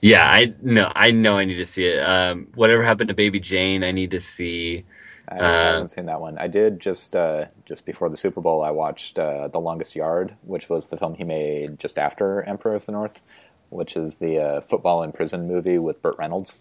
Yeah, 0.00 0.26
I 0.26 0.54
no, 0.62 0.90
I 0.94 1.10
know 1.10 1.36
I 1.38 1.44
need 1.44 1.56
to 1.56 1.66
see 1.66 1.86
it. 1.86 2.00
Um, 2.00 2.48
whatever 2.54 2.82
happened 2.82 3.08
to 3.08 3.14
Baby 3.14 3.38
Jane? 3.40 3.84
I 3.84 3.92
need 3.92 4.10
to 4.12 4.20
see. 4.20 4.84
I 5.28 5.38
Uh, 5.38 5.72
haven't 5.72 5.88
seen 5.88 6.06
that 6.06 6.20
one. 6.20 6.38
I 6.38 6.46
did 6.48 6.80
just 6.80 7.14
uh, 7.14 7.46
just 7.64 7.86
before 7.86 8.08
the 8.08 8.16
Super 8.16 8.40
Bowl. 8.40 8.62
I 8.62 8.70
watched 8.70 9.18
uh, 9.18 9.48
The 9.48 9.60
Longest 9.60 9.94
Yard, 9.94 10.34
which 10.42 10.68
was 10.68 10.86
the 10.86 10.96
film 10.96 11.14
he 11.14 11.24
made 11.24 11.78
just 11.78 11.98
after 11.98 12.42
Emperor 12.42 12.74
of 12.74 12.86
the 12.86 12.92
North, 12.92 13.66
which 13.70 13.96
is 13.96 14.16
the 14.16 14.38
uh, 14.38 14.60
football 14.60 15.02
in 15.02 15.12
prison 15.12 15.46
movie 15.46 15.78
with 15.78 16.02
Burt 16.02 16.16
Reynolds. 16.18 16.54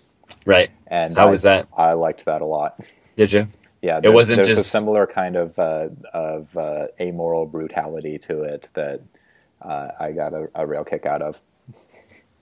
Right? 0.46 0.70
And 0.88 1.18
How 1.18 1.28
I, 1.28 1.32
was 1.32 1.42
that? 1.42 1.68
I 1.76 1.94
liked 1.94 2.26
that 2.26 2.42
a 2.42 2.46
lot. 2.46 2.80
Did 3.16 3.32
you? 3.34 3.48
Yeah, 3.82 4.00
it 4.04 4.14
wasn't 4.14 4.44
there's 4.44 4.54
a 4.54 4.56
just- 4.58 4.72
similar 4.72 5.08
kind 5.08 5.36
of 5.36 5.58
uh, 5.58 5.90
of 6.14 6.56
uh, 6.58 6.88
amoral 7.00 7.46
brutality 7.46 8.18
to 8.20 8.44
it 8.44 8.68
that 8.74 9.02
uh, 9.62 9.90
I 10.00 10.12
got 10.12 10.34
a, 10.34 10.50
a 10.54 10.68
real 10.68 10.84
kick 10.84 11.06
out 11.06 11.22
of. 11.22 11.42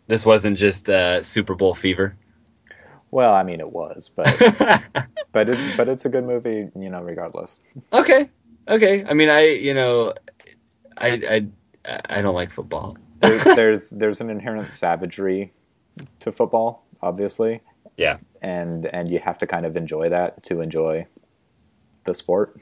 This 0.08 0.26
wasn't 0.26 0.58
just 0.58 0.90
uh, 0.90 1.22
Super 1.22 1.54
Bowl 1.56 1.74
fever. 1.74 2.16
Well, 3.12 3.34
I 3.34 3.44
mean, 3.44 3.60
it 3.60 3.72
was, 3.72 4.10
but 4.16 4.28
but 5.32 5.50
it's 5.50 5.76
but 5.78 5.88
it's 5.88 6.06
a 6.06 6.10
good 6.10 6.26
movie, 6.26 6.70
you 6.76 6.90
know, 6.90 7.02
regardless. 7.02 7.58
Okay, 7.94 8.30
okay. 8.68 9.06
I 9.06 9.14
mean, 9.14 9.30
I 9.30 9.48
you 9.48 9.74
know, 9.74 10.14
I 10.98 11.10
I 11.86 12.00
I 12.10 12.22
don't 12.22 12.36
like 12.36 12.52
football. 12.52 12.98
There's 13.22 13.44
there's 13.56 13.90
there's 13.92 14.22
an 14.22 14.30
inherent 14.30 14.74
savagery 14.74 15.54
to 16.20 16.32
football, 16.32 16.86
obviously, 17.02 17.62
Yeah. 17.96 18.18
and 18.42 18.86
and 18.88 19.10
you 19.10 19.20
have 19.20 19.38
to 19.40 19.48
kind 19.48 19.66
of 19.66 19.76
enjoy 19.78 20.10
that 20.10 20.44
to 20.44 20.62
enjoy 20.62 21.08
the 22.04 22.14
sport, 22.14 22.56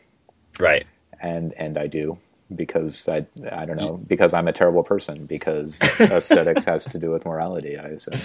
Right. 0.59 0.85
and 1.19 1.53
and 1.57 1.77
I 1.77 1.87
do 1.87 2.17
because 2.55 3.09
I 3.09 3.25
I 3.51 3.65
don't 3.65 3.77
know 3.77 3.97
because 4.07 4.31
I'm 4.33 4.47
a 4.47 4.53
terrible 4.53 4.83
person 4.83 5.25
because 5.25 5.79
aesthetics 5.99 6.65
has 6.65 6.85
to 6.85 6.99
do 6.99 7.09
with 7.09 7.25
morality. 7.25 7.77
I 7.79 7.97
assume. 7.97 8.19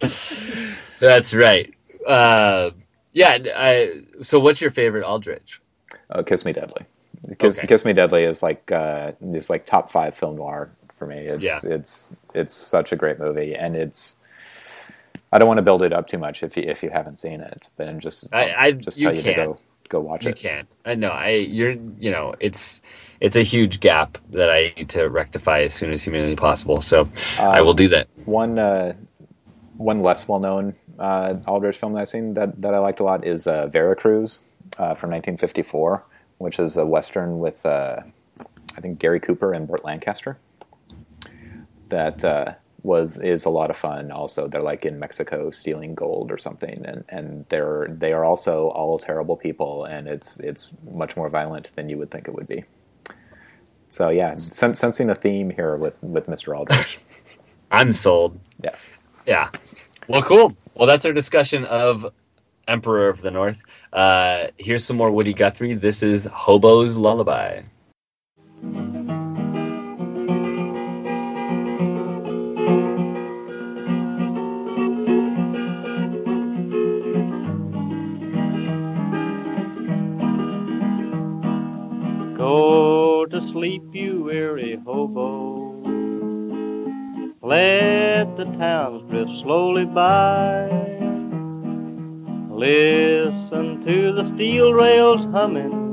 That's 1.00 1.34
right. 1.34 1.72
Uh, 2.06 2.70
yeah. 3.12 3.38
I, 3.56 4.02
so, 4.22 4.38
what's 4.40 4.60
your 4.60 4.70
favorite 4.70 5.04
Aldrich? 5.04 5.60
Oh, 6.10 6.22
Kiss 6.22 6.44
Me 6.44 6.52
Deadly. 6.52 6.84
Kiss, 7.38 7.58
Okay. 7.58 7.66
Kiss 7.66 7.84
Me 7.84 7.92
Deadly 7.92 8.24
is 8.24 8.42
like 8.42 8.70
uh, 8.72 9.12
is 9.32 9.50
like 9.50 9.66
top 9.66 9.90
five 9.90 10.14
film 10.14 10.36
noir 10.36 10.70
for 10.94 11.06
me. 11.06 11.18
It's 11.26 11.42
Yeah. 11.42 11.58
it's 11.64 12.14
it's 12.34 12.52
such 12.52 12.92
a 12.92 12.96
great 12.96 13.18
movie, 13.18 13.54
and 13.54 13.76
it's. 13.76 14.16
I 15.32 15.38
don't 15.38 15.46
want 15.46 15.58
to 15.58 15.62
build 15.62 15.82
it 15.82 15.92
up 15.92 16.08
too 16.08 16.18
much 16.18 16.42
if 16.42 16.56
you 16.56 16.64
if 16.64 16.82
you 16.82 16.90
haven't 16.90 17.18
seen 17.18 17.40
it, 17.40 17.62
then 17.76 18.00
just 18.00 18.28
I- 18.32 18.50
I'll 18.50 18.72
just 18.72 19.00
tell 19.00 19.14
you 19.14 19.22
to 19.22 19.34
go 19.34 19.56
go 19.88 20.00
watch 20.00 20.24
You 20.24 20.30
it. 20.30 20.42
You 20.42 20.48
can't. 20.50 20.74
I 20.84 20.94
know. 20.96 21.10
I 21.10 21.30
you're 21.30 21.76
you 21.98 22.10
know 22.10 22.34
it's 22.40 22.80
it's 23.20 23.36
a 23.36 23.42
huge 23.42 23.80
gap 23.80 24.18
that 24.30 24.50
I 24.50 24.72
need 24.76 24.88
to 24.90 25.08
rectify 25.08 25.60
as 25.60 25.74
soon 25.74 25.92
as 25.92 26.02
humanly 26.02 26.34
possible. 26.36 26.80
So 26.82 27.08
I 27.38 27.60
will 27.60 27.74
do 27.74 27.86
that. 27.88 28.08
One 28.24 28.58
uh, 28.58 28.94
one 29.80 30.00
less 30.00 30.28
well 30.28 30.38
known 30.38 30.74
uh, 30.98 31.36
Aldrich 31.46 31.78
film 31.78 31.94
that 31.94 32.02
I've 32.02 32.08
seen 32.10 32.34
that, 32.34 32.60
that 32.60 32.74
I 32.74 32.78
liked 32.78 33.00
a 33.00 33.04
lot 33.04 33.26
is 33.26 33.46
uh, 33.46 33.66
Vera 33.68 33.96
Cruz 33.96 34.40
uh, 34.74 34.94
from 34.94 35.10
1954, 35.10 36.04
which 36.38 36.58
is 36.58 36.76
a 36.76 36.84
western 36.84 37.38
with 37.38 37.64
uh, 37.64 38.00
I 38.76 38.80
think 38.80 38.98
Gary 38.98 39.20
Cooper 39.20 39.54
and 39.54 39.66
Burt 39.66 39.84
Lancaster. 39.84 40.38
That 41.88 42.22
uh, 42.22 42.54
was 42.82 43.16
is 43.18 43.46
a 43.46 43.50
lot 43.50 43.70
of 43.70 43.76
fun. 43.76 44.10
Also, 44.12 44.46
they're 44.46 44.62
like 44.62 44.84
in 44.84 44.98
Mexico 44.98 45.50
stealing 45.50 45.94
gold 45.94 46.30
or 46.30 46.38
something, 46.38 46.84
and, 46.84 47.04
and 47.08 47.46
they're 47.48 47.88
they 47.90 48.12
are 48.12 48.24
also 48.24 48.68
all 48.68 48.98
terrible 48.98 49.36
people, 49.36 49.84
and 49.86 50.06
it's 50.06 50.38
it's 50.40 50.72
much 50.92 51.16
more 51.16 51.30
violent 51.30 51.74
than 51.74 51.88
you 51.88 51.96
would 51.96 52.10
think 52.10 52.28
it 52.28 52.34
would 52.34 52.46
be. 52.46 52.64
So 53.88 54.10
yeah, 54.10 54.34
sen- 54.36 54.74
sensing 54.74 55.08
a 55.08 55.14
theme 55.14 55.50
here 55.50 55.76
with 55.76 56.00
with 56.02 56.26
Mr. 56.26 56.56
Aldrich. 56.56 57.00
I'm 57.72 57.92
sold. 57.92 58.38
yeah. 58.62 58.74
Yeah. 59.30 59.48
Well, 60.08 60.22
cool. 60.22 60.52
Well, 60.74 60.88
that's 60.88 61.06
our 61.06 61.12
discussion 61.12 61.64
of 61.66 62.04
Emperor 62.66 63.08
of 63.08 63.20
the 63.20 63.30
North. 63.30 63.62
Uh, 63.92 64.48
here's 64.56 64.84
some 64.84 64.96
more 64.96 65.12
Woody 65.12 65.32
Guthrie. 65.32 65.74
This 65.74 66.02
is 66.02 66.24
Hobo's 66.24 66.98
Lullaby. 66.98 67.62
Go 82.36 83.26
to 83.26 83.48
sleep, 83.52 83.84
you 83.92 84.24
weary 84.24 84.76
hobo. 84.84 85.59
Let 87.50 88.36
the 88.36 88.44
towns 88.44 89.02
drift 89.10 89.32
slowly 89.42 89.84
by. 89.84 90.68
Listen 92.48 93.84
to 93.84 94.12
the 94.12 94.24
steel 94.36 94.72
rails 94.72 95.24
humming. 95.32 95.88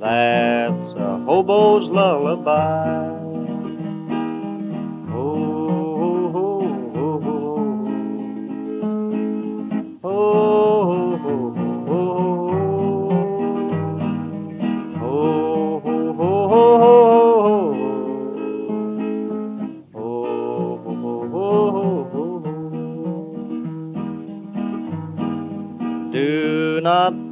That's 0.00 0.94
a 0.94 1.22
hobo's 1.26 1.90
lullaby. 1.90 3.21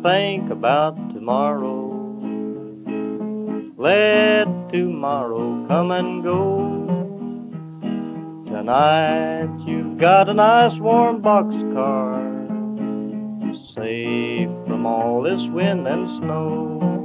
Think 0.03 0.51
about 0.51 0.97
tomorrow. 1.13 1.89
Let 3.77 4.47
tomorrow 4.73 5.67
come 5.69 5.91
and 5.91 6.23
go. 6.23 6.71
Tonight 8.47 9.51
you've 9.67 9.99
got 9.99 10.29
a 10.29 10.35
nice 10.35 10.79
warm 10.81 11.21
boxcar, 11.23 12.21
safe 13.75 14.49
from 14.67 14.87
all 14.87 15.23
this 15.23 15.43
wind 15.53 15.87
and 15.87 16.09
snow. 16.19 17.00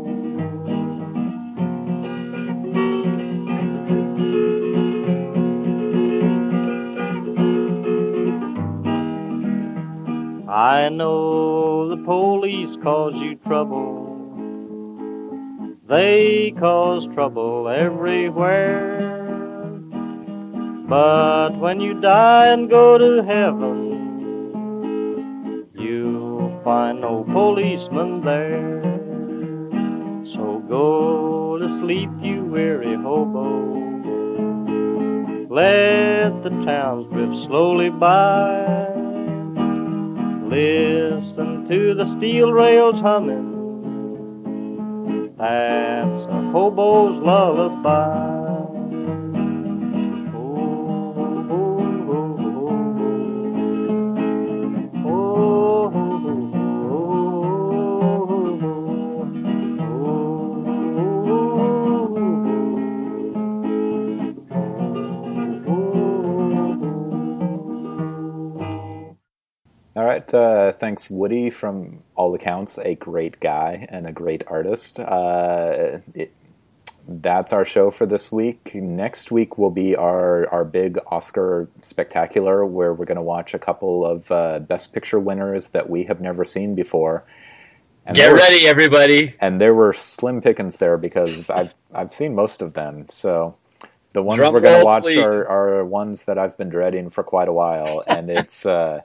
I 10.66 10.90
know 10.90 11.88
the 11.90 12.04
police 12.06 12.76
cause 12.82 13.14
you 13.14 13.36
trouble. 13.46 14.18
They 15.88 16.56
cause 16.60 17.06
trouble 17.14 17.70
everywhere. 17.70 19.00
But 20.90 21.60
when 21.60 21.82
you 21.82 22.02
die 22.02 22.48
and 22.48 22.68
go 22.68 22.98
to 22.98 23.24
heaven, 23.28 23.78
you'll 25.76 26.60
find 26.64 27.00
no 27.00 27.24
policeman 27.26 28.22
there. 28.26 28.82
So 30.34 30.64
go 30.68 31.60
to 31.60 31.68
sleep, 31.80 32.10
you 32.24 32.44
weary 32.44 32.96
hobo. 32.96 33.76
Let 35.48 36.42
the 36.42 36.50
towns 36.66 37.06
drift 37.14 37.46
slowly 37.46 37.92
by. 37.92 38.95
Listen 40.56 41.68
to 41.68 41.94
the 41.96 42.06
steel 42.16 42.54
rails 42.54 43.02
humming. 43.02 43.52
That's 45.38 46.32
a 46.32 46.52
hobo's 46.54 47.22
lullaby. 47.22 48.35
Uh, 70.36 70.74
thanks, 70.74 71.10
Woody. 71.10 71.50
From 71.50 72.00
all 72.16 72.36
accounts, 72.36 72.78
a 72.78 72.96
great 72.96 73.40
guy 73.40 73.88
and 73.90 74.06
a 74.06 74.12
great 74.12 74.44
artist. 74.48 75.00
Uh, 75.00 76.00
it, 76.14 76.34
that's 77.08 77.54
our 77.54 77.66
show 77.66 77.92
for 77.92 78.06
this 78.06 78.32
week. 78.32 78.74
Next 78.76 79.32
week 79.32 79.58
will 79.58 79.70
be 79.70 79.96
our, 79.96 80.48
our 80.50 80.66
big 80.66 81.00
Oscar 81.08 81.70
spectacular 81.82 82.66
where 82.66 82.94
we're 82.94 83.06
going 83.06 83.16
to 83.16 83.22
watch 83.22 83.54
a 83.54 83.60
couple 83.60 84.06
of 84.06 84.32
uh, 84.32 84.60
Best 84.60 84.92
Picture 84.92 85.20
winners 85.20 85.70
that 85.70 85.90
we 85.90 86.04
have 86.06 86.20
never 86.20 86.44
seen 86.44 86.76
before. 86.76 87.24
And 88.06 88.16
Get 88.16 88.34
ready, 88.34 88.68
everybody! 88.68 89.34
And 89.40 89.60
there 89.60 89.74
were 89.74 89.92
slim 89.92 90.40
pickings 90.42 90.78
there 90.78 90.96
because 90.96 91.50
I've 91.50 91.74
I've 91.92 92.14
seen 92.14 92.36
most 92.36 92.62
of 92.62 92.74
them. 92.74 93.08
So 93.10 93.58
the 94.14 94.22
ones 94.22 94.38
Drum 94.38 94.54
we're 94.54 94.60
going 94.60 94.80
to 94.80 94.86
watch 94.86 95.16
are, 95.18 95.48
are 95.48 95.84
ones 95.84 96.26
that 96.26 96.38
I've 96.38 96.56
been 96.56 96.70
dreading 96.70 97.10
for 97.10 97.24
quite 97.24 97.48
a 97.48 97.54
while, 97.54 98.04
and 98.08 98.30
it's 98.30 98.64
uh, 98.64 99.02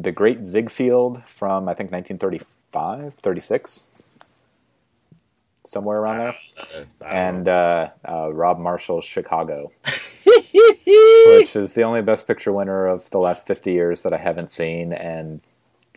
the 0.00 0.12
Great 0.12 0.46
Ziegfeld 0.46 1.24
from 1.24 1.68
I 1.68 1.74
think 1.74 1.90
1935, 1.90 3.14
36 3.14 3.84
somewhere 5.64 5.98
around 5.98 6.18
there. 6.18 6.36
Uh, 6.58 7.04
and 7.04 7.48
uh, 7.48 7.90
uh, 8.08 8.32
Rob 8.32 8.58
Marshall's 8.58 9.04
Chicago, 9.04 9.70
which 10.24 11.54
is 11.54 11.74
the 11.74 11.82
only 11.82 12.02
Best 12.02 12.26
Picture 12.26 12.52
winner 12.52 12.86
of 12.86 13.10
the 13.10 13.18
last 13.18 13.46
50 13.46 13.72
years 13.72 14.00
that 14.02 14.12
I 14.12 14.18
haven't 14.18 14.50
seen, 14.50 14.92
and 14.92 15.40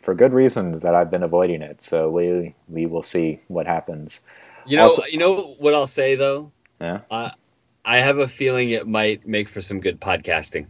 for 0.01 0.13
good 0.13 0.33
reason 0.33 0.79
that 0.79 0.95
I've 0.95 1.11
been 1.11 1.23
avoiding 1.23 1.61
it. 1.61 1.81
So 1.81 2.09
we 2.09 2.55
we 2.67 2.85
will 2.85 3.03
see 3.03 3.39
what 3.47 3.67
happens. 3.67 4.19
You 4.65 4.77
know, 4.77 4.83
also, 4.83 5.03
you 5.05 5.17
know 5.17 5.55
what 5.59 5.73
I'll 5.73 5.87
say 5.87 6.15
though. 6.15 6.51
Yeah. 6.79 7.01
I 7.83 7.97
have 7.97 8.19
a 8.19 8.27
feeling 8.27 8.69
it 8.69 8.87
might 8.87 9.27
make 9.27 9.49
for 9.49 9.59
some 9.59 9.79
good 9.79 9.99
podcasting. 9.99 10.67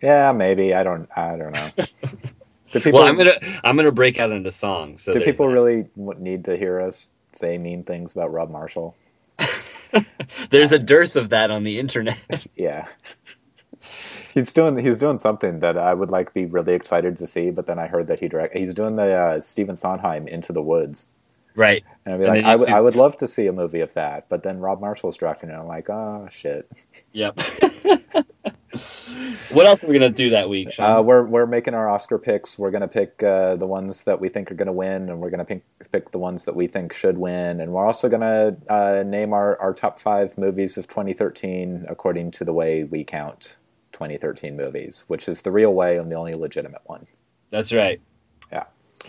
Yeah, 0.00 0.30
maybe. 0.32 0.74
I 0.74 0.84
don't. 0.84 1.08
I 1.16 1.36
don't 1.36 1.52
know. 1.52 1.84
People, 2.72 3.00
well, 3.00 3.08
I'm 3.08 3.16
gonna 3.16 3.38
I'm 3.64 3.76
gonna 3.76 3.90
break 3.90 4.20
out 4.20 4.30
into 4.30 4.50
songs. 4.52 5.02
So 5.02 5.12
do 5.12 5.20
people 5.20 5.48
that. 5.48 5.54
really 5.54 5.86
need 5.96 6.44
to 6.44 6.56
hear 6.56 6.80
us 6.80 7.10
say 7.32 7.58
mean 7.58 7.82
things 7.82 8.12
about 8.12 8.32
Rob 8.32 8.50
Marshall? 8.50 8.96
there's 10.50 10.70
a 10.70 10.78
dearth 10.78 11.16
of 11.16 11.30
that 11.30 11.50
on 11.50 11.64
the 11.64 11.80
internet. 11.80 12.46
yeah, 12.54 12.86
he's 14.32 14.52
doing 14.52 14.78
he's 14.78 14.98
doing 14.98 15.18
something 15.18 15.60
that 15.60 15.76
I 15.76 15.94
would 15.94 16.10
like 16.10 16.32
be 16.32 16.46
really 16.46 16.74
excited 16.74 17.16
to 17.16 17.26
see. 17.26 17.50
But 17.50 17.66
then 17.66 17.78
I 17.78 17.88
heard 17.88 18.06
that 18.06 18.20
he 18.20 18.28
direct 18.28 18.56
he's 18.56 18.74
doing 18.74 18.96
the 18.96 19.16
uh, 19.16 19.40
Stephen 19.40 19.74
Sondheim 19.76 20.28
Into 20.28 20.52
the 20.52 20.62
Woods. 20.62 21.08
Right. 21.56 21.84
And 22.04 22.14
I'd 22.14 22.18
be 22.18 22.24
and 22.26 22.34
like, 22.36 22.44
I, 22.44 22.52
w- 22.54 22.74
I 22.76 22.80
would 22.80 22.94
love 22.94 23.16
to 23.18 23.28
see 23.28 23.48
a 23.48 23.52
movie 23.52 23.80
of 23.80 23.92
that, 23.94 24.28
but 24.28 24.44
then 24.44 24.60
Rob 24.60 24.80
Marshall's 24.80 25.16
directing 25.16 25.50
it. 25.50 25.54
I'm 25.54 25.66
like, 25.66 25.90
oh 25.90 26.28
shit. 26.30 26.70
Yep. 27.12 27.40
what 29.50 29.66
else 29.66 29.84
are 29.84 29.88
we 29.88 29.94
gonna 29.94 30.10
do 30.10 30.30
that 30.30 30.48
week? 30.48 30.78
Uh, 30.78 31.02
we're 31.04 31.24
we're 31.24 31.46
making 31.46 31.74
our 31.74 31.88
Oscar 31.88 32.18
picks. 32.18 32.58
We're 32.58 32.70
gonna 32.70 32.88
pick 32.88 33.22
uh, 33.22 33.56
the 33.56 33.66
ones 33.66 34.04
that 34.04 34.20
we 34.20 34.28
think 34.28 34.50
are 34.50 34.54
gonna 34.54 34.72
win, 34.72 35.08
and 35.08 35.20
we're 35.20 35.30
gonna 35.30 35.44
pick 35.44 35.62
pick 35.92 36.10
the 36.10 36.18
ones 36.18 36.44
that 36.44 36.54
we 36.54 36.66
think 36.66 36.92
should 36.92 37.18
win, 37.18 37.60
and 37.60 37.72
we're 37.72 37.86
also 37.86 38.08
gonna 38.08 38.56
uh, 38.68 39.02
name 39.04 39.32
our 39.32 39.60
our 39.60 39.74
top 39.74 39.98
five 39.98 40.36
movies 40.38 40.76
of 40.76 40.86
2013 40.88 41.86
according 41.88 42.30
to 42.32 42.44
the 42.44 42.52
way 42.52 42.84
we 42.84 43.04
count 43.04 43.56
2013 43.92 44.56
movies, 44.56 45.04
which 45.08 45.28
is 45.28 45.42
the 45.42 45.50
real 45.50 45.74
way 45.74 45.96
and 45.96 46.10
the 46.10 46.16
only 46.16 46.34
legitimate 46.34 46.82
one. 46.84 47.06
That's 47.50 47.72
right. 47.72 48.00
Yeah. 48.52 48.64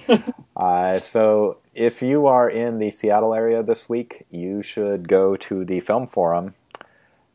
uh, 0.56 1.00
so 1.00 1.60
if 1.74 2.02
you 2.02 2.28
are 2.28 2.50
in 2.50 2.78
the 2.78 2.92
Seattle 2.92 3.34
area 3.34 3.64
this 3.64 3.88
week, 3.88 4.26
you 4.30 4.62
should 4.62 5.08
go 5.08 5.36
to 5.36 5.64
the 5.64 5.80
Film 5.80 6.08
Forum 6.08 6.56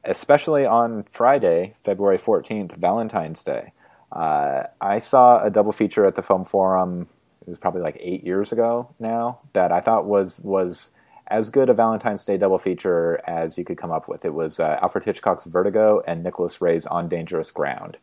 especially 0.06 0.64
on 0.64 1.04
Friday, 1.10 1.74
February 1.84 2.18
14th, 2.18 2.76
Valentine's 2.76 3.42
Day. 3.44 3.72
Uh, 4.12 4.64
I 4.80 4.98
saw 4.98 5.42
a 5.42 5.50
double 5.50 5.72
feature 5.72 6.06
at 6.06 6.14
the 6.14 6.22
Film 6.22 6.44
Forum. 6.44 7.08
It 7.42 7.50
was 7.50 7.58
probably 7.58 7.82
like 7.82 7.98
eight 8.00 8.24
years 8.24 8.52
ago 8.52 8.94
now 8.98 9.40
that 9.52 9.72
I 9.72 9.80
thought 9.80 10.06
was 10.06 10.40
was 10.44 10.92
as 11.28 11.50
good 11.50 11.68
a 11.68 11.74
Valentine's 11.74 12.24
Day 12.24 12.36
double 12.36 12.58
feature 12.58 13.20
as 13.26 13.58
you 13.58 13.64
could 13.64 13.78
come 13.78 13.90
up 13.90 14.08
with. 14.08 14.24
It 14.24 14.34
was 14.34 14.60
uh, 14.60 14.78
Alfred 14.80 15.04
Hitchcock's 15.04 15.44
Vertigo 15.44 16.02
and 16.06 16.22
Nicholas 16.22 16.60
Ray's 16.60 16.86
On 16.86 17.08
Dangerous 17.08 17.50
Ground. 17.50 17.98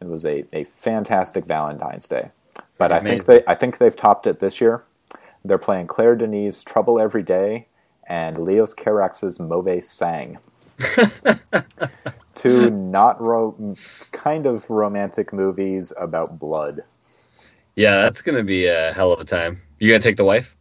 It 0.00 0.08
was 0.08 0.24
a, 0.24 0.44
a 0.52 0.64
fantastic 0.64 1.44
Valentine's 1.44 2.08
Day. 2.08 2.30
But 2.78 2.92
I 2.92 3.00
think 3.00 3.24
they 3.26 3.42
I 3.46 3.54
think 3.54 3.78
they've 3.78 3.94
topped 3.94 4.26
it 4.26 4.40
this 4.40 4.60
year. 4.60 4.84
They're 5.44 5.58
playing 5.58 5.86
Claire 5.86 6.16
Denis' 6.16 6.62
Trouble 6.62 7.00
Every 7.00 7.22
Day 7.22 7.66
and 8.06 8.38
Leos 8.38 8.74
Carax's 8.74 9.38
Mauvais 9.38 9.82
Sang. 9.82 10.38
two 12.34 12.70
not 12.70 13.20
ro- 13.20 13.74
kind 14.10 14.46
of 14.46 14.68
romantic 14.70 15.32
movies 15.32 15.92
about 15.98 16.38
blood. 16.38 16.82
Yeah, 17.76 18.02
that's 18.02 18.22
gonna 18.22 18.42
be 18.44 18.66
a 18.66 18.92
hell 18.92 19.12
of 19.12 19.20
a 19.20 19.24
time. 19.24 19.62
You 19.78 19.90
gonna 19.90 20.00
take 20.00 20.16
the 20.16 20.24
wife? 20.24 20.56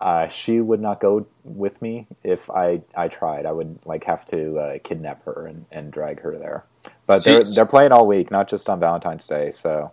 Uh, 0.00 0.28
she 0.28 0.60
would 0.60 0.80
not 0.80 0.98
go 0.98 1.26
with 1.44 1.82
me 1.82 2.06
if 2.24 2.48
I, 2.50 2.80
I 2.96 3.08
tried. 3.08 3.44
I 3.44 3.52
would 3.52 3.78
like 3.84 4.04
have 4.04 4.24
to 4.26 4.58
uh, 4.58 4.78
kidnap 4.82 5.24
her 5.24 5.46
and, 5.46 5.66
and 5.70 5.92
drag 5.92 6.20
her 6.20 6.38
there. 6.38 6.64
But 7.06 7.24
they're 7.24 7.44
they're 7.44 7.66
playing 7.66 7.92
all 7.92 8.06
week, 8.06 8.30
not 8.30 8.48
just 8.48 8.70
on 8.70 8.80
Valentine's 8.80 9.26
Day. 9.26 9.50
So 9.50 9.92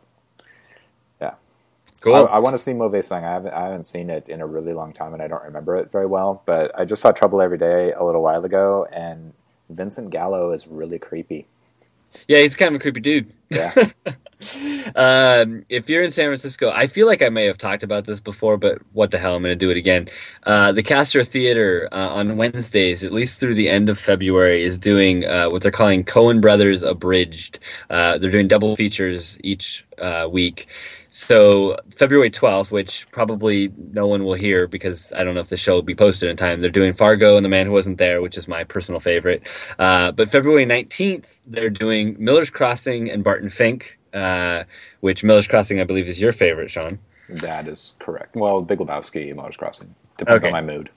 cool. 1.99 2.15
I, 2.15 2.19
I 2.21 2.39
want 2.39 2.53
to 2.53 2.59
see 2.59 2.73
Mauvais 2.73 3.01
Sang. 3.01 3.23
I 3.23 3.31
haven't 3.31 3.53
I 3.53 3.63
haven't 3.63 3.85
seen 3.85 4.09
it 4.09 4.29
in 4.29 4.41
a 4.41 4.45
really 4.45 4.73
long 4.73 4.93
time, 4.93 5.13
and 5.13 5.21
I 5.21 5.27
don't 5.27 5.43
remember 5.43 5.75
it 5.77 5.91
very 5.91 6.05
well. 6.05 6.43
But 6.45 6.77
I 6.79 6.85
just 6.85 7.01
saw 7.01 7.11
Trouble 7.11 7.41
Every 7.41 7.57
Day 7.57 7.91
a 7.91 8.03
little 8.03 8.21
while 8.23 8.43
ago, 8.43 8.87
and 8.91 9.33
Vincent 9.69 10.09
Gallo 10.09 10.51
is 10.51 10.67
really 10.67 10.99
creepy. 10.99 11.47
Yeah, 12.27 12.39
he's 12.39 12.55
kind 12.55 12.69
of 12.69 12.75
a 12.75 12.79
creepy 12.79 13.01
dude. 13.01 13.31
Yeah. 13.49 13.73
um, 14.95 15.63
if 15.69 15.89
you're 15.89 16.03
in 16.03 16.11
San 16.11 16.27
Francisco, 16.27 16.69
I 16.69 16.87
feel 16.87 17.07
like 17.07 17.21
I 17.21 17.29
may 17.29 17.45
have 17.45 17.57
talked 17.57 17.83
about 17.83 18.05
this 18.05 18.19
before, 18.19 18.57
but 18.57 18.79
what 18.93 19.11
the 19.11 19.17
hell? 19.17 19.35
I'm 19.35 19.43
going 19.43 19.57
to 19.57 19.65
do 19.65 19.71
it 19.71 19.77
again. 19.77 20.09
Uh, 20.43 20.71
the 20.71 20.83
Castro 20.83 21.23
Theater 21.23 21.87
uh, 21.91 22.09
on 22.09 22.37
Wednesdays, 22.37 23.03
at 23.03 23.11
least 23.11 23.39
through 23.39 23.55
the 23.55 23.69
end 23.69 23.89
of 23.89 23.99
February, 23.99 24.63
is 24.63 24.77
doing 24.77 25.25
uh, 25.25 25.49
what 25.49 25.61
they're 25.61 25.71
calling 25.71 26.03
Coen 26.03 26.41
Brothers 26.41 26.83
Abridged. 26.83 27.59
Uh, 27.89 28.17
they're 28.17 28.31
doing 28.31 28.47
double 28.47 28.75
features 28.75 29.37
each 29.43 29.85
uh, 29.99 30.27
week. 30.29 30.67
So 31.17 31.75
February 31.95 32.29
12th, 32.29 32.69
which 32.69 33.09
probably 33.09 33.73
no 33.91 34.05
one 34.05 34.23
will 34.23 34.35
hear 34.35 34.67
because 34.67 35.11
I 35.13 35.23
don't 35.23 35.33
know 35.33 35.41
if 35.41 35.49
the 35.49 35.57
show 35.57 35.73
will 35.73 35.81
be 35.81 35.95
posted 35.95 36.29
in 36.29 36.37
time. 36.37 36.61
They're 36.61 36.69
doing 36.69 36.93
Fargo 36.93 37.37
and 37.37 37.43
The 37.43 37.49
Man 37.49 37.65
Who 37.65 37.71
Wasn't 37.71 37.97
There, 37.97 38.21
which 38.21 38.37
is 38.37 38.47
my 38.47 38.63
personal 38.63 38.99
favorite. 38.99 39.41
Uh, 39.79 40.11
but 40.11 40.29
February 40.29 40.67
19th, 40.67 41.39
they're 41.47 41.71
doing 41.71 42.15
Miller's 42.19 42.51
Crossing 42.51 43.09
and 43.09 43.23
Barton 43.23 43.49
Fink, 43.49 43.97
uh, 44.13 44.65
which 44.99 45.23
Miller's 45.23 45.47
Crossing 45.47 45.81
I 45.81 45.85
believe 45.85 46.07
is 46.07 46.21
your 46.21 46.31
favorite, 46.31 46.69
Sean. 46.69 46.99
That 47.29 47.67
is 47.67 47.95
correct. 47.97 48.35
Well, 48.35 48.61
Big 48.61 48.77
Lebowski, 48.77 49.35
Miller's 49.35 49.57
Crossing 49.57 49.95
depends 50.17 50.43
okay. 50.43 50.53
on 50.53 50.53
my 50.53 50.61
mood. 50.61 50.91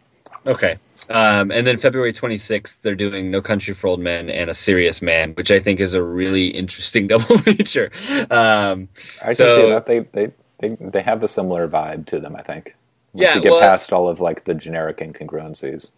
Okay. 0.47 0.77
Um, 1.09 1.51
and 1.51 1.67
then 1.67 1.77
February 1.77 2.13
26th, 2.13 2.77
they're 2.83 2.95
doing 2.95 3.31
No 3.31 3.43
Country 3.43 3.75
for 3.75 3.89
Old 3.89 4.01
Men 4.01 4.31
and 4.31 4.49
A 4.49 4.55
Serious 4.55 5.03
Man, 5.03 5.33
which 5.35 5.51
I 5.51 5.61
think 5.61 5.81
is 5.81 5.95
a 5.95 6.03
really 6.03 6.49
interesting 6.49 7.07
double 7.09 7.39
feature. 7.39 7.91
Um, 8.31 8.89
I 9.23 9.33
so, 9.33 9.47
can 9.47 9.57
see 9.57 9.71
that. 9.71 9.87
They, 9.87 9.99
they, 10.01 10.33
they, 10.61 10.77
they 10.81 11.03
have 11.03 11.23
a 11.23 11.29
similar 11.29 11.69
vibe 11.69 12.07
to 12.07 12.21
them, 12.21 12.37
I 12.37 12.43
think. 12.43 12.75
Once 13.13 13.27
yeah, 13.27 13.35
you 13.35 13.43
get 13.43 13.53
well, 13.53 13.61
past 13.61 13.93
all 13.93 14.09
of 14.09 14.21
like 14.21 14.45
the 14.45 14.55
generic 14.55 14.99
incongruencies. 14.99 15.91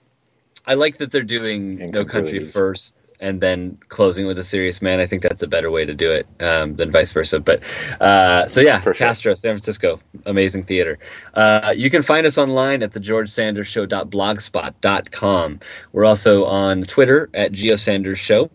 I 0.66 0.74
like 0.74 0.98
that 0.98 1.12
they're 1.12 1.22
doing 1.22 1.90
No 1.90 2.04
Country 2.04 2.40
first 2.40 3.02
and 3.22 3.40
then 3.40 3.78
closing 3.88 4.26
with 4.26 4.38
a 4.38 4.44
serious 4.44 4.82
man. 4.82 5.00
I 5.00 5.06
think 5.06 5.22
that's 5.22 5.42
a 5.42 5.46
better 5.46 5.70
way 5.70 5.86
to 5.86 5.94
do 5.94 6.10
it 6.10 6.26
um, 6.40 6.76
than 6.76 6.90
vice 6.90 7.12
versa. 7.12 7.40
But 7.40 7.62
uh, 8.00 8.48
so 8.48 8.60
yeah, 8.60 8.80
sure. 8.80 8.92
Castro, 8.92 9.34
San 9.36 9.54
Francisco, 9.54 10.00
amazing 10.26 10.64
theater. 10.64 10.98
Uh, 11.32 11.72
you 11.74 11.88
can 11.88 12.02
find 12.02 12.26
us 12.26 12.36
online 12.36 12.82
at 12.82 12.92
the 12.92 13.00
George 13.00 13.30
Sanders 13.30 13.68
Show.blogspot.com. 13.68 15.60
We're 15.92 16.04
also 16.04 16.44
on 16.44 16.82
Twitter 16.82 17.30
at 17.32 17.52
Geo 17.52 17.76
Sanders 17.76 18.18
Show. 18.18 18.50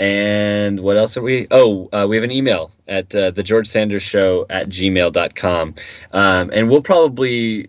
And 0.00 0.80
what 0.80 0.96
else 0.96 1.16
are 1.16 1.22
we? 1.22 1.46
Oh, 1.50 1.88
uh, 1.92 2.06
we 2.08 2.16
have 2.16 2.24
an 2.24 2.30
email 2.30 2.70
at 2.86 3.12
uh, 3.14 3.30
the 3.30 3.42
George 3.42 3.66
Sanders 3.66 4.02
Show 4.02 4.46
at 4.50 4.68
gmail.com. 4.68 5.74
Um, 6.12 6.50
and 6.52 6.70
we'll 6.70 6.82
probably 6.82 7.68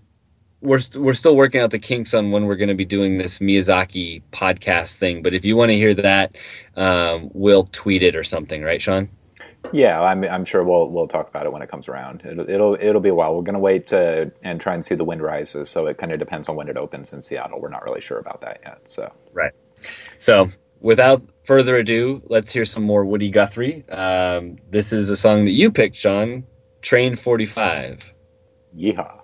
we're 0.62 0.80
we 0.96 1.02
we're 1.02 1.14
still 1.14 1.36
working 1.36 1.62
out 1.62 1.72
the 1.72 1.80
kinks 1.80 2.14
on 2.14 2.32
when 2.32 2.46
we're 2.46 2.56
going 2.56 2.70
to 2.70 2.76
be 2.76 2.86
doing 2.86 3.18
this 3.18 3.40
Miyazaki 3.40 4.22
podcast 4.32 4.96
thing. 4.96 5.24
But 5.24 5.34
if 5.34 5.46
you 5.46 5.56
want 5.56 5.70
to 5.70 5.76
hear 5.76 5.94
that, 5.96 6.38
um, 6.76 7.30
we'll 7.34 7.66
tweet 7.66 8.04
it 8.04 8.16
or 8.16 8.24
something, 8.24 8.64
right, 8.64 8.82
Sean? 8.82 9.10
Yeah, 9.74 10.02
I'm, 10.02 10.24
I'm 10.24 10.46
sure 10.46 10.64
we'll 10.64 10.90
we'll 10.90 11.08
talk 11.08 11.28
about 11.30 11.46
it 11.46 11.52
when 11.52 11.62
it 11.62 11.70
comes 11.70 11.88
around. 11.88 12.24
It'll 12.26 12.50
it'll, 12.50 12.76
it'll 12.76 13.02
be 13.02 13.10
a 13.10 13.16
while. 13.16 13.36
We're 13.36 13.44
going 13.44 13.54
to 13.54 13.60
wait 13.60 13.88
to, 13.88 14.32
and 14.42 14.60
try 14.60 14.74
and 14.74 14.84
see 14.86 14.96
the 14.96 15.04
wind 15.04 15.22
rises. 15.22 15.70
So 15.70 15.88
it 15.88 15.98
kind 15.98 16.12
of 16.12 16.20
depends 16.20 16.48
on 16.50 16.56
when 16.56 16.70
it 16.70 16.78
opens 16.78 17.12
in 17.14 17.22
Seattle. 17.22 17.60
We're 17.60 17.70
not 17.70 17.84
really 17.84 18.02
sure 18.02 18.20
about 18.20 18.42
that 18.42 18.62
yet. 18.64 18.88
So 18.88 19.12
right. 19.34 19.52
So 20.18 20.48
without 20.80 21.22
further 21.44 21.76
ado, 21.76 22.22
let's 22.28 22.52
hear 22.52 22.66
some 22.66 22.84
more 22.84 23.06
Woody 23.06 23.30
Guthrie. 23.30 23.88
Um, 23.90 24.58
this 24.70 24.94
is 24.94 25.10
a 25.10 25.18
song 25.18 25.46
that 25.46 25.52
you 25.52 25.72
picked, 25.72 25.96
Sean. 25.96 26.46
Train 26.82 27.16
Forty 27.16 27.46
Five. 27.46 28.14
Yeehaw. 28.76 29.19